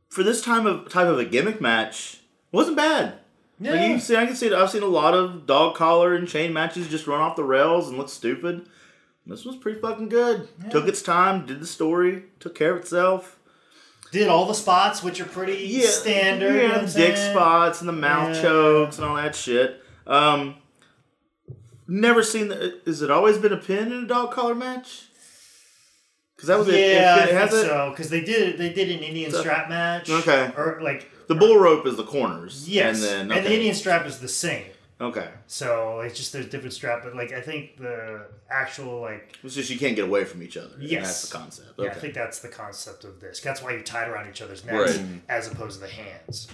for 0.09 0.23
this 0.23 0.41
time 0.41 0.65
of 0.65 0.89
type 0.89 1.07
of 1.07 1.19
a 1.19 1.25
gimmick 1.25 1.61
match 1.61 2.21
wasn't 2.51 2.77
bad. 2.77 3.19
Yeah. 3.59 3.71
Like 3.71 3.89
you 3.89 3.99
see, 3.99 4.15
I 4.15 4.25
can 4.25 4.35
see. 4.35 4.53
I've 4.53 4.69
seen 4.69 4.83
a 4.83 4.87
lot 4.87 5.13
of 5.13 5.45
dog 5.45 5.75
collar 5.75 6.13
and 6.13 6.27
chain 6.27 6.53
matches 6.53 6.87
just 6.87 7.07
run 7.07 7.21
off 7.21 7.35
the 7.35 7.43
rails 7.43 7.89
and 7.89 7.97
look 7.97 8.09
stupid. 8.09 8.67
This 9.25 9.43
was 9.43 9.57
pretty 9.57 9.79
fucking 9.81 10.07
good. 10.09 10.47
Took 10.71 10.87
its 10.87 11.01
time, 11.01 11.45
did 11.45 11.59
the 11.59 11.67
story, 11.67 12.23
took 12.39 12.55
care 12.55 12.71
of 12.71 12.77
itself. 12.77 13.36
Did 14.11 14.27
all 14.29 14.45
the 14.45 14.53
spots, 14.53 15.03
which 15.03 15.19
are 15.19 15.25
pretty 15.25 15.81
standard. 15.81 16.47
you 16.47 16.53
know 16.53 16.63
yeah, 16.63 16.69
what 16.69 16.77
I'm 16.79 16.85
dick 16.85 17.15
saying? 17.17 17.33
spots 17.33 17.81
and 17.81 17.89
the 17.89 17.93
mouth 17.93 18.35
Yeah. 18.35 18.41
chokes 18.41 18.97
and 18.97 19.05
all 19.05 19.15
that 19.17 19.35
shit. 19.35 19.83
Um, 20.05 20.55
never 21.87 22.23
seen. 22.23 22.47
The, 22.47 22.79
is 22.89 23.01
it 23.01 23.11
always 23.11 23.37
been 23.37 23.53
a 23.53 23.57
pin 23.57 23.91
in 23.91 24.03
a 24.05 24.07
dog 24.07 24.31
collar 24.31 24.55
match? 24.55 25.03
Because 26.35 26.47
that 26.49 26.59
was 26.59 26.67
it. 26.69 26.75
Yeah, 26.75 27.17
it, 27.17 27.35
I 27.35 27.47
think 27.47 27.63
it. 27.63 27.67
so. 27.67 27.89
Because 27.89 28.09
they 28.09 28.21
did 28.21 28.57
they 28.57 28.71
did 28.71 28.89
an 28.91 28.99
Indian 28.99 29.31
So- 29.31 29.41
strap 29.41 29.69
match. 29.69 30.09
Okay. 30.09 30.51
Or 30.55 30.79
like 30.81 31.09
The 31.27 31.35
bull 31.35 31.57
rope 31.57 31.85
is 31.85 31.97
the 31.97 32.03
corners. 32.05 32.69
yes, 32.69 33.03
and 33.03 33.29
then 33.29 33.37
and 33.37 33.45
the. 33.45 33.53
Indian 33.53 33.75
strap 33.75 34.05
is 34.05 34.19
the 34.19 34.27
same. 34.29 34.65
Okay. 34.99 35.29
So 35.45 35.99
it's 35.99 36.17
just 36.17 36.33
there's 36.33 36.47
different 36.47 36.73
strap, 36.73 37.03
but 37.03 37.15
like 37.15 37.31
I 37.31 37.41
think 37.41 37.77
the 37.77 38.25
actual 38.49 38.99
like 39.01 39.37
It's 39.43 39.53
just 39.55 39.69
you 39.69 39.77
can't 39.77 39.95
get 39.95 40.05
away 40.05 40.25
from 40.25 40.41
each 40.41 40.57
other. 40.57 40.73
Yes. 40.79 41.03
that's 41.05 41.29
the 41.29 41.37
concept. 41.37 41.67
yeah, 41.77 41.89
I 41.91 41.93
think 41.93 42.13
that's 42.15 42.39
the 42.39 42.47
concept 42.47 43.03
of 43.03 43.19
this. 43.19 43.39
That's 43.39 43.61
why 43.61 43.73
you 43.73 43.81
tie 43.83 44.05
it 44.05 44.09
around 44.09 44.27
each 44.29 44.41
other's 44.41 44.65
necks 44.65 44.97
Right. 44.97 45.05
as 45.29 45.51
opposed 45.51 45.79
to 45.79 45.85
the 45.85 45.91
hands. 45.91 46.47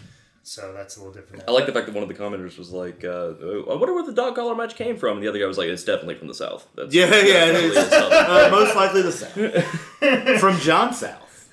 So 0.45 0.73
that's 0.73 0.97
a 0.97 0.99
little 0.99 1.13
different. 1.13 1.43
I 1.47 1.51
like 1.51 1.67
the 1.67 1.71
fact 1.71 1.85
that 1.85 1.95
one 1.95 2.03
of 2.03 2.09
the 2.09 2.15
commenters 2.15 2.57
was 2.57 2.69
like, 2.69 3.05
uh, 3.05 3.29
"I 3.71 3.75
wonder 3.75 3.93
where 3.93 4.03
the 4.05 4.11
dog 4.11 4.35
collar 4.35 4.53
match 4.55 4.75
came 4.75 4.97
from." 4.97 5.15
And 5.15 5.23
the 5.23 5.29
other 5.29 5.39
guy 5.39 5.45
was 5.45 5.57
like, 5.57 5.69
"It's 5.69 5.85
definitely 5.85 6.15
from 6.15 6.27
the 6.27 6.33
south." 6.33 6.67
That's 6.75 6.93
Yeah, 6.93 7.05
yeah, 7.05 7.15
it 7.15 7.51
definitely 7.53 7.69
is. 7.69 7.77
a 7.77 7.89
Southern- 7.89 8.25
Uh, 8.25 8.49
most 8.51 8.75
likely 8.75 9.01
the 9.03 9.11
South. 9.13 10.39
From 10.41 10.59
John 10.59 10.93
South. 10.93 11.49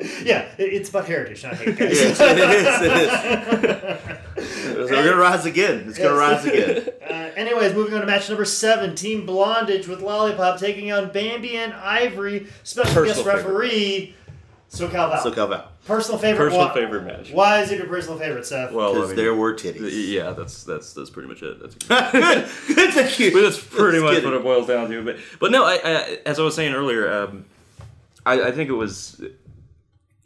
It's 0.00 0.10
just- 0.14 0.24
yeah, 0.26 0.48
it's 0.58 0.88
about 0.88 1.06
heritage, 1.06 1.42
not 1.44 1.54
hate, 1.56 1.76
guys. 1.76 2.00
Yes, 2.00 2.20
it 2.20 2.38
is. 2.38 3.66
It 4.36 4.84
is. 4.84 4.90
We're 4.90 5.04
gonna 5.04 5.16
rise 5.16 5.44
again. 5.46 5.84
It's 5.88 5.98
gonna 5.98 6.14
rise 6.16 6.44
again. 6.44 6.88
Uh, 7.10 7.28
anyways, 7.34 7.74
moving 7.74 7.92
on 7.94 8.00
to 8.02 8.06
match 8.06 8.28
number 8.28 8.44
seven, 8.44 8.94
Team 8.94 9.26
Blondage 9.26 9.88
with 9.88 10.00
Lollipop 10.00 10.60
taking 10.60 10.92
on 10.92 11.10
Bambi 11.10 11.56
and 11.56 11.72
Ivory. 11.72 12.46
Special 12.62 12.94
Personal 12.94 13.24
guest 13.24 13.26
referee, 13.44 14.14
SoCal 14.70 15.10
Val. 15.10 15.20
So 15.20 15.32
Cal 15.32 15.48
Val. 15.48 15.68
personal 15.86 16.18
favorite. 16.20 16.44
Personal 16.50 16.66
why, 16.68 16.74
favorite 16.74 17.02
match. 17.04 17.32
Why 17.32 17.62
is 17.62 17.72
it 17.72 17.78
your 17.78 17.88
personal 17.88 18.16
favorite, 18.16 18.46
Seth? 18.46 18.70
Well, 18.70 18.90
I 18.90 18.94
Because 18.94 19.08
mean, 19.08 19.16
there 19.16 19.34
were 19.34 19.54
titties. 19.54 19.90
yeah, 20.12 20.30
that's 20.30 20.62
that's 20.62 20.92
that's 20.92 21.10
pretty 21.10 21.28
much 21.28 21.42
it. 21.42 21.58
That's 21.60 21.74
Good. 22.12 22.76
Good. 22.76 22.94
Thank 22.94 23.18
you. 23.18 23.32
But 23.32 23.42
that's 23.42 23.58
pretty 23.60 23.98
Let's 23.98 24.14
much 24.14 24.22
get 24.22 24.24
what 24.26 24.34
it. 24.34 24.36
it 24.36 24.42
boils 24.44 24.68
down 24.68 24.88
to. 24.88 25.04
But 25.04 25.16
but 25.40 25.50
no, 25.50 25.64
I, 25.64 25.80
I 25.84 26.18
as 26.26 26.38
I 26.38 26.44
was 26.44 26.54
saying 26.54 26.72
earlier, 26.74 27.12
um, 27.12 27.44
I, 28.24 28.40
I 28.40 28.52
think 28.52 28.70
it 28.70 28.74
was 28.74 29.20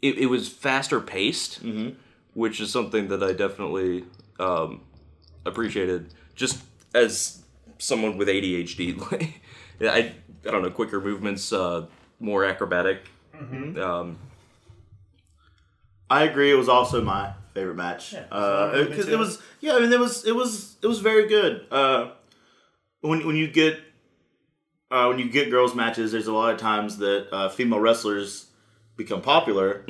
it, 0.01 0.17
it 0.17 0.25
was 0.27 0.47
faster 0.49 0.99
paced, 1.01 1.59
which 2.33 2.59
is 2.59 2.71
something 2.71 3.07
that 3.09 3.23
I 3.23 3.33
definitely 3.33 4.05
um, 4.39 4.81
appreciated. 5.45 6.13
Just 6.35 6.61
as 6.93 7.43
someone 7.77 8.17
with 8.17 8.27
ADHD, 8.27 8.99
like 9.11 9.41
I 9.81 10.13
I 10.47 10.51
don't 10.51 10.61
know, 10.61 10.69
quicker 10.71 11.01
movements, 11.01 11.51
uh, 11.51 11.87
more 12.19 12.45
acrobatic. 12.45 13.01
Um, 13.37 14.17
I 16.09 16.23
agree. 16.23 16.51
It 16.51 16.55
was 16.55 16.69
also 16.69 17.01
my 17.01 17.33
favorite 17.53 17.75
match. 17.75 18.13
Yeah, 18.13 18.25
Uh, 18.31 18.71
so, 18.71 18.85
because 18.85 19.07
it 19.07 19.17
was 19.17 19.41
yeah. 19.59 19.75
I 19.75 19.79
mean, 19.79 19.91
it 19.91 19.99
was 19.99 20.25
it 20.25 20.35
was 20.35 20.77
it 20.81 20.87
was 20.87 20.99
very 20.99 21.27
good. 21.27 21.65
Uh, 21.71 22.11
when 23.01 23.25
when 23.25 23.35
you 23.35 23.47
get 23.47 23.79
uh, 24.91 25.07
when 25.07 25.19
you 25.19 25.29
get 25.29 25.49
girls 25.49 25.73
matches, 25.75 26.11
there's 26.11 26.27
a 26.27 26.33
lot 26.33 26.53
of 26.53 26.59
times 26.59 26.97
that 26.99 27.27
uh, 27.33 27.49
female 27.49 27.79
wrestlers 27.79 28.47
become 28.97 29.21
popular 29.21 29.83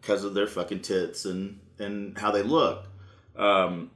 because 0.00 0.24
of 0.24 0.34
their 0.34 0.46
fucking 0.46 0.80
tits 0.80 1.24
and 1.24 1.60
and 1.78 2.18
how 2.18 2.30
they 2.30 2.42
look, 2.42 2.84
um, 3.36 3.90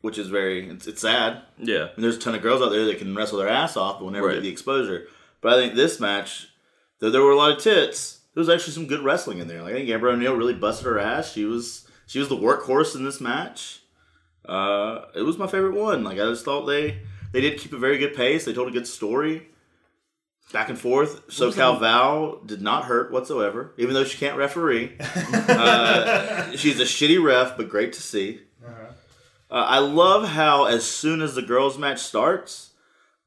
which 0.00 0.16
is 0.18 0.28
very 0.28 0.68
it's, 0.70 0.86
it's 0.86 1.00
sad. 1.02 1.42
yeah, 1.58 1.88
And 1.94 2.02
there's 2.04 2.16
a 2.16 2.20
ton 2.20 2.34
of 2.34 2.42
girls 2.42 2.62
out 2.62 2.70
there 2.70 2.84
that 2.86 2.98
can 2.98 3.14
wrestle 3.14 3.38
their 3.38 3.48
ass 3.48 3.76
off, 3.76 3.98
but 3.98 4.04
will 4.04 4.12
never 4.12 4.28
Right. 4.28 4.34
get 4.34 4.42
the 4.42 4.48
exposure. 4.48 5.06
But 5.40 5.52
I 5.52 5.56
think 5.60 5.74
this 5.74 6.00
match, 6.00 6.48
though 7.00 7.10
there 7.10 7.22
were 7.22 7.32
a 7.32 7.36
lot 7.36 7.52
of 7.52 7.58
tits, 7.62 8.20
there 8.34 8.40
was 8.40 8.48
actually 8.48 8.72
some 8.72 8.86
good 8.86 9.00
wrestling 9.04 9.38
in 9.40 9.48
there. 9.48 9.62
Like 9.62 9.74
I 9.74 9.76
think 9.78 9.90
Amber 9.90 10.08
O'Neal 10.08 10.34
really 10.36 10.54
busted 10.54 10.86
her 10.86 10.98
ass. 10.98 11.32
She 11.32 11.44
was 11.44 11.86
she 12.06 12.18
was 12.18 12.28
the 12.28 12.36
workhorse 12.36 12.94
in 12.96 13.04
this 13.04 13.20
match. 13.20 13.82
Uh, 14.44 15.02
it 15.14 15.22
was 15.22 15.36
my 15.36 15.46
favorite 15.46 15.74
one. 15.74 16.02
Like 16.04 16.14
I 16.18 16.24
just 16.24 16.44
thought 16.44 16.64
they 16.66 17.00
they 17.32 17.40
did 17.42 17.58
keep 17.58 17.72
a 17.74 17.78
very 17.78 17.98
good 17.98 18.14
pace. 18.14 18.44
They 18.46 18.54
told 18.54 18.68
a 18.68 18.72
good 18.72 18.86
story. 18.86 19.48
Back 20.52 20.70
and 20.70 20.78
forth. 20.78 21.28
SoCal 21.28 21.78
Val 21.78 22.40
did 22.46 22.62
not 22.62 22.84
hurt 22.84 23.12
whatsoever, 23.12 23.74
even 23.76 23.92
though 23.92 24.04
she 24.04 24.16
can't 24.16 24.38
referee. 24.38 24.96
uh, 25.00 26.56
she's 26.56 26.80
a 26.80 26.84
shitty 26.84 27.22
ref, 27.22 27.56
but 27.56 27.68
great 27.68 27.92
to 27.94 28.02
see. 28.02 28.40
Uh, 29.50 29.64
I 29.66 29.78
love 29.78 30.28
how 30.28 30.64
as 30.64 30.84
soon 30.84 31.22
as 31.22 31.34
the 31.34 31.42
girls' 31.42 31.78
match 31.78 32.00
starts, 32.00 32.70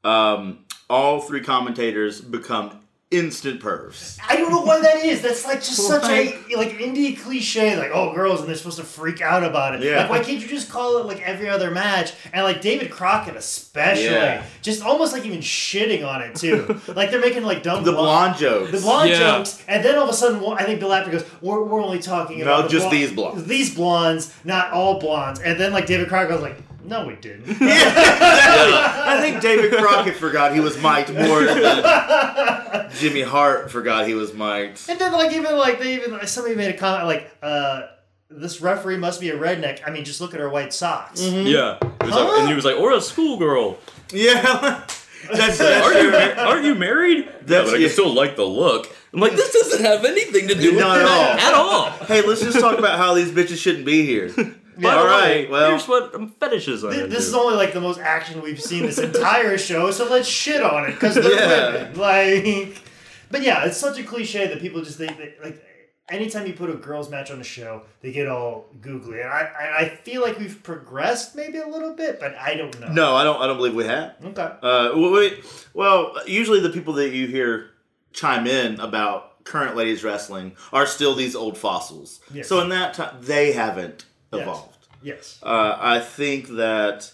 um, 0.04 0.66
all 0.90 1.22
three 1.22 1.42
commentators 1.42 2.22
become 2.22 2.80
instant 3.12 3.60
pervs. 3.62 4.18
I 4.28 4.38
don't 4.38 4.50
know 4.52 4.62
why 4.62 4.80
that 4.80 4.98
is. 5.04 5.22
That's 5.22 5.46
like 5.46 5.60
just 5.60 5.86
such 5.86 6.04
a 6.04 6.56
like 6.56 6.78
indie 6.78 7.20
cliche. 7.20 7.76
Like, 7.78 7.92
oh, 7.94 8.14
girls, 8.14 8.40
and 8.40 8.48
they're 8.50 8.56
supposed 8.56 8.78
to 8.78 8.84
freak 8.86 9.22
out 9.22 9.44
about 9.44 9.76
it. 9.76 9.84
Yeah. 9.84 9.98
Like, 10.02 10.10
why 10.10 10.20
can't 10.20 10.40
you 10.42 10.48
just 10.48 10.70
call 10.70 10.98
it 11.00 11.06
like 11.06 11.22
every 11.22 11.50
other 11.50 11.72
match? 11.72 12.14
And 12.32 12.44
like 12.46 12.62
David 12.62 12.90
Crockett, 12.90 13.36
especially, 13.36 14.06
Yeah. 14.06 14.44
just 14.62 14.82
almost 14.82 15.12
like 15.14 15.26
even 15.26 15.40
shitting 15.40 16.08
on 16.08 16.22
it 16.22 16.36
too. 16.36 16.80
like 16.96 17.12
they're 17.12 17.20
making 17.22 17.44
like 17.44 17.64
dumb 17.64 17.84
The 17.84 17.92
blonde- 17.92 18.38
blonde 18.38 18.38
jokes. 18.38 18.72
the 18.72 18.80
blonde 18.80 19.10
Yeah. 19.10 19.20
jokes, 19.38 19.62
and 19.68 19.84
then 19.84 19.98
all 19.98 20.04
of 20.06 20.10
a 20.10 20.14
sudden, 20.14 20.42
I 20.58 20.64
think 20.64 20.80
Bill 20.80 20.94
Apter 20.94 21.12
goes, 21.12 21.26
"We're, 21.42 21.62
we're 21.64 21.84
only 21.84 22.00
talking 22.00 22.38
No, 22.40 22.44
about 22.46 22.64
the 22.64 22.70
just 22.70 22.84
blonde- 22.90 22.98
these 22.98 23.12
blondes." 23.12 23.44
these 23.46 23.76
blondes, 23.76 24.34
not 24.46 24.72
all 24.72 25.00
blondes." 25.00 25.40
And 25.42 25.60
then 25.60 25.74
like 25.74 25.86
David 25.86 26.08
Crockett 26.08 26.30
goes 26.30 26.42
like, 26.42 26.58
"No, 26.84 27.06
we 27.08 27.16
didn't." 27.16 27.48
yeah, 27.48 27.56
exactly. 27.88 28.74
I 29.14 29.18
think 29.22 29.42
David 29.42 29.74
Crockett 29.80 30.16
forgot 30.16 30.54
he 30.54 30.60
was 30.60 30.76
mic'd 30.82 31.14
more 31.14 31.44
than 31.44 32.90
Jimmy 32.98 33.22
Hart 33.22 33.72
forgot 33.72 34.08
he 34.08 34.14
was 34.14 34.34
mic'd. 34.34 34.90
And 34.90 35.00
then 35.00 35.12
like 35.14 35.34
even 35.34 35.58
like 35.58 35.80
they 35.80 35.96
even 35.96 36.26
somebody 36.28 36.56
made 36.56 36.74
a 36.74 36.78
comment 36.78 37.06
like, 37.08 37.30
uh, 37.42 37.84
"This 38.30 38.62
referee 38.62 38.98
must 38.98 39.20
be 39.22 39.30
a 39.30 39.38
redneck." 39.38 39.80
I 39.86 39.92
mean, 39.92 40.04
just 40.06 40.22
look 40.22 40.34
at 40.34 40.40
her 40.40 40.50
white 40.50 40.74
socks. 40.74 41.22
yeah. 41.22 41.78
It 41.82 42.06
was 42.06 42.12
like- 42.16 42.40
and 42.40 42.48
he 42.50 42.54
was 42.56 42.66
like, 42.66 42.78
"Or 42.78 42.94
a 42.94 43.02
schoolgirl." 43.02 43.78
Yeah, 44.12 44.42
that's, 45.32 45.58
that's 45.58 45.62
Are 45.62 45.94
you 45.94 46.10
true. 46.10 46.12
mar- 46.12 46.46
are 46.48 46.62
you 46.62 46.76
married? 46.76 47.26
Yeah, 47.26 47.32
That's- 47.46 47.72
but 47.72 47.76
I 47.80 47.84
yeah. 47.84 47.88
still 47.90 48.14
like 48.14 48.36
the 48.36 48.44
look. 48.46 48.88
I'm 49.14 49.20
like, 49.20 49.34
this 49.34 49.52
doesn't 49.54 49.84
have 49.84 50.06
anything 50.06 50.48
to 50.48 50.56
do 50.56 50.72
with 50.72 50.80
Not 50.80 50.98
at 51.00 51.06
all. 51.08 51.24
at 51.50 51.54
all. 51.54 51.90
Hey, 52.06 52.22
let's 52.26 52.42
just 52.42 52.60
talk 52.62 52.80
about 52.80 52.98
how 52.98 53.14
these 53.14 53.30
bitches 53.30 53.58
shouldn't 53.58 53.86
be 53.86 54.06
here. 54.06 54.34
By 54.82 54.94
All 54.96 55.04
the 55.04 55.10
right, 55.10 55.22
way, 55.46 55.48
well- 55.48 55.70
here's 55.70 55.88
what 55.88 56.14
fetishes 56.40 56.84
I'm 56.84 56.92
Th- 56.92 57.04
into. 57.04 57.16
This 57.16 57.28
is 57.28 57.34
only 57.34 57.56
like 57.56 57.74
the 57.74 57.82
most 57.82 58.00
action 58.00 58.42
we've 58.42 58.62
seen 58.62 58.86
this 58.86 58.98
entire 58.98 59.58
show, 59.70 59.92
so 59.92 60.10
let's 60.10 60.28
shit 60.28 60.62
on 60.62 60.86
it 60.90 60.94
because 60.94 61.16
they're 61.16 61.32
Yeah. 61.32 61.72
women. 61.92 61.98
Like, 62.00 62.82
but 63.30 63.42
yeah, 63.44 63.66
it's 63.66 63.78
such 63.78 63.98
a 64.00 64.04
cliche 64.04 64.48
that 64.48 64.60
people 64.60 64.82
just 64.82 64.98
think 64.98 65.18
that 65.18 65.38
like 65.44 65.64
anytime 66.10 66.46
you 66.48 66.54
put 66.54 66.70
a 66.70 66.74
girls 66.74 67.10
match 67.10 67.32
on 67.32 67.38
the 67.38 67.44
show, 67.44 67.84
they 68.02 68.12
get 68.12 68.28
all 68.28 68.66
googly, 68.82 69.22
and 69.22 69.30
I 69.30 69.50
I, 69.60 69.78
I 69.82 69.90
feel 69.90 70.22
like 70.22 70.38
we've 70.40 70.62
progressed 70.64 71.36
maybe 71.36 71.60
a 71.60 71.68
little 71.68 71.94
bit, 71.94 72.20
but 72.20 72.36
I 72.36 72.56
don't 72.56 72.78
know. 72.80 72.88
No, 72.92 73.16
I 73.16 73.24
don't. 73.24 73.42
I 73.42 73.48
don't 73.48 73.58
believe 73.58 73.76
we 73.76 73.86
have. 73.86 74.16
Okay. 74.24 74.42
Uh, 74.62 74.90
w- 74.90 75.14
wait, 75.14 75.44
well, 75.74 76.16
usually 76.28 76.60
the 76.60 76.70
people 76.72 76.94
that 76.96 77.10
you 77.12 77.28
hear 77.28 77.70
chime 78.14 78.48
in 78.48 78.80
about 78.82 79.44
current 79.46 79.76
ladies 79.78 80.04
wrestling 80.04 80.56
are 80.74 80.86
still 80.86 81.16
these 81.16 81.36
old 81.36 81.58
fossils. 81.58 82.20
Yes. 82.34 82.48
So 82.50 82.60
in 82.62 82.70
that 82.70 82.94
time, 82.94 83.16
they 83.22 83.54
haven't 83.54 84.06
Yes. 84.34 84.42
evolved. 84.44 84.71
Yes. 85.04 85.40
Uh, 85.42 85.78
I 85.80 86.00
think 86.00 86.48
that 86.50 87.12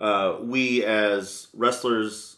uh, 0.00 0.36
we 0.40 0.84
as 0.84 1.48
wrestlers 1.54 2.36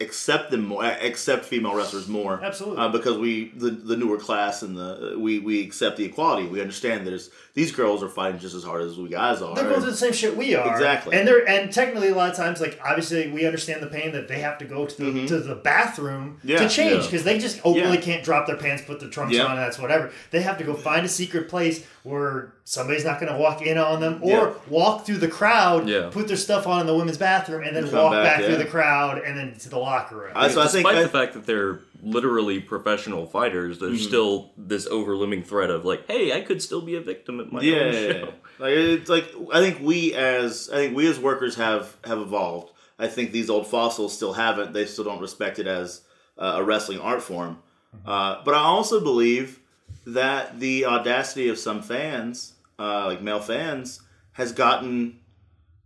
accept 0.00 0.50
them 0.50 0.66
more, 0.66 0.84
accept 0.84 1.44
female 1.44 1.74
wrestlers 1.74 2.08
more. 2.08 2.40
Absolutely. 2.42 2.82
Uh, 2.82 2.88
because 2.88 3.16
we 3.16 3.50
the, 3.50 3.70
the 3.70 3.96
newer 3.96 4.18
class 4.18 4.62
and 4.62 4.76
the 4.76 5.16
we 5.18 5.38
we 5.38 5.62
accept 5.62 5.96
the 5.96 6.04
equality. 6.04 6.46
We 6.46 6.60
understand 6.60 7.06
there's 7.06 7.30
these 7.54 7.70
girls 7.70 8.02
are 8.02 8.08
fighting 8.08 8.40
just 8.40 8.54
as 8.56 8.64
hard 8.64 8.82
as 8.82 8.96
we 8.98 9.08
guys 9.08 9.40
are. 9.40 9.54
They're 9.54 9.68
going 9.68 9.80
through 9.80 9.92
the 9.92 9.96
same 9.96 10.12
shit 10.12 10.36
we 10.36 10.56
are. 10.56 10.72
Exactly. 10.74 11.16
And 11.16 11.26
they're 11.26 11.48
and 11.48 11.72
technically 11.72 12.08
a 12.08 12.14
lot 12.14 12.28
of 12.30 12.36
times, 12.36 12.60
like 12.60 12.80
obviously 12.84 13.30
we 13.30 13.46
understand 13.46 13.80
the 13.80 13.86
pain 13.86 14.10
that 14.12 14.26
they 14.26 14.40
have 14.40 14.58
to 14.58 14.64
go 14.64 14.86
to 14.86 14.96
the 15.12 15.26
to 15.28 15.38
the 15.38 15.54
bathroom 15.54 16.38
Mm-hmm. 16.38 16.48
Yeah. 16.48 16.58
to 16.58 16.68
change 16.68 17.04
Yeah. 17.04 17.10
because 17.10 17.22
they 17.24 17.38
just 17.38 17.60
openly 17.64 17.96
Yeah. 17.98 18.02
can't 18.02 18.24
drop 18.24 18.48
their 18.48 18.56
pants, 18.56 18.82
put 18.84 18.98
their 18.98 19.08
trunks 19.08 19.34
Yeah. 19.36 19.44
on, 19.44 19.56
that's 19.56 19.78
whatever. 19.78 20.10
They 20.32 20.42
have 20.42 20.58
to 20.58 20.64
go 20.64 20.74
find 20.74 21.06
a 21.06 21.08
secret 21.08 21.48
place 21.48 21.84
where 22.02 22.52
somebody's 22.64 23.04
not 23.04 23.20
going 23.20 23.32
to 23.32 23.38
walk 23.38 23.62
in 23.62 23.78
on 23.78 24.00
them 24.00 24.18
or 24.20 24.30
Yeah. 24.30 24.50
walk 24.68 25.06
through 25.06 25.18
the 25.18 25.28
crowd, 25.28 25.88
Yeah. 25.88 26.08
put 26.10 26.26
their 26.26 26.36
stuff 26.36 26.66
on 26.66 26.80
in 26.80 26.86
the 26.88 26.94
women's 26.94 27.18
bathroom, 27.18 27.62
and 27.62 27.74
then 27.76 27.88
Come 27.88 28.02
walk 28.02 28.12
back, 28.12 28.24
back, 28.24 28.40
yeah. 28.40 28.46
through 28.48 28.56
the 28.56 28.64
crowd 28.66 29.18
and 29.24 29.38
then 29.38 29.54
to 29.60 29.68
the 29.70 29.78
locker 29.78 30.16
room. 30.16 30.32
I, 30.34 30.48
so 30.48 30.60
I 30.60 30.64
think 30.66 30.84
Despite 30.86 30.96
I, 30.96 31.02
the 31.04 31.08
fact 31.08 31.34
that 31.34 31.46
they're 31.46 31.78
literally 32.04 32.60
professional 32.60 33.26
fighters, 33.26 33.78
there's 33.78 34.00
Mm-hmm. 34.00 34.08
still 34.08 34.52
this 34.56 34.86
overlooming 34.86 35.42
threat 35.42 35.70
of 35.70 35.84
like, 35.84 36.06
hey, 36.06 36.32
I 36.32 36.40
could 36.42 36.60
still 36.62 36.82
be 36.82 36.96
a 36.96 37.00
victim 37.00 37.40
at 37.40 37.50
my 37.52 37.60
yeah, 37.62 37.76
own 37.76 37.92
yeah, 37.94 38.00
yeah. 38.00 38.12
show. 38.12 38.32
like 38.58 38.72
it's 38.72 39.08
like 39.10 39.34
I 39.52 39.60
think 39.60 39.80
we 39.80 40.14
as 40.14 40.70
I 40.72 40.76
think 40.76 40.96
we 40.96 41.06
as 41.08 41.18
workers 41.18 41.56
have 41.56 41.96
have 42.04 42.18
evolved. 42.18 42.72
I 42.98 43.08
think 43.08 43.32
these 43.32 43.50
old 43.50 43.66
fossils 43.66 44.14
still 44.14 44.34
haven't. 44.34 44.72
They 44.72 44.86
still 44.86 45.04
don't 45.04 45.20
respect 45.20 45.58
it 45.58 45.66
as 45.66 46.02
uh, 46.38 46.54
a 46.58 46.62
wrestling 46.64 47.00
art 47.00 47.22
form. 47.22 47.58
Uh, 48.06 48.42
but 48.44 48.54
I 48.54 48.58
also 48.58 49.00
believe 49.00 49.60
that 50.06 50.60
the 50.60 50.84
audacity 50.86 51.48
of 51.48 51.58
some 51.58 51.80
fans, 51.82 52.54
uh, 52.78 53.06
like 53.06 53.22
male 53.22 53.40
fans, 53.40 54.00
has 54.32 54.52
gotten 54.52 55.18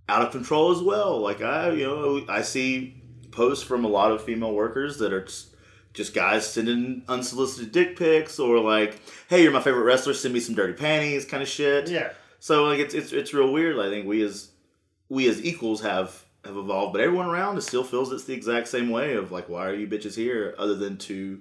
out 0.09 0.23
of 0.23 0.31
control 0.33 0.71
as 0.71 0.83
well. 0.83 1.19
Like 1.21 1.41
I, 1.43 1.71
you 1.73 1.87
know, 1.87 2.25
I 2.29 2.43
see 2.43 3.03
posts 3.31 3.63
from 3.63 3.85
a 3.85 3.89
lot 3.89 4.11
of 4.11 4.23
female 4.25 4.55
workers 4.55 4.99
that 4.99 5.13
are 5.13 5.25
just, 5.25 5.55
just 5.99 6.15
guys 6.15 6.47
sending 6.47 7.03
unsolicited 7.09 7.73
dick 7.73 7.99
pics 7.99 8.39
or 8.39 8.61
like, 8.61 9.01
"Hey, 9.29 9.43
you're 9.43 9.53
my 9.53 9.61
favorite 9.61 9.83
wrestler. 9.83 10.15
Send 10.15 10.33
me 10.33 10.41
some 10.41 10.55
dirty 10.55 10.73
panties," 10.73 11.25
kind 11.27 11.43
of 11.43 11.49
shit. 11.49 11.89
yeah. 11.91 12.13
So 12.39 12.65
like 12.65 12.79
it's 12.79 12.95
it's 12.95 13.13
it's 13.13 13.35
real 13.35 13.53
weird. 13.53 13.79
I 13.79 13.91
think 13.91 14.07
we 14.07 14.23
as 14.23 14.51
we 15.09 15.29
as 15.29 15.45
equals 15.45 15.83
have 15.83 16.25
have 16.45 16.57
evolved, 16.57 16.93
but 16.93 17.03
everyone 17.03 17.27
around 17.27 17.59
us 17.59 17.67
still 17.67 17.83
feels 17.83 18.13
it's 18.13 18.25
the 18.25 18.33
exact 18.33 18.69
same 18.69 18.91
way 18.91 19.15
of 19.15 19.33
like, 19.33 19.49
why 19.49 19.67
are 19.67 19.75
you 19.75 19.89
bitches 19.89 20.15
here 20.15 20.55
other 20.57 20.77
than 20.77 20.97
to 20.99 21.41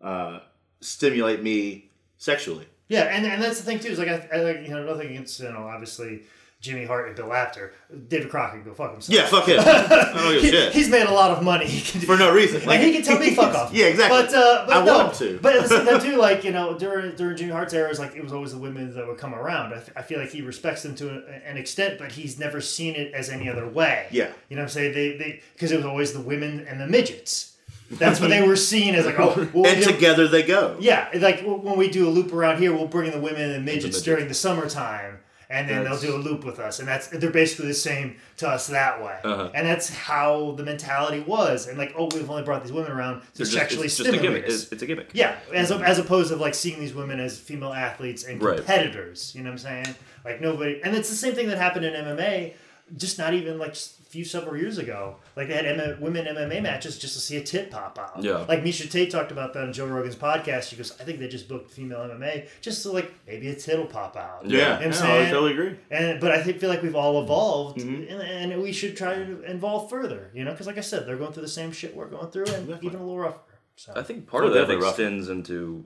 uh, 0.00 0.38
stimulate 0.80 1.42
me 1.42 1.90
sexually? 2.18 2.66
Yeah, 2.86 3.02
and, 3.02 3.26
and 3.26 3.42
that's 3.42 3.58
the 3.58 3.64
thing 3.64 3.80
too. 3.80 3.88
Is 3.88 3.98
like 3.98 4.08
I, 4.08 4.28
I 4.32 4.36
like 4.42 4.62
you 4.62 4.68
know 4.68 4.84
nothing 4.84 5.10
against 5.10 5.40
you 5.40 5.50
know 5.50 5.64
obviously 5.66 6.22
Jimmy 6.60 6.84
Hart 6.84 7.06
and 7.06 7.14
Bill 7.16 7.32
Apter. 7.32 7.72
David 8.08 8.30
Crockett 8.30 8.64
go 8.64 8.74
fuck 8.74 8.90
himself. 8.92 9.16
Yeah, 9.16 9.26
fuck 9.28 9.46
him. 9.46 9.60
I 9.64 10.12
don't 10.12 10.32
give 10.32 10.42
a 10.42 10.46
He- 10.46 10.50
shit. 10.50 10.72
He's 10.72 10.88
made 10.90 11.06
a 11.06 11.12
lot 11.12 11.30
of 11.30 11.42
money. 11.44 11.66
He 11.66 11.80
can 11.88 12.00
do- 12.00 12.06
For 12.06 12.16
no 12.16 12.32
reason. 12.32 12.64
Like, 12.66 12.80
he 12.80 12.92
can 12.92 13.02
tell 13.02 13.18
me 13.18 13.32
fuck 13.34 13.54
off. 13.56 13.72
Yeah, 13.72 13.86
exactly. 13.86 14.22
But, 14.22 14.34
uh, 14.34 14.64
but 14.66 14.76
I 14.76 14.84
no. 14.84 14.98
want 14.98 15.20
him 15.20 15.28
to. 15.36 15.38
But 15.40 15.54
at 15.56 15.62
the 15.62 15.68
same 15.68 15.86
time 15.86 16.00
too, 16.10 16.16
like 16.16 16.42
you 16.42 16.50
know, 16.50 16.76
during 16.76 17.14
during 17.14 17.36
Jimmy 17.36 17.52
Hart's 17.52 17.72
era, 17.74 17.88
it's 17.90 18.00
like 18.00 18.16
it 18.16 18.22
was 18.24 18.32
always 18.32 18.50
the 18.52 18.58
women 18.58 18.92
that 18.94 19.06
would 19.06 19.18
come 19.18 19.34
around. 19.34 19.72
I 19.94 20.02
feel 20.02 20.18
like 20.18 20.30
he 20.30 20.42
respects 20.42 20.82
them 20.82 20.96
to 20.96 21.08
a, 21.10 21.48
an 21.48 21.56
extent, 21.56 21.98
but 21.98 22.10
he's 22.12 22.38
never 22.40 22.60
seen 22.60 22.96
it 22.96 23.14
as 23.14 23.28
any 23.30 23.48
other 23.48 23.68
way. 23.68 24.06
Yeah. 24.10 24.30
you 24.48 24.56
know 24.56 24.62
what 24.62 24.64
I'm 24.64 24.68
saying? 24.70 24.94
They 24.94 25.16
they 25.16 25.40
because 25.54 25.70
it 25.70 25.76
was 25.76 25.86
always 25.86 26.12
the 26.12 26.20
women 26.20 26.66
and 26.68 26.80
the 26.80 26.86
midgets. 26.88 27.54
That's 27.90 28.20
what 28.20 28.28
they 28.30 28.46
were 28.46 28.56
seen 28.56 28.94
as 28.96 29.06
like 29.06 29.18
oh 29.18 29.48
well, 29.54 29.64
and 29.66 29.82
together 29.82 30.26
they 30.28 30.42
go. 30.42 30.76
yeah, 30.80 31.08
like 31.14 31.40
when 31.42 31.78
we 31.78 31.88
do 31.88 32.06
a 32.06 32.10
loop 32.10 32.32
around 32.34 32.58
here, 32.58 32.74
we'll 32.74 32.86
bring 32.88 33.06
in 33.06 33.12
the 33.14 33.20
women 33.20 33.40
and 33.42 33.54
the 33.54 33.60
midgets, 33.60 33.84
midgets. 33.84 34.02
during 34.02 34.28
the 34.28 34.34
summertime, 34.34 35.20
and 35.50 35.68
then 35.68 35.84
That's- 35.84 36.02
they'll 36.02 36.10
do 36.12 36.16
a 36.16 36.22
loop 36.30 36.44
with 36.44 36.58
us, 36.58 36.78
and 36.78 36.86
that's 36.86 37.06
they're 37.08 37.30
basically 37.30 37.68
the 37.68 37.74
same 37.74 38.16
to 38.36 38.48
us 38.48 38.66
that 38.66 39.02
way. 39.02 39.16
Uh-huh. 39.24 39.50
And 39.54 39.66
that's 39.66 39.88
how 39.88 40.52
the 40.56 40.62
mentality 40.62 41.20
was, 41.20 41.66
and 41.66 41.78
like 41.78 41.94
oh, 41.96 42.08
we've 42.14 42.28
only 42.30 42.42
brought 42.42 42.62
these 42.62 42.72
women 42.72 42.92
around 42.92 43.20
to 43.20 43.26
They're 43.34 43.44
just- 43.46 43.52
sexually 43.52 43.86
it's 43.86 43.96
just 43.96 44.08
a 44.08 44.12
stimulate 44.12 44.42
gimmick. 44.42 44.48
us. 44.50 44.62
It's, 44.64 44.72
it's 44.72 44.82
a 44.82 44.86
gimmick. 44.86 45.10
Yeah, 45.14 45.36
as 45.54 45.70
as 45.72 45.98
opposed 45.98 46.28
to 46.30 46.36
like 46.36 46.54
seeing 46.54 46.78
these 46.80 46.94
women 46.94 47.18
as 47.20 47.38
female 47.38 47.72
athletes 47.72 48.24
and 48.24 48.42
Right. 48.42 48.56
competitors. 48.58 49.32
You 49.34 49.42
know 49.42 49.50
what 49.50 49.64
I'm 49.64 49.84
saying? 49.84 49.94
Like 50.24 50.40
nobody, 50.40 50.80
and 50.84 50.94
it's 50.96 51.08
the 51.08 51.16
same 51.16 51.34
thing 51.34 51.48
that 51.48 51.58
happened 51.58 51.84
in 51.86 51.94
MMA. 51.94 52.54
Just 52.96 53.18
not 53.18 53.34
even 53.34 53.58
like 53.58 53.70
s- 53.72 53.94
a 53.97 53.97
few 54.08 54.24
several 54.24 54.56
years 54.56 54.78
ago. 54.78 55.16
Like 55.36 55.48
they 55.48 55.54
had 55.54 55.66
M- 55.66 56.00
women 56.00 56.24
MMA 56.26 56.62
matches 56.62 56.98
just 56.98 57.12
to 57.14 57.20
see 57.20 57.36
a 57.36 57.42
tit 57.42 57.70
pop 57.70 57.98
out. 57.98 58.22
Yeah. 58.22 58.38
Like 58.48 58.64
Miesha 58.64 58.90
Tate 58.90 59.10
talked 59.10 59.30
about 59.32 59.52
that 59.52 59.64
on 59.64 59.72
Joe 59.72 59.86
Rogan's 59.86 60.16
podcast. 60.16 60.70
She 60.70 60.76
goes, 60.76 60.98
I 61.00 61.04
think 61.04 61.18
they 61.18 61.28
just 61.28 61.46
booked 61.48 61.70
female 61.70 61.98
MMA 62.00 62.48
just 62.62 62.82
so 62.82 62.92
like 62.92 63.12
maybe 63.26 63.48
a 63.48 63.54
tit 63.54 63.78
will 63.78 63.86
pop 63.86 64.16
out. 64.16 64.46
Yeah. 64.46 64.58
Yeah, 64.58 64.64
You 64.64 64.68
know 64.68 64.74
I'm 64.86 64.92
yeah, 64.92 64.92
saying? 64.98 65.26
I 65.26 65.30
totally 65.30 65.52
agree. 65.52 65.76
And 65.90 66.20
but 66.20 66.30
I 66.32 66.42
think, 66.42 66.58
feel 66.58 66.70
like 66.70 66.82
we've 66.82 66.96
all 66.96 67.22
evolved, 67.22 67.78
Mm-hmm. 67.78 68.10
and, 68.20 68.52
and 68.52 68.62
we 68.62 68.72
should 68.72 68.96
try 68.96 69.14
to 69.14 69.42
evolve 69.44 69.90
further. 69.90 70.30
You 70.34 70.44
know, 70.44 70.52
because 70.52 70.66
like 70.66 70.78
I 70.78 70.82
said, 70.82 71.06
they're 71.06 71.16
going 71.18 71.32
through 71.32 71.42
the 71.42 71.48
same 71.48 71.70
shit 71.72 71.94
we're 71.94 72.06
going 72.06 72.30
through, 72.30 72.46
and 72.46 72.66
Definitely. 72.66 72.86
even 72.88 73.00
a 73.00 73.02
little 73.04 73.18
rougher. 73.18 73.38
So 73.76 73.92
I 73.94 74.02
think 74.02 74.26
part 74.26 74.42
Oh, 74.42 74.46
of 74.48 74.54
that 74.54 74.60
definitely 74.60 74.82
rough. 74.84 74.94
extends 74.98 75.28
into, 75.28 75.84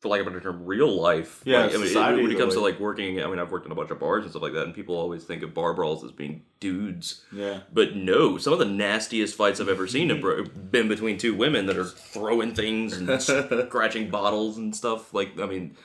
for 0.00 0.08
lack 0.08 0.20
of 0.22 0.26
a 0.26 0.30
better 0.30 0.40
term, 0.42 0.64
real 0.64 0.88
life. 1.00 1.42
Yeah, 1.44 1.60
like, 1.66 1.74
I 1.74 1.76
mean, 1.78 1.86
it- 1.88 2.22
when 2.22 2.32
it 2.32 2.38
comes 2.38 2.54
to 2.54 2.60
like 2.60 2.80
working, 2.80 3.22
I 3.22 3.26
mean, 3.28 3.38
I've 3.38 3.50
worked 3.52 3.66
in 3.66 3.72
a 3.72 3.74
bunch 3.74 3.90
of 3.90 3.98
bars 4.00 4.22
and 4.22 4.30
stuff 4.30 4.40
like 4.42 4.54
that, 4.54 4.64
and 4.64 4.74
people 4.74 4.96
always 4.96 5.24
think 5.24 5.42
of 5.42 5.52
bar 5.52 5.74
brawls 5.74 6.02
as 6.04 6.10
being 6.10 6.42
dudes. 6.58 7.22
Yeah. 7.32 7.60
But 7.72 7.96
no, 7.96 8.38
some 8.38 8.52
of 8.54 8.58
the 8.58 8.64
nastiest 8.64 9.34
fights 9.36 9.60
I've 9.60 9.68
ever 9.68 9.86
seen 9.86 10.08
have 10.08 10.20
bro- 10.22 10.44
been 10.44 10.88
between 10.88 11.18
two 11.18 11.34
women 11.34 11.66
that 11.66 11.76
are 11.76 11.84
throwing 11.84 12.54
things 12.54 12.96
and 12.96 13.20
scratching 13.68 14.08
bottles 14.10 14.56
and 14.56 14.74
stuff. 14.74 15.12
Like, 15.12 15.38
I 15.38 15.44
mean, 15.46 15.76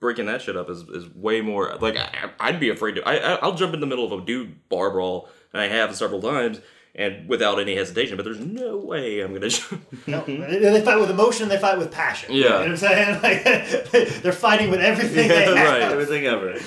breaking 0.00 0.26
that 0.26 0.42
shit 0.42 0.56
up 0.56 0.70
is, 0.70 0.82
is 0.82 1.08
way 1.14 1.40
more. 1.40 1.76
Like, 1.80 1.96
I, 1.96 2.30
I'd 2.38 2.60
be 2.60 2.70
afraid 2.70 2.96
to. 2.96 3.08
I, 3.08 3.14
I- 3.16 3.38
I'll 3.40 3.54
jump 3.54 3.74
in 3.74 3.80
the 3.80 3.86
middle 3.86 4.04
of 4.10 4.20
a 4.20 4.24
dude 4.24 4.68
bar 4.68 4.90
brawl, 4.90 5.28
and 5.52 5.60
I 5.62 5.68
have 5.68 5.94
several 5.96 6.20
times, 6.20 6.60
and 6.94 7.28
without 7.28 7.60
any 7.60 7.76
hesitation. 7.76 8.16
But 8.16 8.24
there's 8.24 8.40
no 8.40 8.76
way 8.76 9.20
I'm 9.20 9.32
gonna. 9.32 9.50
no, 10.06 10.22
they, 10.24 10.80
fight 10.82 10.98
with 10.98 11.10
emotion. 11.10 11.48
They 11.48 11.58
fight 11.58 11.78
with 11.78 11.90
passion. 11.90 12.32
Yeah. 12.32 12.42
you 12.42 12.48
know 12.48 12.58
what 12.58 12.68
I'm 12.68 12.76
saying. 12.76 13.20
Like 13.20 13.44
they're 14.22 14.32
fighting 14.32 14.70
with 14.70 14.80
everything 14.80 15.28
have. 15.28 15.54
right. 15.54 15.82
Everything 15.82 16.24
ever. 16.26 16.58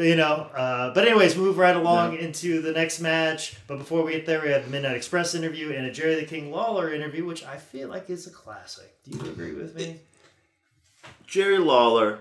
you 0.00 0.16
know. 0.16 0.48
Uh, 0.54 0.94
but 0.94 1.06
anyways, 1.06 1.36
move 1.36 1.58
right 1.58 1.76
along 1.76 2.16
into 2.16 2.60
the 2.62 2.72
next 2.72 3.00
match. 3.00 3.56
But 3.66 3.78
before 3.78 4.04
we 4.04 4.12
get 4.12 4.26
there, 4.26 4.42
we 4.42 4.50
have 4.50 4.64
the 4.64 4.70
Midnight 4.70 4.96
Express 4.96 5.34
interview 5.34 5.72
and 5.72 5.86
a 5.86 5.92
Jerry 5.92 6.14
the 6.14 6.26
King 6.26 6.50
Lawler 6.50 6.92
interview, 6.92 7.24
which 7.24 7.44
I 7.44 7.56
feel 7.56 7.88
like 7.88 8.08
is 8.08 8.26
a 8.26 8.30
classic. 8.30 8.94
Do 9.08 9.18
you 9.18 9.30
agree 9.30 9.52
with 9.52 9.74
me? 9.74 10.00
Jerry 11.26 11.58
Lawler 11.58 12.20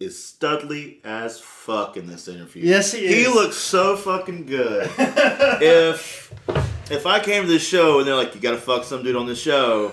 is 0.00 0.14
studly 0.16 1.04
as 1.04 1.40
fuck 1.40 1.96
in 1.96 2.06
this 2.06 2.28
interview. 2.28 2.62
Yes, 2.64 2.92
he 2.92 3.00
He 3.00 3.06
is. 3.06 3.26
He 3.26 3.32
looks 3.34 3.56
so 3.56 3.96
fucking 3.96 4.46
good. 4.46 4.88
if 4.98 6.32
if 6.90 7.04
I 7.06 7.20
came 7.20 7.42
to 7.42 7.48
this 7.48 7.66
show 7.66 7.98
and 7.98 8.06
they're 8.08 8.14
like, 8.14 8.34
you 8.34 8.40
gotta 8.40 8.58
fuck 8.58 8.84
some 8.84 9.02
dude 9.02 9.16
on 9.16 9.26
this 9.26 9.40
show, 9.40 9.92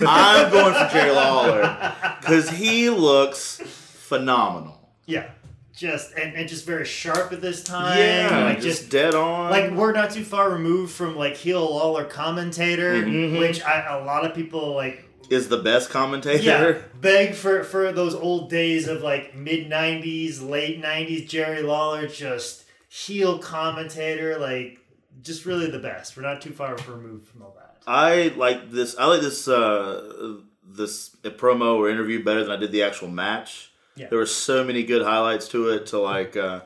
I'm 0.00 0.50
going 0.50 0.74
for 0.74 0.88
Jerry 0.92 1.12
Lawler 1.12 1.94
because 2.20 2.50
he 2.50 2.90
looks 2.90 3.60
phenomenal. 3.64 4.90
Yeah, 5.06 5.30
just 5.74 6.14
and, 6.14 6.34
and 6.34 6.48
just 6.48 6.66
very 6.66 6.84
sharp 6.84 7.32
at 7.32 7.40
this 7.40 7.62
time. 7.62 7.98
Yeah, 7.98 8.44
like 8.46 8.60
just, 8.60 8.80
just. 8.80 8.90
dead 8.90 9.14
on. 9.14 9.50
like 9.50 9.70
we're 9.72 9.92
not 9.92 10.10
too 10.10 10.24
far 10.24 10.50
removed 10.50 10.92
from 10.92 11.16
like 11.16 11.36
heel 11.36 11.60
Lawler 11.62 12.04
commentator, 12.04 12.94
Mm-hmm. 12.94 13.38
which 13.38 13.62
I, 13.62 13.98
a 13.98 14.04
lot 14.04 14.24
of 14.24 14.34
people 14.34 14.74
like 14.74 15.03
is 15.30 15.48
the 15.48 15.58
best 15.58 15.90
commentator. 15.90 16.42
yeah 16.42 16.78
beg 17.00 17.34
for 17.34 17.64
for 17.64 17.92
those 17.92 18.14
old 18.14 18.50
days 18.50 18.88
of 18.88 19.02
like 19.02 19.34
mid 19.34 19.70
90s 19.70 20.46
late 20.48 20.82
90s 20.82 21.28
jerry 21.28 21.62
lawler 21.62 22.06
just 22.06 22.64
heel 22.88 23.38
commentator 23.38 24.38
like 24.38 24.78
just 25.22 25.44
really 25.46 25.70
the 25.70 25.78
best 25.78 26.16
we're 26.16 26.22
not 26.22 26.40
too 26.40 26.50
far 26.52 26.76
removed 26.88 27.26
from 27.26 27.42
all 27.42 27.54
that 27.56 27.64
I 27.86 28.32
like 28.36 28.70
this. 28.70 28.96
I 28.98 29.06
like 29.06 29.20
this 29.20 29.46
uh, 29.46 30.36
this 30.66 31.14
promo 31.24 31.76
or 31.76 31.90
interview 31.90 32.24
better 32.24 32.42
than 32.42 32.50
I 32.50 32.56
did 32.56 32.72
the 32.72 32.82
actual 32.82 33.08
match. 33.08 33.70
Yeah. 33.96 34.08
There 34.08 34.18
were 34.18 34.26
so 34.26 34.64
many 34.64 34.82
good 34.82 35.02
highlights 35.02 35.48
to 35.48 35.68
it. 35.70 35.86
To 35.86 35.98
like, 35.98 36.36
uh, 36.36 36.60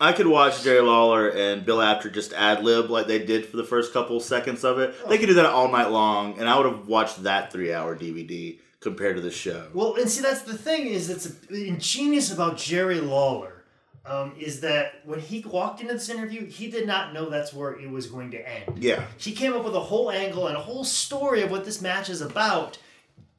I 0.00 0.12
could 0.12 0.28
watch 0.28 0.62
Jerry 0.62 0.80
Lawler 0.80 1.28
and 1.28 1.64
Bill 1.64 1.82
Apter 1.82 2.10
just 2.10 2.32
ad 2.32 2.62
lib 2.62 2.88
like 2.88 3.06
they 3.08 3.18
did 3.24 3.46
for 3.46 3.56
the 3.56 3.64
first 3.64 3.92
couple 3.92 4.20
seconds 4.20 4.64
of 4.64 4.78
it. 4.78 4.94
They 5.08 5.18
could 5.18 5.26
do 5.26 5.34
that 5.34 5.46
all 5.46 5.68
night 5.70 5.90
long, 5.90 6.38
and 6.38 6.48
I 6.48 6.56
would 6.56 6.66
have 6.66 6.86
watched 6.86 7.24
that 7.24 7.52
three 7.52 7.72
hour 7.74 7.96
DVD 7.96 8.58
compared 8.80 9.16
to 9.16 9.22
the 9.22 9.30
show. 9.30 9.66
well 9.74 9.96
and 9.96 10.08
see 10.08 10.22
that's 10.22 10.42
the 10.42 10.56
thing 10.56 10.86
is 10.86 11.08
that's 11.08 11.32
ingenious 11.50 12.32
about 12.32 12.56
jerry 12.56 13.00
lawler 13.00 13.64
um, 14.06 14.32
is 14.38 14.60
that 14.60 15.00
when 15.04 15.18
he 15.18 15.40
walked 15.40 15.80
into 15.80 15.92
this 15.92 16.08
interview 16.08 16.46
he 16.46 16.70
did 16.70 16.86
not 16.86 17.12
know 17.12 17.28
that's 17.28 17.52
where 17.52 17.72
it 17.72 17.90
was 17.90 18.06
going 18.06 18.30
to 18.30 18.38
end 18.48 18.80
Yeah, 18.80 19.04
he 19.16 19.32
came 19.32 19.52
up 19.52 19.64
with 19.64 19.74
a 19.74 19.80
whole 19.80 20.12
angle 20.12 20.46
and 20.46 20.56
a 20.56 20.60
whole 20.60 20.84
story 20.84 21.42
of 21.42 21.50
what 21.50 21.64
this 21.64 21.82
match 21.82 22.08
is 22.08 22.20
about 22.20 22.78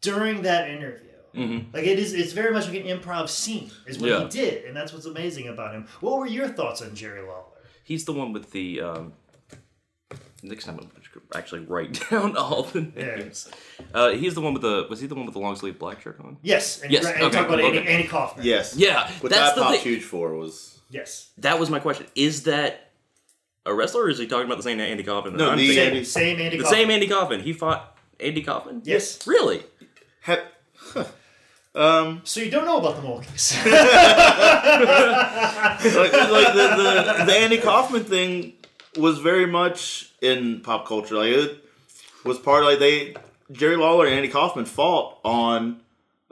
during 0.02 0.42
that 0.42 0.70
interview. 0.70 1.09
Like 1.34 1.86
it 1.86 2.00
is, 2.00 2.14
it's 2.14 2.34
very 2.34 2.52
much 2.52 2.68
like 2.68 2.78
an 2.84 2.88
improv 3.00 3.30
scene, 3.30 3.70
is 3.88 4.00
what 4.00 4.10
Yeah. 4.10 4.24
he 4.24 4.30
did, 4.30 4.66
and 4.66 4.76
that's 4.76 4.92
what's 4.94 5.06
amazing 5.06 5.48
about 5.48 5.74
him. 5.74 5.88
What 6.02 6.18
were 6.20 6.28
your 6.28 6.48
thoughts 6.48 6.82
on 6.82 6.96
Jerry 6.96 7.22
Lawler? 7.22 7.44
He's 7.84 8.06
the 8.06 8.14
one 8.14 8.34
with 8.34 8.52
the. 8.52 8.82
Um, 8.82 9.14
next 10.42 10.66
time 10.66 10.76
I'm 10.80 10.86
gonna 10.88 10.94
actually 11.36 11.66
write 11.66 12.00
down 12.10 12.36
all 12.38 12.64
the 12.64 12.92
Yeah. 12.96 13.16
names. 13.18 13.50
Uh, 13.94 14.12
he's 14.12 14.36
the 14.36 14.42
one 14.42 14.54
with 14.54 14.62
the. 14.62 14.88
Was 14.90 15.00
he 15.00 15.08
the 15.08 15.16
one 15.16 15.26
with 15.26 15.34
the 15.34 15.40
long 15.42 15.56
sleeve 15.56 15.78
black 15.80 16.02
shirt 16.02 16.20
on? 16.20 16.38
Yes, 16.42 16.82
and, 16.82 16.92
Yes, 16.92 17.06
and 17.06 17.22
okay, 17.24 17.36
talk 17.38 17.48
about 17.48 17.60
okay. 17.60 17.78
Andy, 17.80 17.90
Andy 17.90 18.08
Kaufman. 18.08 18.46
yes, 18.46 18.76
Yeah, 18.76 19.10
What 19.22 19.32
that's 19.32 19.54
that 19.54 19.56
the 19.56 19.62
popped 19.62 19.78
huge 19.80 20.04
for 20.04 20.34
was 20.36 20.80
Yes. 20.90 21.30
That 21.38 21.60
was 21.60 21.70
my 21.70 21.80
question. 21.80 22.08
Is 22.16 22.44
that 22.44 22.92
a 23.66 23.74
wrestler, 23.74 24.04
or 24.04 24.10
is 24.10 24.18
he 24.18 24.26
talking 24.28 24.46
about 24.48 24.58
the 24.58 24.64
same 24.64 24.80
Andy 24.80 25.04
Kaufman? 25.04 25.34
that 25.34 25.38
No, 25.38 25.56
the 25.56 25.68
thinking? 25.68 25.76
Same, 25.76 25.88
Andy- 25.94 26.04
same 26.06 26.40
Andy 26.42 26.58
the 26.58 26.64
Kaufman. 26.64 26.80
same 26.80 26.92
Andy 26.92 27.08
Kaufman. 27.08 27.40
He 27.42 27.54
fought 27.54 27.98
Andy 28.20 28.42
Kaufman. 28.42 28.82
Yes. 28.86 29.26
Really? 29.28 29.62
he- 30.26 30.36
um 31.76 32.22
So 32.24 32.40
you 32.40 32.50
don't 32.52 32.66
know 32.66 32.78
about 32.80 32.96
the 32.98 33.02
mole 33.02 33.18
like, 35.98 36.14
like 36.14 36.54
the, 36.54 36.68
the 36.78 37.24
the 37.26 37.34
Andy 37.34 37.58
Kaufman 37.60 38.04
thing 38.04 38.54
was 38.98 39.20
very 39.20 39.46
much 39.46 40.12
in 40.22 40.62
pop 40.62 40.86
culture. 40.88 41.16
Like 41.16 41.30
it 41.30 41.64
was 42.24 42.38
part 42.40 42.64
of 42.64 42.70
like 42.70 42.80
they 42.80 43.16
Jerry 43.52 43.76
Lawler 43.76 44.06
and 44.06 44.16
Andy 44.16 44.30
Kaufman 44.30 44.66
fought 44.66 45.20
on 45.24 45.82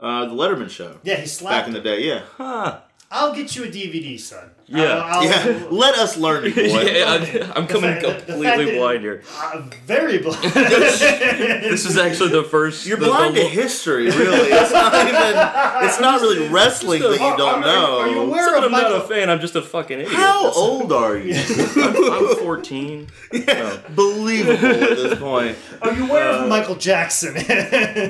uh, 0.00 0.26
the 0.26 0.32
Letterman 0.34 0.70
show 0.70 0.98
yeah, 1.02 1.16
he 1.16 1.26
slapped. 1.26 1.52
back 1.56 1.66
in 1.66 1.72
the 1.74 1.80
day. 1.80 2.02
Yeah, 2.04 2.22
Huh. 2.36 2.80
I'll 3.10 3.34
get 3.34 3.56
you 3.56 3.64
a 3.64 3.68
DVD, 3.68 4.18
son. 4.20 4.50
Yeah. 4.70 4.84
I'll, 4.84 5.20
I'll, 5.20 5.24
yeah. 5.24 5.66
Let 5.70 5.94
us 5.96 6.16
learn, 6.18 6.44
you 6.46 6.52
boy. 6.54 6.82
yeah, 6.82 7.06
I'm, 7.46 7.52
I'm 7.62 7.66
coming 7.66 7.90
fact- 7.94 8.02
the- 8.02 8.32
the 8.32 8.32
completely 8.44 8.76
blind 8.78 9.00
here. 9.00 9.22
Uh, 9.48 9.62
very 9.86 10.18
blind. 10.18 10.42
This 10.42 11.86
is 11.86 11.96
actually 11.96 12.30
the 12.30 12.44
first. 12.44 12.84
You're 12.84 12.98
the- 12.98 13.06
blind 13.06 13.34
the- 13.34 13.42
to 13.44 13.48
history, 13.48 14.10
really. 14.10 14.50
It's 14.50 14.72
not 14.72 14.92
even. 14.94 15.86
It's 15.88 16.00
not 16.00 16.20
really 16.20 16.48
wrestling 16.48 17.00
that 17.02 17.12
you 17.12 17.18
don't 17.18 17.64
are- 17.64 17.64
are 17.64 18.08
you 18.08 18.14
know. 18.16 18.22
aware- 18.26 18.42
It's 18.44 18.52
not 18.52 18.64
I'm 18.64 18.70
not 18.70 18.82
Michael- 18.82 18.96
a 18.96 19.08
fan. 19.08 19.30
I'm 19.30 19.40
just 19.40 19.56
a 19.56 19.62
fucking 19.62 20.00
idiot. 20.00 20.12
How 20.14 20.42
That's- 20.42 20.56
old 20.56 20.92
are 20.92 21.16
you? 21.16 21.34
I'm, 21.76 22.12
I'm 22.28 22.36
14. 22.36 23.06
No. 23.46 23.80
Believable 23.94 24.66
at 24.66 24.80
this 24.96 25.18
point. 25.18 25.56
Are 25.80 25.92
you 25.94 26.04
aware 26.10 26.28
Uh, 26.30 26.42
of 26.42 26.48
Michael 26.50 26.74
Jackson? 26.74 27.34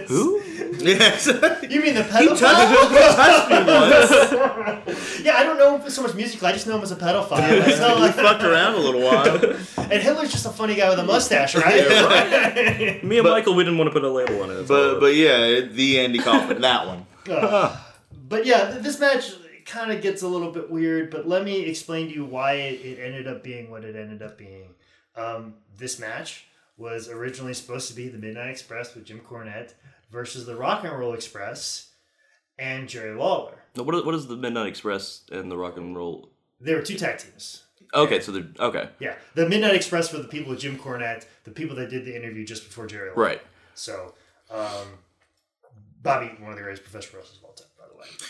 Who? 0.08 0.42
Yes. 0.80 1.26
You 1.68 1.82
mean 1.82 1.94
the 1.94 2.02
He 2.02 2.10
pedophile? 2.10 2.88
he 2.88 2.98
touched 3.16 3.50
me 3.50 3.56
once. 4.86 5.20
yeah, 5.24 5.36
I 5.36 5.42
don't 5.44 5.58
know 5.58 5.76
him 5.78 5.90
so 5.90 6.02
much 6.02 6.14
musically. 6.14 6.48
I 6.48 6.52
just 6.52 6.66
know 6.66 6.76
him 6.76 6.82
as 6.82 6.90
a 6.92 6.96
pedophile. 6.96 7.76
So, 7.76 7.94
We 7.96 8.00
like- 8.00 8.14
fucked 8.14 8.42
around 8.42 8.74
a 8.74 8.78
little 8.78 9.02
while. 9.02 9.36
and 9.90 10.02
Hitler's 10.02 10.32
just 10.32 10.46
a 10.46 10.50
funny 10.50 10.74
guy 10.76 10.88
with 10.88 10.98
a 10.98 11.04
mustache, 11.04 11.54
right? 11.54 11.76
Yeah, 11.88 12.98
Me 13.02 13.18
and 13.18 13.24
But- 13.24 13.30
Michael, 13.32 13.54
we 13.54 13.64
didn't 13.64 13.78
want 13.78 13.88
to 13.88 13.92
put 13.92 14.02
a 14.04 14.08
label 14.10 14.42
on 14.42 14.50
it. 14.50 14.66
But 14.66 14.94
all. 14.94 15.00
but 15.00 15.14
yeah, 15.14 15.60
the 15.60 16.00
Andy 16.00 16.18
Kaufman, 16.18 16.60
that 16.62 16.86
one. 16.86 17.06
Uh, 17.30 17.76
but 18.28 18.46
yeah, 18.46 18.70
this 18.78 18.98
match 18.98 19.32
kind 19.66 19.92
of 19.92 20.00
gets 20.00 20.22
a 20.22 20.28
little 20.28 20.50
bit 20.50 20.70
weird. 20.70 21.10
But 21.10 21.28
let 21.28 21.44
me 21.44 21.60
explain 21.66 22.08
to 22.08 22.14
you 22.14 22.24
why 22.24 22.54
it, 22.54 22.80
it 22.80 22.98
ended 23.04 23.26
up 23.28 23.42
being 23.44 23.70
what 23.70 23.84
it 23.84 23.94
ended 23.94 24.22
up 24.22 24.38
being. 24.38 24.74
Um, 25.16 25.54
this 25.76 25.98
match 25.98 26.46
was 26.78 27.08
originally 27.08 27.52
supposed 27.54 27.88
to 27.88 27.94
be 27.94 28.08
the 28.08 28.18
Midnight 28.18 28.48
Express 28.50 28.94
with 28.94 29.04
Jim 29.04 29.20
Cornette 29.20 29.74
versus 30.10 30.46
the 30.46 30.56
Rock 30.56 30.84
and 30.84 30.98
Roll 30.98 31.14
Express 31.14 31.90
and 32.58 32.88
Jerry 32.88 33.14
Lawler. 33.16 33.54
Now, 33.76 33.82
What 33.84 33.94
is, 33.94 34.02
what 34.04 34.14
is 34.14 34.26
the 34.26 34.36
Midnight 34.36 34.66
Express 34.66 35.22
and 35.30 35.50
the 35.50 35.56
Rock 35.56 35.76
and 35.76 35.96
Roll? 35.96 36.30
There 36.60 36.76
were 36.76 36.82
two 36.82 36.96
tag 36.96 37.18
teams. 37.18 37.62
Okay, 37.94 38.20
so 38.20 38.32
they're 38.32 38.46
okay, 38.60 38.90
Yeah, 38.98 39.14
the 39.34 39.48
Midnight 39.48 39.74
Express 39.74 40.12
were 40.12 40.18
the 40.18 40.28
people 40.28 40.50
with 40.50 40.60
Jim 40.60 40.76
Cornette, 40.78 41.24
the 41.44 41.50
people 41.50 41.74
that 41.76 41.88
did 41.88 42.04
the 42.04 42.14
interview 42.14 42.44
just 42.44 42.64
before 42.64 42.86
Jerry. 42.86 43.08
Lawler. 43.10 43.22
right? 43.22 43.40
So, 43.74 44.14
um, 44.50 44.98
Bobby 46.02 46.26
one 46.40 46.52
of 46.52 46.56
the 46.58 46.62
greatest 46.62 46.82
professional 46.82 47.20
wrestlers 47.20 47.40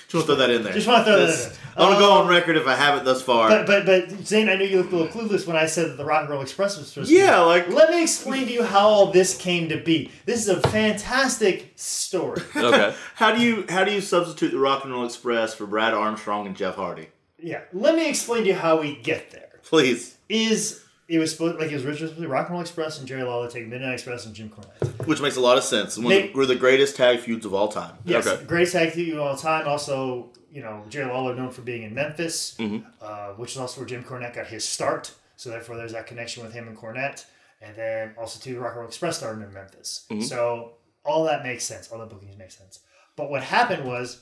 Just 0.09 0.15
want 0.15 0.27
to 0.27 0.27
throw 0.27 0.35
that 0.37 0.51
in 0.51 0.63
there. 0.63 0.73
Just 0.73 0.87
want 0.89 1.05
to 1.07 1.13
throw 1.13 1.27
that 1.27 1.29
in 1.35 1.39
there. 1.51 1.59
I 1.77 1.83
want 1.83 1.95
to 1.95 1.99
go 2.01 2.13
Um, 2.13 2.23
on 2.23 2.29
record 2.29 2.57
if 2.57 2.67
I 2.67 2.75
haven't 2.75 3.05
thus 3.05 3.21
far. 3.23 3.49
But 3.51 3.67
but 3.67 3.85
but 3.87 4.11
Zane, 4.27 4.49
I 4.49 4.55
know 4.55 4.65
you 4.65 4.79
looked 4.79 4.93
a 4.93 4.97
little 4.97 5.13
clueless 5.23 5.47
when 5.47 5.57
I 5.57 5.67
said 5.67 5.91
that 5.91 5.97
the 5.99 6.05
Rock 6.05 6.23
and 6.23 6.31
Roll 6.31 6.41
Express 6.43 6.79
was 6.79 6.89
supposed 6.89 7.11
Yeah, 7.11 7.37
to. 7.37 7.43
be. 7.43 7.47
like- 7.47 7.69
Let 7.69 7.91
me 7.91 8.03
explain 8.03 8.47
to 8.47 8.53
you 8.53 8.63
how 8.65 8.89
all 8.89 9.07
this 9.13 9.37
came 9.37 9.69
to 9.69 9.77
be. 9.77 10.11
This 10.25 10.41
is 10.41 10.49
a 10.49 10.61
fantastic 10.69 11.73
story. 11.77 12.41
Okay, 12.57 12.95
how 13.15 13.35
do 13.35 13.41
you 13.43 13.65
how 13.69 13.85
do 13.85 13.93
you 13.93 14.01
substitute 14.01 14.51
the 14.51 14.59
Rock 14.59 14.85
and 14.85 14.93
Roll 14.93 15.05
Express 15.05 15.55
for 15.55 15.67
Brad 15.67 15.93
Armstrong 15.95 16.47
and 16.47 16.57
Jeff 16.57 16.77
Hardy? 16.77 17.09
yeah, 17.41 17.61
let 17.73 17.95
me 17.95 18.09
explain 18.09 18.43
to 18.43 18.49
you 18.49 18.55
how 18.55 18.81
we 18.81 18.97
get 18.97 19.31
there. 19.31 19.61
Please, 19.63 20.17
Is 20.29 20.81
it 21.09 21.19
was 21.19 21.33
supposed 21.33 21.59
like 21.59 21.71
it 21.71 21.75
was 21.75 21.85
originally 21.85 22.09
supposed 22.09 22.17
to 22.17 22.21
be 22.21 22.27
Rock 22.27 22.47
and 22.49 22.53
Roll 22.53 22.61
Express 22.61 22.99
and 22.99 23.09
Jerry 23.09 23.23
Lawler 23.23 23.51
taking 23.51 23.71
Midnight 23.71 23.95
Express 23.95 24.27
and 24.27 24.35
Jim 24.35 24.51
Cornette. 24.51 25.07
which 25.07 25.21
makes 25.21 25.37
a 25.37 25.41
lot 25.41 25.57
of 25.59 25.65
sense. 25.65 25.97
One 25.97 26.13
of 26.13 26.23
the, 26.23 26.33
we're 26.35 26.47
the 26.47 26.55
greatest 26.57 26.97
tag 26.97 27.21
feuds 27.21 27.47
of 27.47 27.55
all 27.55 27.69
time. 27.69 27.95
Yes, 28.05 28.27
Okay. 28.27 28.45
greatest 28.45 28.73
tag 28.75 28.93
team 28.93 29.15
of 29.15 29.21
all 29.21 29.37
time. 29.37 29.67
Also, 29.67 30.33
you 30.51 30.61
know, 30.63 30.85
Jerry 30.89 31.11
Lawler 31.11 31.35
known 31.35 31.51
for 31.51 31.63
being 31.63 31.83
in 31.83 31.95
Memphis, 31.95 32.55
Mm-hmm. 32.59 32.87
uh, 33.01 33.29
which 33.37 33.53
is 33.53 33.57
also 33.59 33.81
where 33.81 33.89
Jim 33.89 34.05
Cornette 34.05 34.35
got 34.35 34.47
his 34.49 34.65
start. 34.69 35.13
So 35.37 35.51
therefore, 35.51 35.77
there's 35.77 35.93
that 35.93 36.07
connection 36.07 36.43
with 36.43 36.53
him 36.53 36.69
and 36.69 36.77
Cornette. 36.77 37.25
And 37.63 37.75
then 37.77 38.15
also 38.19 38.39
too, 38.39 38.59
Rock 38.61 38.73
and 38.73 38.81
Roll 38.81 38.89
Express 38.89 39.17
started 39.19 39.43
in 39.45 39.53
Memphis. 39.53 40.05
Mm-hmm. 40.11 40.23
So 40.23 40.75
all 41.05 41.25
that 41.25 41.43
makes 41.43 41.65
sense. 41.65 41.91
All 41.91 41.99
the 41.99 42.07
bookings 42.07 42.37
make 42.37 42.51
sense. 42.51 42.81
But 43.17 43.31
what 43.31 43.43
happened 43.43 43.85
was 43.85 44.21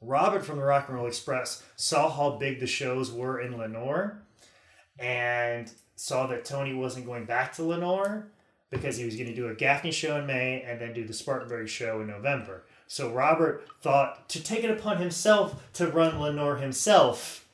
Robert 0.00 0.44
from 0.44 0.56
the 0.58 0.64
Rock 0.64 0.88
and 0.88 0.96
Roll 0.96 1.06
Express 1.06 1.62
saw 1.76 2.08
how 2.10 2.36
big 2.38 2.60
the 2.60 2.66
shows 2.66 3.10
were 3.12 3.40
in 3.40 3.56
Lenoir, 3.58 4.22
and 4.98 5.70
saw 6.02 6.26
that 6.26 6.44
Tony 6.44 6.74
wasn't 6.74 7.06
going 7.06 7.24
back 7.24 7.52
to 7.52 7.62
Lenoir 7.62 8.26
because 8.70 8.96
he 8.96 9.04
was 9.04 9.14
going 9.14 9.28
to 9.28 9.34
do 9.36 9.46
a 9.46 9.54
Gaffney 9.54 9.92
show 9.92 10.16
in 10.16 10.26
May 10.26 10.60
and 10.62 10.80
then 10.80 10.92
do 10.92 11.04
the 11.06 11.12
Spartanburg 11.12 11.68
show 11.68 12.00
in 12.00 12.08
November. 12.08 12.64
So 12.88 13.12
Robert 13.12 13.68
thought 13.82 14.28
to 14.30 14.42
take 14.42 14.64
it 14.64 14.70
upon 14.70 14.96
himself 14.96 15.72
to 15.74 15.86
run 15.86 16.18
Lenoir 16.18 16.56
himself 16.56 17.46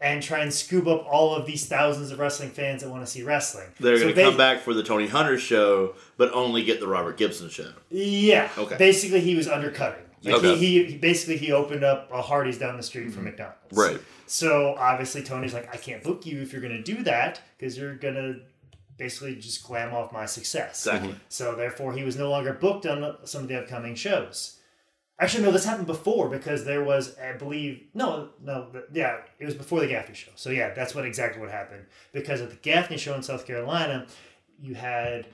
and 0.00 0.22
try 0.22 0.38
and 0.38 0.52
scoop 0.54 0.86
up 0.86 1.04
all 1.10 1.34
of 1.34 1.46
these 1.46 1.66
thousands 1.66 2.12
of 2.12 2.20
wrestling 2.20 2.50
fans 2.50 2.84
that 2.84 2.90
want 2.90 3.04
to 3.04 3.10
see 3.10 3.24
wrestling. 3.24 3.66
They're 3.80 3.96
So 3.96 4.02
going 4.04 4.14
to 4.14 4.20
ba- 4.22 4.28
come 4.28 4.36
back 4.36 4.60
for 4.60 4.72
the 4.72 4.84
Tony 4.84 5.08
Hunter 5.08 5.36
show, 5.36 5.96
but 6.16 6.32
only 6.32 6.62
get 6.62 6.78
the 6.78 6.86
Robert 6.86 7.16
Gibson 7.16 7.48
show. 7.48 7.72
Yeah. 7.90 8.48
Okay. 8.56 8.76
Basically, 8.78 9.20
he 9.20 9.34
was 9.34 9.48
undercutting. 9.48 10.04
Like 10.26 10.36
Okay. 10.36 10.56
he, 10.56 10.84
he 10.84 10.96
basically 10.98 11.36
he 11.36 11.52
opened 11.52 11.84
up 11.84 12.10
a 12.12 12.20
Hardee's 12.20 12.58
down 12.58 12.76
the 12.76 12.82
street 12.82 13.12
from 13.12 13.24
McDonald's. 13.24 13.58
Right. 13.72 14.00
So 14.26 14.74
obviously 14.78 15.22
Tony's 15.22 15.54
like, 15.54 15.72
I 15.72 15.76
can't 15.78 16.02
book 16.02 16.26
you 16.26 16.42
if 16.42 16.52
you're 16.52 16.60
going 16.62 16.76
to 16.76 16.82
do 16.82 17.02
that 17.04 17.40
because 17.56 17.78
you're 17.78 17.94
going 17.94 18.14
to 18.14 18.40
basically 18.98 19.36
just 19.36 19.62
glam 19.64 19.94
off 19.94 20.12
my 20.12 20.26
success. 20.26 20.86
Exactly. 20.86 21.14
So 21.28 21.54
therefore, 21.54 21.92
he 21.92 22.02
was 22.02 22.16
no 22.16 22.30
longer 22.30 22.52
booked 22.52 22.86
on 22.86 23.16
some 23.24 23.42
of 23.42 23.48
the 23.48 23.58
upcoming 23.60 23.94
shows. 23.94 24.58
Actually, 25.18 25.44
no, 25.44 25.50
this 25.52 25.64
happened 25.64 25.86
before 25.86 26.28
because 26.28 26.64
there 26.64 26.84
was, 26.84 27.16
I 27.18 27.32
believe, 27.32 27.84
no, 27.94 28.30
no, 28.42 28.68
yeah, 28.92 29.18
it 29.38 29.44
was 29.46 29.54
before 29.54 29.80
the 29.80 29.86
Gaffney 29.86 30.14
show. 30.14 30.30
So 30.34 30.50
yeah, 30.50 30.74
that's 30.74 30.94
what 30.94 31.06
exactly 31.06 31.40
what 31.40 31.50
happened. 31.50 31.86
Because 32.12 32.42
at 32.42 32.50
the 32.50 32.56
Gaffney 32.56 32.98
show 32.98 33.14
in 33.14 33.22
South 33.22 33.46
Carolina, 33.46 34.06
you 34.60 34.74
had 34.74 35.26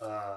uh, 0.00 0.36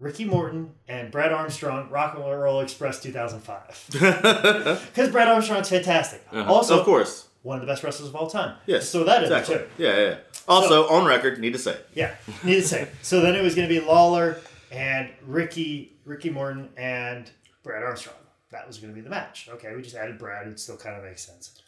Ricky 0.00 0.24
Morton 0.24 0.72
and 0.88 1.12
Brad 1.12 1.30
Armstrong, 1.30 1.90
Rock 1.90 2.14
and 2.16 2.24
Roll 2.24 2.60
Express 2.60 3.00
2005. 3.02 3.90
Because 4.90 5.10
Brad 5.10 5.28
Armstrong's 5.28 5.68
fantastic. 5.68 6.26
Uh-huh. 6.32 6.50
Also, 6.52 6.78
of 6.78 6.86
course. 6.86 7.28
one 7.42 7.56
of 7.56 7.60
the 7.60 7.66
best 7.66 7.84
wrestlers 7.84 8.08
of 8.08 8.16
all 8.16 8.28
time. 8.28 8.56
Yes. 8.66 8.88
So 8.88 9.04
that 9.04 9.22
is 9.22 9.30
exactly. 9.30 9.56
too. 9.56 9.66
Yeah, 9.76 9.96
yeah. 9.96 10.08
yeah. 10.08 10.16
Also, 10.48 10.88
on 10.88 11.06
record, 11.06 11.38
need 11.38 11.52
to 11.52 11.58
say. 11.58 11.76
Yeah, 11.94 12.14
need 12.42 12.54
to 12.56 12.66
say. 12.66 12.88
So 13.02 13.20
then 13.20 13.36
it 13.36 13.42
was 13.42 13.54
going 13.54 13.68
to 13.68 13.74
be 13.74 13.80
Lawler 13.80 14.40
and 14.72 15.10
Ricky, 15.26 15.98
Ricky 16.04 16.30
Morton 16.30 16.70
and 16.76 17.30
Brad 17.62 17.82
Armstrong. 17.82 18.16
That 18.50 18.66
was 18.66 18.78
going 18.78 18.92
to 18.92 18.94
be 18.94 19.02
the 19.02 19.10
match. 19.10 19.48
Okay, 19.52 19.76
we 19.76 19.82
just 19.82 19.94
added 19.94 20.18
Brad. 20.18 20.48
It 20.48 20.58
still 20.58 20.76
kind 20.78 20.96
of 20.96 21.04
makes 21.04 21.24
sense. 21.24 21.60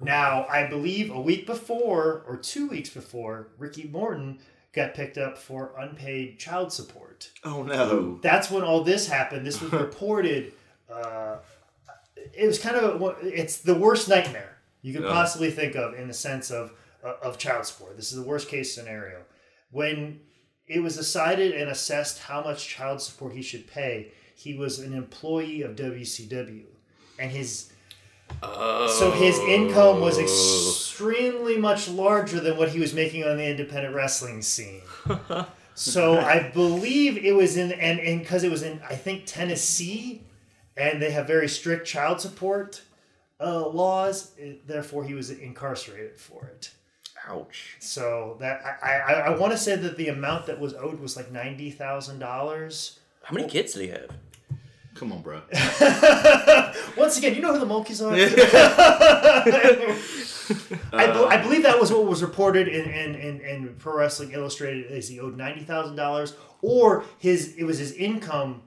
Now, 0.00 0.46
I 0.48 0.66
believe 0.66 1.10
a 1.10 1.20
week 1.20 1.46
before 1.46 2.24
or 2.26 2.38
two 2.38 2.68
weeks 2.68 2.88
before, 2.88 3.48
Ricky 3.58 3.86
Morton 3.86 4.38
got 4.72 4.94
picked 4.94 5.18
up 5.18 5.36
for 5.38 5.72
unpaid 5.78 6.38
child 6.38 6.72
support. 6.72 7.30
Oh 7.44 7.62
no. 7.62 8.18
That's 8.22 8.50
when 8.50 8.62
all 8.62 8.82
this 8.84 9.08
happened. 9.08 9.46
This 9.46 9.60
was 9.60 9.72
reported. 9.86 10.52
Uh, 10.92 11.38
it 12.34 12.46
was 12.46 12.58
kind 12.58 12.76
of 12.76 13.00
a, 13.02 13.06
it's 13.22 13.58
the 13.58 13.74
worst 13.74 14.08
nightmare 14.08 14.58
you 14.82 14.92
could 14.92 15.02
Yeah. 15.02 15.10
possibly 15.10 15.50
think 15.50 15.74
of 15.76 15.94
in 15.94 16.08
the 16.08 16.14
sense 16.14 16.50
of 16.50 16.72
uh, 17.04 17.14
of 17.22 17.38
child 17.38 17.64
support. 17.66 17.96
This 17.96 18.10
is 18.12 18.16
the 18.16 18.28
worst 18.28 18.48
case 18.48 18.74
scenario. 18.74 19.22
When 19.70 20.20
it 20.66 20.80
was 20.80 20.96
decided 20.96 21.52
and 21.52 21.68
assessed 21.70 22.18
how 22.20 22.42
much 22.42 22.68
child 22.68 23.00
support 23.00 23.32
he 23.34 23.42
should 23.42 23.66
pay, 23.66 24.12
he 24.36 24.54
was 24.54 24.78
an 24.78 24.92
employee 24.94 25.62
of 25.62 25.76
WCW, 25.76 26.64
and 27.18 27.30
his 27.30 27.72
so 28.42 29.10
his 29.10 29.38
income 29.40 30.00
was 30.00 30.18
extremely 30.18 31.56
much 31.56 31.88
larger 31.88 32.40
than 32.40 32.56
what 32.56 32.70
he 32.70 32.80
was 32.80 32.94
making 32.94 33.24
on 33.24 33.36
the 33.36 33.46
independent 33.48 33.94
wrestling 33.94 34.42
scene. 34.42 34.82
So 35.80 36.18
I 36.18 36.50
believe 36.50 37.16
it 37.24 37.32
was 37.32 37.56
in 37.56 37.72
and 37.72 37.98
and 38.00 38.20
because 38.20 38.44
it 38.44 38.50
was 38.50 38.62
in 38.62 38.82
I 38.86 38.96
think 38.96 39.22
Tennessee, 39.24 40.22
and 40.76 41.00
they 41.00 41.10
have 41.10 41.26
very 41.26 41.48
strict 41.48 41.86
child 41.86 42.20
support 42.20 42.82
uh, 43.40 43.66
laws. 43.66 44.32
It, 44.36 44.66
therefore, 44.68 45.04
he 45.04 45.14
was 45.14 45.30
incarcerated 45.30 46.18
for 46.20 46.44
it. 46.48 46.70
Ouch. 47.26 47.76
So 47.78 48.36
that 48.40 48.60
I 48.82 48.98
I, 48.98 49.12
I 49.12 49.38
want 49.38 49.52
to 49.52 49.58
say 49.58 49.74
that 49.74 49.96
the 49.96 50.08
amount 50.08 50.46
that 50.46 50.60
was 50.60 50.74
owed 50.74 51.00
was 51.00 51.16
like 51.16 51.32
ninety 51.32 51.70
thousand 51.70 52.18
dollars. 52.18 52.98
How 53.22 53.34
many 53.34 53.48
kids 53.48 53.72
did 53.72 53.82
he 53.82 53.88
have? 53.88 54.10
Come 55.00 55.12
on, 55.14 55.22
bro. 55.22 55.40
Once 56.94 57.16
again, 57.16 57.34
you 57.34 57.40
know 57.40 57.54
who 57.54 57.58
the 57.58 57.64
monkeys 57.64 58.02
are. 58.02 58.12
I, 58.12 58.18
be- 60.92 60.92
I 60.92 61.36
um, 61.36 61.42
believe 61.42 61.62
that 61.62 61.80
was 61.80 61.90
what 61.90 62.04
was 62.04 62.22
reported 62.22 62.68
in, 62.68 62.84
in, 62.84 63.14
in, 63.14 63.40
in 63.40 63.76
Pro 63.78 63.96
Wrestling 63.96 64.32
Illustrated 64.32 64.90
is 64.90 65.08
he 65.08 65.18
owed 65.18 65.38
ninety 65.38 65.62
thousand 65.62 65.96
dollars, 65.96 66.34
or 66.60 67.06
his 67.16 67.56
it 67.56 67.64
was 67.64 67.78
his 67.78 67.92
income 67.92 68.60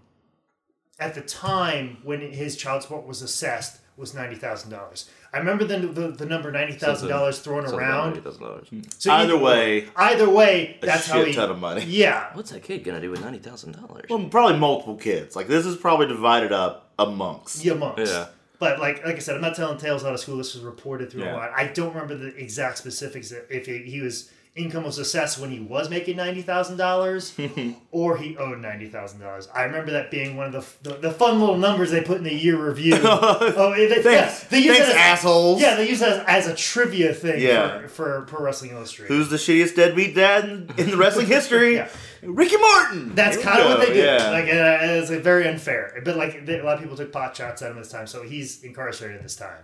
at 0.98 1.14
the 1.14 1.22
time 1.22 2.00
when 2.04 2.20
his 2.32 2.58
child 2.58 2.82
support 2.82 3.06
was 3.06 3.22
assessed 3.22 3.80
was 3.98 4.14
ninety 4.14 4.36
thousand 4.36 4.72
dollars. 4.72 5.10
I 5.34 5.38
remember 5.39 5.66
the, 5.66 5.78
the, 5.80 6.08
the 6.10 6.26
number 6.26 6.52
ninety 6.52 6.74
thousand 6.74 7.10
dollars 7.10 7.39
thrown 7.39 7.66
around. 7.66 8.16
$1,000. 8.18 8.68
Hmm. 8.70 8.82
So 8.98 9.12
Either 9.12 9.34
either 9.34 9.38
way, 9.44 9.88
either 9.96 10.30
way, 10.30 10.78
a 10.82 10.86
that's 10.86 11.06
shit 11.06 11.16
how 11.16 11.24
he. 11.24 11.34
ton 11.34 11.50
of 11.52 11.60
money. 11.60 11.84
Yeah, 11.86 12.30
What's 12.34 12.52
that 12.52 12.64
kid 12.64 12.84
gonna 12.84 13.02
do 13.02 13.10
with 13.12 13.22
ninety 13.22 13.39
thousand 13.39 13.74
dollars? 13.74 14.06
Well, 14.10 14.24
probably 14.30 14.58
multiple 14.60 14.96
kids. 14.96 15.36
Like 15.36 15.48
this 15.48 15.66
is 15.66 15.76
probably 15.78 16.08
divided 16.08 16.52
up 16.52 16.89
amongst. 17.00 17.64
yeah, 17.66 17.74
months. 17.74 18.12
Yeah. 18.12 18.28
But 18.60 18.80
like 18.80 19.04
like 19.06 19.16
I 19.16 19.20
said, 19.20 19.36
I'm 19.36 19.41
not 19.41 19.56
telling 19.56 19.78
tales 19.78 20.04
out 20.06 20.14
of 20.14 20.20
school. 20.20 20.38
This 20.38 20.54
was 20.54 20.64
reported 20.64 21.12
through 21.12 21.24
Yeah. 21.24 21.36
a 21.36 21.38
lot. 21.38 21.52
I 21.56 21.68
don't 21.68 21.94
remember 21.94 22.16
the 22.16 22.36
exact 22.36 22.78
specifics. 22.78 23.32
If 23.50 23.66
he, 23.66 23.80
he 23.80 24.00
was 24.02 24.32
income 24.56 24.84
was 24.84 24.99
assessed 24.99 25.39
when 25.39 25.49
he 25.49 25.60
was 25.60 25.89
making 25.89 26.16
ninety 26.16 26.41
thousand 26.41 26.78
dollars, 26.78 27.36
or 27.91 28.18
he 28.18 28.38
owed 28.38 28.60
ninety 28.60 28.88
thousand 28.88 29.20
dollars. 29.20 29.47
I 29.54 29.64
remember 29.64 29.91
that 29.91 30.12
being 30.12 30.38
one 30.38 30.54
of 30.54 30.80
the, 30.82 30.89
the 30.91 30.97
the 30.97 31.12
fun 31.12 31.39
little 31.39 31.58
numbers 31.58 31.91
they 31.91 32.01
put 32.01 32.18
in 32.18 32.24
the 32.24 32.34
year 32.34 32.64
review. 32.68 32.93
oh, 33.04 33.74
they, 33.76 34.01
Thanks, 34.01 34.43
yeah, 34.43 34.47
they 34.49 34.60
use 34.60 34.78
thanks, 34.78 34.89
as, 34.89 34.95
assholes. 34.95 35.62
Yeah, 35.62 35.76
they 35.76 35.89
use 35.89 36.01
it 36.01 36.08
as, 36.10 36.45
as 36.45 36.47
a 36.47 36.56
trivia 36.56 37.14
thing 37.14 37.41
Yeah. 37.41 37.82
for, 37.82 37.88
for 37.88 38.22
Pro 38.24 38.45
Wrestling 38.45 38.72
Illustrated. 38.72 39.14
Who's 39.14 39.30
the 39.30 39.38
shittiest 39.38 39.76
deadbeat 39.76 40.16
dad 40.16 40.45
in, 40.45 40.70
in 40.78 40.91
the 40.91 40.97
wrestling 40.97 41.28
history? 41.28 41.74
Yeah. 41.84 41.89
Ricky 42.22 42.56
Morton. 42.56 43.16
That's 43.16 43.36
kind 43.38 43.60
of 43.60 43.66
what 43.68 43.80
they 43.86 43.93
did. 43.93 44.06
Yeah. 44.06 44.30
Like, 44.30 44.45
uh, 44.45 44.93
it's 45.01 45.10
like, 45.10 45.22
very 45.24 45.45
unfair. 45.45 46.01
But 46.06 46.16
like 46.16 46.45
they, 46.45 46.60
a 46.60 46.64
lot 46.64 46.76
of 46.76 46.82
people 46.82 46.95
took 46.95 47.12
pot 47.12 47.36
shots 47.36 47.62
at 47.62 47.72
him 47.72 47.78
this 47.78 47.89
time, 47.91 48.08
so 48.08 48.24
he's 48.24 48.64
incarcerated 48.64 49.22
this 49.24 49.36
time. 49.36 49.58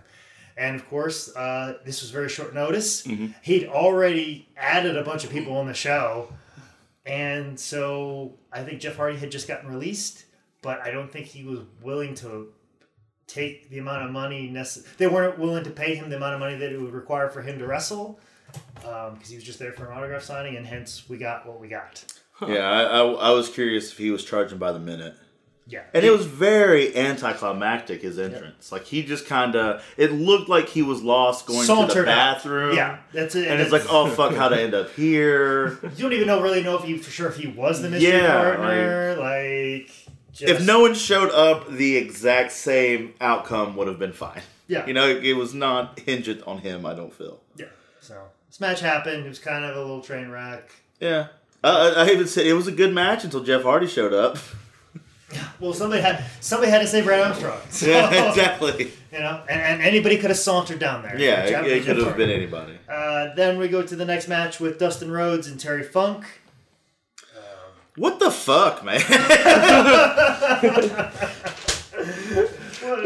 And 0.60 0.76
of 0.76 0.86
course, 0.90 1.34
uh, 1.34 1.78
this 1.86 2.02
was 2.02 2.10
very 2.10 2.28
short 2.28 2.52
notice. 2.54 3.02
He'd 3.40 3.66
already 3.66 4.46
added 4.58 4.94
a 4.94 5.02
bunch 5.02 5.24
of 5.24 5.30
people 5.30 5.56
on 5.56 5.66
the 5.66 5.72
show, 5.72 6.30
and 7.06 7.58
so 7.58 8.34
I 8.52 8.62
think 8.62 8.78
Jeff 8.78 8.96
Hardy 8.96 9.16
had 9.16 9.30
just 9.30 9.48
gotten 9.48 9.70
released, 9.70 10.26
but 10.60 10.80
I 10.82 10.90
don't 10.90 11.10
think 11.10 11.24
he 11.26 11.44
was 11.44 11.60
willing 11.82 12.14
to 12.16 12.52
take 13.26 13.70
the 13.70 13.78
amount 13.78 14.04
of 14.04 14.10
money 14.10 14.48
necessary. 14.48 14.94
They 14.98 15.06
weren't 15.06 15.38
willing 15.38 15.64
to 15.64 15.70
pay 15.70 15.94
him 15.94 16.10
the 16.10 16.16
amount 16.16 16.34
of 16.34 16.40
money 16.40 16.56
that 16.56 16.72
it 16.72 16.78
would 16.78 16.92
require 16.92 17.30
for 17.30 17.40
him 17.40 17.58
to 17.58 17.66
wrestle. 17.66 18.20
Because 18.74 19.28
he 19.28 19.36
was 19.36 19.44
just 19.44 19.58
there 19.60 19.72
for 19.72 19.90
an 19.90 19.96
autograph 19.96 20.24
signing, 20.24 20.56
and 20.56 20.66
hence 20.66 21.08
we 21.08 21.16
got 21.16 21.46
what 21.46 21.58
we 21.58 21.68
got. 21.68 22.04
yeah, 22.46 22.68
I, 22.68 22.82
I, 22.82 23.02
I 23.02 23.30
was 23.30 23.48
curious 23.48 23.92
if 23.92 23.98
he 23.98 24.10
was 24.10 24.24
charging 24.24 24.58
by 24.58 24.72
the 24.72 24.78
minute. 24.78 25.14
Yeah, 25.70 25.82
And 25.94 26.04
it 26.04 26.10
was 26.10 26.26
very 26.26 26.96
anticlimactic, 26.96 28.02
his 28.02 28.18
entrance. 28.18 28.72
Like, 28.72 28.84
he 28.86 29.04
just 29.04 29.26
kind 29.26 29.54
of, 29.54 29.84
it 29.96 30.10
looked 30.12 30.48
like 30.48 30.68
he 30.68 30.82
was 30.82 31.00
lost 31.02 31.46
going 31.46 31.60
to 31.60 31.66
the 31.66 31.74
Sauntered 31.74 32.08
out. 32.08 32.34
bathroom. 32.34 32.76
Yeah, 32.76 32.98
that's 33.12 33.34
it. 33.36 33.46
And 33.48 33.60
it's 33.60 33.70
like, 33.70 33.84
oh, 33.88 34.08
fuck, 34.10 34.34
how'd 34.34 34.52
I 34.52 34.62
end 34.62 34.74
up 34.74 34.90
here? 34.90 35.78
you 35.96 36.02
don't 36.02 36.12
even 36.12 36.26
know 36.26 36.42
really 36.42 36.62
know 36.62 36.76
if 36.76 36.82
he 36.84 36.98
for 36.98 37.10
sure 37.10 37.28
if 37.28 37.36
he 37.36 37.46
was 37.46 37.82
the 37.82 37.88
mystery 37.88 38.10
Yeah, 38.12 38.42
partner. 38.42 39.16
Like, 39.18 39.90
just, 40.32 40.50
if 40.60 40.66
no 40.66 40.80
one 40.80 40.94
showed 40.94 41.30
up, 41.30 41.70
the 41.70 41.96
exact 41.96 42.52
same 42.52 43.14
outcome 43.20 43.76
would 43.76 43.86
have 43.88 43.98
been 43.98 44.12
fine. 44.12 44.42
Yeah. 44.66 44.86
You 44.86 44.92
know, 44.94 45.08
it 45.08 45.34
was 45.36 45.54
not 45.54 45.98
hinged 46.00 46.42
on 46.46 46.58
him. 46.58 46.84
I 46.86 46.94
don't 46.94 47.12
feel. 47.14 47.40
yeah. 47.56 47.66
So 48.00 48.20
this 48.48 48.60
match 48.60 48.80
happened. 48.80 49.24
It 49.26 49.28
was 49.28 49.38
kind 49.38 49.64
of 49.64 49.76
a 49.76 49.80
little 49.80 50.00
train 50.00 50.30
wreck. 50.30 50.70
Yeah. 51.00 51.28
Uh, 51.62 51.92
I 51.96 52.04
I 52.04 52.10
even 52.12 52.26
said 52.26 52.46
it 52.46 52.54
was 52.54 52.66
a 52.66 52.72
good 52.72 52.92
match 52.94 53.22
until 53.24 53.42
Jeff 53.44 53.62
Hardy 53.62 53.86
showed 53.86 54.12
up. 54.14 54.38
Yeah, 55.32 55.48
well, 55.60 55.72
somebody 55.72 56.02
had 56.02 56.24
somebody 56.40 56.70
had 56.70 56.80
to 56.80 56.86
say 56.86 57.02
Brad 57.02 57.20
Armstrong. 57.20 57.58
So, 57.70 57.86
yeah, 57.86 58.28
exactly. 58.28 58.92
You 59.12 59.18
know, 59.18 59.42
and, 59.48 59.60
and 59.60 59.82
anybody 59.82 60.18
could 60.18 60.30
have 60.30 60.38
sauntered 60.38 60.78
down 60.78 61.02
there. 61.02 61.18
Yeah, 61.18 61.42
it, 61.42 61.66
it 61.66 61.84
could 61.84 61.96
have 61.96 62.16
been 62.16 62.30
anybody. 62.30 62.78
Uh, 62.88 63.34
then 63.34 63.58
we 63.58 63.66
go 63.66 63.82
to 63.82 63.96
the 63.96 64.04
next 64.04 64.28
match 64.28 64.60
with 64.60 64.78
Dustin 64.78 65.10
Rhodes 65.10 65.48
and 65.48 65.58
Terry 65.58 65.82
Funk. 65.82 66.26
What 67.96 68.20
the 68.20 68.30
fuck, 68.30 68.84
man? 68.84 69.00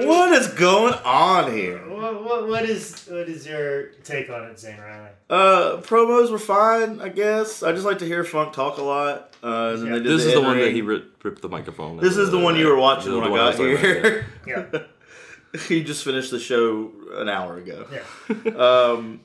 What 0.07 0.33
is 0.33 0.49
going 0.49 0.95
on 1.05 1.53
here? 1.53 1.79
What, 2.05 2.25
what, 2.25 2.49
what 2.49 2.65
is 2.65 3.07
what 3.07 3.29
is 3.29 3.47
your 3.47 3.87
take 4.05 4.29
on 4.31 4.45
it, 4.45 4.59
Zane 4.59 4.79
Riley? 4.79 5.09
Uh, 5.31 5.77
promos 5.83 6.31
were 6.31 6.39
fine, 6.39 7.01
I 7.01 7.09
guess. 7.09 7.63
I 7.63 7.73
just 7.73 7.85
like 7.85 7.99
to 8.01 8.05
hear 8.07 8.25
Funk 8.25 8.53
talk 8.53 8.79
a 8.79 8.83
lot. 8.83 9.35
Uh, 9.43 9.75
and 9.77 9.87
Yeah. 9.87 9.93
they 9.95 9.99
did 10.01 10.07
This 10.07 10.25
is 10.27 10.35
the 10.35 10.41
one 10.43 10.59
that 10.59 10.73
he 10.73 10.83
ripped, 10.83 11.25
ripped 11.25 11.43
the 11.43 11.49
microphone. 11.49 11.97
This 11.99 12.17
is 12.17 12.31
the 12.31 12.39
one 12.39 12.57
you 12.57 12.67
were 12.69 12.77
watching 12.79 13.13
when 13.15 13.25
I 13.25 13.29
got 13.29 13.33
was 13.47 13.57
talking 13.57 13.73
about, 13.73 13.85
here. 13.85 14.27
Yeah, 14.47 14.83
he 15.69 15.83
just 15.85 16.05
finished 16.05 16.31
the 16.31 16.39
show 16.41 16.93
an 17.15 17.29
hour 17.29 17.57
ago. 17.59 17.87
yeah. 17.93 18.53
Um, 18.57 19.21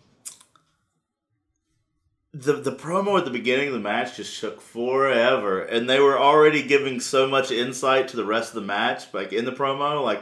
the 2.33 2.53
the 2.53 2.71
promo 2.71 3.17
at 3.17 3.25
the 3.25 3.31
beginning 3.31 3.67
of 3.69 3.73
the 3.73 3.79
match 3.79 4.17
just 4.17 4.39
took 4.39 4.61
forever, 4.61 5.63
and 5.63 5.89
they 5.89 5.99
were 5.99 6.17
already 6.19 6.61
giving 6.61 6.99
so 6.99 7.27
much 7.27 7.49
insight 7.51 8.07
to 8.09 8.17
the 8.17 8.23
rest 8.25 8.49
of 8.49 8.55
the 8.61 8.67
match, 8.67 9.11
like 9.13 9.33
in 9.33 9.45
the 9.45 9.51
promo, 9.51 10.03
like 10.03 10.21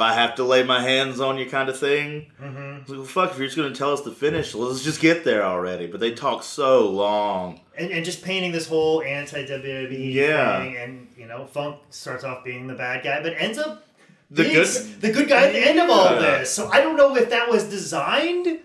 if 0.00 0.04
I 0.04 0.14
have 0.14 0.34
to 0.36 0.44
lay 0.44 0.62
my 0.62 0.80
hands 0.80 1.20
on 1.20 1.36
you, 1.36 1.44
kind 1.44 1.68
of 1.68 1.78
thing. 1.78 2.32
hmm 2.38 2.78
It's 2.80 2.88
like, 2.88 2.98
well, 2.98 3.04
fuck, 3.06 3.32
if 3.32 3.38
you're 3.38 3.46
just 3.48 3.56
gonna 3.56 3.74
tell 3.74 3.92
us 3.92 4.00
the 4.00 4.10
finish, 4.10 4.54
let's 4.54 4.82
just 4.82 4.98
get 5.00 5.24
there 5.24 5.44
already. 5.44 5.86
But 5.86 6.00
they 6.00 6.12
talk 6.12 6.42
so 6.42 6.88
long. 6.88 7.60
And, 7.76 7.90
and 7.90 8.02
just 8.04 8.22
painting 8.24 8.50
this 8.52 8.66
whole 8.66 9.02
anti 9.02 9.44
WWE 9.46 10.14
Yeah. 10.14 10.60
thing, 10.62 10.76
and 10.78 11.08
you 11.18 11.26
know, 11.26 11.44
Funk 11.46 11.76
starts 11.90 12.24
off 12.24 12.42
being 12.44 12.66
the 12.66 12.74
bad 12.74 13.04
guy, 13.04 13.22
but 13.22 13.34
ends 13.36 13.58
up 13.58 13.84
The 14.30 14.44
being 14.44 14.54
good- 14.54 15.00
the 15.02 15.12
good 15.12 15.28
guy 15.28 15.46
at 15.48 15.52
the 15.52 15.58
end 15.68 15.78
of 15.78 15.90
all 15.90 16.14
Yeah. 16.14 16.38
this. 16.38 16.50
So 16.50 16.68
I 16.68 16.80
don't 16.80 16.96
know 16.96 17.14
if 17.16 17.28
that 17.28 17.50
was 17.50 17.64
designed 17.64 18.58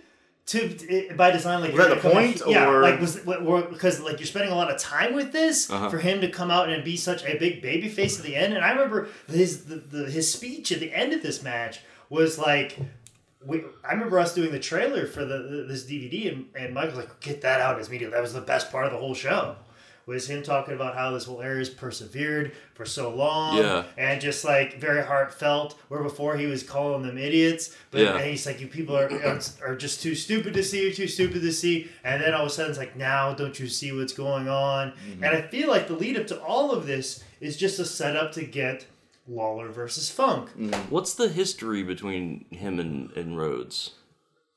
to 0.48 1.14
by 1.18 1.32
design, 1.32 1.62
like 1.62 1.74
Was 1.74 1.88
that 1.88 2.02
the 2.02 2.10
point, 2.10 2.42
in- 2.42 2.50
yeah, 2.52 2.70
or- 2.70 2.82
like 2.82 3.00
was 3.02 3.16
because 3.18 4.00
like 4.02 4.20
you're 4.20 4.28
spending 4.28 4.52
a 4.52 4.56
lot 4.56 4.70
of 4.72 4.80
time 4.80 5.16
with 5.16 5.32
this 5.32 5.70
Uh-huh. 5.72 5.90
for 5.90 5.98
him 5.98 6.22
to 6.22 6.30
come 6.30 6.52
out 6.52 6.70
and 6.70 6.84
be 6.84 6.96
such 6.98 7.24
a 7.26 7.38
big 7.38 7.62
baby 7.62 7.90
face 7.90 8.20
at 8.20 8.26
the 8.26 8.36
end. 8.36 8.54
And 8.54 8.64
I 8.64 8.72
remember 8.72 9.08
his 9.28 9.66
the, 9.66 9.76
the 9.78 10.10
his 10.10 10.32
speech 10.32 10.72
at 10.72 10.80
the 10.80 10.94
end 10.94 11.14
of 11.14 11.22
this 11.24 11.42
match 11.44 11.80
was 12.10 12.38
like. 12.38 12.78
We, 13.48 13.62
I 13.88 13.94
remember 13.94 14.18
us 14.18 14.34
doing 14.34 14.52
the 14.52 14.60
trailer 14.60 15.06
for 15.06 15.24
the, 15.24 15.38
the 15.38 15.66
this 15.68 15.84
DVD, 15.84 16.32
and, 16.34 16.46
and 16.56 16.74
Michael's 16.74 16.96
like, 16.98 17.20
"Get 17.20 17.42
that 17.42 17.62
out 17.62 17.80
as 17.80 17.92
media." 17.92 18.10
That 18.10 18.20
was 18.24 18.34
the 18.34 18.42
best 18.42 18.72
part 18.72 18.88
of 18.88 18.92
the 18.92 18.98
whole 18.98 19.14
show, 19.14 19.56
was 20.06 20.30
him 20.30 20.44
talking 20.44 20.74
about 20.74 20.96
how 20.96 21.12
this 21.12 21.26
whole 21.26 21.42
area's 21.42 21.70
persevered 21.70 22.52
for 22.74 22.86
so 22.86 23.10
long, 23.10 23.58
Yeah. 23.58 23.84
and 23.98 24.22
just 24.22 24.46
like 24.46 24.80
very 24.80 25.04
heartfelt. 25.04 25.78
Where 25.88 26.04
before 26.04 26.38
he 26.38 26.46
was 26.46 26.62
calling 26.64 27.02
them 27.04 27.18
idiots, 27.18 27.76
but 27.92 28.02
Yeah. 28.02 28.16
and 28.18 28.26
he's 28.30 28.46
like, 28.46 28.60
"You 28.62 28.68
people 28.68 28.96
are 28.98 29.12
are- 29.12 29.40
are 29.66 29.76
just 29.76 30.02
too 30.02 30.14
stupid 30.16 30.54
to 30.54 30.64
see, 30.64 30.84
you're 30.84 30.92
too 30.94 31.08
stupid 31.08 31.42
to 31.42 31.52
see," 31.52 31.90
and 32.04 32.22
then 32.22 32.34
all 32.34 32.42
of 32.46 32.48
a 32.48 32.54
sudden 32.54 32.70
it's 32.72 32.80
like, 32.80 32.96
"Now 32.96 33.34
don't 33.34 33.60
you 33.60 33.68
see 33.68 33.92
what's 33.92 34.14
going 34.14 34.48
on?" 34.48 34.92
Mm-hmm. 34.92 35.24
And 35.24 35.36
I 35.36 35.42
feel 35.42 35.70
like 35.70 35.88
the 35.88 35.96
lead 35.96 36.18
up 36.20 36.28
to 36.28 36.40
all 36.42 36.72
of 36.72 36.86
this 36.86 37.24
is 37.42 37.58
just 37.58 37.80
a 37.80 37.86
setup 37.86 38.32
to 38.34 38.44
get 38.44 38.86
Lawler 39.28 39.70
versus 39.70 40.10
Funk. 40.12 40.50
Mm-hmm. 40.52 40.74
What's 40.92 41.14
the 41.16 41.30
history 41.30 41.82
between 41.82 42.46
him 42.52 42.80
and, 42.80 43.12
and 43.18 43.38
Rhodes? 43.38 43.92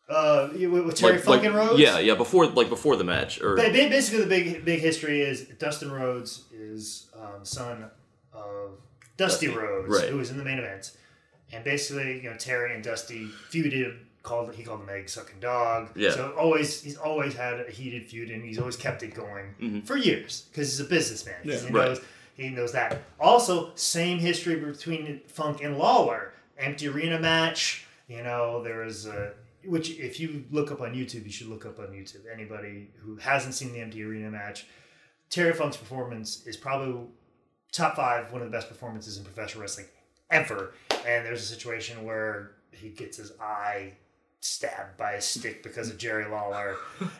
Uh, 0.09 0.49
with 0.53 0.87
with 0.87 0.95
Terry 0.95 1.13
Like- 1.15 1.23
Funk 1.23 1.43
like- 1.43 1.47
and 1.47 1.55
Rhodes. 1.55 1.79
Yeah, 1.81 1.99
yeah. 1.99 2.15
Before 2.15 2.47
like 2.47 2.69
before 2.71 2.97
the 2.97 3.05
match, 3.05 3.41
or 3.43 3.57
Ba- 3.57 3.65
ba- 3.69 3.89
Basically, 3.91 4.21
the 4.21 4.27
big 4.27 4.65
big 4.65 4.81
history 4.81 5.21
is 5.21 5.43
Dustin 5.59 5.91
Rhodes 5.93 6.45
is 6.53 7.07
um, 7.15 7.45
son 7.45 7.91
of 8.33 8.71
Dusty, 9.17 9.47
Dusty, 9.47 9.49
Rhodes, 9.49 9.89
right. 10.01 10.09
who 10.09 10.17
was 10.17 10.31
in 10.31 10.39
the 10.39 10.45
main 10.45 10.59
event, 10.59 10.93
and 11.53 11.63
basically, 11.65 12.23
you 12.23 12.31
know, 12.31 12.37
Terry 12.37 12.75
and 12.75 12.83
Dusty 12.83 13.27
feuded. 13.51 13.97
Called 14.25 14.53
he 14.55 14.63
called 14.63 14.81
him 14.83 14.89
egg 14.91 15.09
sucking 15.09 15.41
dog. 15.41 15.91
Yeah. 15.95 16.11
So 16.11 16.35
always 16.37 16.83
he's 16.83 16.97
always 16.99 17.35
had 17.35 17.61
a 17.61 17.71
heated 17.71 18.09
feud, 18.09 18.31
and 18.31 18.45
he's 18.45 18.59
always 18.59 18.77
kept 18.77 19.03
it 19.03 19.15
going 19.15 19.55
Mhm. 19.61 19.87
for 19.87 19.97
years 19.97 20.45
because 20.51 20.69
he's 20.71 20.81
a 20.81 20.89
businessman. 20.89 21.37
Yeah. 21.45 21.57
he 21.57 21.67
Right. 21.73 21.89
knows 21.89 22.01
he 22.37 22.49
knows 22.51 22.73
that. 22.73 23.03
Also, 23.21 23.73
same 23.75 24.19
history 24.19 24.57
between 24.57 25.21
Funk 25.29 25.63
and 25.63 25.79
Lawler. 25.79 26.33
Empty 26.59 26.89
arena 26.89 27.19
match. 27.19 27.85
You 28.09 28.23
know, 28.23 28.63
there 28.63 28.81
was 28.85 29.07
a 29.07 29.33
which 29.69 29.99
if 29.99 30.19
you 30.19 30.45
look 30.51 30.73
up 30.73 30.81
on 30.81 30.95
YouTube, 30.95 31.24
you 31.24 31.31
should 31.31 31.49
look 31.49 31.66
up 31.66 31.78
on 31.78 31.89
YouTube. 31.89 32.23
Anybody 32.32 32.90
who 33.01 33.16
hasn't 33.16 33.55
seen 33.55 33.73
the 33.73 33.81
empty 33.81 34.03
arena 34.03 34.31
match, 34.31 34.66
Terry 35.31 35.53
Funk's 35.53 35.77
performance 35.77 36.47
is 36.47 36.57
probably 36.57 37.07
top 37.73 37.97
five, 37.97 38.32
one 38.32 38.40
of 38.40 38.51
the 38.51 38.57
best 38.57 38.69
performances 38.69 39.19
in 39.19 39.24
professional 39.24 39.62
wrestling 39.62 39.86
ever. 40.31 40.74
And 41.07 41.24
there's 41.24 41.43
a 41.43 41.47
situation 41.47 42.05
where 42.05 42.53
he 42.70 42.89
gets 42.90 43.16
his 43.16 43.32
eye 43.40 43.93
stabbed 44.40 44.97
by 44.97 45.12
a 45.12 45.20
stick 45.20 45.62
because 45.65 45.90
of 45.90 45.98
Jerry 45.98 46.24
Lawler, 46.28 46.77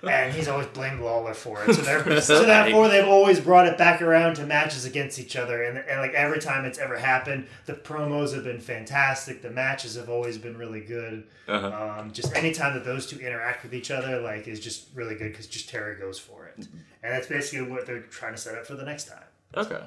and 0.09 0.33
he's 0.33 0.47
always 0.47 0.69
blamed 0.69 1.01
Lawler 1.01 1.35
for 1.35 1.65
it. 1.65 1.75
So, 1.75 2.21
so 2.21 2.45
therefore, 2.45 2.89
they've 2.89 3.07
always 3.09 3.41
brought 3.41 3.67
it 3.67 3.77
back 3.77 4.01
around 4.01 4.37
to 4.37 4.47
matches 4.47 4.85
against 4.85 5.19
each 5.19 5.35
other, 5.35 5.63
and, 5.65 5.79
and 5.79 6.01
like 6.01 6.13
every 6.15 6.39
time 6.41 6.65
it's 6.65 6.79
ever 6.79 6.97
happened, 6.97 7.47
the 7.67 7.75
promos 7.75 8.33
have 8.35 8.45
been 8.45 8.61
fantastic. 8.61 9.43
The 9.43 9.51
matches 9.51 9.97
have 9.97 10.09
always 10.09 10.39
been 10.39 10.57
really 10.57 10.81
good. 10.81 11.25
uh 11.49 11.97
Um, 11.99 12.13
just 12.13 12.35
anytime 12.37 12.75
that 12.75 12.85
those 12.85 13.07
two 13.07 13.19
interact 13.19 13.65
with 13.65 13.75
each 13.75 13.91
other, 13.91 14.21
like 14.21 14.47
is 14.47 14.61
just 14.61 14.87
really 14.95 15.17
good 15.17 15.33
because 15.33 15.47
just 15.49 15.69
Terry 15.69 15.97
goes 15.99 16.19
for 16.19 16.47
it, 16.47 16.61
Mm-hmm. 16.61 16.77
and 17.03 17.13
that's 17.15 17.27
basically 17.27 17.71
what 17.71 17.85
they're 17.87 18.01
trying 18.03 18.33
to 18.35 18.39
set 18.41 18.57
up 18.57 18.67
for 18.67 18.75
the 18.75 18.85
next 18.85 19.05
time. 19.09 19.25
okay. 19.57 19.81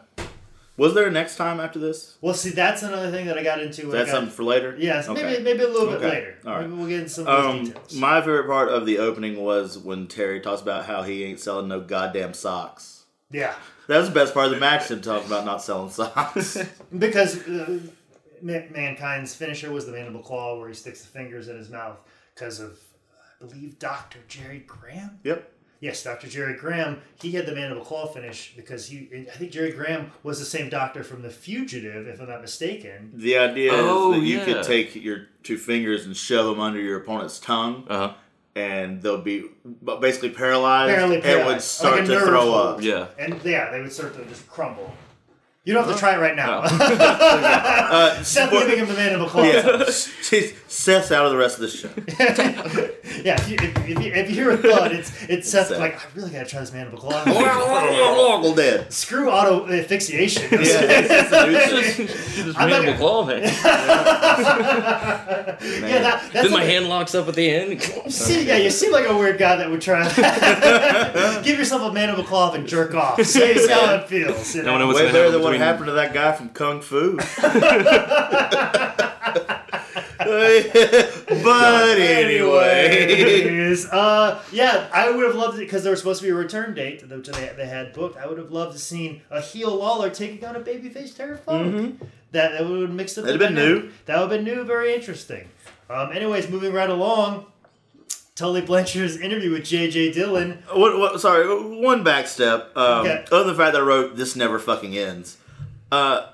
Was 0.81 0.95
there 0.95 1.05
a 1.07 1.11
next 1.11 1.35
time 1.35 1.59
after 1.59 1.77
this? 1.77 2.17
Well, 2.21 2.33
see, 2.33 2.49
that's 2.49 2.81
another 2.81 3.11
thing 3.11 3.27
that 3.27 3.37
I 3.37 3.43
got 3.43 3.61
into. 3.61 3.85
Is 3.85 3.91
that 3.91 4.05
got- 4.07 4.11
something 4.11 4.33
for 4.33 4.43
later? 4.43 4.75
Yes, 4.79 5.07
Okay. 5.07 5.21
maybe 5.21 5.43
maybe 5.43 5.63
a 5.63 5.67
little 5.67 5.89
bit 5.91 6.01
later. 6.01 6.35
All 6.45 6.53
right. 6.53 6.61
Maybe 6.61 6.73
we'll 6.73 6.87
get 6.89 6.97
into 7.01 7.09
some 7.09 7.27
of 7.27 7.43
those 7.43 7.53
Um, 7.59 7.63
details. 7.65 7.93
my 7.95 8.19
favorite 8.21 8.47
part 8.47 8.69
of 8.69 8.85
the 8.87 8.97
opening 8.97 9.37
was 9.43 9.77
when 9.77 10.07
Terry 10.07 10.39
talks 10.41 10.61
about 10.61 10.85
how 10.85 11.03
he 11.03 11.23
ain't 11.23 11.39
selling 11.39 11.67
no 11.67 11.81
goddamn 11.81 12.33
socks. 12.33 13.03
yeah, 13.29 13.53
That 13.87 13.99
was 13.99 14.07
the 14.09 14.13
best 14.15 14.33
part 14.33 14.47
of 14.47 14.51
the 14.53 14.59
match. 14.59 14.89
Him 14.89 15.01
talking 15.01 15.27
about 15.27 15.45
not 15.45 15.61
selling 15.61 15.91
socks. 15.91 16.57
because 16.97 17.47
uh, 17.47 17.79
mankind's 18.41 19.35
finisher 19.35 19.71
was 19.71 19.85
the 19.85 19.91
mandible 19.91 20.21
claw, 20.21 20.57
where 20.59 20.67
he 20.67 20.73
sticks 20.73 21.01
the 21.01 21.07
fingers 21.07 21.47
in 21.47 21.57
his 21.57 21.69
mouth 21.69 21.97
because 22.33 22.59
of, 22.59 22.79
I 23.41 23.45
believe, 23.45 23.77
Doctor 23.79 24.19
Jerry 24.27 24.63
Graham. 24.65 25.19
yep. 25.23 25.51
Yes, 25.81 26.03
Dr. 26.03 26.27
Jerry 26.27 26.55
Graham. 26.55 27.01
He 27.21 27.31
had 27.31 27.45
the 27.47 27.53
mandible 27.55 27.83
claw 27.83 28.05
finish 28.05 28.53
because 28.55 28.87
he. 28.87 29.09
I 29.27 29.35
think 29.37 29.51
Jerry 29.51 29.71
Graham 29.71 30.11
was 30.23 30.37
the 30.39 30.45
same 30.45 30.69
doctor 30.69 31.03
from 31.03 31.23
The 31.23 31.29
Fugitive, 31.31 32.07
if 32.07 32.21
I'm 32.21 32.29
not 32.29 32.41
mistaken. 32.41 33.11
The 33.15 33.37
idea 33.39 33.71
Oh, 33.73 34.13
is 34.13 34.19
that 34.19 34.25
you 34.27 34.39
could 34.45 34.63
take 34.63 34.95
your 34.95 35.25
two 35.43 35.57
fingers 35.57 36.05
and 36.05 36.15
shove 36.15 36.45
them 36.45 36.59
under 36.59 36.79
your 36.79 36.99
opponent's 37.01 37.39
tongue, 37.39 37.85
Uh 37.89 37.97
huh. 38.09 38.13
and 38.55 39.01
they'll 39.01 39.21
be 39.23 39.45
basically 39.99 40.29
paralyzed, 40.29 40.95
Barely 40.95 41.19
and 41.23 41.47
would 41.47 41.61
start 41.61 41.95
like 42.01 42.05
to 42.05 42.19
throw 42.19 42.41
hold. 42.41 42.55
up. 42.77 42.81
Yeah. 42.83 43.07
And 43.17 43.43
yeah, 43.43 43.71
they 43.71 43.81
would 43.81 43.91
start 43.91 44.13
to 44.17 44.25
just 44.25 44.47
crumble. 44.47 44.93
You 45.63 45.73
don't 45.73 45.83
have 45.85 45.93
to 45.93 45.99
try 45.99 46.15
it 46.15 46.19
right 46.19 46.35
now. 46.35 46.61
Uh, 47.91 48.23
Seth 48.23 48.49
spo- 48.51 48.61
giving 48.61 48.79
him 48.79 48.87
the 48.87 48.93
mandible 48.93 49.27
claw. 49.27 49.43
yeah, 49.43 49.83
Seth's 49.89 51.11
out 51.11 51.25
of 51.25 51.31
the 51.31 51.37
rest 51.37 51.59
of 51.59 51.61
the 51.61 51.67
show. 51.69 51.89
yeah, 53.25 53.39
if 53.41 53.49
you, 53.49 53.55
if, 53.59 53.77
if, 53.77 53.87
you, 53.89 54.11
if 54.13 54.29
you 54.29 54.35
hear 54.35 54.51
a 54.51 54.57
thud, 54.57 54.91
it's 54.91 55.11
it's 55.23 55.49
Seth 55.49 55.67
Seth. 55.67 55.79
like 55.79 55.95
I 55.95 56.01
really 56.15 56.31
gotta 56.31 56.45
try 56.45 56.59
this 56.59 56.71
mandible 56.73 56.97
claw. 56.99 57.23
Well, 57.25 58.53
dead. 58.55 58.91
Screw 58.91 59.29
auto 59.29 59.67
asphyxiation. 59.71 60.43
Yeah, 60.51 60.57
it's 60.61 61.31
a 61.31 61.45
new 61.47 61.81
thing. 61.91 62.07
This 62.45 62.55
I'm 62.57 62.69
not 62.69 62.81
mandible 62.83 62.97
claw, 62.99 63.25
man. 63.25 63.41
yeah, 63.43 63.49
that, 65.59 65.59
that's 65.61 66.31
then 66.33 66.51
my 66.51 66.59
what- 66.59 66.63
hand 66.67 66.89
locks 66.89 67.13
up 67.15 67.27
at 67.27 67.35
the 67.35 67.49
end. 67.49 67.81
See, 68.11 68.45
yeah, 68.47 68.57
you 68.57 68.69
seem 68.69 68.91
like 68.91 69.07
a 69.07 69.15
weird 69.17 69.37
guy 69.37 69.55
that 69.57 69.69
would 69.69 69.81
try. 69.81 70.07
Give 71.43 71.57
yourself 71.59 71.81
a 71.83 71.93
mandible 71.93 72.23
claw 72.23 72.51
and 72.53 72.67
jerk 72.67 72.93
off. 72.95 73.21
See, 73.23 73.57
see 73.57 73.71
how 73.71 73.95
it 73.95 74.07
feels. 74.07 74.55
You 74.55 74.63
No 74.63 74.71
one 74.73 74.81
knows 74.81 74.87
what's 74.87 74.99
Way 74.99 75.05
gonna 75.07 75.13
better 75.19 75.31
than 75.31 75.41
what 75.41 75.51
between- 75.51 75.61
happened 75.67 75.85
to 75.87 75.91
that 75.93 76.13
guy 76.13 76.31
from 76.33 76.49
Kung 76.49 76.81
Fu. 76.81 77.17
but 81.43 81.97
anyway, 81.99 83.41
Anyways, 83.41 83.85
uh, 83.87 84.41
yeah, 84.51 84.89
I 84.93 85.09
would 85.11 85.25
have 85.25 85.35
loved 85.35 85.57
it 85.57 85.61
because 85.61 85.83
there 85.83 85.91
was 85.91 85.99
supposed 85.99 86.21
to 86.21 86.27
be 86.27 86.31
a 86.31 86.35
return 86.35 86.73
date, 86.73 87.07
which 87.09 87.27
they, 87.27 87.51
they 87.55 87.65
had 87.67 87.93
booked. 87.93 88.17
I 88.17 88.27
would 88.27 88.37
have 88.37 88.51
loved 88.51 88.73
to 88.73 88.79
seen 88.79 89.21
a 89.29 89.41
heel 89.41 89.75
Lawler 89.75 90.09
taking 90.09 90.43
on 90.45 90.55
a 90.55 90.59
babyface 90.59 91.15
Terry 91.15 91.37
Funk. 91.37 91.99
That 92.31 92.53
that 92.53 92.65
would 92.65 92.81
have 92.81 92.91
mixed 92.91 93.17
up. 93.17 93.25
That'd 93.25 93.41
have 93.41 93.49
been 93.49 93.55
new. 93.55 93.89
That 94.05 94.15
would 94.19 94.21
have 94.21 94.29
been 94.29 94.43
new, 94.43 94.63
very 94.63 94.93
interesting. 94.93 95.49
Um, 95.89 96.11
anyways, 96.13 96.49
moving 96.49 96.71
right 96.71 96.89
along, 96.89 97.45
Tully 98.35 98.61
Blanchard's 98.61 99.17
interview 99.17 99.51
with 99.51 99.65
J.J. 99.65 100.13
Dillon. 100.13 100.63
what, 100.73 100.97
what, 100.97 101.19
sorry, 101.19 101.45
one 101.81 102.03
back 102.03 102.27
step. 102.27 102.71
Um, 102.77 103.01
Okay. 103.05 103.25
Other 103.31 103.39
than 103.43 103.47
the 103.47 103.55
fact 103.61 103.73
that 103.73 103.81
I 103.81 103.85
wrote 103.85 104.15
"This 104.15 104.35
never 104.37 104.57
fucking 104.59 104.97
ends," 104.97 105.37
uh, 105.91 106.27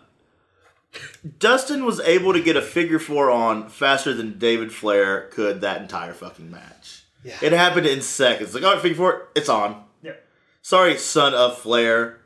Dustin 1.39 1.85
was 1.85 1.99
able 2.01 2.33
to 2.33 2.41
get 2.41 2.55
a 2.55 2.61
figure 2.61 2.99
four 2.99 3.29
on 3.31 3.69
faster 3.69 4.13
than 4.13 4.37
David 4.39 4.71
Flair 4.73 5.27
could 5.31 5.61
that 5.61 5.81
entire 5.81 6.13
fucking 6.13 6.49
match. 6.51 7.03
Yeah. 7.23 7.37
It 7.41 7.51
happened 7.51 7.85
in 7.87 8.01
seconds. 8.01 8.53
Like, 8.53 8.63
oh, 8.63 8.77
figure 8.79 8.95
four, 8.97 9.27
it's 9.35 9.49
on. 9.49 9.83
Yeah. 10.01 10.13
Sorry, 10.61 10.97
son 10.97 11.33
of 11.33 11.57
Flair, 11.57 12.19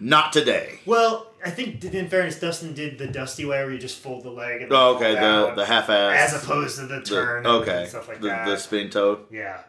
not 0.00 0.32
today. 0.32 0.80
Well, 0.86 1.26
I 1.44 1.50
think 1.50 1.84
in 1.84 2.08
fairness, 2.08 2.40
Dustin 2.40 2.74
did 2.74 2.98
the 2.98 3.06
Dusty 3.06 3.44
way 3.44 3.62
where 3.62 3.70
you 3.70 3.78
just 3.78 3.98
fold 4.00 4.24
the 4.24 4.30
leg 4.30 4.62
and 4.62 4.72
Oh, 4.72 4.96
okay, 4.96 5.14
the 5.14 5.52
the 5.54 5.64
half 5.66 5.88
ass. 5.88 6.32
as 6.34 6.42
opposed 6.42 6.76
to 6.78 6.86
the 6.86 6.96
the, 6.96 7.00
turn. 7.02 7.46
okay, 7.46 7.82
and 7.82 7.88
stuff 7.88 8.08
like 8.08 8.20
the, 8.20 8.28
that. 8.28 8.46
the 8.46 8.56
spinning 8.56 8.90
toe. 8.90 9.20
Yeah, 9.30 9.60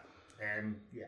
and 0.41 0.79
yeah. 0.93 1.05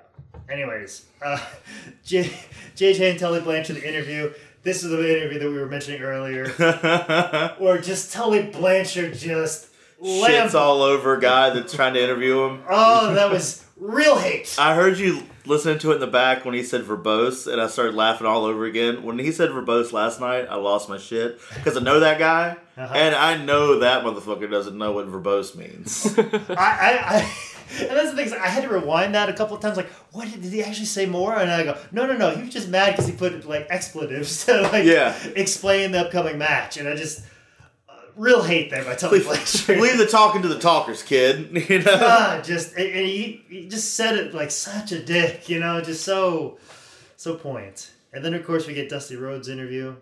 Anyways, 0.49 1.05
uh, 1.23 1.39
J- 2.05 2.31
JJ 2.75 3.11
and 3.11 3.19
Tully 3.19 3.39
Blanchard 3.41 3.77
in 3.77 3.81
the 3.81 3.87
interview. 3.87 4.33
This 4.63 4.83
is 4.83 4.91
the 4.91 5.17
interview 5.17 5.39
that 5.39 5.49
we 5.49 5.57
were 5.57 5.65
mentioning 5.65 6.01
earlier, 6.03 6.47
where 7.57 7.79
just 7.81 8.13
Tully 8.13 8.43
Blanchard 8.43 9.13
just 9.15 9.67
Shits 10.03 10.21
lamb. 10.21 10.49
all 10.55 10.81
over 10.83 11.17
guy 11.17 11.49
that's 11.51 11.73
trying 11.73 11.93
to 11.95 12.03
interview 12.03 12.43
him. 12.43 12.63
Oh, 12.69 13.13
that 13.13 13.29
was 13.31 13.65
real 13.77 14.17
hate. 14.17 14.55
I 14.59 14.75
heard 14.75 14.97
you 14.99 15.23
listening 15.47 15.79
to 15.79 15.91
it 15.91 15.95
in 15.95 15.99
the 15.99 16.07
back 16.07 16.45
when 16.45 16.53
he 16.53 16.63
said 16.63 16.81
verbose, 16.83 17.51
and 17.51 17.59
I 17.59 17.65
started 17.67 17.95
laughing 17.95 18.27
all 18.27 18.45
over 18.45 18.65
again. 18.65 19.01
When 19.03 19.17
he 19.17 19.31
said 19.31 19.49
verbose 19.49 19.91
last 19.91 20.19
night, 20.19 20.45
I 20.49 20.55
lost 20.55 20.89
my 20.89 20.97
shit 20.99 21.39
because 21.55 21.75
I 21.77 21.79
know 21.81 21.99
that 21.99 22.19
guy, 22.19 22.57
Uh-huh. 22.77 22.93
and 22.95 23.15
I 23.15 23.43
know 23.43 23.79
that 23.79 24.03
motherfucker 24.03 24.49
doesn't 24.49 24.77
know 24.77 24.91
what 24.91 25.07
verbose 25.07 25.55
means. 25.55 26.15
I, 26.19 26.53
I, 26.57 26.99
I 27.17 27.35
and 27.79 27.89
that's 27.91 28.11
the 28.11 28.15
thing. 28.15 28.33
I 28.39 28.47
had 28.47 28.63
to 28.63 28.69
rewind 28.69 29.15
that 29.15 29.29
a 29.29 29.33
couple 29.33 29.55
of 29.55 29.61
times. 29.61 29.77
Like, 29.77 29.89
what 30.11 30.29
did, 30.31 30.41
did 30.41 30.51
he 30.51 30.63
actually 30.63 30.85
say 30.85 31.05
more? 31.05 31.35
And 31.35 31.49
I 31.51 31.63
go, 31.63 31.77
no, 31.91 32.05
no, 32.05 32.15
no. 32.17 32.31
He 32.31 32.41
was 32.43 32.53
just 32.53 32.69
mad 32.69 32.91
because 32.91 33.07
he 33.07 33.13
put 33.13 33.47
like 33.47 33.67
expletives 33.69 34.45
to 34.45 34.61
like 34.61 34.85
Yeah. 34.85 35.15
explain 35.35 35.91
the 35.91 36.01
upcoming 36.05 36.37
match, 36.37 36.77
and 36.77 36.87
I 36.87 36.95
just 36.95 37.23
uh, 37.89 37.93
real 38.15 38.43
hate 38.43 38.69
there 38.71 38.83
by 38.83 38.95
Tully 38.95 39.19
leave, 39.19 39.69
leave 39.69 39.97
the 39.97 40.07
talking 40.07 40.41
to 40.41 40.47
the 40.47 40.59
talkers, 40.59 41.03
kid. 41.03 41.51
You 41.69 41.79
know. 41.79 41.97
Ah, 42.01 42.41
just 42.43 42.73
and 42.75 42.87
and 42.87 43.05
he, 43.07 43.43
he 43.47 43.67
just 43.69 43.93
said 43.95 44.15
it 44.17 44.33
like 44.33 44.51
such 44.51 44.91
a 44.91 44.99
dick, 45.01 45.47
you 45.49 45.59
know, 45.59 45.81
just 45.81 46.03
so 46.03 46.57
so 47.17 47.35
point. 47.35 47.91
And 48.13 48.25
then 48.25 48.33
of 48.33 48.45
course 48.45 48.67
we 48.67 48.73
get 48.73 48.89
Dusty 48.89 49.15
Rhodes 49.15 49.47
interview, 49.47 49.95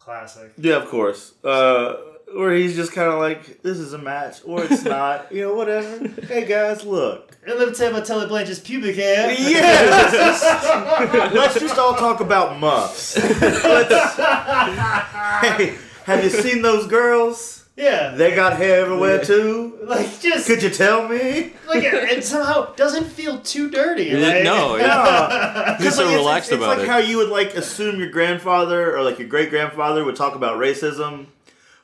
classic. 0.00 0.52
Yeah, 0.56 0.76
of 0.76 0.88
course. 0.88 1.34
Uh, 1.44 1.94
where 2.34 2.52
he's 2.54 2.76
just 2.76 2.92
kind 2.92 3.08
of 3.10 3.18
like, 3.18 3.62
"This 3.62 3.78
is 3.78 3.92
a 3.92 3.98
match, 3.98 4.40
or 4.44 4.62
it's 4.64 4.84
not." 4.96 5.32
you 5.32 5.42
know, 5.42 5.54
whatever. 5.54 6.08
Hey 6.26 6.44
guys, 6.46 6.84
look. 6.84 7.36
And 7.46 7.58
let 7.58 7.68
me 7.68 7.74
tell 7.74 7.88
you 7.90 7.94
about 7.96 8.06
Tully 8.06 8.26
Blanchard's 8.26 8.60
pubic 8.60 8.96
hair. 8.96 9.30
Yeah, 9.38 11.30
let's 11.34 11.58
just, 11.58 11.78
all 11.78 11.94
talk 11.94 12.20
about 12.20 12.58
muffs. 12.58 13.16
Let's- 13.16 14.16
hey, 14.16 15.76
have 16.04 16.22
you 16.24 16.30
seen 16.30 16.62
those 16.62 16.86
girls? 16.86 17.54
Yeah, 17.76 18.10
They 18.16 18.34
got 18.34 18.56
hair 18.56 18.80
everywhere 18.84 19.24
too. 19.24 19.78
like 19.84 20.20
just 20.20 20.48
Could 20.48 20.64
you 20.64 20.70
tell 20.70 21.06
me? 21.06 21.52
like 21.68 21.84
and 21.84 22.24
somehow 22.24 22.74
doesn't 22.74 23.04
feel 23.04 23.38
too 23.40 23.70
dirty. 23.70 24.06
Yeah, 24.06 24.42
no, 24.42 24.74
yeah. 24.76 25.78
He's 25.78 25.94
so 25.94 26.02
like, 26.02 26.08
it's- 26.10 26.16
relaxed 26.18 26.48
it's, 26.50 26.54
it's 26.56 26.64
about 26.64 26.78
like 26.78 26.86
it. 26.88 26.90
how 26.90 26.98
you 26.98 27.18
would 27.18 27.28
like 27.28 27.54
assume 27.54 28.00
your 28.00 28.10
grandfather 28.10 28.96
or 28.96 29.02
like 29.04 29.20
your 29.20 29.28
great 29.28 29.50
grandfather 29.50 30.04
would 30.04 30.16
talk 30.16 30.34
about 30.34 30.58
racism, 30.58 31.26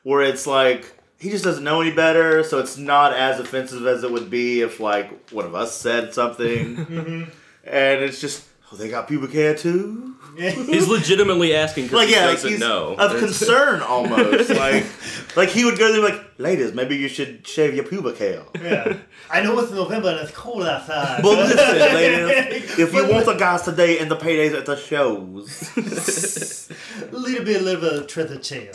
where 0.05 0.21
it's 0.21 0.45
like 0.45 0.93
he 1.17 1.29
just 1.31 1.43
doesn't 1.43 1.63
know 1.63 1.81
any 1.81 1.91
better, 1.91 2.43
so 2.43 2.59
it's 2.59 2.77
not 2.77 3.13
as 3.13 3.39
offensive 3.39 3.85
as 3.87 4.03
it 4.03 4.11
would 4.11 4.29
be 4.29 4.61
if 4.61 4.79
like 4.79 5.31
one 5.31 5.45
of 5.45 5.55
us 5.55 5.75
said 5.75 6.13
something, 6.13 6.75
Mm-hmm. 6.85 7.23
and 7.65 8.03
it's 8.03 8.21
just 8.21 8.43
oh 8.71 8.75
they 8.75 8.87
got 8.89 9.07
pubic 9.07 9.31
hair 9.31 9.55
too. 9.55 10.11
He's 10.37 10.87
legitimately 10.89 11.55
asking 11.55 11.85
because 11.85 11.97
Like 11.97 12.07
he 12.09 12.13
yeah, 12.15 12.25
like 12.25 12.35
doesn't 12.35 12.49
he's 12.51 12.59
know. 12.59 12.93
of 12.95 13.17
concern 13.19 13.81
almost. 13.81 14.49
like 14.65 14.85
like 15.37 15.47
he 15.49 15.63
would 15.65 15.77
go 15.79 15.91
there 15.93 16.01
like, 16.03 16.34
ladies, 16.37 16.73
maybe 16.73 16.95
you 16.97 17.07
should 17.07 17.45
shave 17.47 17.73
your 17.75 17.83
pubic 17.85 18.17
hair. 18.17 18.43
yeah. 18.61 18.97
I 19.31 19.41
know 19.41 19.57
it's 19.59 19.71
November 19.71 20.09
and 20.09 20.19
it's 20.19 20.31
cold 20.31 20.63
outside. 20.65 21.21
But 21.23 21.37
listen, 21.37 21.57
ladies, 21.79 22.77
if 22.79 22.93
you 22.93 23.07
want 23.09 23.25
the 23.25 23.33
guys 23.35 23.63
today 23.63 23.99
and 23.99 24.09
the 24.11 24.17
paydays 24.17 24.53
at 24.57 24.65
the 24.65 24.75
shows, 24.75 25.71
a 25.77 27.11
little 27.15 27.43
bit, 27.45 27.61
a 27.61 27.63
little 27.63 27.81
bit 27.81 27.93
of 27.93 28.07
truth 28.07 28.31
of 28.31 28.41
chill. 28.41 28.67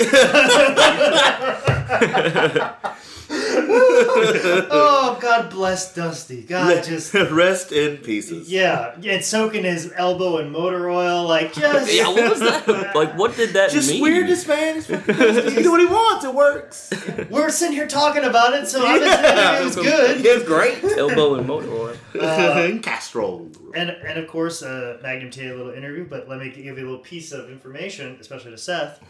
oh, 3.72 5.18
God 5.20 5.50
bless 5.50 5.94
Dusty. 5.94 6.42
God, 6.42 6.82
just 6.84 7.14
rest 7.14 7.72
in 7.72 7.98
pieces. 7.98 8.50
yeah, 8.50 8.94
and 9.04 9.24
soaking 9.24 9.64
his 9.64 9.92
elbow 9.96 10.38
in 10.38 10.50
motor 10.50 10.88
oil, 10.90 11.26
like 11.26 11.52
just 11.52 11.92
yeah, 11.94 12.08
what 12.08 12.30
was 12.30 12.40
that? 12.40 12.94
Like, 12.94 13.16
what 13.16 13.36
did 13.36 13.50
that 13.50 13.70
Just 13.70 13.90
mean? 13.90 14.02
weirdest 14.02 14.48
man. 14.48 14.74
He's 14.76 14.86
fucking. 14.86 15.14
He 15.54 15.62
do 15.62 15.70
what 15.70 15.80
he 15.80 15.86
wants. 15.86 16.24
It 16.24 16.34
works. 16.34 16.90
We're 17.30 17.49
sitting 17.50 17.74
here 17.74 17.86
talking 17.88 18.24
about 18.24 18.54
it, 18.54 18.66
so 18.68 18.84
obviously 18.86 19.10
it 19.10 19.64
was 19.64 19.76
good. 19.76 20.24
It 20.26 20.34
was 20.38 20.44
great. 20.46 20.82
Elbow 20.98 21.34
and 21.36 21.46
motor 21.46 21.70
oil. 21.72 21.96
Castrol. 22.82 23.48
And 23.74 23.90
and 23.90 24.18
of 24.18 24.26
course, 24.28 24.62
uh, 24.62 24.98
Magnum 25.02 25.30
TA 25.30 25.42
a 25.42 25.54
little 25.54 25.72
interview, 25.72 26.06
but 26.08 26.28
let 26.28 26.40
me 26.40 26.50
give 26.50 26.64
you 26.64 26.72
a 26.74 26.74
little 26.74 26.98
piece 26.98 27.32
of 27.32 27.50
information, 27.50 28.16
especially 28.20 28.50
to 28.50 28.58
Seth. 28.58 29.00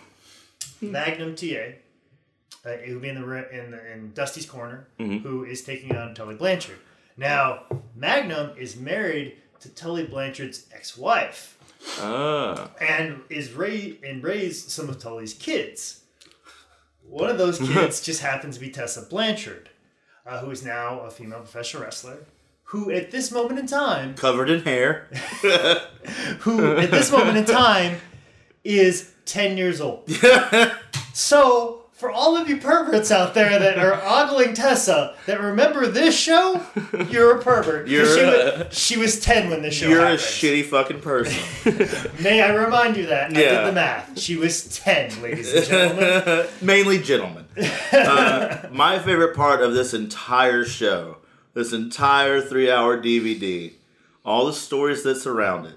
Magnum 0.82 1.34
TA, 1.34 1.74
uh, 2.66 2.70
it 2.70 2.92
would 2.92 3.02
be 3.02 3.08
in 3.08 3.14
the 3.20 3.50
in 3.58 3.70
the, 3.70 3.92
in 3.92 4.12
Dusty's 4.12 4.46
corner, 4.46 4.86
who 4.98 5.44
is 5.44 5.62
taking 5.62 5.96
on 5.96 6.14
Tully 6.14 6.34
Blanchard. 6.34 6.78
Now, 7.16 7.64
Magnum 7.94 8.50
is 8.58 8.76
married 8.76 9.36
to 9.60 9.68
Tully 9.70 10.04
Blanchard's 10.06 10.66
ex-wife, 10.74 11.58
Ah. 11.98 12.70
and 12.80 13.20
is 13.28 13.52
raised 13.52 14.02
and 14.04 14.22
raised 14.22 14.70
some 14.70 14.88
of 14.88 14.98
Tully's 14.98 15.34
kids. 15.34 15.99
One 17.10 17.28
of 17.28 17.38
those 17.38 17.58
kids 17.72 18.00
just 18.00 18.22
happens 18.22 18.54
to 18.56 18.60
be 18.60 18.70
Tessa 18.70 19.02
Blanchard, 19.02 19.68
uh, 20.24 20.38
who 20.38 20.50
is 20.50 20.64
now 20.64 21.00
a 21.00 21.10
female 21.10 21.40
professional 21.40 21.82
wrestler. 21.82 22.18
Who, 22.64 22.90
at 22.92 23.10
this 23.10 23.32
moment 23.32 23.58
in 23.58 23.66
time, 23.66 24.14
Covered 24.14 24.48
in 24.48 24.62
hair. 24.62 25.08
who 26.40 26.76
at 26.76 26.92
this 26.92 27.10
moment 27.10 27.36
in 27.36 27.44
time 27.44 27.98
is 28.62 29.12
10 29.24 29.56
years 29.56 29.80
old. 29.80 30.08
So, 31.12 31.79
for 32.00 32.10
all 32.10 32.34
of 32.34 32.48
you 32.48 32.56
perverts 32.56 33.10
out 33.10 33.34
there 33.34 33.58
that 33.58 33.78
are 33.78 33.92
ogling 34.02 34.54
Tessa 34.54 35.14
that 35.26 35.38
remember 35.38 35.86
this 35.86 36.18
show, 36.18 36.64
you're 37.10 37.36
a 37.36 37.42
pervert. 37.42 37.88
You're 37.88 38.06
she, 38.06 38.20
a- 38.20 38.64
was, 38.64 38.78
she 38.78 38.96
was 38.96 39.20
10 39.20 39.50
when 39.50 39.60
this 39.60 39.74
show 39.74 39.86
You're 39.86 40.06
a 40.06 40.14
shitty 40.14 40.64
fucking 40.64 41.02
person. 41.02 41.38
May 42.22 42.40
I 42.40 42.54
remind 42.54 42.96
you 42.96 43.06
that? 43.06 43.30
I 43.30 43.34
did 43.34 43.66
the 43.66 43.72
math. 43.72 44.18
She 44.18 44.36
was 44.36 44.78
10, 44.78 45.20
ladies 45.20 45.52
and 45.52 45.66
gentlemen. 45.66 46.46
Mainly 46.62 47.02
gentlemen. 47.02 47.44
Uh, 47.92 48.68
my 48.72 48.98
favorite 48.98 49.36
part 49.36 49.60
of 49.60 49.74
this 49.74 49.92
entire 49.92 50.64
show, 50.64 51.18
this 51.52 51.74
entire 51.74 52.40
three 52.40 52.70
hour 52.70 52.96
DVD, 52.96 53.74
all 54.24 54.46
the 54.46 54.54
stories 54.54 55.02
that 55.02 55.16
surround 55.16 55.66
it, 55.66 55.76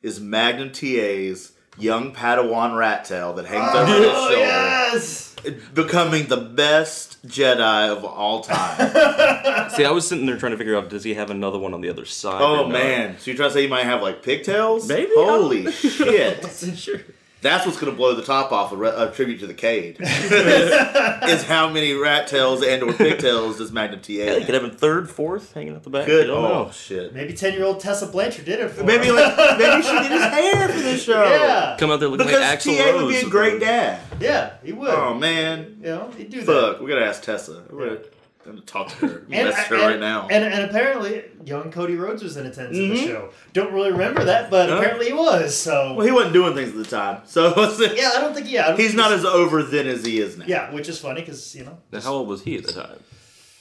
is 0.00 0.20
Magnum 0.20 0.72
TA's 0.72 1.52
young 1.78 2.14
Padawan 2.14 2.76
rat 2.76 3.04
tail 3.04 3.34
that 3.34 3.44
hangs 3.44 3.74
over 3.74 3.92
his 3.92 4.06
oh, 4.06 4.28
shoulder. 4.30 4.36
yes! 4.36 5.33
Becoming 5.74 6.26
the 6.26 6.36
best 6.36 7.26
Jedi 7.26 7.88
of 7.90 8.04
all 8.04 8.42
time. 8.42 9.70
See, 9.70 9.84
I 9.84 9.90
was 9.90 10.06
sitting 10.06 10.26
there 10.26 10.36
trying 10.38 10.52
to 10.52 10.58
figure 10.58 10.76
out 10.76 10.88
does 10.90 11.04
he 11.04 11.14
have 11.14 11.30
another 11.30 11.58
one 11.58 11.74
on 11.74 11.80
the 11.80 11.88
other 11.90 12.04
side? 12.04 12.40
Oh 12.42 12.66
man. 12.68 13.16
So 13.18 13.30
you're 13.30 13.36
trying 13.36 13.50
to 13.50 13.54
say 13.54 13.62
you 13.62 13.68
might 13.68 13.84
have 13.84 14.02
like 14.02 14.22
pigtails? 14.22 14.88
Maybe. 14.88 15.10
Holy 15.14 15.70
shit. 15.72 16.42
Wasn't 16.42 16.78
sure. 16.78 17.00
That's 17.42 17.66
what's 17.66 17.78
going 17.78 17.92
to 17.92 17.96
blow 17.96 18.14
the 18.14 18.22
top 18.22 18.52
off 18.52 18.72
a, 18.72 18.76
re- 18.76 18.88
a 18.96 19.10
tribute 19.10 19.40
to 19.40 19.46
the 19.46 19.52
Cade. 19.52 19.98
is 20.00 21.42
how 21.44 21.68
many 21.68 21.92
rat 21.92 22.26
tails 22.26 22.62
and 22.64 22.82
or 22.82 22.94
pigtails 22.94 23.58
does 23.58 23.70
Magnum 23.70 24.00
TA 24.00 24.12
Yeah, 24.14 24.36
you 24.36 24.46
could 24.46 24.54
have 24.54 24.64
a 24.64 24.70
third, 24.70 25.10
fourth 25.10 25.52
hanging 25.52 25.74
out 25.74 25.82
the 25.82 25.90
back. 25.90 26.06
Good. 26.06 26.30
Oh 26.30 26.40
know. 26.64 26.70
shit. 26.70 27.12
Maybe 27.12 27.34
10 27.34 27.52
year 27.52 27.64
old 27.64 27.80
Tessa 27.80 28.06
Blanchard 28.06 28.46
did 28.46 28.60
it 28.60 28.70
for 28.70 28.82
Maybe 28.82 29.08
him. 29.08 29.16
like 29.16 29.36
maybe 29.58 29.82
she 29.82 29.92
did 29.92 30.10
his 30.12 30.22
hair 30.22 30.68
for 30.68 30.80
this 30.80 31.04
show. 31.04 31.22
Yeah. 31.22 31.53
Come 31.84 31.90
out 31.90 32.00
there 32.00 32.08
looking 32.08 32.26
Because 32.26 32.40
like 32.40 32.58
Axl 32.60 32.78
TA 32.78 32.90
Rose. 32.92 33.02
would 33.04 33.10
be 33.10 33.26
a 33.26 33.28
great 33.30 33.60
dad. 33.60 34.00
Yeah, 34.18 34.54
he 34.64 34.72
would. 34.72 34.88
Oh 34.88 35.12
man. 35.12 35.76
You 35.82 35.86
know, 35.88 36.10
he'd 36.16 36.30
do 36.30 36.40
that. 36.40 36.46
Fuck. 36.46 36.80
We 36.80 36.88
gotta 36.90 37.04
ask 37.04 37.22
Tessa. 37.22 37.62
We're 37.70 37.88
gonna, 37.96 38.00
gonna 38.46 38.60
talk 38.62 38.88
to 38.88 39.06
her. 39.06 39.26
And, 39.30 39.52
her 39.54 39.74
and- 39.74 39.82
right 39.84 40.00
now. 40.00 40.28
And, 40.30 40.42
and 40.44 40.62
apparently, 40.70 41.24
young 41.44 41.70
Cody 41.70 41.96
Rhodes 41.96 42.22
was 42.22 42.38
in 42.38 42.46
attendance 42.46 42.78
at 42.78 42.96
the 42.96 43.02
Mhm. 43.02 43.06
show. 43.06 43.28
Don't 43.52 43.70
really 43.74 43.92
remember 43.92 44.24
that, 44.24 44.50
but 44.50 44.70
Huh? 44.70 44.76
apparently 44.78 45.08
he 45.08 45.12
was. 45.12 45.54
So 45.54 45.92
well, 45.92 46.06
he 46.06 46.10
wasn't 46.12 46.32
doing 46.32 46.54
things 46.54 46.70
at 46.70 46.76
the 46.76 46.84
time, 46.84 47.20
so 47.26 47.48
yeah, 47.94 48.12
I 48.16 48.20
don't 48.22 48.32
think 48.34 48.50
yeah. 48.50 48.68
Don't 48.68 48.78
he's 48.78 48.88
think 48.92 48.96
not 48.96 49.08
he's- 49.10 49.20
as 49.20 49.26
over 49.26 49.62
then 49.62 49.86
as 49.86 50.06
he 50.06 50.20
is 50.20 50.38
now. 50.38 50.46
yeah, 50.48 50.72
which 50.72 50.88
is 50.88 50.98
funny 50.98 51.20
because 51.20 51.54
you 51.54 51.64
know. 51.66 51.76
Now, 51.92 52.00
how 52.00 52.12
old 52.14 52.28
was 52.28 52.40
he 52.44 52.56
at 52.56 52.64
the 52.64 52.72
time? 52.72 52.98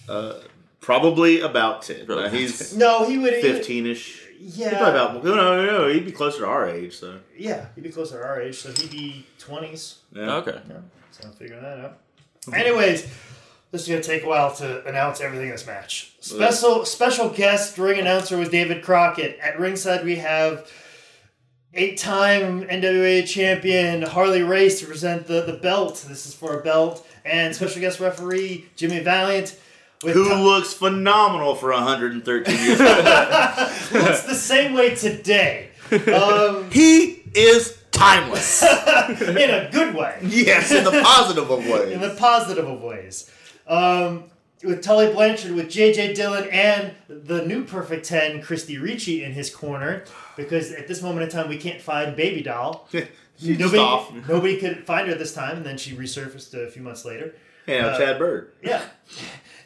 Uh, 0.08 0.36
probably 0.80 1.42
about 1.42 1.82
ten. 1.82 2.06
Probably 2.06 2.24
Now, 2.24 2.30
he's 2.30 2.74
No, 2.76 3.06
he 3.06 3.18
would. 3.18 3.34
he 3.34 3.42
would- 3.42 3.58
fifteen-ish. 3.58 4.23
Yeah. 4.44 4.70
He's 4.70 4.78
probably 4.78 5.00
about. 5.00 5.24
No, 5.24 5.36
no, 5.36 5.66
no. 5.66 5.88
He'd 5.88 6.06
be 6.06 6.12
closer 6.12 6.40
to 6.40 6.48
our 6.48 6.70
age. 6.70 6.98
So. 6.98 7.20
Yeah, 7.38 7.68
he'd 7.76 7.84
be 7.84 7.90
closer 7.92 8.20
to 8.20 8.26
our 8.26 8.42
age, 8.42 8.58
so 8.58 8.72
he'd 8.72 8.92
be 8.92 9.26
twenties. 9.40 10.00
Yeah. 10.12 10.36
Okay. 10.36 10.60
Yeah, 10.70 10.78
so 11.12 11.28
I'm 11.28 11.34
figuring 11.34 11.62
that 11.64 11.80
out. 11.80 12.00
Anyways, 12.54 13.04
this 13.72 13.84
is 13.84 13.88
gonna 13.88 14.04
take 14.04 14.24
a 14.24 14.28
while 14.28 14.54
to 14.56 14.86
announce 14.86 15.22
everything 15.22 15.48
in 15.48 15.52
this 15.54 15.66
match. 15.66 16.14
Special 16.20 16.86
special 16.86 17.30
guest 17.30 17.78
ring 17.78 18.00
announcer 18.00 18.38
was 18.38 18.50
David 18.50 18.84
Crockett. 18.84 19.40
At 19.40 19.60
ringside 19.60 20.04
we 20.04 20.18
have 20.18 20.70
eight-time 21.74 22.64
NWA 22.66 23.28
champion 23.28 24.04
Harley 24.04 24.44
Race 24.44 24.80
to 24.82 24.86
present 24.86 25.26
the, 25.26 25.42
the 25.42 25.54
belt. 25.54 26.06
This 26.08 26.26
is 26.26 26.34
for 26.34 26.60
a 26.60 26.64
belt. 26.64 27.08
And 27.26 27.56
special 27.56 27.82
guest 27.82 28.00
referee 28.00 28.66
Jimmy 28.76 29.00
Valiant. 29.00 29.58
With 30.04 30.14
Who 30.14 30.30
Tom- 30.30 30.42
looks 30.42 30.74
phenomenal 30.74 31.56
for 31.56 31.72
113 31.72 32.54
years 32.56 32.80
old. 32.82 34.04
looks 34.04 34.24
the 34.24 34.36
same 34.36 34.74
way 34.74 34.96
today. 34.96 35.70
Um, 35.92 36.70
he 36.72 37.24
is 37.34 37.78
timeless. 37.92 38.64
in 39.22 39.50
a 39.50 39.70
good 39.72 39.96
way. 39.96 40.20
yes, 40.24 40.72
in 40.72 40.84
the 40.84 41.02
positive 41.04 41.50
of 41.50 41.66
ways. 41.68 41.92
in 41.92 42.02
the 42.02 42.16
positive 42.16 42.68
of 42.68 42.82
ways. 42.82 43.30
Um, 43.68 44.26
with 44.64 44.82
Tully 44.82 45.12
Blanchard, 45.12 45.52
with 45.52 45.70
J.J. 45.70 46.14
Dillon, 46.14 46.48
and 46.50 46.94
the 47.10 47.46
new 47.46 47.66
Perfect 47.66 48.06
10, 48.06 48.42
Christy 48.42 48.78
Ricci, 48.78 49.22
in 49.24 49.34
his 49.34 49.54
corner. 49.54 50.06
Because 50.38 50.72
at 50.72 50.88
this 50.88 51.02
moment 51.02 51.24
in 51.24 51.30
time, 51.30 51.50
we 51.50 51.58
can't 51.58 51.82
find 51.82 52.16
Baby 52.16 52.42
Doll. 52.44 52.88
Nobody, 53.42 53.78
off. 53.78 54.12
nobody 54.30 54.58
could 54.58 54.86
find 54.86 55.08
her 55.10 55.16
this 55.16 55.34
time, 55.34 55.58
and 55.58 55.66
then 55.66 55.78
she 55.78 55.92
resurfaced 55.96 56.54
a 56.54 56.72
few 56.72 56.82
months 56.82 57.04
later. 57.04 57.36
Yeah, 57.68 57.88
Uh, 57.88 57.98
Chad 57.98 58.18
Bird. 58.20 58.54
Yeah. 58.64 58.84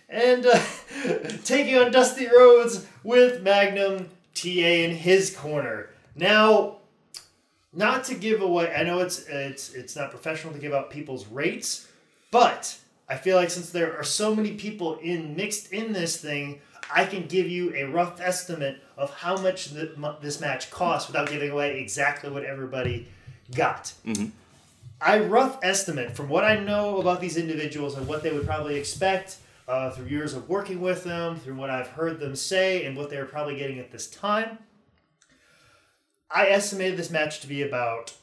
And 0.09 0.45
uh, 0.45 0.59
taking 1.43 1.77
on 1.77 1.91
Dusty 1.91 2.27
Rhodes 2.27 2.85
with 3.03 3.41
Magnum 3.41 4.09
TA 4.34 4.49
in 4.49 4.95
his 4.95 5.35
corner. 5.35 5.89
Now, 6.15 6.77
not 7.73 8.05
to 8.05 8.15
give 8.15 8.41
away, 8.41 8.73
I 8.73 8.84
know 8.84 8.99
it's 8.99 9.25
it's 9.27 9.73
it's 9.73 9.95
not 9.95 10.11
professional 10.11 10.53
to 10.53 10.59
give 10.59 10.73
out 10.73 10.89
people's 10.89 11.27
rates, 11.27 11.88
but 12.31 12.77
I 13.09 13.17
feel 13.17 13.35
like 13.35 13.49
since 13.49 13.69
there 13.69 13.97
are 13.97 14.03
so 14.03 14.35
many 14.35 14.53
people 14.53 14.95
in 14.97 15.35
mixed 15.35 15.71
in 15.71 15.93
this 15.93 16.19
thing, 16.19 16.61
I 16.93 17.05
can 17.05 17.27
give 17.27 17.47
you 17.47 17.73
a 17.75 17.84
rough 17.85 18.19
estimate 18.19 18.81
of 18.97 19.13
how 19.13 19.38
much 19.38 19.69
the, 19.69 20.15
this 20.21 20.39
match 20.39 20.71
cost 20.71 21.07
without 21.07 21.29
giving 21.29 21.51
away 21.51 21.79
exactly 21.79 22.29
what 22.29 22.43
everybody 22.43 23.07
got. 23.55 23.93
I 24.99 25.19
rough 25.19 25.59
estimate 25.61 26.15
from 26.15 26.29
what 26.29 26.43
I 26.43 26.57
know 26.57 26.99
about 26.99 27.21
these 27.21 27.38
individuals 27.38 27.95
and 27.95 28.07
what 28.07 28.23
they 28.23 28.31
would 28.31 28.45
probably 28.45 28.75
expect 28.75 29.38
uh, 29.68 29.91
through 29.91 30.06
years 30.07 30.34
of 30.34 30.48
working 30.48 30.80
with 30.81 31.03
them, 31.03 31.38
through 31.39 31.56
what 31.56 31.69
I've 31.69 31.88
heard 31.89 32.19
them 32.19 32.35
say, 32.35 32.85
and 32.85 32.95
what 32.95 33.10
they're 33.10 33.26
probably 33.26 33.57
getting 33.57 33.80
at 33.80 33.91
this 33.91 34.07
time. 34.10 34.60
I 36.31 36.48
estimated 36.48 36.98
this 36.98 37.10
match 37.10 37.39
to 37.41 37.48
be 37.48 37.61
about 37.64 38.14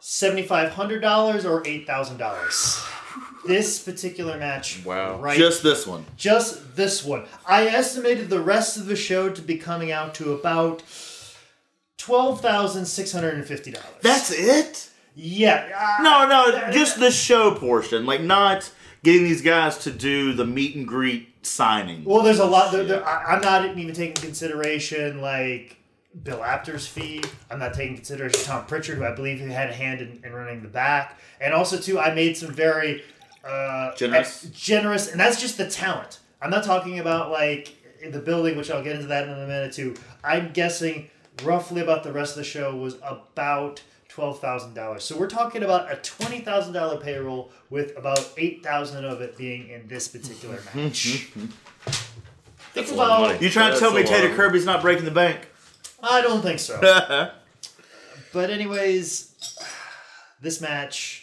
$7,500 0.00 1.44
or 1.44 1.62
$8,000. 1.62 2.88
This 3.46 3.82
particular 3.82 4.38
match, 4.38 4.82
Wow. 4.84 5.18
right? 5.18 5.36
Just 5.36 5.62
this 5.64 5.86
one. 5.86 6.06
just 6.16 6.76
this 6.76 7.04
one. 7.04 7.24
I 7.46 7.66
estimated 7.66 8.30
the 8.30 8.40
rest 8.40 8.76
of 8.76 8.86
the 8.86 8.94
show 8.96 9.30
to 9.30 9.42
be 9.42 9.58
coming 9.58 9.90
out 9.90 10.14
to 10.16 10.32
about 10.32 10.82
twelve 11.98 12.40
thousand 12.40 12.86
six 12.86 13.10
hundred 13.12 13.34
and 13.34 13.44
fifty 13.44 13.72
dollars. 13.72 13.88
That's 14.00 14.30
it? 14.30 14.90
yeah. 15.16 15.68
uh, 15.98 16.02
No, 16.04 16.26
no, 16.28 16.70
just 16.72 17.00
the 17.00 17.10
show 17.10 17.54
portion. 17.56 18.06
Like, 18.06 18.20
not 18.22 18.70
getting 19.02 19.24
these 19.24 19.42
guys 19.42 19.78
to 19.78 19.90
do 19.90 20.32
the 20.32 20.46
meet 20.46 20.76
and 20.76 20.86
greet 20.86 21.46
signing. 21.46 22.04
Well, 22.04 22.22
there's 22.22 22.38
a 22.38 22.46
lot. 22.46 22.72
There, 22.72 22.84
there, 22.84 23.06
I, 23.06 23.34
I'm 23.34 23.40
not 23.40 23.76
even 23.76 23.94
taking 23.94 24.14
consideration 24.14 25.20
like 25.20 25.76
Bill 26.22 26.42
Apter's 26.42 26.86
fee. 26.86 27.22
I'm 27.50 27.58
not 27.58 27.74
taking 27.74 27.96
consideration 27.96 28.40
Tom 28.44 28.66
Prichard, 28.66 28.98
who 28.98 29.04
I 29.04 29.14
believe 29.14 29.40
who 29.40 29.46
had 29.46 29.70
a 29.70 29.74
hand 29.74 30.00
in, 30.00 30.20
in 30.24 30.32
running 30.32 30.62
the 30.62 30.68
back, 30.68 31.18
and 31.40 31.52
also 31.52 31.78
too, 31.78 31.98
I 31.98 32.14
made 32.14 32.36
some 32.36 32.52
very 32.52 33.02
uh, 33.44 33.94
Generous. 33.96 34.42
generous, 34.52 35.10
and 35.10 35.20
that's 35.20 35.40
just 35.40 35.58
the 35.58 35.68
talent. 35.68 36.20
I'm 36.40 36.50
not 36.50 36.64
talking 36.64 36.98
about 36.98 37.30
like 37.30 37.74
in 38.00 38.12
the 38.12 38.20
building, 38.20 38.56
which 38.56 38.70
I'll 38.70 38.82
get 38.82 38.96
into 38.96 39.08
that 39.08 39.24
in 39.24 39.30
a 39.30 39.46
minute 39.46 39.72
too. 39.72 39.94
I'm 40.22 40.52
guessing 40.52 41.10
roughly 41.42 41.80
about 41.80 42.02
the 42.04 42.12
rest 42.12 42.32
of 42.32 42.38
the 42.38 42.44
show 42.44 42.76
was 42.76 42.96
about 43.02 43.82
twelve 44.12 44.40
thousand 44.40 44.74
dollars. 44.74 45.04
So 45.04 45.16
we're 45.16 45.28
talking 45.28 45.62
about 45.62 45.90
a 45.90 45.96
twenty 45.96 46.40
thousand 46.40 46.74
dollar 46.74 46.98
payroll 46.98 47.50
with 47.70 47.96
about 47.96 48.30
eight 48.36 48.62
thousand 48.62 49.04
of 49.04 49.22
it 49.22 49.38
being 49.38 49.68
in 49.68 49.88
this 49.88 50.08
particular 50.08 50.58
match. 50.74 51.30
That's 52.74 52.88
Think 52.88 52.90
a 52.90 52.94
about. 52.94 53.40
You 53.42 53.48
trying 53.48 53.72
to 53.72 53.78
tell 53.78 53.92
me 53.92 54.02
a 54.02 54.06
Tater 54.06 54.34
Kirby's 54.34 54.66
not 54.66 54.82
breaking 54.82 55.04
the 55.06 55.10
bank? 55.10 55.48
I 56.02 56.20
don't 56.20 56.42
think 56.42 56.58
so. 56.58 57.30
But 58.32 58.48
anyways, 58.48 59.58
this 60.40 60.62
match 60.62 61.21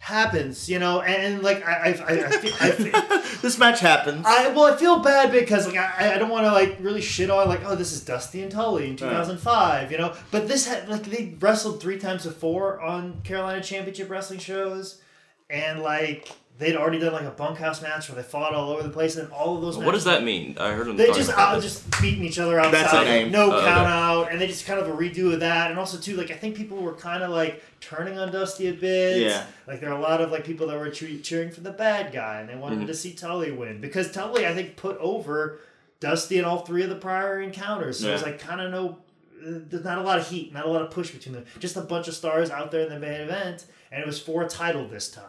happens, 0.00 0.66
you 0.66 0.78
know, 0.78 1.02
and 1.02 1.42
like 1.42 1.64
I, 1.64 1.72
I, 1.72 1.88
I, 1.88 2.26
I, 2.26 2.30
feel, 2.30 2.54
I, 2.58 2.70
feel, 2.70 3.22
this 3.42 3.58
match 3.58 3.80
happens. 3.80 4.24
I 4.26 4.48
well, 4.48 4.72
I 4.72 4.76
feel 4.76 5.00
bad 5.00 5.30
because 5.30 5.66
like 5.66 5.76
I, 5.76 6.14
I 6.14 6.18
don't 6.18 6.30
want 6.30 6.46
to 6.46 6.52
like 6.52 6.78
really 6.80 7.02
shit 7.02 7.30
on 7.30 7.46
like 7.48 7.60
oh 7.66 7.76
this 7.76 7.92
is 7.92 8.02
Dusty 8.02 8.42
and 8.42 8.50
Tully 8.50 8.88
in 8.88 8.96
2005, 8.96 9.92
you 9.92 9.98
know, 9.98 10.16
but 10.30 10.48
this 10.48 10.66
had 10.66 10.88
like 10.88 11.04
they 11.04 11.36
wrestled 11.38 11.82
three 11.82 11.98
times 11.98 12.24
before 12.24 12.80
on 12.80 13.20
Carolina 13.22 13.62
Championship 13.62 14.08
Wrestling 14.08 14.40
shows, 14.40 15.02
and 15.50 15.82
like 15.82 16.30
they'd 16.60 16.76
already 16.76 17.00
done 17.00 17.12
like 17.12 17.24
a 17.24 17.30
bunkhouse 17.30 17.82
match 17.82 18.08
where 18.08 18.14
they 18.14 18.22
fought 18.22 18.54
all 18.54 18.70
over 18.70 18.82
the 18.84 18.90
place, 18.90 19.16
and 19.16 19.32
all 19.32 19.56
of 19.56 19.62
those. 19.62 19.76
What 19.76 19.92
does 19.92 20.04
that 20.04 20.22
mean? 20.22 20.56
I 20.60 20.72
heard 20.72 20.86
them 20.86 20.96
They 20.96 21.06
talking 21.06 21.20
just 21.22 21.32
about 21.32 21.56
out, 21.56 21.62
just 21.62 22.00
beating 22.00 22.22
each 22.24 22.38
other 22.38 22.60
outside. 22.60 22.72
That's 22.82 22.92
a 22.92 23.04
name. 23.04 23.32
No 23.32 23.50
okay. 23.52 23.66
count 23.66 23.88
out, 23.88 24.30
and 24.30 24.40
they 24.40 24.46
just 24.46 24.66
kind 24.66 24.78
of 24.78 24.86
a 24.86 24.92
redo 24.92 25.32
of 25.34 25.40
that. 25.40 25.70
And 25.70 25.80
also 25.80 25.98
too, 25.98 26.16
like 26.16 26.30
I 26.30 26.34
think 26.34 26.54
people 26.54 26.76
were 26.78 26.94
kind 26.94 27.22
of 27.24 27.30
like 27.30 27.64
turning 27.80 28.18
on 28.18 28.30
Dusty 28.30 28.68
a 28.68 28.72
bit. 28.74 29.22
Yeah. 29.22 29.44
Like 29.66 29.80
there 29.80 29.90
are 29.90 29.98
a 29.98 30.00
lot 30.00 30.20
of 30.20 30.30
like 30.30 30.44
people 30.44 30.68
that 30.68 30.78
were 30.78 30.90
che- 30.90 31.18
cheering 31.20 31.50
for 31.50 31.62
the 31.62 31.72
bad 31.72 32.12
guy, 32.12 32.40
and 32.40 32.48
they 32.48 32.54
wanted 32.56 32.78
Mm-hmm. 32.78 32.86
to 32.86 32.94
see 32.94 33.12
Tully 33.14 33.50
win 33.50 33.80
because 33.80 34.12
Tully 34.12 34.46
I 34.46 34.54
think 34.54 34.76
put 34.76 34.96
over 34.98 35.58
Dusty 35.98 36.38
in 36.38 36.44
all 36.44 36.58
three 36.60 36.82
of 36.82 36.90
the 36.90 36.96
prior 36.96 37.40
encounters. 37.40 37.98
So 38.00 38.08
it 38.08 38.12
was 38.12 38.22
like 38.22 38.38
kind 38.38 38.60
of 38.60 38.70
no. 38.70 38.98
uh, 39.42 39.60
There's 39.68 39.84
not 39.84 39.98
a 39.98 40.02
lot 40.02 40.18
of 40.18 40.28
heat, 40.28 40.52
not 40.52 40.66
a 40.66 40.68
lot 40.68 40.82
of 40.82 40.90
push 40.90 41.10
between 41.10 41.34
them. 41.34 41.44
Just 41.58 41.76
a 41.76 41.80
bunch 41.82 42.06
of 42.08 42.14
stars 42.14 42.50
out 42.50 42.70
there 42.70 42.82
in 42.82 42.88
the 42.90 42.98
main 42.98 43.20
event, 43.22 43.64
and 43.90 44.00
it 44.02 44.06
was 44.06 44.20
for 44.20 44.42
a 44.42 44.48
title 44.48 44.86
this 44.86 45.10
time. 45.10 45.24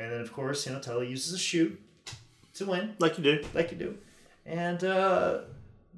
And 0.00 0.10
then 0.10 0.20
of 0.22 0.32
course, 0.32 0.66
you 0.66 0.72
know, 0.72 0.80
Tully 0.80 1.08
uses 1.08 1.34
a 1.34 1.38
shoot 1.38 1.78
to 2.54 2.64
win 2.64 2.94
like 2.98 3.18
you 3.18 3.24
do. 3.24 3.44
like 3.52 3.70
you 3.70 3.76
do. 3.76 3.98
And 4.46 4.82
uh, 4.82 5.40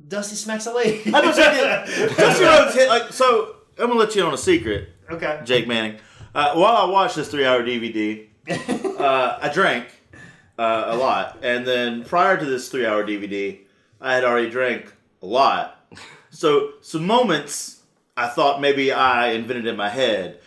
Dusty 0.08 0.34
smacks 0.34 0.66
a 0.66 0.74
lady. 0.74 1.14
I 1.14 1.20
was 1.20 1.36
saying, 1.36 2.16
Dusty 2.16 2.44
Rhodes 2.44 2.74
hit, 2.74 2.88
like, 2.88 3.12
so 3.12 3.56
I'm 3.78 3.86
going 3.86 3.92
to 3.92 3.98
let 3.98 4.14
you 4.16 4.22
in 4.22 4.26
on 4.26 4.34
a 4.34 4.38
secret, 4.38 4.88
okay. 5.08 5.40
Jake 5.44 5.68
Manning. 5.68 6.00
Uh, 6.34 6.54
while 6.54 6.76
I 6.76 6.84
watched 6.90 7.14
this 7.14 7.28
three 7.28 7.46
hour 7.46 7.62
DVD, 7.62 8.26
uh, 8.98 9.38
I 9.40 9.48
drank 9.50 9.86
uh, 10.58 10.86
a 10.88 10.96
lot. 10.96 11.38
And 11.44 11.64
then 11.64 12.04
prior 12.04 12.36
to 12.36 12.44
this 12.44 12.68
three 12.68 12.84
hour 12.84 13.04
DVD, 13.04 13.60
I 14.00 14.14
had 14.14 14.24
already 14.24 14.50
drank 14.50 14.92
a 15.22 15.26
lot. 15.26 15.78
So, 16.30 16.72
some 16.80 17.06
moments 17.06 17.82
I 18.16 18.26
thought 18.26 18.60
maybe 18.60 18.90
I 18.90 19.28
invented 19.28 19.66
in 19.66 19.76
my 19.76 19.90
head. 19.90 20.40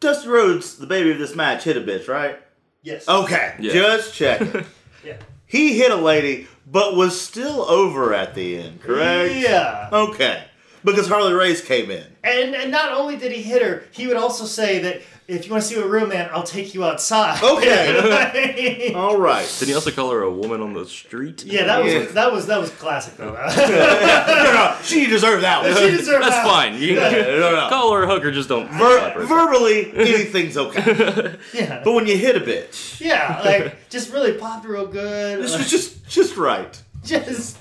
Dusty 0.00 0.28
Rhodes, 0.28 0.78
the 0.78 0.86
baby 0.86 1.12
of 1.12 1.18
this 1.18 1.36
match, 1.36 1.64
hit 1.64 1.76
a 1.76 1.80
bitch, 1.80 2.08
right? 2.08 2.40
Yes. 2.82 3.08
Okay, 3.08 3.54
Yeah. 3.60 3.72
just 3.72 4.14
check. 4.14 4.40
Yeah. 5.04 5.16
he 5.46 5.78
hit 5.78 5.90
a 5.92 5.96
lady, 5.96 6.48
but 6.66 6.96
was 6.96 7.18
still 7.20 7.62
over 7.62 8.12
at 8.12 8.34
the 8.34 8.58
end, 8.58 8.82
correct? 8.82 9.32
Yeah. 9.34 9.88
Okay. 9.92 10.42
Because 10.84 11.06
Harley 11.08 11.32
Race 11.34 11.64
came 11.64 11.90
in. 11.90 12.04
And 12.24 12.54
and 12.54 12.70
not 12.70 12.92
only 12.92 13.16
did 13.16 13.30
he 13.32 13.42
hit 13.42 13.62
her, 13.62 13.84
he 13.92 14.06
would 14.08 14.16
also 14.16 14.44
say 14.44 14.78
that 14.80 15.02
if 15.28 15.44
you 15.44 15.52
want 15.52 15.62
to 15.62 15.68
see 15.68 15.74
a 15.78 15.86
real 15.86 16.06
man, 16.06 16.30
I'll 16.32 16.42
take 16.42 16.72
you 16.74 16.84
outside. 16.84 17.42
Okay. 17.42 18.92
All 18.96 19.18
right. 19.18 19.46
Did 19.58 19.68
he 19.68 19.74
also 19.74 19.90
call 19.90 20.10
her 20.10 20.22
a 20.22 20.32
woman 20.32 20.62
on 20.62 20.72
the 20.72 20.86
street? 20.86 21.44
yeah, 21.44 21.64
that 21.64 21.84
was 21.84 21.92
Yeah. 21.92 22.04
that 22.12 22.32
was 22.32 22.46
that 22.46 22.58
was 22.60 22.70
classic 22.70 23.16
though. 23.18 23.34
No, 23.68 24.52
no, 24.54 24.76
she 24.82 25.06
deserved 25.06 25.42
that 25.44 25.62
one. 25.62 25.74
she 25.76 25.96
deserved 25.96 26.24
That's 26.24 26.34
that. 26.36 26.46
fine. 26.46 26.80
You 26.80 26.94
can 26.96 27.12
no, 27.12 27.52
no. 27.54 27.68
call 27.68 27.92
her 27.94 28.04
a 28.04 28.06
hooker, 28.06 28.30
just 28.32 28.48
don't. 28.48 28.68
Ver- 28.70 29.10
her. 29.10 29.26
verbally, 29.26 29.92
anything's 29.94 30.56
okay. 30.56 31.36
Yeah. 31.52 31.82
But 31.84 31.92
when 31.92 32.06
you 32.06 32.16
hit 32.16 32.36
a 32.36 32.40
bitch, 32.40 33.00
Yeah, 33.00 33.40
like 33.44 33.88
just 33.90 34.12
really 34.12 34.32
popped 34.32 34.66
real 34.66 34.86
good. 34.86 35.42
this 35.42 35.50
like, 35.52 35.60
was 35.60 35.70
just 35.70 36.06
just 36.08 36.36
right. 36.36 36.82
just 37.04 37.56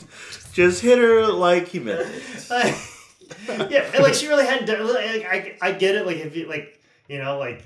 Just 0.53 0.81
hit 0.81 0.97
her 0.97 1.27
like 1.27 1.67
he 1.67 1.79
meant 1.79 2.01
it. 2.09 2.49
like, 2.49 2.75
yeah, 3.71 3.89
and 3.93 4.03
like 4.03 4.13
she 4.13 4.27
really 4.27 4.45
hadn't 4.45 4.65
done. 4.67 4.87
Like, 4.87 5.25
I 5.25 5.57
I 5.61 5.71
get 5.73 5.95
it. 5.95 6.05
Like 6.05 6.17
if 6.17 6.35
you 6.35 6.47
like 6.47 6.76
you 7.07 7.17
know 7.19 7.37
like. 7.37 7.63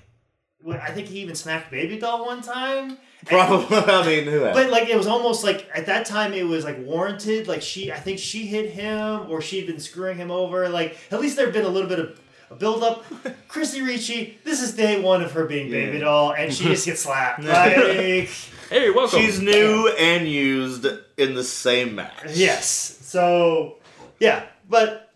I 0.67 0.91
think 0.91 1.07
he 1.07 1.21
even 1.21 1.33
smacked 1.33 1.71
Baby 1.71 1.97
Doll 1.97 2.23
one 2.23 2.43
time. 2.43 2.99
Probably. 3.25 3.77
I 3.77 4.05
mean, 4.05 4.25
who 4.25 4.41
has? 4.41 4.55
But 4.55 4.69
like 4.69 4.89
it 4.89 4.95
was 4.95 5.07
almost 5.07 5.43
like 5.43 5.67
at 5.73 5.87
that 5.87 6.05
time 6.05 6.33
it 6.33 6.43
was 6.45 6.63
like 6.63 6.77
warranted. 6.85 7.47
Like 7.47 7.63
she, 7.63 7.91
I 7.91 7.97
think 7.99 8.19
she 8.19 8.45
hit 8.45 8.69
him 8.69 9.25
or 9.27 9.41
she'd 9.41 9.65
been 9.65 9.79
screwing 9.79 10.17
him 10.17 10.29
over. 10.29 10.69
Like 10.69 10.97
at 11.09 11.19
least 11.19 11.35
there'd 11.35 11.51
been 11.51 11.65
a 11.65 11.69
little 11.69 11.89
bit 11.89 11.97
of 11.97 12.21
a 12.51 12.55
build 12.55 12.83
up. 12.83 13.03
Chrissy 13.47 13.81
Ricci, 13.81 14.37
this 14.43 14.61
is 14.61 14.75
day 14.75 15.01
one 15.01 15.23
of 15.23 15.31
her 15.31 15.45
being 15.45 15.71
baby 15.71 15.97
doll, 15.97 16.33
and 16.33 16.53
she 16.53 16.65
just 16.65 16.85
gets 16.85 17.01
slapped. 17.01 17.43
Like 17.43 18.29
Hey, 18.69 18.89
welcome. 18.91 19.19
She's 19.19 19.41
new 19.41 19.89
and 19.97 20.27
used 20.27 20.85
in 21.17 21.33
the 21.33 21.43
same 21.43 21.95
match. 21.95 22.35
yes, 22.35 22.67
so 23.01 23.79
yeah, 24.19 24.43
but 24.69 25.11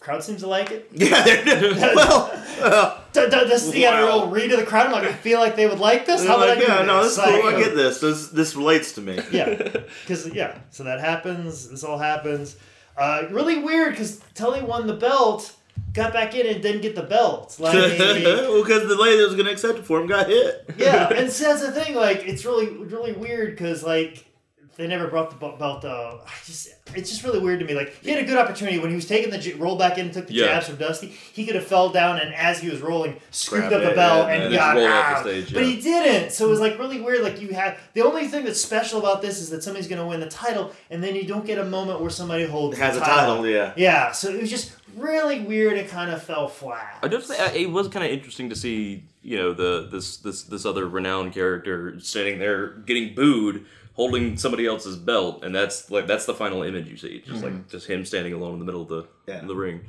crowd 0.00 0.22
seems 0.24 0.40
to 0.40 0.48
like 0.48 0.70
it. 0.72 0.88
Yeah, 0.92 1.22
they're, 1.22 1.74
well, 1.94 2.30
uh, 2.60 3.00
D- 3.26 3.30
d- 3.30 3.44
This 3.48 3.72
he 3.72 3.82
got 3.82 4.02
a 4.02 4.06
Wow. 4.06 4.24
real 4.24 4.30
read 4.30 4.52
of 4.52 4.60
the 4.60 4.66
crowd. 4.66 4.86
I'm 4.86 4.92
like, 4.92 5.04
I 5.04 5.12
feel 5.12 5.40
like 5.40 5.56
they 5.56 5.66
would 5.66 5.78
like 5.80 6.06
this. 6.06 6.26
How 6.26 6.38
would 6.38 6.48
like, 6.48 6.58
I 6.58 6.60
do 6.60 6.66
yeah, 6.66 6.78
this? 6.78 6.86
no, 6.86 7.02
this 7.02 7.12
is 7.12 7.18
Like, 7.18 7.40
cool. 7.42 7.50
I 7.54 7.58
get 7.60 7.74
this. 7.74 8.00
This 8.00 8.28
this 8.28 8.56
relates 8.56 8.92
to 8.92 9.00
me. 9.00 9.18
yeah, 9.32 9.54
because 10.06 10.32
yeah, 10.34 10.58
so 10.70 10.84
that 10.84 11.00
happens. 11.00 11.68
This 11.70 11.84
all 11.84 11.98
happens. 11.98 12.56
Uh, 12.96 13.22
really 13.30 13.58
weird 13.58 13.92
because 13.92 14.20
Tully 14.34 14.60
won 14.62 14.86
the 14.88 14.94
belt, 14.94 15.54
got 15.92 16.12
back 16.12 16.34
in 16.34 16.46
and 16.48 16.60
didn't 16.62 16.80
get 16.82 16.94
the 16.96 17.02
belt. 17.02 17.56
Like, 17.60 17.74
well, 17.74 18.62
because 18.62 18.88
the 18.88 18.96
lady 18.96 19.18
that 19.18 19.24
was 19.26 19.34
going 19.34 19.46
to 19.46 19.52
accept 19.52 19.78
it 19.78 19.84
for 19.86 20.00
him 20.00 20.06
got 20.08 20.26
hit. 20.28 20.68
yeah, 20.76 21.08
and 21.12 21.30
so 21.30 21.44
that's 21.44 21.60
the 21.60 21.72
thing. 21.72 21.94
Like, 21.94 22.26
it's 22.26 22.44
really, 22.44 22.68
really 22.68 23.12
weird 23.12 23.50
because 23.56 23.82
like 23.84 24.24
they 24.78 24.86
never 24.86 25.08
brought 25.08 25.28
the 25.28 25.36
belt. 25.36 25.58
belt 25.58 25.84
uh, 25.84 26.16
I 26.24 26.30
just, 26.46 26.68
it's 26.94 27.10
just 27.10 27.22
really 27.24 27.40
weird 27.40 27.58
to 27.60 27.66
me. 27.66 27.74
Like, 27.74 27.94
he 28.02 28.10
had 28.10 28.22
a 28.22 28.24
good 28.26 28.38
opportunity 28.38 28.78
when 28.78 28.88
he 28.90 28.96
was 28.96 29.04
taking 29.06 29.28
the 29.30 29.36
j- 29.36 29.52
roll 29.54 29.76
back 29.76 29.98
in 29.98 30.06
and 30.06 30.14
took 30.14 30.26
the 30.28 30.34
Yeah. 30.34 30.46
jabs 30.46 30.68
from 30.68 30.76
Dusty. 30.76 31.08
He 31.08 31.44
could 31.44 31.56
have 31.56 31.66
fell 31.66 31.90
down 31.90 32.18
and 32.20 32.32
as 32.34 32.60
he 32.60 32.70
was 32.70 32.80
rolling, 32.80 33.20
scooped 33.30 33.68
Grab 33.68 33.72
up 33.74 33.82
the 33.82 33.90
it, 33.90 33.96
belt 33.96 34.28
yeah, 34.28 34.34
and 34.34 34.42
and 34.44 34.54
just 34.54 34.64
got 34.64 34.78
off 34.78 35.16
out. 35.18 35.22
stage, 35.24 35.52
But 35.52 35.64
he 35.64 35.80
didn't. 35.80 36.30
So 36.32 36.46
it 36.46 36.50
was 36.50 36.60
like 36.60 36.78
really 36.78 37.00
weird. 37.00 37.22
Like 37.22 37.40
you 37.40 37.48
have 37.54 37.76
the 37.94 38.02
only 38.02 38.28
thing 38.28 38.44
that's 38.44 38.62
special 38.62 39.00
about 39.00 39.20
this 39.20 39.40
is 39.40 39.50
that 39.50 39.62
somebody's 39.64 39.88
going 39.88 40.00
to 40.00 40.06
win 40.06 40.20
the 40.20 40.28
title, 40.30 40.72
and 40.90 41.02
then 41.02 41.14
you 41.16 41.24
don't 41.24 41.44
get 41.44 41.58
a 41.58 41.64
moment 41.64 42.00
where 42.00 42.08
somebody 42.10 42.44
holds 42.46 42.78
Has 42.78 42.94
the 42.96 43.02
a 43.02 43.04
title, 43.04 43.46
yeah. 43.46 43.72
Yeah. 43.76 44.12
So 44.12 44.30
it 44.30 44.40
was 44.40 44.48
just 44.48 44.72
really 44.96 45.40
weird. 45.40 45.74
It 45.74 45.88
kind 45.88 46.10
of 46.12 46.22
fell 46.22 46.46
flat. 46.48 46.98
I 47.02 47.08
just 47.08 47.28
have 47.28 47.36
say, 47.36 47.44
uh, 47.44 47.62
it 47.64 47.70
was 47.70 47.88
kind 47.88 48.04
of 48.06 48.12
interesting 48.12 48.48
to 48.50 48.56
see, 48.56 49.02
you 49.22 49.36
know, 49.36 49.52
the 49.52 49.88
this 49.90 50.18
this 50.18 50.44
this 50.44 50.64
other 50.64 50.86
renowned 50.88 51.32
character 51.32 51.98
standing 52.00 52.38
there 52.38 52.68
getting 52.86 53.14
booed, 53.14 53.66
holding 53.98 54.36
somebody 54.36 54.64
else's 54.64 54.96
belt, 54.96 55.42
and 55.44 55.52
that's 55.52 55.90
like 55.90 56.06
that's 56.06 56.24
the 56.24 56.32
final 56.32 56.62
image 56.62 56.88
you 56.88 56.96
see, 56.96 57.20
just 57.26 57.42
like 57.42 57.68
just 57.68 57.88
him 57.88 58.04
standing 58.04 58.32
alone 58.32 58.52
in 58.54 58.58
the 58.60 58.64
middle 58.64 58.82
of 58.82 58.88
the 58.88 59.08
Yeah. 59.26 59.40
the 59.44 59.56
ring, 59.56 59.80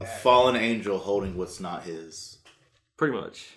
A 0.00 0.06
fallen 0.06 0.56
angel 0.56 0.96
holding 0.98 1.36
what's 1.36 1.60
not 1.60 1.82
his. 1.84 2.38
pretty 2.96 3.14
much. 3.14 3.48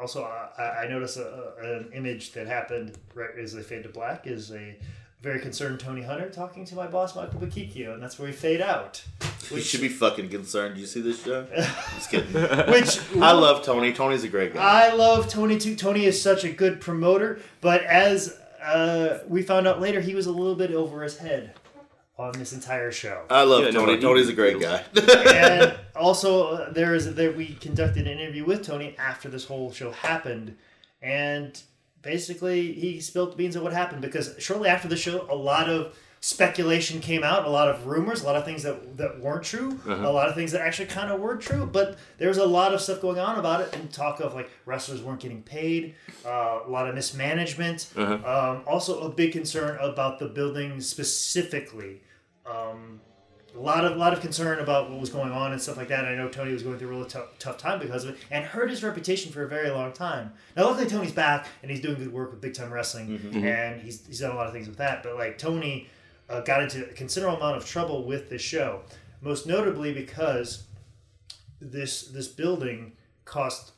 Also, 0.00 0.24
uh, 0.24 0.48
I, 0.58 0.84
I 0.84 0.88
noticed 0.88 1.18
a, 1.18 1.52
a, 1.62 1.76
an 1.76 1.90
image 1.94 2.32
that 2.32 2.46
happened 2.46 2.98
right 3.14 3.30
as 3.38 3.52
they 3.52 3.62
fade 3.62 3.82
to 3.84 3.88
black 3.90 4.26
is 4.26 4.50
a 4.50 4.76
very 5.20 5.40
concerned 5.40 5.78
Tony 5.78 6.02
Hunter 6.02 6.28
talking 6.30 6.64
to 6.64 6.74
my 6.74 6.86
boss 6.86 7.14
Michael 7.14 7.38
Bochicchio, 7.40 7.94
and 7.94 8.02
that's 8.02 8.18
where 8.18 8.26
we 8.28 8.32
fade 8.34 8.60
out. 8.60 9.04
You 9.50 9.60
should 9.60 9.80
be 9.80 9.88
fucking 9.88 10.28
concerned. 10.28 10.74
Do 10.76 10.80
you 10.80 10.86
see 10.86 11.00
this 11.00 11.22
show? 11.24 11.46
Just 11.94 12.10
kidding. 12.10 12.32
Which 12.32 12.98
I 13.22 13.32
love 13.32 13.64
Tony. 13.64 13.92
Tony's 13.92 14.24
a 14.24 14.28
great 14.28 14.54
guy. 14.54 14.86
I 14.88 14.92
love 14.94 15.28
Tony 15.28 15.58
too. 15.58 15.74
Tony 15.76 16.04
is 16.06 16.20
such 16.20 16.44
a 16.44 16.50
good 16.50 16.80
promoter, 16.80 17.40
but 17.60 17.82
as 17.84 18.38
uh, 18.62 19.20
we 19.28 19.42
found 19.42 19.66
out 19.66 19.80
later, 19.80 20.00
he 20.00 20.14
was 20.14 20.26
a 20.26 20.32
little 20.32 20.54
bit 20.54 20.70
over 20.72 21.02
his 21.02 21.16
head 21.18 21.54
on 22.16 22.32
this 22.32 22.52
entire 22.52 22.92
show. 22.92 23.24
I 23.28 23.42
love 23.42 23.64
Yeah, 23.64 23.70
no, 23.70 23.80
Tony. 23.80 23.96
he- 23.96 24.00
Tony's 24.02 24.28
a 24.28 24.32
great 24.32 24.60
guy. 24.60 24.82
and 25.34 25.74
also, 25.96 26.48
uh, 26.48 26.72
there 26.72 26.94
is 26.94 27.12
there 27.14 27.32
we 27.32 27.54
conducted 27.56 28.06
an 28.06 28.18
interview 28.20 28.44
with 28.44 28.64
Tony 28.64 28.94
after 28.98 29.28
this 29.28 29.44
whole 29.44 29.72
show 29.72 29.90
happened, 29.90 30.56
and 31.02 31.60
basically 32.02 32.72
he 32.72 33.00
spilled 33.00 33.32
the 33.32 33.36
beans 33.36 33.56
of 33.56 33.62
what 33.62 33.72
happened 33.72 34.00
because 34.02 34.34
shortly 34.38 34.68
after 34.68 34.88
the 34.88 34.96
show, 34.96 35.26
a 35.30 35.34
lot 35.34 35.68
of 35.68 35.96
speculation 36.24 37.00
came 37.02 37.22
out, 37.22 37.44
a 37.44 37.50
lot 37.50 37.68
of 37.68 37.86
rumors, 37.86 38.22
a 38.22 38.24
lot 38.24 38.34
of 38.34 38.46
things 38.46 38.62
that 38.62 38.96
that 38.96 39.20
weren't 39.20 39.44
true, 39.44 39.78
a 39.86 40.10
lot 40.10 40.26
of 40.26 40.34
things 40.34 40.52
that 40.52 40.62
actually 40.62 40.86
kind 40.86 41.12
of 41.12 41.20
were 41.20 41.36
true, 41.36 41.68
but 41.70 41.98
there 42.16 42.28
was 42.28 42.38
a 42.38 42.46
lot 42.46 42.72
of 42.72 42.80
stuff 42.80 43.02
going 43.02 43.18
on 43.18 43.38
about 43.38 43.60
it 43.60 43.76
and 43.76 43.92
talk 43.92 44.20
of 44.20 44.32
like 44.32 44.50
wrestlers 44.64 45.02
weren't 45.02 45.20
getting 45.20 45.42
paid, 45.42 45.94
uh, 46.24 46.60
a 46.66 46.70
lot 46.70 46.88
of 46.88 46.94
mismanagement, 46.94 47.90
um, 48.24 48.62
also 48.66 49.00
a 49.02 49.10
big 49.10 49.32
concern 49.32 49.76
about 49.82 50.18
the 50.18 50.26
building 50.26 50.80
specifically. 50.80 52.00
Um, 52.46 53.02
a 53.54 53.60
lot 53.60 53.84
of 53.84 53.96
lot 53.98 54.12
of 54.14 54.20
concern 54.20 54.60
about 54.60 54.90
what 54.90 54.98
was 54.98 55.10
going 55.10 55.30
on 55.30 55.52
and 55.52 55.60
stuff 55.60 55.76
like 55.76 55.88
that. 55.88 56.00
And 56.00 56.08
I 56.08 56.14
know 56.16 56.28
Tony 56.28 56.52
was 56.54 56.62
going 56.62 56.78
through 56.78 56.88
a 56.88 56.90
really 56.90 57.08
tough, 57.08 57.38
tough 57.38 57.58
time 57.58 57.78
because 57.78 58.02
of 58.04 58.10
it, 58.10 58.16
and 58.30 58.44
hurt 58.44 58.68
his 58.70 58.82
reputation 58.82 59.30
for 59.30 59.44
a 59.44 59.48
very 59.48 59.70
long 59.70 59.92
time. 59.92 60.32
Now, 60.56 60.64
luckily, 60.64 60.88
Tony's 60.88 61.12
back 61.12 61.46
and 61.62 61.70
he's 61.70 61.80
doing 61.80 61.96
good 61.96 62.12
work 62.12 62.30
with 62.32 62.40
Big 62.40 62.54
Time 62.54 62.72
Wrestling, 62.72 63.08
and 63.44 63.80
he's 63.82 64.04
he's 64.06 64.20
done 64.20 64.32
a 64.32 64.34
lot 64.34 64.46
of 64.46 64.54
things 64.54 64.66
with 64.68 64.78
that. 64.78 65.02
But 65.04 65.16
like 65.16 65.38
Tony 65.38 65.88
uh, 66.28 66.40
got 66.40 66.62
into 66.62 66.84
a 66.84 66.92
considerable 66.94 67.36
amount 67.36 67.56
of 67.56 67.66
trouble 67.66 68.04
with 68.06 68.30
this 68.30 68.42
show, 68.42 68.82
most 69.20 69.46
notably 69.46 69.92
because 69.92 70.64
this 71.60 72.02
this 72.08 72.28
building 72.28 72.92
cost. 73.24 73.72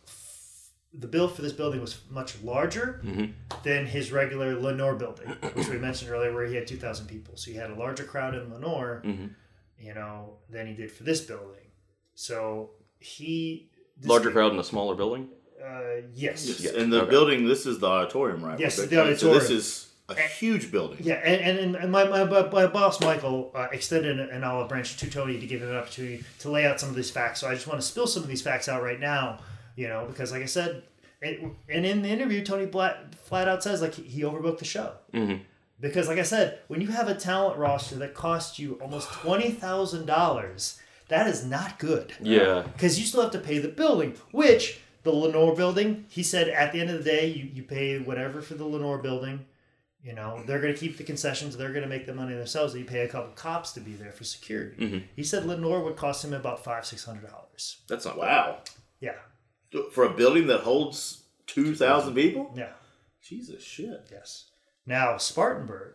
The 0.98 1.06
bill 1.08 1.28
for 1.28 1.42
this 1.42 1.52
building 1.52 1.82
was 1.82 2.00
much 2.08 2.40
larger 2.42 3.02
than 3.64 3.84
his 3.84 4.12
regular 4.12 4.58
Lenoir 4.58 4.94
building, 4.94 5.28
which 5.52 5.68
we 5.68 5.76
mentioned 5.76 6.10
earlier, 6.10 6.32
where 6.32 6.46
he 6.46 6.54
had 6.54 6.66
2,000 6.66 7.06
people. 7.06 7.36
So 7.36 7.50
he 7.50 7.56
had 7.58 7.68
a 7.68 7.74
larger 7.74 8.04
crowd 8.04 8.34
in 8.34 8.50
Lenoir, 8.50 9.02
you 9.78 9.92
know, 9.92 10.38
than 10.48 10.66
he 10.66 10.72
did 10.72 10.90
for 10.90 11.02
this 11.02 11.20
building. 11.20 11.66
So 12.14 12.70
he 12.98 13.68
this- 13.98 14.08
Larger 14.08 14.30
crowd 14.30 14.52
in 14.54 14.58
a 14.58 14.64
smaller 14.64 14.94
building. 14.94 15.28
Uh, 15.62 16.06
yes. 16.14 16.60
Yeah. 16.60 16.70
In 16.72 16.88
the 16.88 17.02
Okay. 17.02 17.10
building, 17.10 17.46
this 17.46 17.66
is 17.66 17.78
the 17.78 17.86
auditorium, 17.88 18.42
right? 18.42 18.58
Yes, 18.58 18.78
Rebecca? 18.78 19.10
the 19.10 19.18
So 19.18 19.26
this 19.34 19.36
auditorium. 19.44 19.58
is 19.58 19.88
a 20.08 20.14
huge 20.14 20.70
building. 20.70 20.98
Yeah, 21.00 21.14
and, 21.14 21.58
and, 21.58 21.74
and 21.76 21.90
my, 21.90 22.04
my, 22.04 22.24
my, 22.24 22.48
my 22.48 22.66
boss 22.66 23.00
Michael 23.00 23.50
uh, 23.54 23.66
extended 23.72 24.18
an 24.20 24.44
olive 24.44 24.68
branch 24.68 24.96
to 24.98 25.10
Tony 25.10 25.40
to 25.40 25.46
give 25.46 25.62
him 25.62 25.70
an 25.70 25.76
opportunity 25.76 26.22
to 26.40 26.50
lay 26.50 26.64
out 26.66 26.78
some 26.78 26.88
of 26.88 26.94
these 26.94 27.10
facts. 27.10 27.40
So 27.40 27.48
I 27.48 27.54
just 27.54 27.66
want 27.66 27.80
to 27.80 27.86
spill 27.86 28.06
some 28.06 28.22
of 28.22 28.28
these 28.28 28.42
facts 28.42 28.68
out 28.68 28.82
right 28.82 29.00
now, 29.00 29.40
you 29.74 29.88
know, 29.88 30.06
because 30.06 30.30
like 30.30 30.42
I 30.42 30.46
said, 30.46 30.82
it, 31.22 31.42
and 31.68 31.84
in 31.86 32.02
the 32.02 32.08
interview, 32.08 32.44
Tony 32.44 32.66
flat, 32.66 33.14
flat 33.14 33.48
out 33.48 33.62
says 33.62 33.80
like 33.82 33.94
he, 33.94 34.02
he 34.02 34.22
overbooked 34.22 34.58
the 34.58 34.64
show. 34.64 34.92
Mhm. 35.12 35.40
Because 35.80 36.08
like 36.08 36.18
I 36.18 36.22
said, 36.22 36.60
when 36.68 36.80
you 36.80 36.86
have 36.88 37.08
a 37.08 37.14
talent 37.14 37.58
roster 37.58 37.96
that 37.96 38.14
costs 38.14 38.58
you 38.58 38.74
almost 38.80 39.10
twenty 39.12 39.50
thousand 39.50 40.06
dollars, 40.06 40.80
that 41.08 41.26
is 41.26 41.44
not 41.44 41.78
good. 41.78 42.12
Yeah. 42.20 42.62
because 42.72 42.98
you 42.98 43.04
still 43.06 43.22
have 43.22 43.32
to 43.32 43.38
pay 43.38 43.58
the 43.58 43.68
building, 43.68 44.14
which 44.30 44.80
the 45.02 45.10
Lenoir 45.10 45.54
building, 45.54 46.04
he 46.08 46.22
said 46.22 46.48
at 46.48 46.72
the 46.72 46.80
end 46.80 46.90
of 46.90 46.98
the 47.02 47.10
day, 47.10 47.26
you, 47.26 47.44
you 47.52 47.62
pay 47.62 47.98
whatever 47.98 48.40
for 48.40 48.54
the 48.54 48.64
Lenoir 48.64 48.98
building. 48.98 49.44
You 50.06 50.12
know, 50.14 50.40
they're 50.46 50.60
going 50.60 50.72
to 50.72 50.78
keep 50.78 50.98
the 50.98 51.02
concessions, 51.04 51.56
they're 51.56 51.72
going 51.72 51.82
to 51.82 51.88
make 51.88 52.06
the 52.06 52.14
money 52.14 52.32
themselves. 52.34 52.76
You 52.76 52.84
pay 52.84 53.00
a 53.00 53.08
couple 53.08 53.32
cops 53.32 53.72
to 53.72 53.80
be 53.80 53.94
there 53.94 54.12
for 54.12 54.22
security. 54.22 54.76
Mm-hmm. 54.86 54.98
He 55.16 55.24
said 55.24 55.44
Lenoir 55.46 55.82
would 55.82 55.96
cost 55.96 56.24
him 56.24 56.32
about 56.32 56.62
five, 56.62 56.86
six 56.86 57.04
hundred 57.04 57.28
dollars. 57.28 57.78
That's 57.88 58.04
not 58.04 58.16
Wow. 58.16 58.58
Yeah, 59.00 59.16
For 59.90 60.04
a 60.04 60.10
building 60.10 60.46
that 60.46 60.60
holds 60.60 61.24
2,000 61.48 62.14
people? 62.14 62.52
yeah, 62.56 62.70
Jesus 63.20 63.62
shit. 63.64 64.06
yes. 64.12 64.44
Now 64.86 65.16
Spartanburg, 65.16 65.94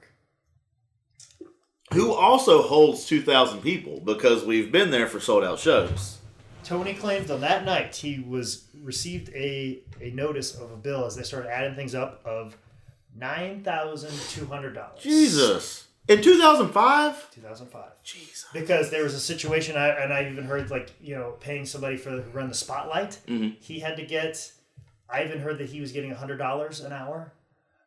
Who 1.93 2.11
also 2.13 2.61
holds 2.63 3.05
2,000 3.05 3.61
people 3.61 4.01
because 4.01 4.43
we've 4.45 4.71
been 4.71 4.91
there 4.91 5.07
for 5.07 5.19
sold 5.21 5.43
out 5.45 5.59
shows. 5.59 6.17
Tony 6.63 6.93
claims 6.93 7.31
on 7.31 7.41
that 7.41 7.65
night 7.65 7.95
he 7.95 8.19
was 8.19 8.65
received 8.81 9.29
a 9.33 9.81
a 9.99 10.11
notice 10.11 10.53
of 10.55 10.71
a 10.71 10.75
bill 10.77 11.05
as 11.05 11.15
they 11.15 11.23
started 11.23 11.49
adding 11.49 11.75
things 11.75 11.95
up 11.95 12.21
of 12.25 12.55
nine 13.15 13.63
thousand 13.63 14.11
two 14.29 14.45
hundred 14.45 14.73
dollars. 14.73 15.01
Jesus. 15.01 15.87
In 16.07 16.21
2005? 16.21 17.31
two 17.31 17.41
thousand 17.41 17.67
five. 17.67 17.91
Jesus. 18.03 18.45
because 18.53 18.89
there 18.89 19.03
was 19.03 19.13
a 19.13 19.19
situation 19.19 19.77
I, 19.77 19.89
and 19.89 20.11
I 20.11 20.29
even 20.29 20.43
heard 20.45 20.69
like 20.71 20.91
you 20.99 21.15
know 21.15 21.35
paying 21.39 21.65
somebody 21.65 21.97
for 21.97 22.09
to 22.09 22.21
run 22.33 22.49
the 22.49 22.55
spotlight. 22.55 23.19
Mhm. 23.27 23.55
He 23.59 23.79
had 23.79 23.95
to 23.97 24.05
get. 24.05 24.51
I 25.09 25.23
even 25.25 25.39
heard 25.39 25.57
that 25.59 25.69
he 25.69 25.81
was 25.81 25.91
getting 25.91 26.11
hundred 26.11 26.37
dollars 26.37 26.79
an 26.79 26.91
hour 26.93 27.33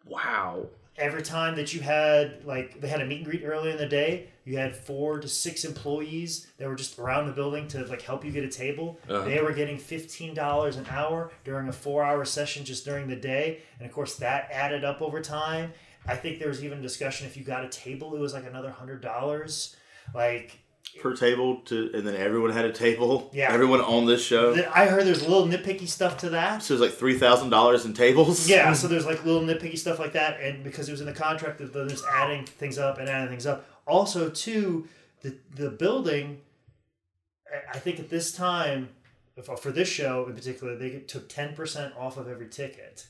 Wow. 0.07 0.67
every 0.97 1.23
time 1.23 1.57
that 1.57 1.73
you 1.75 1.81
had 1.81 2.45
like 2.45 2.81
they 2.81 2.89
had 2.89 3.01
a 3.01 3.07
meet 3.07 3.17
and 3.19 3.25
greet 3.27 3.43
early 3.45 3.71
in 3.71 3.79
the 3.79 3.87
day. 3.87 4.29
You 4.45 4.59
had 4.59 4.77
four 4.77 5.21
to 5.21 5.29
six 5.29 5.65
employees 5.65 6.47
that 6.59 6.69
were 6.69 6.75
just 6.75 6.99
around 6.99 7.27
the 7.27 7.33
building 7.33 7.67
to 7.69 7.85
like 7.87 8.03
help 8.03 8.25
you 8.25 8.31
get 8.31 8.45
a 8.45 8.49
table. 8.49 8.99
Uh-huh. 9.09 9.25
They 9.25 9.41
were 9.41 9.53
getting 9.53 9.79
fifteen 9.79 10.35
dollars 10.35 10.77
an 10.77 10.87
hour 10.91 11.33
during 11.45 11.69
a 11.69 11.73
four-hour 11.73 12.25
session 12.25 12.65
just 12.65 12.85
during 12.85 13.09
the 13.09 13.17
day, 13.17 13.63
and 13.79 13.87
of 13.87 13.93
course 13.93 14.17
that 14.17 14.49
added 14.53 14.85
up 14.85 15.01
over 15.01 15.21
time. 15.21 15.73
I 16.07 16.17
think 16.17 16.39
there 16.39 16.49
was 16.49 16.63
even 16.63 16.83
discussion 16.83 17.27
if 17.27 17.37
you 17.37 17.45
got 17.45 17.65
a 17.65 17.69
table, 17.69 18.15
it 18.15 18.21
was 18.21 18.35
like 18.35 18.47
another 18.47 18.71
hundred 18.71 19.01
dollars. 19.01 19.77
Like 20.15 20.59
Per 21.01 21.17
table 21.17 21.57
to, 21.65 21.91
and 21.93 22.07
then 22.07 22.15
everyone 22.15 22.51
had 22.51 22.67
a 22.67 22.73
table. 22.73 23.29
Yeah. 23.33 23.53
Everyone 23.53 23.81
on 23.81 24.07
this 24.07 24.25
show. 24.25 24.55
I 24.73 24.87
heard 24.87 25.05
there's 25.05 25.23
a 25.23 25.29
little 25.29 25.49
nitpicky 25.49 25.89
stuff 25.89 26.19
to 26.19 26.31
that. 26.31 26.63
So 26.63 26.75
it's 26.75 26.81
like 26.81 26.93
$3,000 26.93 27.85
in 27.85 27.95
tables? 27.95 28.49
Yeah, 28.49 28.73
so 28.75 28.87
there's 28.89 29.05
like 29.05 29.25
little 29.25 29.43
nitpicky 29.43 29.77
stuff 29.77 29.99
like 29.99 30.13
that, 30.13 30.41
and 30.41 30.63
because 30.63 30.89
it 30.89 30.93
was 30.93 31.01
in 31.01 31.07
the 31.07 31.13
contract, 31.13 31.59
that 31.59 31.73
they're 31.73 31.89
just 31.89 32.05
adding 32.13 32.45
things 32.45 32.79
up 32.79 32.99
and 32.99 33.09
adding 33.09 33.29
things 33.29 33.45
up. 33.45 33.67
Also, 33.87 34.31
too, 34.31 34.89
the 35.23 35.37
the 35.55 35.71
building. 35.71 36.41
I- 37.73 37.79
think 37.79 38.01
at 38.01 38.11
this 38.11 38.33
time, 38.33 38.89
for 39.57 39.71
this 39.71 39.89
show 39.89 40.27
in 40.27 40.35
particular, 40.35 40.77
they 40.77 41.01
took 41.01 41.29
ten 41.29 41.55
percent 41.55 41.95
off 41.97 42.17
of 42.17 42.29
every 42.29 42.49
ticket. 42.49 43.07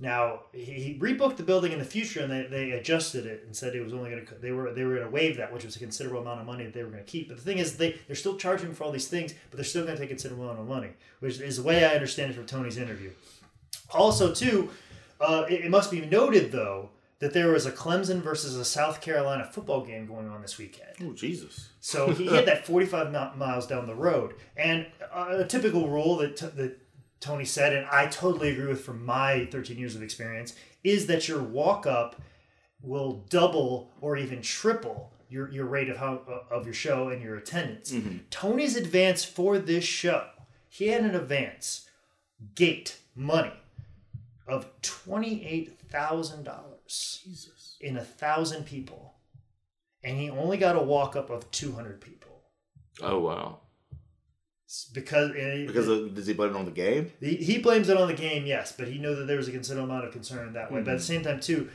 Now 0.00 0.42
he 0.52 0.72
he 0.74 0.98
rebooked 0.98 1.36
the 1.36 1.42
building 1.42 1.72
in 1.72 1.80
the 1.80 1.84
future, 1.84 2.20
and 2.20 2.30
they, 2.30 2.44
they 2.44 2.70
adjusted 2.70 3.26
it 3.26 3.42
and 3.44 3.54
said 3.56 3.74
it 3.74 3.82
was 3.82 3.92
only 3.92 4.10
going 4.10 4.24
to 4.24 4.34
they 4.36 4.52
were 4.52 4.72
they 4.72 4.84
were 4.84 4.94
going 4.94 5.06
to 5.06 5.10
waive 5.10 5.36
that, 5.38 5.52
which 5.52 5.64
was 5.64 5.74
a 5.74 5.80
considerable 5.80 6.20
amount 6.20 6.40
of 6.40 6.46
money 6.46 6.64
that 6.64 6.72
they 6.72 6.84
were 6.84 6.90
going 6.90 7.04
to 7.04 7.10
keep. 7.10 7.28
But 7.28 7.36
the 7.38 7.42
thing 7.42 7.58
is, 7.58 7.76
they 7.76 7.98
they're 8.06 8.14
still 8.14 8.36
charging 8.36 8.72
for 8.74 8.84
all 8.84 8.92
these 8.92 9.08
things, 9.08 9.34
but 9.50 9.56
they're 9.56 9.64
still 9.64 9.84
going 9.84 9.96
to 9.96 10.00
take 10.00 10.10
a 10.10 10.14
considerable 10.14 10.44
amount 10.44 10.60
of 10.60 10.68
money, 10.68 10.90
which 11.18 11.40
is 11.40 11.56
the 11.56 11.64
way 11.64 11.84
I 11.84 11.94
understand 11.94 12.30
it 12.30 12.34
from 12.34 12.46
Tony's 12.46 12.76
interview. 12.78 13.10
Also, 13.90 14.32
too, 14.32 14.70
uh, 15.20 15.46
it, 15.48 15.64
it 15.64 15.70
must 15.70 15.90
be 15.90 16.02
noted 16.02 16.52
though 16.52 16.90
that 17.20 17.32
there 17.32 17.50
was 17.50 17.66
a 17.66 17.72
Clemson 17.72 18.20
versus 18.20 18.56
a 18.56 18.64
South 18.64 19.00
Carolina 19.00 19.44
football 19.44 19.84
game 19.84 20.06
going 20.06 20.28
on 20.28 20.40
this 20.40 20.56
weekend. 20.56 20.90
Oh, 21.02 21.12
Jesus. 21.12 21.70
So 21.80 22.10
he 22.12 22.28
hit 22.28 22.46
that 22.46 22.66
45 22.66 23.36
miles 23.36 23.66
down 23.66 23.86
the 23.86 23.94
road. 23.94 24.34
And 24.56 24.86
a, 25.12 25.38
a 25.38 25.44
typical 25.44 25.88
rule 25.88 26.16
that, 26.18 26.36
t- 26.36 26.46
that 26.46 26.78
Tony 27.20 27.44
said, 27.44 27.74
and 27.74 27.86
I 27.86 28.06
totally 28.06 28.50
agree 28.50 28.68
with 28.68 28.84
from 28.84 29.04
my 29.04 29.48
13 29.50 29.78
years 29.78 29.96
of 29.96 30.02
experience, 30.02 30.54
is 30.84 31.06
that 31.08 31.26
your 31.26 31.42
walk 31.42 31.86
up 31.86 32.20
will 32.82 33.24
double 33.28 33.90
or 34.00 34.16
even 34.16 34.40
triple 34.40 35.12
your, 35.28 35.50
your 35.50 35.66
rate 35.66 35.88
of, 35.88 35.96
how, 35.96 36.22
of 36.50 36.64
your 36.64 36.74
show 36.74 37.08
and 37.08 37.20
your 37.20 37.36
attendance. 37.36 37.92
Mm-hmm. 37.92 38.18
Tony's 38.30 38.76
advance 38.76 39.24
for 39.24 39.58
this 39.58 39.84
show, 39.84 40.26
he 40.68 40.88
had 40.88 41.02
an 41.02 41.14
advance, 41.14 41.88
gate 42.54 42.98
money 43.14 43.52
of 44.46 44.66
$28,000 44.82 46.77
hours 46.88 47.20
Jesus. 47.24 47.76
in 47.80 47.96
a 47.96 48.04
thousand 48.04 48.66
people, 48.66 49.14
and 50.02 50.18
he 50.18 50.30
only 50.30 50.56
got 50.56 50.76
a 50.76 50.82
walk 50.82 51.16
up 51.16 51.30
of 51.30 51.50
two 51.50 51.72
hundred 51.72 52.00
people. 52.00 52.42
Oh 53.02 53.20
wow! 53.20 53.60
Because 54.92 55.30
it, 55.34 55.66
because 55.66 55.88
eh, 55.88 55.92
of, 55.92 56.14
does 56.14 56.26
he 56.26 56.34
blame 56.34 56.50
it 56.50 56.56
on 56.56 56.64
the 56.64 56.70
game? 56.70 57.12
He, 57.20 57.36
he 57.36 57.58
blames 57.58 57.88
it 57.88 57.96
on 57.96 58.08
the 58.08 58.14
game, 58.14 58.46
yes, 58.46 58.72
but 58.76 58.88
he 58.88 58.98
knew 58.98 59.14
that 59.14 59.26
there 59.26 59.36
was 59.36 59.48
a 59.48 59.52
considerable 59.52 59.90
amount 59.90 60.06
of 60.06 60.12
concern 60.12 60.52
that 60.52 60.70
way. 60.70 60.78
Mm-hmm. 60.78 60.84
But 60.84 60.90
at 60.92 60.98
the 60.98 61.04
hmm. 61.04 61.22
same 61.22 61.22
time, 61.22 61.40
too. 61.40 61.68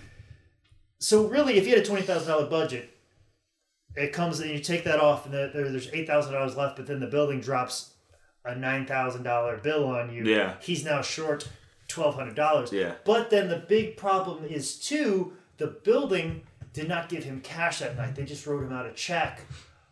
So 0.99 1.27
really, 1.27 1.57
if 1.57 1.65
you 1.65 1.71
had 1.71 1.79
a 1.79 1.85
twenty 1.85 2.03
thousand 2.03 2.29
dollar 2.29 2.47
budget, 2.47 2.89
it 3.95 4.13
comes 4.13 4.39
and 4.39 4.51
you 4.51 4.59
take 4.59 4.83
that 4.85 4.99
off, 4.99 5.25
and 5.25 5.33
there's 5.33 5.89
eight 5.93 6.07
thousand 6.07 6.33
dollars 6.33 6.57
left. 6.57 6.77
But 6.77 6.87
then 6.87 6.99
the 6.99 7.07
building 7.07 7.39
drops 7.39 7.93
a 8.45 8.55
nine 8.55 8.85
thousand 8.85 9.23
dollar 9.23 9.57
bill 9.57 9.87
on 9.87 10.13
you. 10.13 10.23
Yeah, 10.23 10.55
he's 10.61 10.83
now 10.83 11.01
short 11.01 11.47
twelve 11.87 12.15
hundred 12.15 12.35
dollars. 12.35 12.71
Yeah. 12.71 12.93
but 13.05 13.29
then 13.29 13.49
the 13.49 13.57
big 13.57 13.97
problem 13.97 14.43
is 14.45 14.75
too 14.79 15.33
the 15.57 15.67
building 15.67 16.43
did 16.73 16.87
not 16.87 17.07
give 17.09 17.23
him 17.23 17.39
cash 17.41 17.79
that 17.79 17.95
night. 17.97 18.15
They 18.15 18.23
just 18.25 18.47
wrote 18.47 18.63
him 18.63 18.73
out 18.73 18.85
a 18.87 18.93
check 18.93 19.41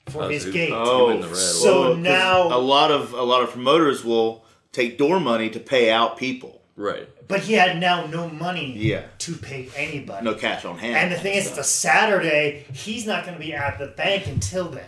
for 0.09 0.23
Oh, 0.23 0.29
his 0.29 0.43
so 0.43 0.47
he- 0.47 0.53
gate. 0.53 0.71
oh. 0.73 1.09
in 1.11 1.21
the 1.21 1.27
red. 1.27 1.33
Oh. 1.35 1.37
So 1.37 1.81
Well, 1.81 1.89
'cause 1.93 1.97
now- 1.99 2.47
a 2.47 2.57
lot 2.57 2.89
of 2.91 3.13
a 3.13 3.21
lot 3.23 3.43
of 3.43 3.51
promoters 3.51 4.03
will 4.03 4.43
take 4.71 4.97
door 4.97 5.19
money 5.19 5.49
to 5.51 5.59
pay 5.59 5.91
out 5.91 6.17
people. 6.17 6.61
Right. 6.75 7.07
But 7.27 7.41
he 7.41 7.53
had 7.53 7.79
now 7.79 8.07
no 8.07 8.27
money 8.27 8.73
Yeah. 8.75 9.03
to 9.19 9.35
pay 9.35 9.69
anybody. 9.75 10.25
No 10.25 10.33
cash 10.33 10.65
on 10.65 10.79
hand. 10.79 10.95
And 10.95 11.11
the 11.11 11.17
thing 11.19 11.35
is, 11.35 11.47
it's 11.47 11.57
a 11.57 11.63
Saturday. 11.63 12.65
He's 12.73 13.05
not 13.05 13.23
going 13.25 13.35
to 13.37 13.39
be 13.43 13.53
at 13.53 13.77
the 13.77 13.87
bank 13.87 14.27
until 14.27 14.65
then. 14.69 14.83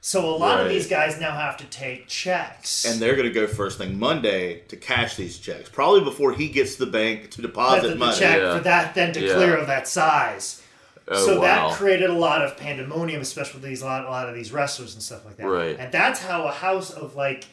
So 0.00 0.30
a 0.30 0.36
lot 0.36 0.60
of 0.60 0.68
these 0.68 0.86
guys 0.88 1.20
now 1.20 1.32
have 1.32 1.56
to 1.58 1.64
take 1.66 2.06
checks. 2.06 2.84
and 2.84 3.00
they're 3.00 3.16
going 3.16 3.26
to 3.28 3.34
go 3.34 3.46
first 3.46 3.78
thing 3.78 3.98
Monday 3.98 4.60
to 4.68 4.76
cash 4.76 5.16
these 5.16 5.38
checks, 5.38 5.68
probably 5.68 6.02
before 6.02 6.32
he 6.32 6.48
gets 6.48 6.76
to 6.76 6.84
the 6.84 6.90
bank 6.90 7.30
to 7.32 7.42
deposit 7.42 7.82
the, 7.82 7.88
the 7.90 7.96
money. 7.96 8.16
check 8.18 8.38
Yeah. 8.40 8.56
for 8.56 8.62
that 8.64 8.94
then 8.94 9.12
to 9.14 9.20
Yeah. 9.20 9.34
clear 9.34 9.56
of 9.56 9.66
that 9.66 9.88
size. 9.88 10.62
Oh 11.10 11.26
so 11.26 11.34
wow. 11.40 11.68
that 11.70 11.76
created 11.78 12.10
a 12.10 12.14
lot 12.14 12.42
of 12.42 12.56
pandemonium, 12.56 13.20
especially 13.22 13.60
with 13.60 13.68
these 13.68 13.82
a 13.82 13.86
lot, 13.86 14.04
a 14.04 14.10
lot 14.10 14.28
of 14.28 14.34
these 14.34 14.52
wrestlers 14.52 14.94
and 14.94 15.02
stuff 15.02 15.24
like 15.24 15.36
that. 15.38 15.46
Right. 15.46 15.76
And 15.78 15.90
that's 15.90 16.20
how 16.20 16.44
a 16.46 16.52
house 16.52 16.90
of 16.90 17.16
like 17.16 17.44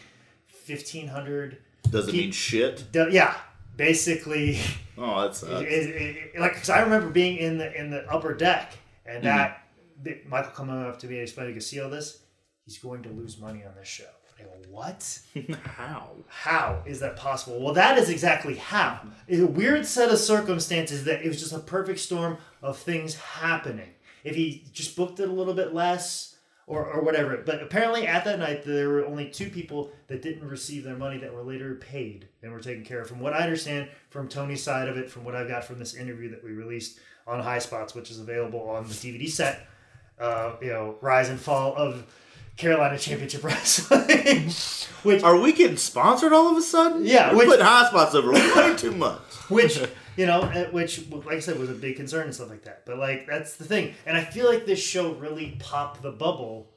fifteen 0.48 1.08
hundred, 1.08 1.58
Doesn't 1.90 2.14
He- 2.14 2.22
mean 2.22 2.32
shit. 2.32 2.84
yeah, 2.94 3.36
basically. 3.78 4.60
Oh, 4.98 5.24
that's 5.24 5.44
uh, 5.44 5.62
like 6.40 6.54
because 6.54 6.70
I 6.70 6.80
remember 6.80 7.10
being 7.10 7.36
in 7.36 7.58
the 7.58 7.78
in 7.78 7.90
the 7.90 8.10
upper 8.10 8.34
deck 8.34 8.72
and 9.06 9.26
Mm-hmm. 9.26 10.04
that 10.06 10.26
Michael 10.30 10.52
coming 10.52 10.82
up 10.86 11.00
to 11.00 11.08
me 11.08 11.16
and 11.16 11.24
explaining 11.24 11.54
to 11.56 11.60
see 11.62 11.82
all 11.82 11.90
this, 11.90 12.20
he's 12.66 12.78
going 12.80 13.04
to 13.04 13.10
lose 13.10 13.40
money 13.40 13.64
on 13.64 13.74
this 13.76 13.88
show. 13.88 14.06
I 14.40 14.44
go, 14.44 14.50
what? 14.70 15.20
how. 15.64 16.12
How 16.28 16.84
is 16.86 17.00
that 17.00 17.16
possible? 17.16 17.62
Well, 17.62 17.74
that 17.74 17.98
is 17.98 18.10
exactly 18.10 18.56
how. 18.56 19.00
It's 19.28 19.42
a 19.42 19.48
weird 19.48 19.86
set 19.86 20.10
of 20.10 20.20
circumstances 20.20 21.06
that 21.06 21.22
it 21.22 21.28
was 21.28 21.40
just 21.40 21.54
a 21.54 21.60
perfect 21.60 22.00
storm 22.00 22.38
of 22.62 22.78
things 22.78 23.16
happening. 23.16 23.90
If 24.24 24.36
he 24.36 24.66
just 24.74 24.96
booked 24.96 25.20
it 25.20 25.30
a 25.30 25.32
little 25.32 25.54
bit 25.54 25.74
less 25.74 26.36
or, 26.68 26.86
or 26.86 27.02
whatever. 27.02 27.38
But 27.46 27.62
apparently 27.62 28.08
at 28.08 28.26
that 28.26 28.40
night, 28.40 28.64
there 28.66 28.90
were 28.90 29.06
only 29.06 29.30
two 29.30 29.50
people 29.50 29.92
that 30.08 30.22
didn't 30.22 30.48
receive 30.48 30.84
their 30.84 30.98
money 30.98 31.18
that 31.20 31.34
were 31.34 31.44
later 31.44 31.76
paid 31.76 32.28
and 32.42 32.52
were 32.52 32.60
taken 32.60 32.84
care 32.84 33.02
of. 33.02 33.08
From 33.08 33.20
what 33.20 33.34
I 33.34 33.40
understand 33.40 33.88
from 34.10 34.28
Tony's 34.28 34.64
side 34.64 34.88
of 34.88 34.98
it, 34.98 35.10
from 35.10 35.24
what 35.24 35.36
I've 35.36 35.48
got 35.48 35.64
from 35.64 35.80
this 35.80 35.94
interview 35.94 36.30
that 36.32 36.44
we 36.44 36.52
released 36.52 37.00
on 37.28 37.40
High 37.40 37.60
Spots, 37.60 37.94
which 37.94 38.10
is 38.10 38.20
available 38.20 38.68
on 38.70 38.88
the 38.88 38.94
DVD 38.94 39.30
set, 39.30 39.68
uh, 40.20 40.56
you 40.62 40.70
know, 40.70 40.96
Rise 41.02 41.30
and 41.30 41.40
Fall 41.40 41.76
of 41.76 42.06
Carolina 42.58 42.98
Championship 42.98 43.44
Wrestling, 43.90 44.50
which 45.04 45.24
Are 45.24 45.38
we 45.40 45.54
getting 45.54 45.78
sponsored 45.78 46.34
all 46.34 46.50
of 46.52 46.58
a 46.58 46.62
sudden? 46.62 47.06
Yeah, 47.06 47.32
We're 47.32 47.40
which- 47.40 47.48
putting 47.50 47.66
high 47.66 47.88
spots 47.88 48.16
over 48.16 48.32
way 48.32 48.76
too 48.78 48.92
much. 48.92 49.20
which 49.50 49.80
you 50.18 50.26
know 50.26 50.42
uh, 50.42 50.66
which 50.72 51.06
like 51.12 51.36
i 51.38 51.40
said 51.40 51.60
was 51.60 51.70
a 51.70 51.74
big 51.74 51.98
concern 51.98 52.24
and 52.26 52.34
stuff 52.36 52.50
like 52.50 52.64
that. 52.64 52.86
But 52.86 52.98
like 52.98 53.28
that's 53.28 53.56
the 53.58 53.66
thing. 53.66 53.94
And 54.06 54.16
i 54.18 54.24
feel 54.24 54.48
like 54.50 54.66
this 54.66 54.82
show 54.82 55.14
really 55.14 55.58
popped 55.60 56.02
the 56.02 56.12
bubble 56.12 56.72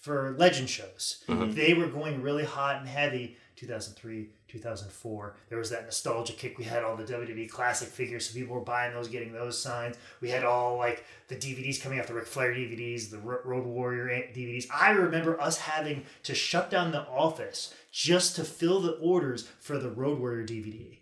for 0.00 0.34
legend 0.38 0.68
shows. 0.68 1.24
They 1.28 1.72
were 1.74 1.86
going 1.86 2.20
really 2.22 2.44
hot 2.44 2.76
and 2.76 2.88
heavy 2.88 3.36
2003 3.56 4.28
2004 4.48 5.36
there 5.48 5.58
was 5.58 5.70
that 5.70 5.84
nostalgia 5.84 6.32
kick 6.32 6.58
we 6.58 6.64
had 6.64 6.82
all 6.82 6.96
the 6.96 7.04
wwe 7.04 7.48
classic 7.48 7.88
figures 7.88 8.28
so 8.28 8.34
people 8.34 8.54
were 8.54 8.60
buying 8.60 8.92
those 8.92 9.08
getting 9.08 9.32
those 9.32 9.60
signs 9.60 9.96
we 10.20 10.30
had 10.30 10.44
all 10.44 10.76
like 10.76 11.04
the 11.28 11.36
dvds 11.36 11.80
coming 11.80 11.98
out 11.98 12.06
the 12.06 12.14
Ric 12.14 12.26
Flair 12.26 12.52
dvds 12.52 13.10
the 13.10 13.18
road 13.18 13.64
warrior 13.64 14.06
dvds 14.34 14.66
i 14.72 14.90
remember 14.90 15.40
us 15.40 15.58
having 15.58 16.04
to 16.22 16.34
shut 16.34 16.70
down 16.70 16.92
the 16.92 17.06
office 17.08 17.74
just 17.90 18.36
to 18.36 18.44
fill 18.44 18.80
the 18.80 18.92
orders 18.98 19.48
for 19.60 19.78
the 19.78 19.90
road 19.90 20.18
warrior 20.18 20.44
dvd 20.44 20.98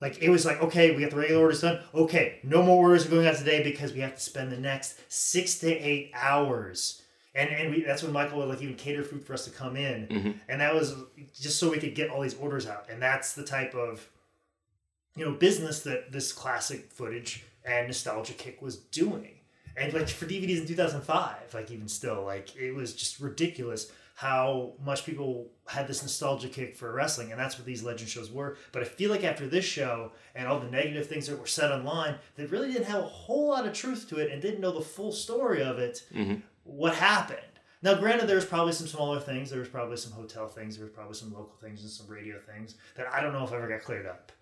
like 0.00 0.22
it 0.22 0.28
was 0.28 0.44
like, 0.44 0.60
okay, 0.60 0.94
we 0.94 1.02
got 1.02 1.10
the 1.10 1.16
regular 1.16 1.42
orders 1.42 1.62
done. 1.62 1.80
Okay, 1.94 2.40
no 2.42 2.62
more 2.62 2.84
orders 2.84 3.06
are 3.06 3.10
going 3.10 3.26
out 3.26 3.36
today 3.36 3.62
because 3.62 3.92
we 3.92 4.00
have 4.00 4.14
to 4.14 4.20
spend 4.20 4.52
the 4.52 4.58
next 4.58 5.00
six 5.08 5.58
to 5.60 5.68
eight 5.68 6.10
hours. 6.14 7.02
And 7.36 7.50
and 7.50 7.70
we, 7.70 7.82
that's 7.82 8.02
when 8.02 8.12
Michael 8.12 8.38
would 8.38 8.48
like 8.48 8.62
even 8.62 8.76
cater 8.76 9.04
food 9.04 9.22
for 9.22 9.34
us 9.34 9.44
to 9.44 9.50
come 9.50 9.76
in, 9.76 10.06
mm-hmm. 10.06 10.30
and 10.48 10.60
that 10.62 10.74
was 10.74 10.94
just 11.38 11.58
so 11.58 11.70
we 11.70 11.78
could 11.78 11.94
get 11.94 12.08
all 12.08 12.22
these 12.22 12.34
orders 12.34 12.66
out. 12.66 12.86
And 12.90 13.00
that's 13.00 13.34
the 13.34 13.44
type 13.44 13.74
of 13.74 14.08
you 15.16 15.24
know 15.24 15.32
business 15.32 15.80
that 15.80 16.10
this 16.10 16.32
classic 16.32 16.90
footage 16.90 17.44
and 17.64 17.88
nostalgia 17.88 18.32
kick 18.32 18.62
was 18.62 18.76
doing. 18.76 19.34
And 19.76 19.92
like 19.92 20.08
for 20.08 20.24
DVDs 20.24 20.60
in 20.60 20.66
2005, 20.66 21.52
like 21.52 21.70
even 21.70 21.88
still, 21.88 22.24
like 22.24 22.56
it 22.56 22.74
was 22.74 22.94
just 22.94 23.20
ridiculous 23.20 23.92
how 24.14 24.72
much 24.82 25.04
people 25.04 25.50
had 25.66 25.86
this 25.86 26.00
nostalgia 26.00 26.48
kick 26.48 26.74
for 26.74 26.90
wrestling, 26.90 27.32
and 27.32 27.38
that's 27.38 27.58
what 27.58 27.66
these 27.66 27.82
legend 27.82 28.08
shows 28.08 28.30
were. 28.30 28.56
But 28.72 28.80
I 28.80 28.86
feel 28.86 29.10
like 29.10 29.24
after 29.24 29.46
this 29.46 29.66
show 29.66 30.12
and 30.34 30.48
all 30.48 30.58
the 30.58 30.70
negative 30.70 31.06
things 31.06 31.26
that 31.26 31.38
were 31.38 31.46
said 31.46 31.70
online, 31.70 32.14
they 32.34 32.46
really 32.46 32.72
didn't 32.72 32.86
have 32.86 33.00
a 33.00 33.06
whole 33.06 33.50
lot 33.50 33.66
of 33.66 33.74
truth 33.74 34.08
to 34.08 34.16
it 34.16 34.32
and 34.32 34.40
didn't 34.40 34.62
know 34.62 34.72
the 34.72 34.80
full 34.80 35.12
story 35.12 35.62
of 35.62 35.78
it. 35.78 36.02
Mm-hmm. 36.14 36.36
What 36.66 36.94
happened? 36.94 37.40
Now, 37.82 37.94
granted, 37.94 38.26
there 38.26 38.36
was 38.36 38.44
probably 38.44 38.72
some 38.72 38.86
smaller 38.86 39.20
things. 39.20 39.50
There 39.50 39.60
was 39.60 39.68
probably 39.68 39.96
some 39.96 40.12
hotel 40.12 40.48
things. 40.48 40.76
There 40.76 40.84
was 40.84 40.94
probably 40.94 41.14
some 41.14 41.32
local 41.32 41.56
things 41.60 41.82
and 41.82 41.90
some 41.90 42.08
radio 42.08 42.38
things 42.40 42.74
that 42.96 43.06
I 43.12 43.20
don't 43.20 43.32
know 43.32 43.44
if 43.44 43.52
ever 43.52 43.68
got 43.68 43.82
cleared 43.82 44.06
up. 44.06 44.32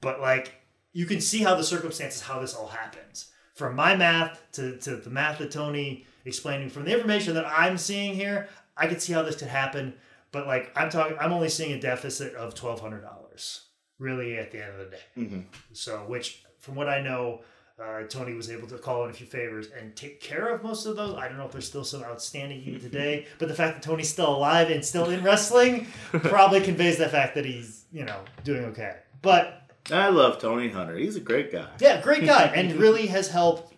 But 0.00 0.20
like, 0.20 0.52
you 0.92 1.06
can 1.06 1.20
see 1.20 1.42
how 1.42 1.56
the 1.56 1.64
circumstances, 1.64 2.22
how 2.22 2.40
this 2.40 2.54
all 2.54 2.68
happens. 2.68 3.32
From 3.54 3.74
my 3.74 3.96
math 3.96 4.40
to, 4.52 4.76
to 4.78 4.96
the 4.96 5.10
math 5.10 5.38
that 5.38 5.50
Tony 5.50 6.06
explaining, 6.24 6.68
from 6.70 6.84
the 6.84 6.92
information 6.92 7.34
that 7.34 7.46
I'm 7.46 7.78
seeing 7.78 8.14
here, 8.14 8.48
I 8.76 8.86
can 8.86 9.00
see 9.00 9.12
how 9.12 9.22
this 9.22 9.36
could 9.36 9.48
happen. 9.48 9.94
But 10.30 10.46
like, 10.46 10.70
I'm 10.76 10.90
talking, 10.90 11.16
I'm 11.18 11.32
only 11.32 11.48
seeing 11.48 11.72
a 11.72 11.80
deficit 11.80 12.34
of 12.34 12.54
twelve 12.54 12.80
hundred 12.80 13.02
dollars, 13.02 13.66
really, 13.98 14.36
at 14.38 14.50
the 14.50 14.62
end 14.62 14.72
of 14.72 14.78
the 14.78 14.96
day. 14.96 15.02
Mm-hmm. 15.16 15.40
So, 15.72 15.98
which, 16.08 16.44
from 16.58 16.74
what 16.74 16.88
I 16.88 17.00
know, 17.00 17.42
uh, 17.82 18.02
Tony 18.08 18.34
was 18.34 18.50
able 18.50 18.66
to 18.68 18.78
call 18.78 19.04
in 19.04 19.10
a 19.10 19.12
few 19.12 19.26
favors 19.26 19.68
and 19.78 19.94
take 19.96 20.20
care 20.20 20.48
of 20.48 20.62
most 20.62 20.86
of 20.86 20.96
those. 20.96 21.16
I 21.16 21.28
don't 21.28 21.36
know 21.38 21.46
if 21.46 21.52
there's 21.52 21.66
still 21.66 21.84
some 21.84 22.02
outstanding 22.04 22.62
even 22.62 22.80
today, 22.80 23.26
but 23.38 23.48
the 23.48 23.54
fact 23.54 23.74
that 23.74 23.82
Tony's 23.82 24.08
still 24.08 24.34
alive 24.36 24.70
and 24.70 24.84
still 24.84 25.10
in 25.10 25.22
wrestling 25.24 25.88
probably 26.12 26.60
conveys 26.60 26.98
the 26.98 27.08
fact 27.08 27.34
that 27.34 27.44
he's, 27.44 27.84
you 27.92 28.04
know, 28.04 28.20
doing 28.44 28.64
okay. 28.66 28.96
But 29.22 29.62
I 29.90 30.08
love 30.08 30.38
Tony 30.38 30.68
Hunter. 30.68 30.96
He's 30.96 31.16
a 31.16 31.20
great 31.20 31.50
guy. 31.52 31.68
yeah, 31.80 32.00
great 32.00 32.24
guy, 32.24 32.44
and 32.54 32.74
really 32.76 33.06
has 33.08 33.28
helped 33.28 33.72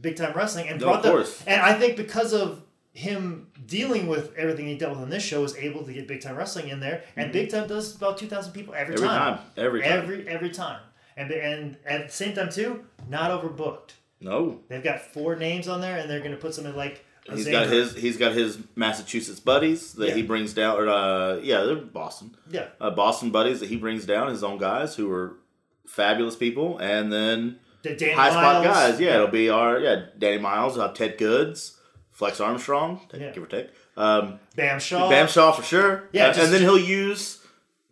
big 0.00 0.16
time 0.16 0.32
wrestling 0.34 0.68
and 0.68 0.80
No, 0.80 0.86
brought 0.86 1.04
of 1.04 1.44
the. 1.44 1.50
And 1.50 1.60
I 1.60 1.74
think 1.78 1.96
because 1.96 2.32
of 2.32 2.62
him 2.92 3.48
dealing 3.66 4.06
with 4.06 4.32
everything 4.36 4.66
he 4.66 4.78
dealt 4.78 4.92
with 4.92 5.00
on 5.00 5.10
this 5.10 5.22
show, 5.22 5.42
was 5.42 5.56
able 5.56 5.84
to 5.84 5.92
get 5.92 6.06
big 6.08 6.20
time 6.22 6.36
wrestling 6.36 6.68
in 6.68 6.80
there, 6.80 7.02
and 7.16 7.32
big 7.32 7.50
time 7.50 7.66
does 7.68 7.94
about 7.96 8.16
two 8.18 8.26
thousand 8.26 8.52
people 8.52 8.72
every, 8.74 8.94
Every 8.94 9.06
time. 9.06 9.36
time. 9.38 9.44
Every 9.56 9.82
time. 9.82 9.92
every 9.92 10.28
every 10.28 10.50
time, 10.50 10.80
and 11.16 11.30
and 11.30 11.76
at 11.86 12.06
the 12.08 12.12
same 12.12 12.34
time 12.34 12.50
too, 12.50 12.84
not 13.08 13.30
overbooked. 13.30 13.90
No. 14.20 14.60
They've 14.68 14.82
got 14.82 15.00
four 15.00 15.36
names 15.36 15.68
on 15.68 15.80
there, 15.80 15.98
and 15.98 16.08
they're 16.08 16.20
going 16.20 16.30
to 16.32 16.36
put 16.38 16.54
something 16.54 16.74
like. 16.76 17.04
He's 17.32 17.48
got 17.48 17.68
his 17.68 17.94
he's 17.96 18.18
got 18.18 18.32
his 18.32 18.58
Massachusetts 18.76 19.40
buddies 19.40 19.94
that 19.94 20.14
he 20.14 20.22
brings 20.22 20.52
down 20.52 20.76
or 20.78 20.88
uh 20.90 21.36
yeah, 21.36 21.62
they're 21.62 21.76
Boston. 21.76 22.36
Yeah, 22.50 22.66
Uh, 22.78 22.90
Boston 22.90 23.30
buddies 23.30 23.60
that 23.60 23.70
he 23.70 23.76
brings 23.76 24.04
down, 24.04 24.28
his 24.28 24.44
own 24.44 24.58
guys 24.58 24.94
who 24.94 25.10
are 25.10 25.38
fabulous 25.86 26.36
people, 26.36 26.78
and 26.78 27.10
then 27.10 27.58
the 27.82 27.94
Dan 27.94 28.14
high 28.16 28.28
spot 28.28 28.62
guys. 28.64 29.00
Yeah, 29.00 29.14
it'll 29.14 29.28
be 29.28 29.48
our 29.48 29.78
yeah, 29.78 30.06
Danny 30.18 30.36
Miles, 30.38 30.76
uh, 30.76 30.92
Ted 30.92 31.16
Goods, 31.16 31.78
Flex 32.10 32.40
Armstrong, 32.40 33.00
Yeah. 33.14 33.30
give 33.32 33.42
or 33.42 33.46
take. 33.46 33.68
Um, 33.96 34.38
Bam 34.54 34.78
Shaw. 34.78 35.08
Bam 35.08 35.26
Shaw 35.26 35.52
for 35.52 35.62
sure. 35.62 36.10
Yeah, 36.12 36.26
Uh, 36.26 36.32
just- 36.34 36.40
and 36.44 36.52
then 36.52 36.60
he'll 36.60 36.78
use 36.78 37.38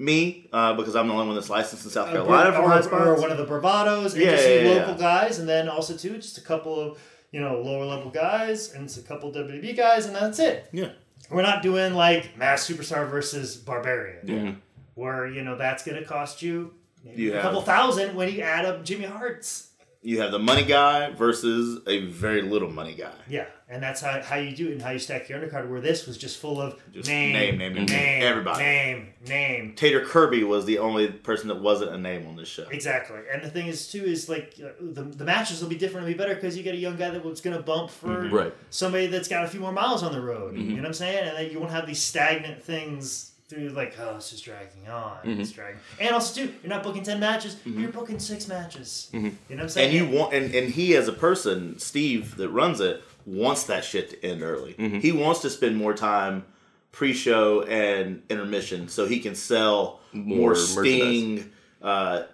me 0.02 0.48
uh, 0.52 0.74
because 0.74 0.96
I'm 0.96 1.06
the 1.08 1.12
only 1.14 1.26
one 1.26 1.34
that's 1.36 1.50
licensed 1.50 1.84
in 1.84 1.90
South 1.90 2.08
or, 2.08 2.12
Carolina 2.12 2.52
for 2.52 2.62
high 2.68 2.78
or, 2.78 2.82
spots. 2.82 3.04
or 3.06 3.20
one 3.20 3.30
of 3.30 3.38
the 3.38 3.46
bravados, 3.46 4.14
and 4.14 4.22
Yeah, 4.22 4.30
just 4.32 4.48
yeah, 4.48 4.54
yeah, 4.60 4.68
local 4.70 4.94
yeah. 4.94 4.98
guys, 5.00 5.38
and 5.38 5.48
then 5.48 5.68
also 5.68 5.96
too 5.96 6.16
just 6.16 6.38
a 6.38 6.42
couple 6.42 6.78
of 6.80 6.98
you 7.30 7.40
know 7.40 7.60
lower 7.60 7.84
level 7.84 8.10
guys 8.10 8.72
and 8.72 8.88
just 8.88 8.98
a 8.98 9.02
couple 9.02 9.32
WWE 9.32 9.76
guys, 9.76 10.06
and 10.06 10.14
that's 10.14 10.38
it. 10.38 10.68
yeah, 10.72 10.90
We're 11.30 11.42
not 11.42 11.62
doing 11.62 11.94
like 11.94 12.36
Masked 12.36 12.70
Superstar 12.70 13.08
versus 13.08 13.56
Barbarian, 13.56 14.26
Mhm. 14.26 14.56
where 14.94 15.26
you 15.26 15.42
know 15.42 15.56
that's 15.56 15.84
going 15.84 15.98
to 15.98 16.04
cost 16.06 16.42
you 16.42 16.74
maybe 17.04 17.22
You 17.22 17.38
a 17.38 17.40
couple 17.42 17.62
thousand 17.62 18.14
when 18.14 18.32
you 18.32 18.40
add 18.42 18.64
up 18.64 18.84
Jimmy 18.84 19.04
Hart's 19.04 19.68
you 20.04 20.20
have 20.20 20.32
the 20.32 20.38
money 20.40 20.64
guy 20.64 21.10
versus 21.10 21.80
a 21.86 22.06
very 22.06 22.42
little 22.42 22.68
money 22.68 22.94
guy. 22.94 23.12
Yeah, 23.28 23.46
and 23.72 23.82
that's 23.82 24.00
how, 24.00 24.20
how 24.22 24.36
you 24.36 24.54
do 24.54 24.68
it 24.68 24.72
and 24.72 24.82
how 24.82 24.90
you 24.90 24.98
stack 24.98 25.28
your 25.28 25.40
undercard. 25.40 25.68
Where 25.68 25.80
this 25.80 26.06
was 26.06 26.18
just 26.18 26.38
full 26.38 26.60
of 26.60 26.78
Just 26.92 27.08
name, 27.08 27.32
name, 27.32 27.58
name, 27.58 27.74
name, 27.74 27.86
name, 27.86 28.22
everybody. 28.22 28.62
name, 28.62 29.08
name. 29.26 29.74
Tater 29.74 30.04
Kirby 30.04 30.44
was 30.44 30.64
the 30.66 30.78
only 30.78 31.08
person 31.08 31.48
that 31.48 31.60
wasn't 31.60 31.90
a 31.92 31.98
name 31.98 32.26
on 32.26 32.36
this 32.36 32.48
show. 32.48 32.66
Exactly, 32.70 33.18
and 33.32 33.42
the 33.42 33.50
thing 33.50 33.66
is 33.66 33.90
too 33.90 34.04
is 34.04 34.28
like 34.28 34.54
uh, 34.62 34.68
the, 34.80 35.02
the 35.02 35.24
matches 35.24 35.60
will 35.62 35.68
be 35.70 35.76
different, 35.76 36.06
will 36.06 36.12
be 36.12 36.18
better 36.18 36.34
because 36.34 36.56
you 36.56 36.62
get 36.62 36.74
a 36.74 36.78
young 36.78 36.96
guy 36.96 37.10
that 37.10 37.24
was 37.24 37.40
going 37.40 37.56
to 37.56 37.62
bump 37.62 37.90
for 37.90 38.08
Mm-hmm. 38.08 38.34
Right. 38.34 38.54
somebody 38.70 39.06
that's 39.06 39.26
got 39.28 39.44
a 39.44 39.48
few 39.48 39.60
more 39.60 39.72
miles 39.72 40.02
on 40.02 40.12
the 40.12 40.20
road. 40.20 40.56
You 40.56 40.62
know 40.62 40.76
what 40.76 40.86
I'm 40.86 40.92
saying? 40.94 41.28
And 41.28 41.36
then 41.36 41.50
you 41.50 41.58
won't 41.58 41.72
have 41.72 41.86
these 41.86 42.00
stagnant 42.02 42.62
things 42.62 43.30
through 43.48 43.68
like, 43.70 43.94
oh, 44.00 44.16
it's 44.16 44.30
just 44.30 44.44
dragging 44.44 44.88
on, 44.88 45.18
it's 45.24 45.50
dragging. 45.52 45.78
And 46.00 46.14
also 46.14 46.42
too, 46.42 46.54
you're 46.62 46.70
not 46.70 46.82
booking 46.82 47.02
ten 47.02 47.20
matches, 47.20 47.56
you're 47.66 47.90
booking 47.90 48.18
six 48.18 48.48
matches. 48.48 49.08
You 49.12 49.20
know 49.20 49.30
what 49.48 49.60
I'm 49.60 49.68
saying? 49.68 49.96
And 49.96 50.10
you 50.10 50.16
want, 50.18 50.32
and, 50.34 50.54
and 50.54 50.70
he 50.70 50.94
as 50.96 51.06
a 51.08 51.12
person, 51.12 51.78
Steve 51.78 52.36
that 52.36 52.48
runs 52.48 52.80
it, 52.80 53.02
wants 53.24 53.64
that 53.64 53.84
shit 53.84 54.10
to 54.10 54.24
end 54.26 54.42
early. 54.42 54.74
He 55.00 55.12
wants 55.12 55.40
to 55.40 55.50
spend 55.50 55.76
more 55.76 55.94
time 55.94 56.44
pre-show 56.90 57.62
and 57.62 58.22
intermission 58.28 58.88
so 58.88 59.06
he 59.06 59.18
can 59.20 59.34
sell 59.34 60.00
more, 60.12 60.38
More 60.38 60.54
Sting 60.54 61.50
uh, 61.80 62.24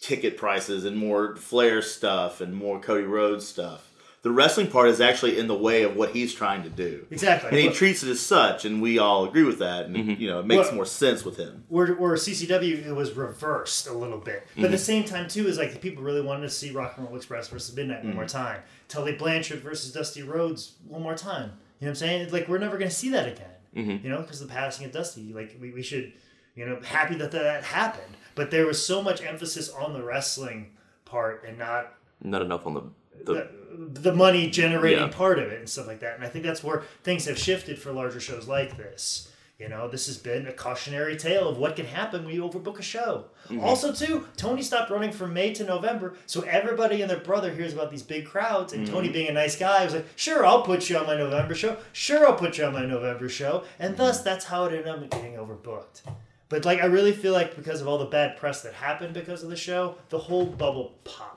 ticket 0.00 0.36
prices 0.36 0.84
and 0.84 0.96
more 0.96 1.34
Flair 1.36 1.82
stuff 1.82 2.40
and 2.40 2.54
more 2.54 2.78
Cody 2.78 3.04
Rhodes 3.04 3.46
stuff. 3.46 3.90
The 4.24 4.30
wrestling 4.30 4.68
part 4.68 4.88
is 4.88 5.02
actually 5.02 5.38
in 5.38 5.48
the 5.48 5.54
way 5.54 5.82
of 5.82 5.96
what 5.96 6.12
he's 6.12 6.32
trying 6.32 6.62
to 6.62 6.70
do. 6.70 7.06
Exactly. 7.10 7.50
And 7.50 7.58
he 7.58 7.66
Look- 7.66 7.74
treats 7.74 8.02
it 8.02 8.08
as 8.08 8.20
such, 8.20 8.64
and 8.64 8.80
we 8.80 8.98
all 8.98 9.26
agree 9.26 9.42
with 9.42 9.58
that. 9.58 9.84
And 9.84 9.94
mm-hmm. 9.94 10.20
you 10.20 10.30
know, 10.30 10.40
it 10.40 10.46
makes 10.46 10.68
Well- 10.68 10.76
more 10.76 10.86
sense 10.86 11.26
with 11.26 11.36
him. 11.36 11.64
where, 11.68 11.88
where 11.88 12.14
CCW 12.14 12.86
it 12.86 12.92
was 12.96 13.12
reversed 13.12 13.86
a 13.86 13.92
little 13.92 14.16
bit, 14.16 14.46
but 14.56 14.64
at 14.64 14.70
the 14.70 14.78
mm-hmm. 14.78 14.82
same 14.82 15.04
time 15.04 15.28
too 15.28 15.46
is 15.46 15.58
like 15.58 15.74
the 15.74 15.78
people 15.78 16.02
really 16.02 16.22
wanted 16.22 16.40
to 16.40 16.48
see 16.48 16.70
Rock 16.70 16.94
and 16.96 17.06
Roll 17.06 17.16
Express 17.16 17.48
versus 17.48 17.76
Midnight 17.76 18.02
one 18.02 18.14
more 18.14 18.24
mm. 18.24 18.28
time, 18.28 18.62
Tully 18.88 19.12
Blanchard 19.12 19.60
versus 19.60 19.92
Dusty 19.92 20.22
Rhodes 20.22 20.76
one 20.88 21.02
more 21.02 21.14
time. 21.14 21.52
You 21.80 21.86
know 21.86 21.88
what 21.88 21.88
I'm 21.90 21.94
saying? 21.96 22.30
Like 22.30 22.48
we're 22.48 22.56
never 22.56 22.78
going 22.78 22.88
to 22.88 22.96
see 22.96 23.10
that 23.10 23.28
again. 23.28 23.50
Mm-hmm. 23.76 24.06
You 24.06 24.10
know, 24.10 24.22
because 24.22 24.40
the 24.40 24.46
passing 24.46 24.86
of 24.86 24.92
Dusty, 24.92 25.34
like 25.34 25.58
we, 25.60 25.70
we 25.70 25.82
should, 25.82 26.14
you 26.54 26.64
know, 26.64 26.80
happy 26.82 27.16
that 27.16 27.30
that 27.32 27.62
happened. 27.62 28.16
But 28.34 28.50
there 28.50 28.66
was 28.66 28.82
so 28.84 29.02
much 29.02 29.22
emphasis 29.22 29.68
on 29.68 29.92
the 29.92 30.02
wrestling 30.02 30.70
part 31.04 31.44
and 31.46 31.58
not 31.58 31.92
Not 32.22 32.40
enough 32.40 32.66
on 32.66 32.72
the 32.72 32.84
the 33.22 33.48
the, 33.74 34.00
the 34.00 34.14
money 34.14 34.50
generating 34.50 35.00
Yeah. 35.00 35.08
part 35.08 35.38
of 35.38 35.50
it 35.50 35.58
and 35.58 35.68
stuff 35.68 35.86
like 35.86 36.00
that. 36.00 36.14
And 36.14 36.24
I 36.24 36.28
think 36.28 36.44
that's 36.44 36.62
where 36.62 36.82
things 37.02 37.26
have 37.26 37.38
shifted 37.38 37.78
for 37.78 37.92
larger 37.92 38.20
shows 38.20 38.46
like 38.46 38.76
this. 38.76 39.28
You 39.58 39.68
know, 39.68 39.86
this 39.86 40.06
has 40.06 40.16
been 40.18 40.48
a 40.48 40.52
cautionary 40.52 41.16
tale 41.16 41.48
of 41.48 41.58
what 41.58 41.76
can 41.76 41.86
happen 41.86 42.24
when 42.24 42.34
you 42.34 42.42
overbook 42.42 42.80
a 42.80 42.82
show. 42.82 43.26
Mm-hmm. 43.48 43.60
Also, 43.60 43.92
too, 43.92 44.26
Tony 44.36 44.62
stopped 44.62 44.90
running 44.90 45.12
from 45.12 45.32
May 45.32 45.54
to 45.54 45.64
November, 45.64 46.14
so 46.26 46.40
everybody 46.42 47.02
and 47.02 47.10
their 47.10 47.20
brother 47.20 47.52
hears 47.52 47.72
about 47.72 47.92
these 47.92 48.02
big 48.02 48.26
crowds. 48.26 48.72
And 48.72 48.84
Tony, 48.84 49.06
mm-hmm. 49.06 49.12
being 49.12 49.28
a 49.28 49.32
nice 49.32 49.56
guy, 49.56 49.84
was 49.84 49.94
like, 49.94 50.06
"Sure, 50.16 50.44
I'll 50.44 50.62
put 50.62 50.90
you 50.90 50.98
on 50.98 51.06
my 51.06 51.16
November 51.16 51.54
show. 51.54 51.76
Sure, 51.92 52.26
I'll 52.26 52.34
put 52.34 52.58
you 52.58 52.64
on 52.64 52.72
my 52.72 52.84
November 52.84 53.28
show." 53.28 53.62
And 53.78 53.94
mm-hmm. 53.94 54.02
thus, 54.02 54.22
that's 54.22 54.44
how 54.46 54.64
it 54.64 54.72
ended 54.72 54.88
up 54.88 55.08
getting 55.10 55.34
overbooked. 55.34 56.02
But 56.48 56.64
like, 56.64 56.80
I 56.80 56.86
really 56.86 57.12
feel 57.12 57.32
like 57.32 57.56
because 57.56 57.80
of 57.80 57.88
all 57.88 57.98
the 57.98 58.04
bad 58.06 58.36
press 58.36 58.62
that 58.62 58.74
happened 58.74 59.14
because 59.14 59.42
of 59.44 59.50
the 59.50 59.56
show, 59.56 59.96
the 60.08 60.18
whole 60.18 60.46
bubble 60.46 60.94
popped. 61.04 61.33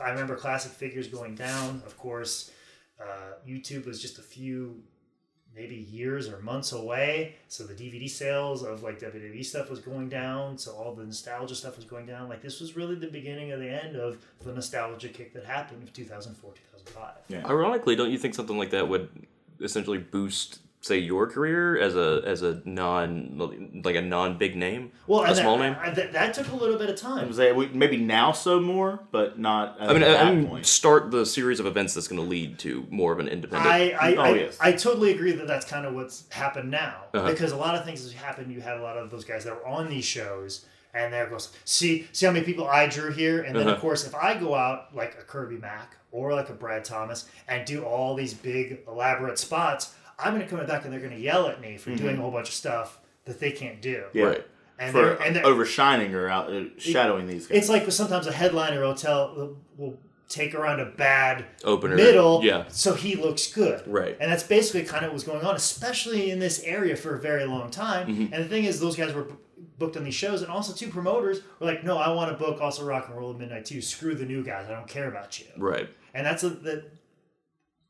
I 0.00 0.10
remember 0.10 0.34
classic 0.36 0.72
figures 0.72 1.08
going 1.08 1.34
down. 1.34 1.82
Of 1.86 1.96
course, 1.96 2.50
uh, 3.00 3.34
YouTube 3.46 3.86
was 3.86 4.00
just 4.00 4.18
a 4.18 4.22
few, 4.22 4.82
maybe 5.54 5.76
years 5.76 6.28
or 6.28 6.40
months 6.40 6.72
away. 6.72 7.36
So 7.48 7.64
the 7.64 7.74
DVD 7.74 8.08
sales 8.10 8.64
of 8.64 8.82
like 8.82 8.98
WWE 8.98 9.44
stuff 9.44 9.70
was 9.70 9.78
going 9.78 10.08
down. 10.08 10.58
So 10.58 10.72
all 10.72 10.94
the 10.94 11.04
nostalgia 11.04 11.54
stuff 11.54 11.76
was 11.76 11.84
going 11.84 12.06
down. 12.06 12.28
Like 12.28 12.42
this 12.42 12.60
was 12.60 12.76
really 12.76 12.96
the 12.96 13.06
beginning 13.06 13.52
of 13.52 13.60
the 13.60 13.68
end 13.68 13.96
of 13.96 14.18
the 14.44 14.52
nostalgia 14.52 15.08
kick 15.08 15.32
that 15.34 15.44
happened 15.44 15.82
in 15.82 15.88
2004, 15.88 16.52
2005. 16.52 17.12
Yeah. 17.28 17.46
Ironically, 17.48 17.94
don't 17.94 18.10
you 18.10 18.18
think 18.18 18.34
something 18.34 18.58
like 18.58 18.70
that 18.70 18.88
would 18.88 19.08
essentially 19.60 19.98
boost, 19.98 20.58
say, 20.84 20.98
your 20.98 21.26
career 21.26 21.78
as 21.78 21.96
a 21.96 22.20
as 22.26 22.42
a 22.42 22.60
non 22.64 23.80
like 23.84 23.96
a 23.96 24.02
non 24.02 24.36
big 24.36 24.54
name, 24.54 24.92
Well, 25.06 25.22
a 25.22 25.28
and 25.28 25.36
small 25.36 25.56
that, 25.58 25.64
name? 25.70 25.76
I- 25.80 25.90
that, 25.90 26.12
that 26.12 26.34
took 26.34 26.50
a 26.52 26.54
little 26.56 26.76
bit 26.76 26.90
of 26.90 26.96
time. 26.96 27.26
would 27.26 27.34
say 27.36 27.52
we- 27.52 27.68
maybe 27.68 27.96
now 27.96 28.32
so 28.32 28.60
more, 28.60 29.00
but 29.10 29.38
not. 29.38 29.80
At 29.80 29.88
I 29.88 29.92
mean, 29.92 30.02
that 30.02 30.20
I, 30.24 30.28
I 30.28 30.34
mean, 30.34 30.46
point. 30.46 30.66
start 30.66 31.10
the 31.10 31.24
series 31.24 31.58
of 31.58 31.66
events 31.66 31.94
that's 31.94 32.06
going 32.08 32.20
to 32.22 32.28
lead 32.28 32.58
to 32.60 32.86
more 32.90 33.12
of 33.12 33.18
an 33.18 33.28
independent. 33.28 33.70
I 33.70 33.90
I, 33.98 34.14
Oh, 34.16 34.20
I, 34.22 34.34
yes. 34.34 34.58
I 34.60 34.72
totally 34.72 35.12
agree 35.12 35.32
that 35.32 35.46
that's 35.46 35.64
kind 35.66 35.86
of 35.86 35.94
what's 35.94 36.24
happened 36.30 36.70
now 36.70 37.04
Uh-huh. 37.14 37.30
because 37.30 37.52
a 37.52 37.56
lot 37.56 37.74
of 37.74 37.84
things 37.84 38.02
has 38.02 38.12
happened. 38.12 38.52
You 38.52 38.60
had 38.60 38.76
a 38.76 38.82
lot 38.82 38.98
of 38.98 39.10
those 39.10 39.24
guys 39.24 39.44
that 39.44 39.54
were 39.54 39.66
on 39.66 39.88
these 39.88 40.04
shows, 40.04 40.66
and 40.92 41.12
there 41.14 41.26
goes 41.26 41.50
see 41.64 42.06
see 42.12 42.26
how 42.26 42.32
many 42.32 42.44
people 42.44 42.68
I 42.68 42.86
drew 42.88 43.10
here, 43.10 43.40
and 43.42 43.56
then 43.56 43.62
of 43.68 43.72
Uh-huh. 43.74 43.80
course 43.80 44.06
if 44.06 44.14
I 44.14 44.34
go 44.38 44.54
out 44.54 44.94
like 44.94 45.16
a 45.18 45.22
Kirby 45.24 45.56
Mack 45.56 45.96
or 46.12 46.34
like 46.34 46.50
a 46.50 46.52
Brad 46.52 46.84
Thomas 46.84 47.24
and 47.48 47.64
do 47.66 47.82
all 47.82 48.14
these 48.14 48.34
big 48.34 48.80
elaborate 48.86 49.36
spots, 49.38 49.94
I'm 50.18 50.32
gonna 50.34 50.46
come 50.46 50.64
back 50.66 50.84
and 50.84 50.92
they're 50.92 51.00
gonna 51.00 51.16
yell 51.16 51.48
at 51.48 51.60
me 51.60 51.76
for 51.76 51.94
doing 51.94 52.16
a 52.16 52.20
whole 52.20 52.30
bunch 52.30 52.48
of 52.48 52.54
stuff 52.54 53.00
that 53.24 53.40
they 53.40 53.52
can't 53.52 53.80
do. 53.80 53.96
Mm-hmm. 53.96 54.18
Yeah. 54.18 54.24
Right. 54.24 54.46
And 54.78 54.92
for 54.92 55.02
they're, 55.02 55.22
and 55.22 55.36
they're, 55.36 55.44
overshining 55.44 56.14
or 56.14 56.28
out 56.28 56.52
uh, 56.52 56.64
shadowing 56.78 57.28
these 57.28 57.46
guys. 57.46 57.58
it's 57.58 57.68
like 57.68 57.90
sometimes 57.92 58.26
a 58.26 58.32
headliner 58.32 58.80
will 58.80 58.94
tell 58.94 59.56
will 59.76 59.98
take 60.28 60.54
around 60.54 60.80
a 60.80 60.86
bad 60.86 61.44
Opener, 61.64 61.96
middle, 61.96 62.42
yeah. 62.44 62.64
so 62.68 62.94
he 62.94 63.14
looks 63.14 63.52
good, 63.52 63.86
Right. 63.86 64.16
And 64.18 64.30
that's 64.32 64.42
basically 64.42 64.84
kind 64.84 65.04
of 65.04 65.10
what 65.10 65.14
was 65.14 65.24
going 65.24 65.44
on, 65.44 65.54
especially 65.54 66.30
in 66.30 66.38
this 66.38 66.62
area 66.64 66.96
for 66.96 67.14
a 67.16 67.20
very 67.20 67.44
long 67.44 67.70
time. 67.70 68.08
Mm-hmm. 68.08 68.34
And 68.34 68.44
the 68.44 68.48
thing 68.48 68.64
is, 68.64 68.80
those 68.80 68.96
guys 68.96 69.12
were 69.12 69.24
b- 69.24 69.34
booked 69.78 69.96
on 69.96 70.04
these 70.04 70.14
shows, 70.14 70.42
and 70.42 70.50
also 70.50 70.72
two 70.72 70.88
promoters 70.88 71.40
were 71.60 71.66
like, 71.66 71.84
"No, 71.84 71.98
I 71.98 72.10
want 72.12 72.30
to 72.32 72.36
book 72.36 72.60
also 72.60 72.84
Rock 72.84 73.08
and 73.08 73.16
Roll 73.16 73.32
at 73.32 73.38
Midnight 73.38 73.66
too. 73.66 73.80
Screw 73.80 74.14
the 74.14 74.24
new 74.24 74.42
guys, 74.42 74.68
I 74.68 74.72
don't 74.72 74.88
care 74.88 75.08
about 75.08 75.38
you." 75.38 75.46
Right. 75.56 75.88
And 76.14 76.26
that's 76.26 76.42
a, 76.42 76.48
that. 76.50 76.90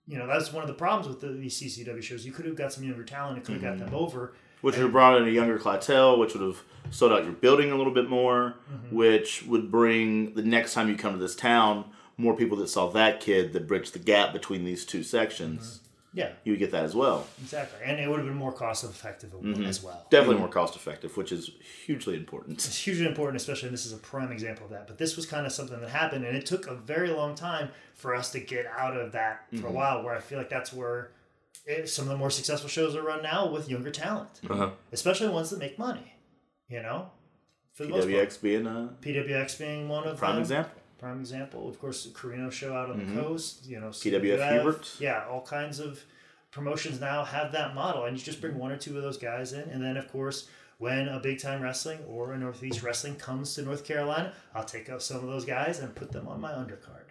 You 0.07 0.19
know, 0.19 0.27
that's 0.27 0.53
one 0.53 0.63
of 0.63 0.69
the 0.69 0.75
problems 0.75 1.09
with 1.09 1.21
the, 1.21 1.29
these 1.29 1.59
CCW 1.61 2.03
shows. 2.03 2.27
You 2.27 2.33
could 2.33 2.45
have 2.45 2.57
got 2.57 2.73
some 2.73 2.85
younger 2.85 3.05
talent 3.05 3.39
It 3.39 3.45
could 3.45 3.55
have 3.55 3.63
got 3.63 3.75
Mm-hmm. 3.77 3.85
them 3.87 3.95
over. 3.95 4.35
which 4.61 4.77
would 4.77 4.83
have 4.83 4.93
brought 4.93 5.21
in 5.21 5.27
a 5.29 5.31
younger 5.31 5.59
clientele, 5.59 6.19
which 6.19 6.35
would 6.35 6.43
have 6.43 6.63
sold 6.91 7.13
out 7.13 7.25
your 7.25 7.33
building 7.33 7.71
a 7.73 7.77
little 7.77 7.93
bit 7.93 8.09
more, 8.09 8.55
Mm-hmm. 8.73 8.95
which 8.97 9.45
would 9.47 9.71
bring 9.71 10.35
the 10.35 10.43
next 10.43 10.75
time 10.75 10.89
you 10.89 10.97
come 10.97 11.13
to 11.15 11.19
this 11.19 11.35
town 11.37 11.87
more 12.17 12.37
people 12.37 12.57
that 12.59 12.69
saw 12.69 12.89
that 12.91 13.19
kid 13.21 13.53
that 13.55 13.67
bridged 13.67 13.93
the 13.93 13.99
gap 13.99 14.33
between 14.33 14.65
these 14.65 14.85
two 14.85 15.03
sections. 15.03 15.81
Yeah, 16.17 16.31
You 16.45 16.53
would 16.53 16.61
get 16.61 16.71
that 16.71 16.85
as 16.85 16.95
well. 16.95 17.27
exactly. 17.43 17.81
And 17.85 17.99
it 17.99 18.09
would 18.09 18.19
have 18.21 18.27
been 18.27 18.37
more 18.37 18.53
cost 18.53 18.85
effective 18.85 19.31
Mm-hmm. 19.33 19.65
as 19.65 19.83
well. 19.83 20.07
Definitely 20.11 20.37
more 20.39 20.49
cost 20.49 20.77
effective, 20.77 21.17
which 21.17 21.33
is 21.33 21.51
hugely 21.87 22.15
important. 22.15 22.65
It's 22.65 22.79
hugely 22.79 23.07
important, 23.07 23.37
especially, 23.37 23.69
this 23.71 23.85
is 23.85 23.93
a 23.93 23.97
prime 23.97 24.31
example 24.31 24.65
of 24.67 24.71
that. 24.71 24.87
But 24.87 24.97
this 24.99 25.17
was 25.17 25.27
kind 25.27 25.45
of 25.45 25.51
something 25.53 25.81
that 25.81 25.91
happened, 25.91 26.25
and 26.25 26.37
it 26.37 26.47
took 26.47 26.69
a 26.69 26.75
very 26.77 27.11
long 27.11 27.35
time 27.35 27.71
for 27.95 28.15
us 28.15 28.31
to 28.33 28.39
get 28.41 28.65
out 28.67 28.97
of 28.97 29.11
that 29.13 29.47
for 29.61 29.67
a 29.67 29.73
while. 29.73 30.05
Where 30.05 30.15
I 30.15 30.21
feel 30.21 30.39
like 30.39 30.49
that's 30.49 30.73
where 30.73 31.11
it, 31.67 31.89
some 31.89 32.05
of 32.05 32.11
the 32.11 32.17
more 32.17 32.31
successful 32.31 32.69
shows 32.69 32.95
are 32.95 33.03
run 33.03 33.23
now 33.23 33.51
with 33.51 33.69
younger 33.69 33.91
talent, 33.91 34.41
Uh-huh. 34.49 34.71
especially 34.93 35.29
ones 35.31 35.51
that 35.51 35.59
make 35.59 35.79
money. 35.81 36.15
You 36.69 36.81
know, 36.83 37.11
for 37.73 37.83
the 37.85 37.89
most 37.91 38.01
part, 38.09 38.13
PWX 38.13 38.41
being 38.41 38.67
a 38.67 38.91
PWX 39.03 39.59
being 39.59 39.89
one 39.89 40.07
of 40.07 40.17
prime 40.17 40.35
them. 40.35 40.43
example. 40.43 40.81
Prime 40.99 41.21
example, 41.21 41.69
of 41.69 41.79
course, 41.81 42.05
the 42.05 42.11
Carino 42.13 42.51
show 42.51 42.75
out 42.75 42.91
on 42.91 43.01
Mm-hmm. 43.01 43.15
the 43.17 43.23
coast. 43.23 43.67
You 43.67 43.81
know, 43.81 43.89
PWF 43.89 44.23
CWF, 44.23 44.53
Hubert. 44.53 44.97
Yeah, 45.01 45.25
all 45.31 45.43
kinds 45.43 45.81
of 45.81 46.03
promotions 46.51 47.01
now 47.01 47.25
have 47.25 47.53
that 47.53 47.75
model, 47.75 48.05
and 48.05 48.17
you 48.19 48.25
just 48.25 48.41
bring 48.41 48.57
one 48.59 48.71
or 48.73 48.77
two 48.77 48.97
of 48.97 49.03
those 49.03 49.19
guys 49.19 49.53
in, 49.53 49.69
and 49.69 49.83
then 49.83 49.97
of 49.97 50.11
course. 50.11 50.49
When 50.79 51.07
a 51.07 51.21
big 51.21 51.39
time 51.41 51.63
wrestling 51.63 52.01
or 52.09 52.33
a 52.33 52.37
Northeast 52.39 52.83
wrestling 52.83 53.15
comes 53.15 53.55
to 53.55 53.63
North 53.63 53.85
Carolina, 53.85 54.33
I'll 54.57 54.65
take 54.65 54.91
out 54.91 55.05
some 55.05 55.19
of 55.19 55.23
those 55.29 55.45
guys 55.45 55.79
and 55.79 55.95
put 55.95 56.11
them 56.11 56.27
on 56.27 56.41
my 56.41 56.51
undercard. 56.51 57.05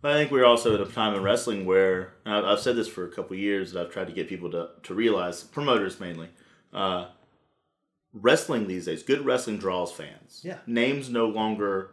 But 0.00 0.12
I 0.12 0.14
think 0.14 0.30
we're 0.30 0.46
also 0.46 0.74
at 0.74 0.80
a 0.80 0.90
time 0.90 1.14
in 1.14 1.22
wrestling 1.22 1.66
where 1.66 2.14
and 2.24 2.34
I've, 2.34 2.44
I've 2.44 2.60
said 2.60 2.76
this 2.76 2.88
for 2.88 3.04
a 3.04 3.10
couple 3.10 3.34
of 3.34 3.38
years 3.38 3.72
that 3.72 3.86
I've 3.86 3.92
tried 3.92 4.06
to 4.06 4.14
get 4.14 4.26
people 4.26 4.50
to, 4.52 4.70
to 4.84 4.94
realize, 4.94 5.42
promoters 5.44 6.00
mainly, 6.00 6.30
uh, 6.72 7.08
wrestling 8.14 8.66
these 8.66 8.86
days, 8.86 9.02
good 9.02 9.24
wrestling 9.24 9.58
draws 9.58 9.92
fans. 9.92 10.40
Yeah. 10.42 10.58
Names 10.66 11.10
no 11.10 11.26
longer, 11.26 11.90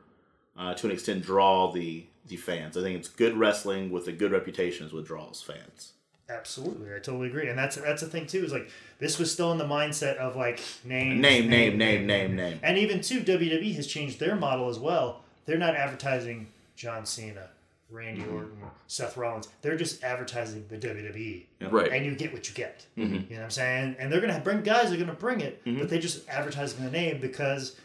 uh, 0.58 0.74
to 0.76 0.88
an 0.88 0.92
extent, 0.94 1.24
draw 1.24 1.72
the 1.72 2.06
the 2.28 2.36
fans. 2.36 2.76
I 2.76 2.82
think 2.82 2.98
it's 2.98 3.08
good 3.08 3.38
wrestling 3.38 3.90
with 3.90 4.08
a 4.08 4.12
good 4.12 4.32
reputation 4.32 4.86
is 4.86 4.92
what 4.94 5.06
draws 5.06 5.42
fans. 5.42 5.94
Absolutely, 6.30 6.90
I 6.94 7.00
totally 7.00 7.28
agree, 7.30 7.48
and 7.48 7.58
that's 7.58 7.78
that's 7.78 8.02
the 8.02 8.08
thing 8.10 8.26
too. 8.28 8.44
Is 8.44 8.52
like 8.52 8.70
this 9.00 9.18
was 9.18 9.32
still 9.32 9.54
in 9.54 9.58
the 9.58 9.64
mindset 9.66 10.18
of 10.18 10.36
like 10.36 10.60
name, 10.84 11.22
Name, 11.22 11.50
name, 11.50 11.78
name, 11.78 12.06
name, 12.06 12.36
name. 12.36 12.60
and 12.64 12.78
even 12.78 13.00
too 13.00 13.22
WWE 13.22 13.74
has 13.76 13.88
changed 13.88 14.20
their 14.20 14.36
model 14.36 14.68
as 14.68 14.78
well. 14.78 15.22
They're 15.46 15.58
not 15.58 15.76
advertising 15.76 16.48
John 16.76 17.06
Cena, 17.06 17.48
Randy 17.90 18.24
Mm-hmm. 18.24 18.36
Orton, 18.36 18.58
Seth 18.88 19.16
Rollins. 19.16 19.48
They're 19.62 19.78
just 19.78 20.04
advertising 20.04 20.66
the 20.68 20.78
WWE, 20.78 21.46
Right. 21.72 21.94
and 21.94 22.06
you 22.06 22.14
get 22.14 22.34
what 22.34 22.50
you 22.50 22.54
get. 22.54 22.86
You 22.96 23.06
know 23.06 23.24
what 23.30 23.40
I'm 23.44 23.50
saying? 23.50 23.96
And 23.98 24.12
they're 24.12 24.20
gonna 24.20 24.42
bring 24.42 24.64
guys. 24.64 24.90
They're 24.90 25.00
gonna 25.00 25.14
bring 25.14 25.40
it, 25.40 25.62
but 25.66 25.88
they 25.88 25.98
just 26.00 26.28
advertising 26.28 26.84
the 26.84 26.92
name 26.92 27.22
because. 27.22 27.78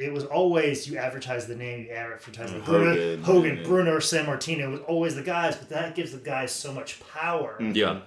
It 0.00 0.12
was 0.12 0.24
always 0.24 0.88
you 0.88 0.96
advertise 0.96 1.46
the 1.46 1.54
name, 1.56 1.84
you 1.84 1.90
advertise 1.92 2.52
the 2.52 2.60
Bruno, 2.60 2.90
Hogan, 2.94 3.22
Hogan, 3.22 3.56
yeah. 3.58 3.62
Bruno, 3.64 3.92
or 3.96 3.98
Sammartino. 4.00 4.60
It 4.60 4.68
was 4.68 4.80
always 4.88 5.14
the 5.14 5.22
guys, 5.22 5.56
but 5.56 5.68
that 5.68 5.94
gives 5.94 6.12
the 6.12 6.18
guys 6.18 6.52
so 6.52 6.72
much 6.72 7.00
power 7.12 7.56
Yeah. 7.60 8.00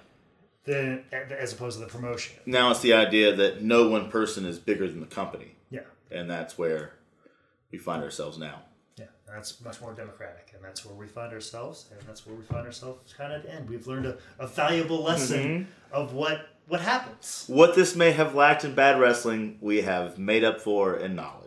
than 0.64 1.04
as 1.12 1.52
opposed 1.52 1.78
to 1.78 1.84
the 1.84 1.90
promotion. 1.90 2.36
Now 2.46 2.70
it's 2.72 2.80
the 2.80 2.94
idea 2.94 3.34
that 3.36 3.62
no 3.62 3.88
one 3.88 4.10
person 4.10 4.44
is 4.44 4.58
bigger 4.58 4.88
than 4.88 5.00
the 5.00 5.06
company, 5.06 5.54
Yeah, 5.70 5.80
and 6.10 6.28
that's 6.28 6.58
where 6.58 6.94
we 7.70 7.78
find 7.78 8.02
ourselves 8.02 8.38
now. 8.38 8.62
Yeah, 8.96 9.04
that's 9.28 9.60
much 9.60 9.80
more 9.80 9.92
democratic, 9.92 10.50
and 10.54 10.64
that's 10.64 10.84
where 10.84 10.94
we 10.96 11.06
find 11.06 11.32
ourselves, 11.32 11.86
and 11.92 12.00
that's 12.08 12.26
where 12.26 12.34
we 12.34 12.42
find 12.44 12.66
ourselves 12.66 13.12
kind 13.12 13.32
of 13.32 13.40
at 13.40 13.46
the 13.46 13.54
end. 13.54 13.68
We've 13.70 13.86
learned 13.86 14.06
a, 14.06 14.18
a 14.40 14.46
valuable 14.48 15.02
lesson 15.02 15.38
Mm-hmm. 15.38 15.94
of 15.94 16.12
what 16.12 16.48
what 16.66 16.80
happens. 16.80 17.44
What 17.46 17.74
this 17.76 17.94
may 17.94 18.12
have 18.12 18.34
lacked 18.34 18.64
in 18.64 18.74
bad 18.74 18.98
wrestling, 18.98 19.58
we 19.60 19.82
have 19.82 20.18
made 20.18 20.42
up 20.44 20.60
for 20.62 20.96
in 20.96 21.14
knowledge. 21.14 21.43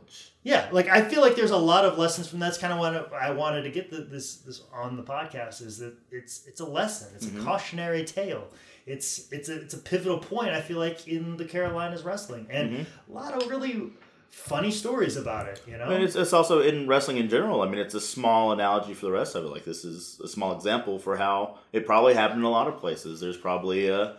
Yeah, 0.48 0.69
like 0.72 0.88
I 0.88 1.02
feel 1.02 1.22
like 1.22 1.36
there's 1.36 1.52
a 1.52 1.57
lot 1.57 1.84
of 1.86 1.98
lessons 1.98 2.28
from 2.30 2.40
that's 2.40 2.57
kind 2.57 2.72
of 2.74 2.80
what 2.80 3.14
I 3.14 3.32
wanted 3.32 3.64
to 3.64 3.69
get 3.69 3.91
the, 3.91 3.98
this 3.98 4.38
this 4.38 4.61
on 4.74 4.95
the 4.95 5.03
podcast 5.03 5.61
is 5.61 5.78
that 5.80 5.94
it's 6.11 6.45
it's 6.48 6.61
a 6.61 6.65
lesson, 6.65 7.10
it's 7.15 7.26
Mm-hmm. 7.26 7.41
a 7.41 7.44
cautionary 7.44 8.03
tale. 8.06 8.48
It's 8.86 9.32
it's 9.34 9.49
a 9.49 9.61
it's 9.64 9.74
a 9.74 9.78
pivotal 9.80 10.19
point. 10.19 10.49
I 10.52 10.61
feel 10.61 10.80
like 10.80 11.07
in 11.07 11.36
the 11.38 11.45
Carolinas 11.45 12.03
wrestling, 12.03 12.48
and 12.49 12.65
Mm-hmm. 12.72 13.11
a 13.11 13.14
lot 13.14 13.34
of 13.34 13.49
really 13.49 13.91
funny 14.30 14.72
stories 14.72 15.18
about 15.18 15.48
it. 15.48 15.61
You 15.68 15.78
know, 15.78 15.86
I 15.86 15.90
mean, 15.90 16.02
it's, 16.02 16.15
it's 16.15 16.32
also 16.34 16.61
in 16.61 16.88
wrestling 16.88 17.18
in 17.18 17.28
general. 17.30 17.61
I 17.61 17.68
mean, 17.68 17.80
it's 17.80 17.95
a 17.95 18.02
small 18.02 18.52
analogy 18.53 18.94
for 18.94 19.06
the 19.07 19.11
rest 19.11 19.36
of 19.36 19.44
it. 19.45 19.49
Like 19.49 19.65
this 19.65 19.84
is 19.84 20.19
a 20.24 20.28
small 20.30 20.56
example 20.56 20.99
for 20.99 21.18
how 21.18 21.57
it 21.74 21.86
probably 21.86 22.14
happened 22.14 22.40
in 22.40 22.45
a 22.45 22.49
lot 22.49 22.68
of 22.69 22.78
places. 22.78 23.19
There's 23.19 23.38
probably 23.38 23.88
a 23.90 24.15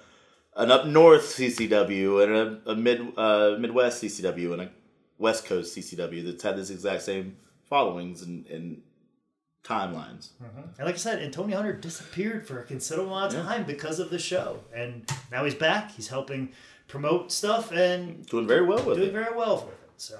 an 0.56 0.70
up 0.72 0.86
north 0.86 1.22
CCW 1.36 2.22
and 2.24 2.32
a, 2.66 2.72
a 2.72 2.74
mid 2.76 3.00
uh, 3.16 3.56
Midwest 3.58 4.02
CCW 4.02 4.52
and 4.54 4.62
a 4.62 4.70
West 5.18 5.44
Coast 5.46 5.76
CCW 5.76 6.24
that's 6.24 6.42
had 6.42 6.56
this 6.56 6.70
exact 6.70 7.02
same 7.02 7.36
followings 7.68 8.22
and, 8.22 8.46
and 8.46 8.80
timelines. 9.64 10.30
And 10.78 10.86
like 10.86 10.94
I 10.94 10.98
said, 10.98 11.20
and 11.20 11.32
Tony 11.32 11.52
Hunter 11.54 11.72
disappeared 11.72 12.46
for 12.46 12.60
a 12.60 12.64
considerable 12.64 13.14
amount 13.16 13.34
of 13.34 13.44
time 13.44 13.64
because 13.64 13.98
of 13.98 14.10
the 14.10 14.18
show, 14.18 14.60
and 14.74 15.08
now 15.30 15.44
he's 15.44 15.54
back. 15.54 15.92
He's 15.92 16.08
helping 16.08 16.50
promote 16.86 17.30
stuff 17.32 17.70
and 17.72 18.24
Doing 18.26 18.46
very 18.46 18.64
well 18.64 18.78
with 18.82 18.96
it. 18.96 19.00
doing 19.00 19.08
it. 19.10 19.12
very 19.12 19.36
well 19.36 19.56
with 19.56 19.74
it. 19.74 19.90
So, 19.98 20.18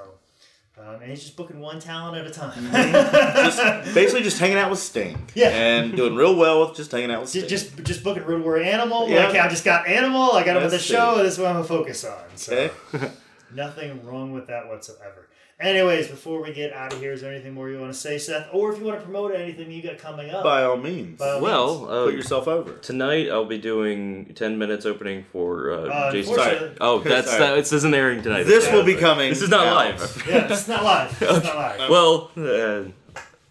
um, 0.79 0.97
and 1.01 1.05
he's 1.11 1.23
just 1.23 1.35
booking 1.37 1.61
one 1.61 1.81
talent 1.81 2.17
at 2.19 2.27
a 2.27 2.31
time. 2.31 2.71
Just 2.73 3.95
basically 3.95 4.23
just 4.23 4.39
hanging 4.39 4.59
out 4.59 4.69
with 4.71 4.79
Sting. 4.81 5.27
Yeah. 5.35 5.49
And 5.49 5.97
doing 5.97 6.15
real 6.15 6.37
well 6.37 6.67
with 6.67 6.77
just 6.77 6.93
hanging 6.93 7.11
out 7.11 7.21
with 7.23 7.31
Sting. 7.31 7.49
just, 7.49 7.75
just 7.77 7.85
just 7.87 8.05
booking 8.05 8.25
Road 8.25 8.43
Warrior 8.45 8.65
Animal. 8.65 9.09
Yeah. 9.09 9.29
Like 9.29 9.37
I 9.41 9.49
just 9.49 9.65
got 9.65 9.87
Animal. 9.89 10.33
I 10.33 10.45
got 10.45 10.57
him 10.57 10.63
with 10.65 10.73
the 10.73 10.79
show. 10.79 11.23
This 11.23 11.35
is 11.35 11.39
what 11.39 11.49
I'm 11.49 11.55
gonna 11.55 11.65
focus 11.65 12.05
on. 12.05 12.19
So 12.37 12.71
okay. 12.95 13.11
nothing 13.55 14.05
wrong 14.05 14.33
with 14.33 14.47
that 14.49 14.69
whatsoever. 14.69 15.29
Anyways, 15.61 16.07
before 16.07 16.41
we 16.41 16.53
get 16.53 16.73
out 16.73 16.93
of 16.93 17.01
here, 17.01 17.11
is 17.13 17.21
there 17.21 17.33
anything 17.33 17.53
more 17.53 17.69
you 17.69 17.81
want 17.81 17.93
to 17.93 17.99
say, 17.99 18.17
Seth? 18.17 18.47
Or 18.53 18.73
if 18.73 18.79
you 18.79 18.85
want 18.85 18.99
to 19.01 19.05
promote 19.05 19.35
anything 19.35 19.73
you 19.73 19.83
got 19.83 19.99
coming 19.99 20.31
up, 20.31 20.45
By 20.45 20.63
all 20.63 20.77
means. 20.77 21.19
By 21.19 21.31
all 21.31 21.41
Well, 21.41 21.79
means. 21.79 21.91
uh, 21.91 22.05
Put 22.05 22.15
yourself 22.15 22.47
over. 22.47 22.73
tonight 22.75 23.29
I'll 23.29 23.45
be 23.45 23.59
doing 23.59 24.33
10 24.37 24.57
minutes 24.57 24.87
opening 24.87 25.25
for 25.33 25.73
uh, 25.73 25.77
Uh, 25.89 26.13
Jason. 26.13 26.35
unfortunately- 26.35 26.77
Oh, 26.81 27.01
that's 27.01 27.27
Sorry. 27.29 27.41
that. 27.41 27.55
This 27.57 27.73
isn't 27.73 27.93
airing 27.93 28.23
tonight. 28.23 28.45
This 28.45 28.71
will 28.71 28.85
be 28.85 28.95
coming 28.95 29.31
This 29.31 29.43
is 29.43 29.49
not 29.51 29.67
out. 29.67 29.75
live. 29.75 30.25
yeah, 30.29 30.47
it's 30.53 30.69
not 30.69 30.85
live. 30.85 31.11
It's 31.21 31.45
not 31.45 31.57
live. 31.57 31.91
well, 31.91 32.31
uh, 32.37 32.85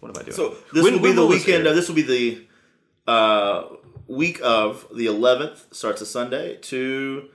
what 0.00 0.08
am 0.08 0.16
I 0.16 0.22
doing? 0.22 0.32
So 0.32 0.56
this 0.72 0.82
When- 0.84 0.94
will 0.94 1.00
be 1.02 1.12
the 1.12 1.20
will 1.20 1.28
weekend. 1.28 1.66
air? 1.66 1.72
Uh, 1.72 1.76
this 1.76 1.88
will 1.88 1.94
be 1.96 2.02
the 2.02 2.46
uh, 3.06 3.64
week 4.06 4.40
of 4.42 4.86
the 4.94 5.04
11th. 5.04 5.74
Starts 5.74 6.00
a 6.00 6.06
Sunday 6.06 6.56
to 6.62 7.28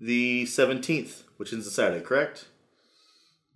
the 0.00 0.44
17th, 0.44 1.22
which 1.42 1.52
is 1.52 1.66
a 1.66 1.70
Saturday. 1.72 2.04
Correct? 2.04 2.44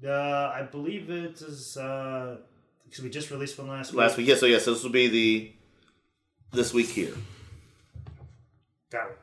Uh, 0.04 0.10
I 0.10 0.62
believe 0.68 1.08
it 1.08 1.40
is 1.40 1.76
uh, 1.76 2.38
because 2.84 3.04
we 3.04 3.10
just 3.10 3.30
released 3.30 3.56
one 3.60 3.68
last 3.68 3.92
week. 3.92 4.00
Last 4.00 4.16
week. 4.16 4.26
Yeah. 4.26 4.34
So 4.34 4.46
yes, 4.46 4.64
So, 4.64 4.74
this 4.74 4.82
will 4.82 4.90
be 4.90 5.06
the 5.06 5.52
this 6.50 6.74
week 6.74 6.88
here. 6.88 7.14
Got 8.90 9.10
it. 9.10 9.18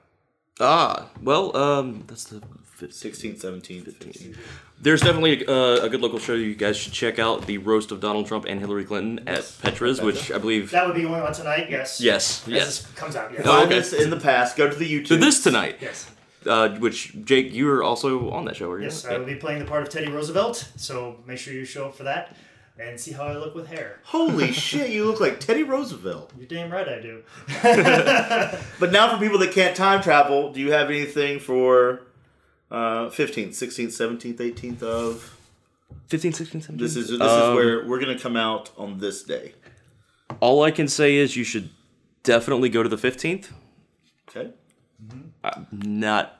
ah, 0.62 1.10
well, 1.22 1.56
um, 1.58 2.06
that's 2.08 2.24
the. 2.24 2.42
16th, 2.84 3.40
17th, 3.42 3.84
15th. 3.94 4.36
There's 4.82 5.00
definitely 5.00 5.46
uh, 5.46 5.86
a 5.86 5.90
good 5.90 6.02
local 6.02 6.20
show 6.20 6.34
you 6.34 6.54
guys 6.56 6.76
should 6.76 6.92
check 6.92 7.18
out: 7.20 7.46
the 7.46 7.58
roast 7.58 7.92
of 7.92 8.00
Donald 8.02 8.26
Trump 8.28 8.46
and 8.46 8.60
Hillary 8.60 8.84
Clinton 8.84 9.26
at 9.28 9.44
Petra's, 9.62 10.02
which 10.02 10.32
I 10.32 10.38
believe. 10.38 10.72
That 10.72 10.86
would 10.88 10.96
be 10.96 11.04
going 11.04 11.22
on 11.22 11.32
tonight. 11.34 11.70
Yes. 11.70 12.02
Yes, 12.02 12.46
As 12.48 12.54
yes. 12.54 12.92
comes 12.96 13.16
out. 13.16 13.32
Yes. 13.32 13.42
Oh, 13.46 13.52
Find 13.52 13.66
okay. 13.68 13.76
this 13.80 13.94
in 13.94 14.10
the 14.10 14.20
past. 14.20 14.58
Go 14.58 14.70
to 14.70 14.76
the 14.76 14.90
YouTube. 14.92 15.08
So 15.08 15.16
this 15.18 15.42
tonight, 15.44 15.78
Yes. 15.82 16.10
Uh, 16.48 16.70
which 16.80 17.16
Jake, 17.26 17.54
you 17.54 17.66
were 17.66 17.84
also 17.84 18.30
on 18.32 18.46
that 18.46 18.56
show, 18.56 18.70
were 18.70 18.80
you? 18.80 18.86
Yes. 18.86 19.06
I 19.06 19.18
will 19.18 19.26
be 19.26 19.36
playing 19.36 19.60
the 19.60 19.66
part 19.66 19.84
of 19.84 19.90
Teddy 19.90 20.10
Roosevelt. 20.12 20.70
So 20.76 21.18
make 21.26 21.38
sure 21.38 21.54
you 21.54 21.66
show 21.66 21.88
up 21.88 21.96
for 21.96 22.04
that 22.04 22.36
and 22.80 23.00
see 23.00 23.12
how 23.12 23.24
I 23.26 23.38
look 23.38 23.54
with 23.54 23.68
hair. 23.68 24.00
Holy 24.06 24.52
shit! 24.68 24.90
You 24.92 25.06
look 25.06 25.20
like 25.20 25.40
Teddy 25.40 25.64
Roosevelt. 25.64 26.32
You're 26.38 26.48
damn 26.48 26.72
right 26.72 26.88
I 26.88 27.00
do. 27.02 27.24
But 28.80 28.92
now, 28.92 29.14
for 29.14 29.22
people 29.24 29.38
that 29.40 29.52
can't 29.52 29.76
time 29.76 30.02
travel, 30.02 30.52
do 30.52 30.60
you 30.60 30.72
have 30.72 30.90
anything 30.90 31.40
for 31.40 32.02
uh, 32.72 33.10
15th, 33.10 33.50
16th, 33.50 33.88
17th, 33.88 34.38
18th 34.38 34.84
of? 34.84 35.38
15, 36.08 36.34
16, 36.34 36.62
17? 36.62 36.84
This 36.84 36.96
is 36.96 37.10
this 37.10 37.22
Um, 37.22 37.52
is 37.52 37.56
where 37.56 37.86
we're 37.88 38.00
gonna 38.00 38.18
come 38.20 38.36
out 38.36 38.72
on 38.78 39.00
this 39.00 39.24
day. 39.24 39.54
All 40.40 40.64
I 40.64 40.72
can 40.72 40.88
say 40.88 41.16
is 41.16 41.36
you 41.36 41.44
should 41.44 41.70
definitely 42.24 42.70
go 42.70 42.82
to 42.82 42.90
the 42.90 42.98
15th. 42.98 43.52
Okay. 44.30 44.52
Not. 45.72 46.40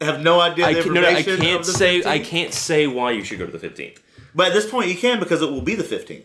I 0.00 0.04
have 0.06 0.20
no 0.22 0.40
idea. 0.40 0.66
I, 0.66 0.74
the 0.74 0.82
can, 0.82 0.94
no, 0.94 1.00
no, 1.02 1.08
I 1.08 1.22
can't 1.22 1.60
of 1.60 1.66
the 1.66 1.72
say. 1.72 2.02
I 2.04 2.18
can't 2.18 2.52
say 2.54 2.86
why 2.86 3.10
you 3.12 3.22
should 3.24 3.38
go 3.38 3.46
to 3.46 3.56
the 3.56 3.68
15th. 3.68 3.98
But 4.34 4.48
at 4.48 4.52
this 4.54 4.68
point, 4.70 4.88
you 4.88 4.96
can 4.96 5.18
because 5.18 5.42
it 5.42 5.50
will 5.50 5.60
be 5.60 5.74
the 5.74 5.82
15th. 5.84 6.24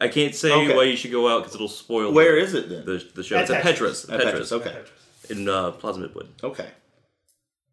I 0.00 0.08
can't 0.08 0.34
say 0.34 0.50
Okay. 0.52 0.74
why 0.74 0.84
you 0.84 0.96
should 0.96 1.10
go 1.12 1.28
out 1.28 1.40
because 1.40 1.54
it'll 1.54 1.68
spoil. 1.68 2.12
Where 2.12 2.36
the, 2.36 2.42
is 2.42 2.54
it 2.54 2.68
then? 2.68 2.84
the, 2.86 3.04
the 3.14 3.22
show? 3.22 3.36
At 3.36 3.42
It's 3.42 3.50
at 3.50 3.62
Petra's. 3.62 4.06
Petra's. 4.06 4.08
At 4.10 4.20
Petra's. 4.20 4.50
Petra's, 4.50 4.52
Okay. 4.52 4.76
In 5.30 5.48
uh, 5.48 5.70
Plaza 5.72 6.00
Midwood. 6.00 6.28
Okay. 6.42 6.68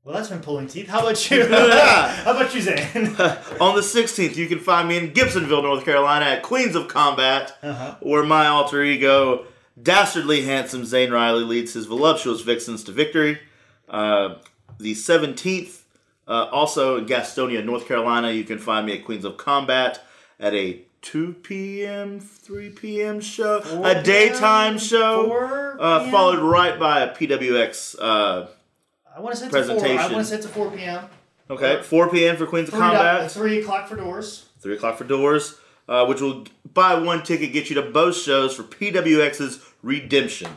Well, 0.03 0.15
that's 0.15 0.29
been 0.29 0.39
pulling 0.41 0.67
teeth. 0.67 0.87
How 0.87 1.01
about 1.01 1.29
you? 1.31 1.45
how 1.47 2.31
about 2.31 2.53
you, 2.55 2.61
Zane? 2.61 2.77
On 3.59 3.75
the 3.75 3.81
16th, 3.81 4.35
you 4.37 4.47
can 4.47 4.59
find 4.59 4.87
me 4.87 4.97
in 4.97 5.11
Gibsonville, 5.11 5.63
North 5.63 5.83
Carolina 5.83 6.25
at 6.25 6.43
Queens 6.43 6.75
of 6.75 6.87
Combat, 6.87 7.57
Uh-huh. 7.61 7.95
where 8.01 8.23
my 8.23 8.47
alter 8.47 8.81
ego, 8.83 9.45
dastardly 9.81 10.43
handsome 10.43 10.85
Zane 10.85 11.11
Riley, 11.11 11.43
leads 11.43 11.73
his 11.73 11.85
voluptuous 11.85 12.41
vixens 12.41 12.83
to 12.85 12.91
victory. 12.91 13.39
Uh, 13.87 14.35
the 14.79 14.93
17th, 14.93 15.81
uh, 16.27 16.47
also 16.51 16.97
in 16.97 17.05
Gastonia, 17.05 17.63
North 17.63 17.87
Carolina, 17.87 18.31
you 18.31 18.43
can 18.43 18.59
find 18.59 18.85
me 18.85 18.93
at 18.97 19.05
Queens 19.05 19.25
of 19.25 19.37
Combat 19.37 20.01
at 20.39 20.53
a 20.53 20.81
2 21.01 21.33
p.m., 21.35 22.19
3 22.19 22.69
p.m. 22.71 23.21
show, 23.21 23.61
a 23.83 24.01
daytime 24.01 24.77
show, 24.77 25.31
uh, 25.79 26.11
followed 26.11 26.39
right 26.39 26.77
by 26.79 27.01
a 27.01 27.15
PWX. 27.15 27.95
Uh, 27.99 28.47
I 29.15 29.19
want 29.21 29.35
to 29.35 29.39
say 29.39 29.45
it's 29.47 29.69
a 29.69 29.75
four. 29.79 29.85
I 29.87 29.95
want 30.11 30.17
to 30.17 30.25
say 30.25 30.35
it's 30.35 30.45
a 30.45 30.49
4 30.49 30.71
p.m. 30.71 31.05
okay, 31.49 31.81
4 31.81 32.09
p.m. 32.09 32.35
for 32.35 32.45
Queens 32.45 32.67
of 32.67 32.73
Three, 32.73 32.81
Combat. 32.81 33.21
do- 33.23 33.29
three 33.29 33.59
o'clock 33.59 33.87
for 33.87 33.95
doors. 33.95 34.45
Three 34.59 34.75
o'clock 34.75 34.97
for 34.97 35.05
doors, 35.05 35.57
uh, 35.87 36.05
which 36.05 36.21
will 36.21 36.45
buy 36.73 36.95
one 36.95 37.23
ticket, 37.23 37.53
get 37.53 37.69
you 37.69 37.75
to 37.75 37.81
both 37.81 38.15
shows 38.15 38.55
for 38.55 38.63
PWX's 38.63 39.63
Redemption, 39.83 40.51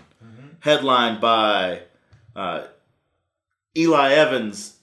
headlined 0.61 1.20
by 1.20 1.82
uh, 2.35 2.65
Eli 3.77 4.12
Evans 4.12 4.78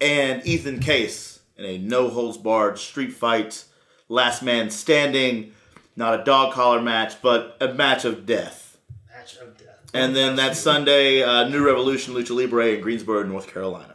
and 0.00 0.46
Ethan 0.46 0.80
Case 0.80 1.40
in 1.56 1.64
a 1.64 1.78
no 1.78 2.08
holds 2.08 2.38
barred 2.38 2.78
street 2.78 3.12
fight, 3.12 3.64
last 4.08 4.42
man 4.42 4.70
standing, 4.70 5.52
not 5.96 6.20
a 6.20 6.24
dog 6.24 6.54
collar 6.54 6.80
match, 6.80 7.20
but 7.20 7.56
a 7.60 7.74
match 7.74 8.04
of 8.04 8.24
death. 8.24 8.78
Match 9.12 9.36
of 9.36 9.56
death. 9.58 9.90
And 9.92 10.14
then 10.14 10.36
that 10.36 10.56
Sunday, 10.56 11.22
uh, 11.22 11.48
New 11.48 11.64
Revolution 11.64 12.14
Lucha 12.14 12.34
Libre 12.36 12.68
in 12.68 12.80
Greensboro, 12.80 13.24
North 13.24 13.52
Carolina. 13.52 13.94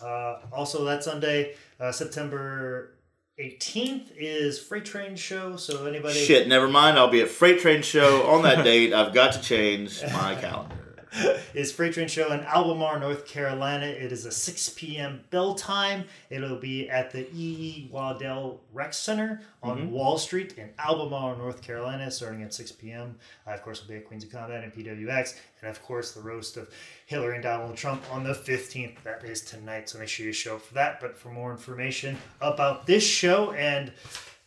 Uh, 0.00 0.38
also, 0.52 0.84
that 0.84 1.02
Sunday, 1.02 1.56
uh, 1.80 1.90
September 1.90 2.93
18th, 3.38 4.12
is 4.16 4.60
Freight 4.60 4.84
Train 4.84 5.16
Show. 5.16 5.56
So 5.56 5.86
anybody. 5.86 6.24
Shit, 6.24 6.46
never 6.46 6.68
mind. 6.68 6.98
I'll 6.98 7.08
be 7.08 7.20
at 7.20 7.28
Freight 7.28 7.60
Train 7.60 7.82
Show 7.82 8.26
on 8.28 8.42
that 8.42 8.64
date. 8.64 8.92
I've 8.92 9.12
got 9.12 9.32
to 9.32 9.42
change 9.42 10.02
my 10.12 10.36
calendar. 10.36 10.83
is 11.54 11.72
Freight 11.72 11.94
Train 11.94 12.08
Show 12.08 12.32
in 12.32 12.40
Albemarle, 12.40 13.00
North 13.00 13.26
Carolina. 13.26 13.86
It 13.86 14.12
is 14.12 14.26
a 14.26 14.32
6 14.32 14.70
p.m. 14.70 15.20
bell 15.30 15.54
time. 15.54 16.04
It'll 16.30 16.56
be 16.56 16.88
at 16.90 17.10
the 17.10 17.22
E. 17.32 17.34
E. 17.34 17.88
Waddell 17.90 18.60
Rec 18.72 18.92
Center 18.94 19.40
on 19.62 19.78
Mm-hmm. 19.78 19.90
Wall 19.90 20.18
Street 20.18 20.54
in 20.58 20.70
Albemarle, 20.78 21.36
North 21.36 21.62
Carolina, 21.62 22.10
starting 22.10 22.42
at 22.42 22.52
6 22.52 22.72
p.m. 22.72 23.16
Uh, 23.46 23.50
of 23.50 23.62
course, 23.62 23.80
we'll 23.80 23.88
be 23.96 24.02
at 24.02 24.06
Queens 24.06 24.24
of 24.24 24.30
Combat 24.30 24.62
and 24.62 24.72
PWX. 24.72 25.36
And 25.62 25.70
of 25.70 25.82
course, 25.82 26.12
the 26.12 26.20
roast 26.20 26.56
of 26.56 26.68
Hillary 27.06 27.34
and 27.34 27.42
Donald 27.42 27.76
Trump 27.76 28.02
on 28.12 28.24
the 28.24 28.34
15th. 28.34 29.02
That 29.02 29.24
is 29.24 29.40
tonight, 29.40 29.88
so 29.88 29.98
make 29.98 30.08
sure 30.08 30.26
you 30.26 30.32
show 30.32 30.56
up 30.56 30.62
for 30.62 30.74
that. 30.74 31.00
But 31.00 31.16
for 31.16 31.30
more 31.30 31.50
information 31.50 32.18
about 32.40 32.86
this 32.86 33.02
show 33.04 33.52
and 33.52 33.92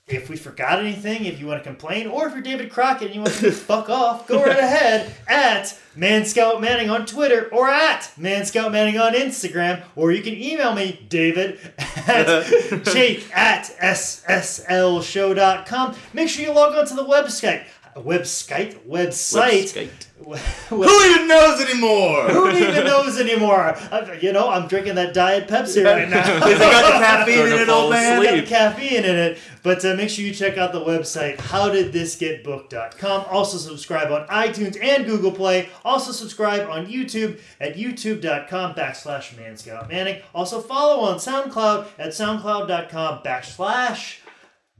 if 0.07 0.29
we 0.29 0.37
forgot 0.37 0.79
anything, 0.79 1.25
if 1.25 1.37
you 1.37 1.47
want 1.47 1.61
to 1.61 1.69
complain, 1.69 2.07
or 2.07 2.27
if 2.27 2.33
you're 2.33 2.41
David 2.41 2.71
Crockett 2.71 3.07
and 3.07 3.15
you 3.15 3.21
want 3.21 3.33
to 3.35 3.51
fuck 3.51 3.89
off, 3.89 4.25
go 4.25 4.41
right 4.41 4.57
ahead 4.59 5.13
at 5.27 5.77
Man 5.97 6.23
Scout 6.23 6.61
Manning 6.61 6.89
on 6.89 7.05
Twitter 7.05 7.49
or 7.51 7.69
at 7.69 8.09
Man 8.17 8.45
Scout 8.45 8.71
Manning 8.71 8.97
on 8.97 9.13
Instagram, 9.13 9.83
or 9.97 10.13
you 10.13 10.23
can 10.23 10.33
email 10.33 10.73
me, 10.73 11.05
David, 11.09 11.59
at 11.77 12.45
Jake 12.85 13.29
at 13.35 13.63
SSLshow.com. 13.81 15.95
Make 16.13 16.29
sure 16.29 16.45
you 16.45 16.53
log 16.53 16.73
on 16.75 16.87
to 16.87 16.93
the 16.93 17.03
website. 17.03 17.65
A 17.97 18.01
website, 18.01 18.75
website. 18.87 20.05
Who 20.69 21.05
even 21.05 21.27
knows 21.27 21.61
anymore? 21.61 22.29
Who 22.29 22.49
even 22.49 22.83
knows 22.85 23.19
anymore? 23.19 23.75
I, 23.91 24.17
you 24.21 24.33
know, 24.33 24.49
I'm 24.49 24.67
drinking 24.67 24.95
that 24.95 25.13
Diet 25.13 25.47
Pepsi 25.47 25.85
right 25.85 26.09
now. 26.09 26.21
Has 26.21 26.53
it 26.53 26.59
got 26.59 26.93
the 26.93 27.05
caffeine 27.05 27.47
in 27.47 27.59
it, 27.61 27.69
old 27.69 27.91
man? 27.91 28.23
got 28.23 28.35
the 28.35 28.41
caffeine 28.43 29.05
in 29.05 29.15
it. 29.15 29.37
But 29.63 29.85
uh, 29.85 29.95
make 29.95 30.09
sure 30.09 30.25
you 30.25 30.33
check 30.33 30.57
out 30.57 30.73
the 30.73 30.81
website, 30.81 31.37
howdidthisgetbooked.com. 31.37 33.25
Also 33.29 33.57
subscribe 33.57 34.11
on 34.11 34.27
iTunes 34.27 34.81
and 34.81 35.05
Google 35.05 35.31
Play. 35.31 35.69
Also 35.85 36.11
subscribe 36.11 36.69
on 36.69 36.87
YouTube 36.87 37.39
at 37.59 37.75
youtube.com 37.75 38.75
backslash 38.75 39.33
manscoutmanning. 39.35 40.21
Also 40.33 40.61
follow 40.61 41.03
on 41.03 41.17
SoundCloud 41.17 41.87
at 41.99 42.09
soundcloud.com 42.09 43.23
backslash 43.23 44.17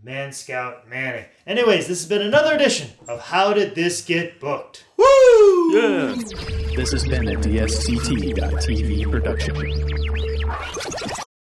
manscoutmanning. 0.08 1.26
Anyways, 1.46 1.88
this 1.88 2.00
has 2.02 2.08
been 2.08 2.22
another 2.22 2.56
edition 2.56 2.92
of 3.08 3.20
How 3.20 3.54
Did 3.54 3.76
This 3.76 4.02
Get 4.02 4.40
Booked? 4.40 4.86
Woo! 4.98 5.74
Yeah. 5.74 6.16
This 6.76 6.92
has 6.94 7.06
been 7.06 7.28
a 7.28 7.36
DSCT.TV 7.36 9.12
production. 9.12 9.56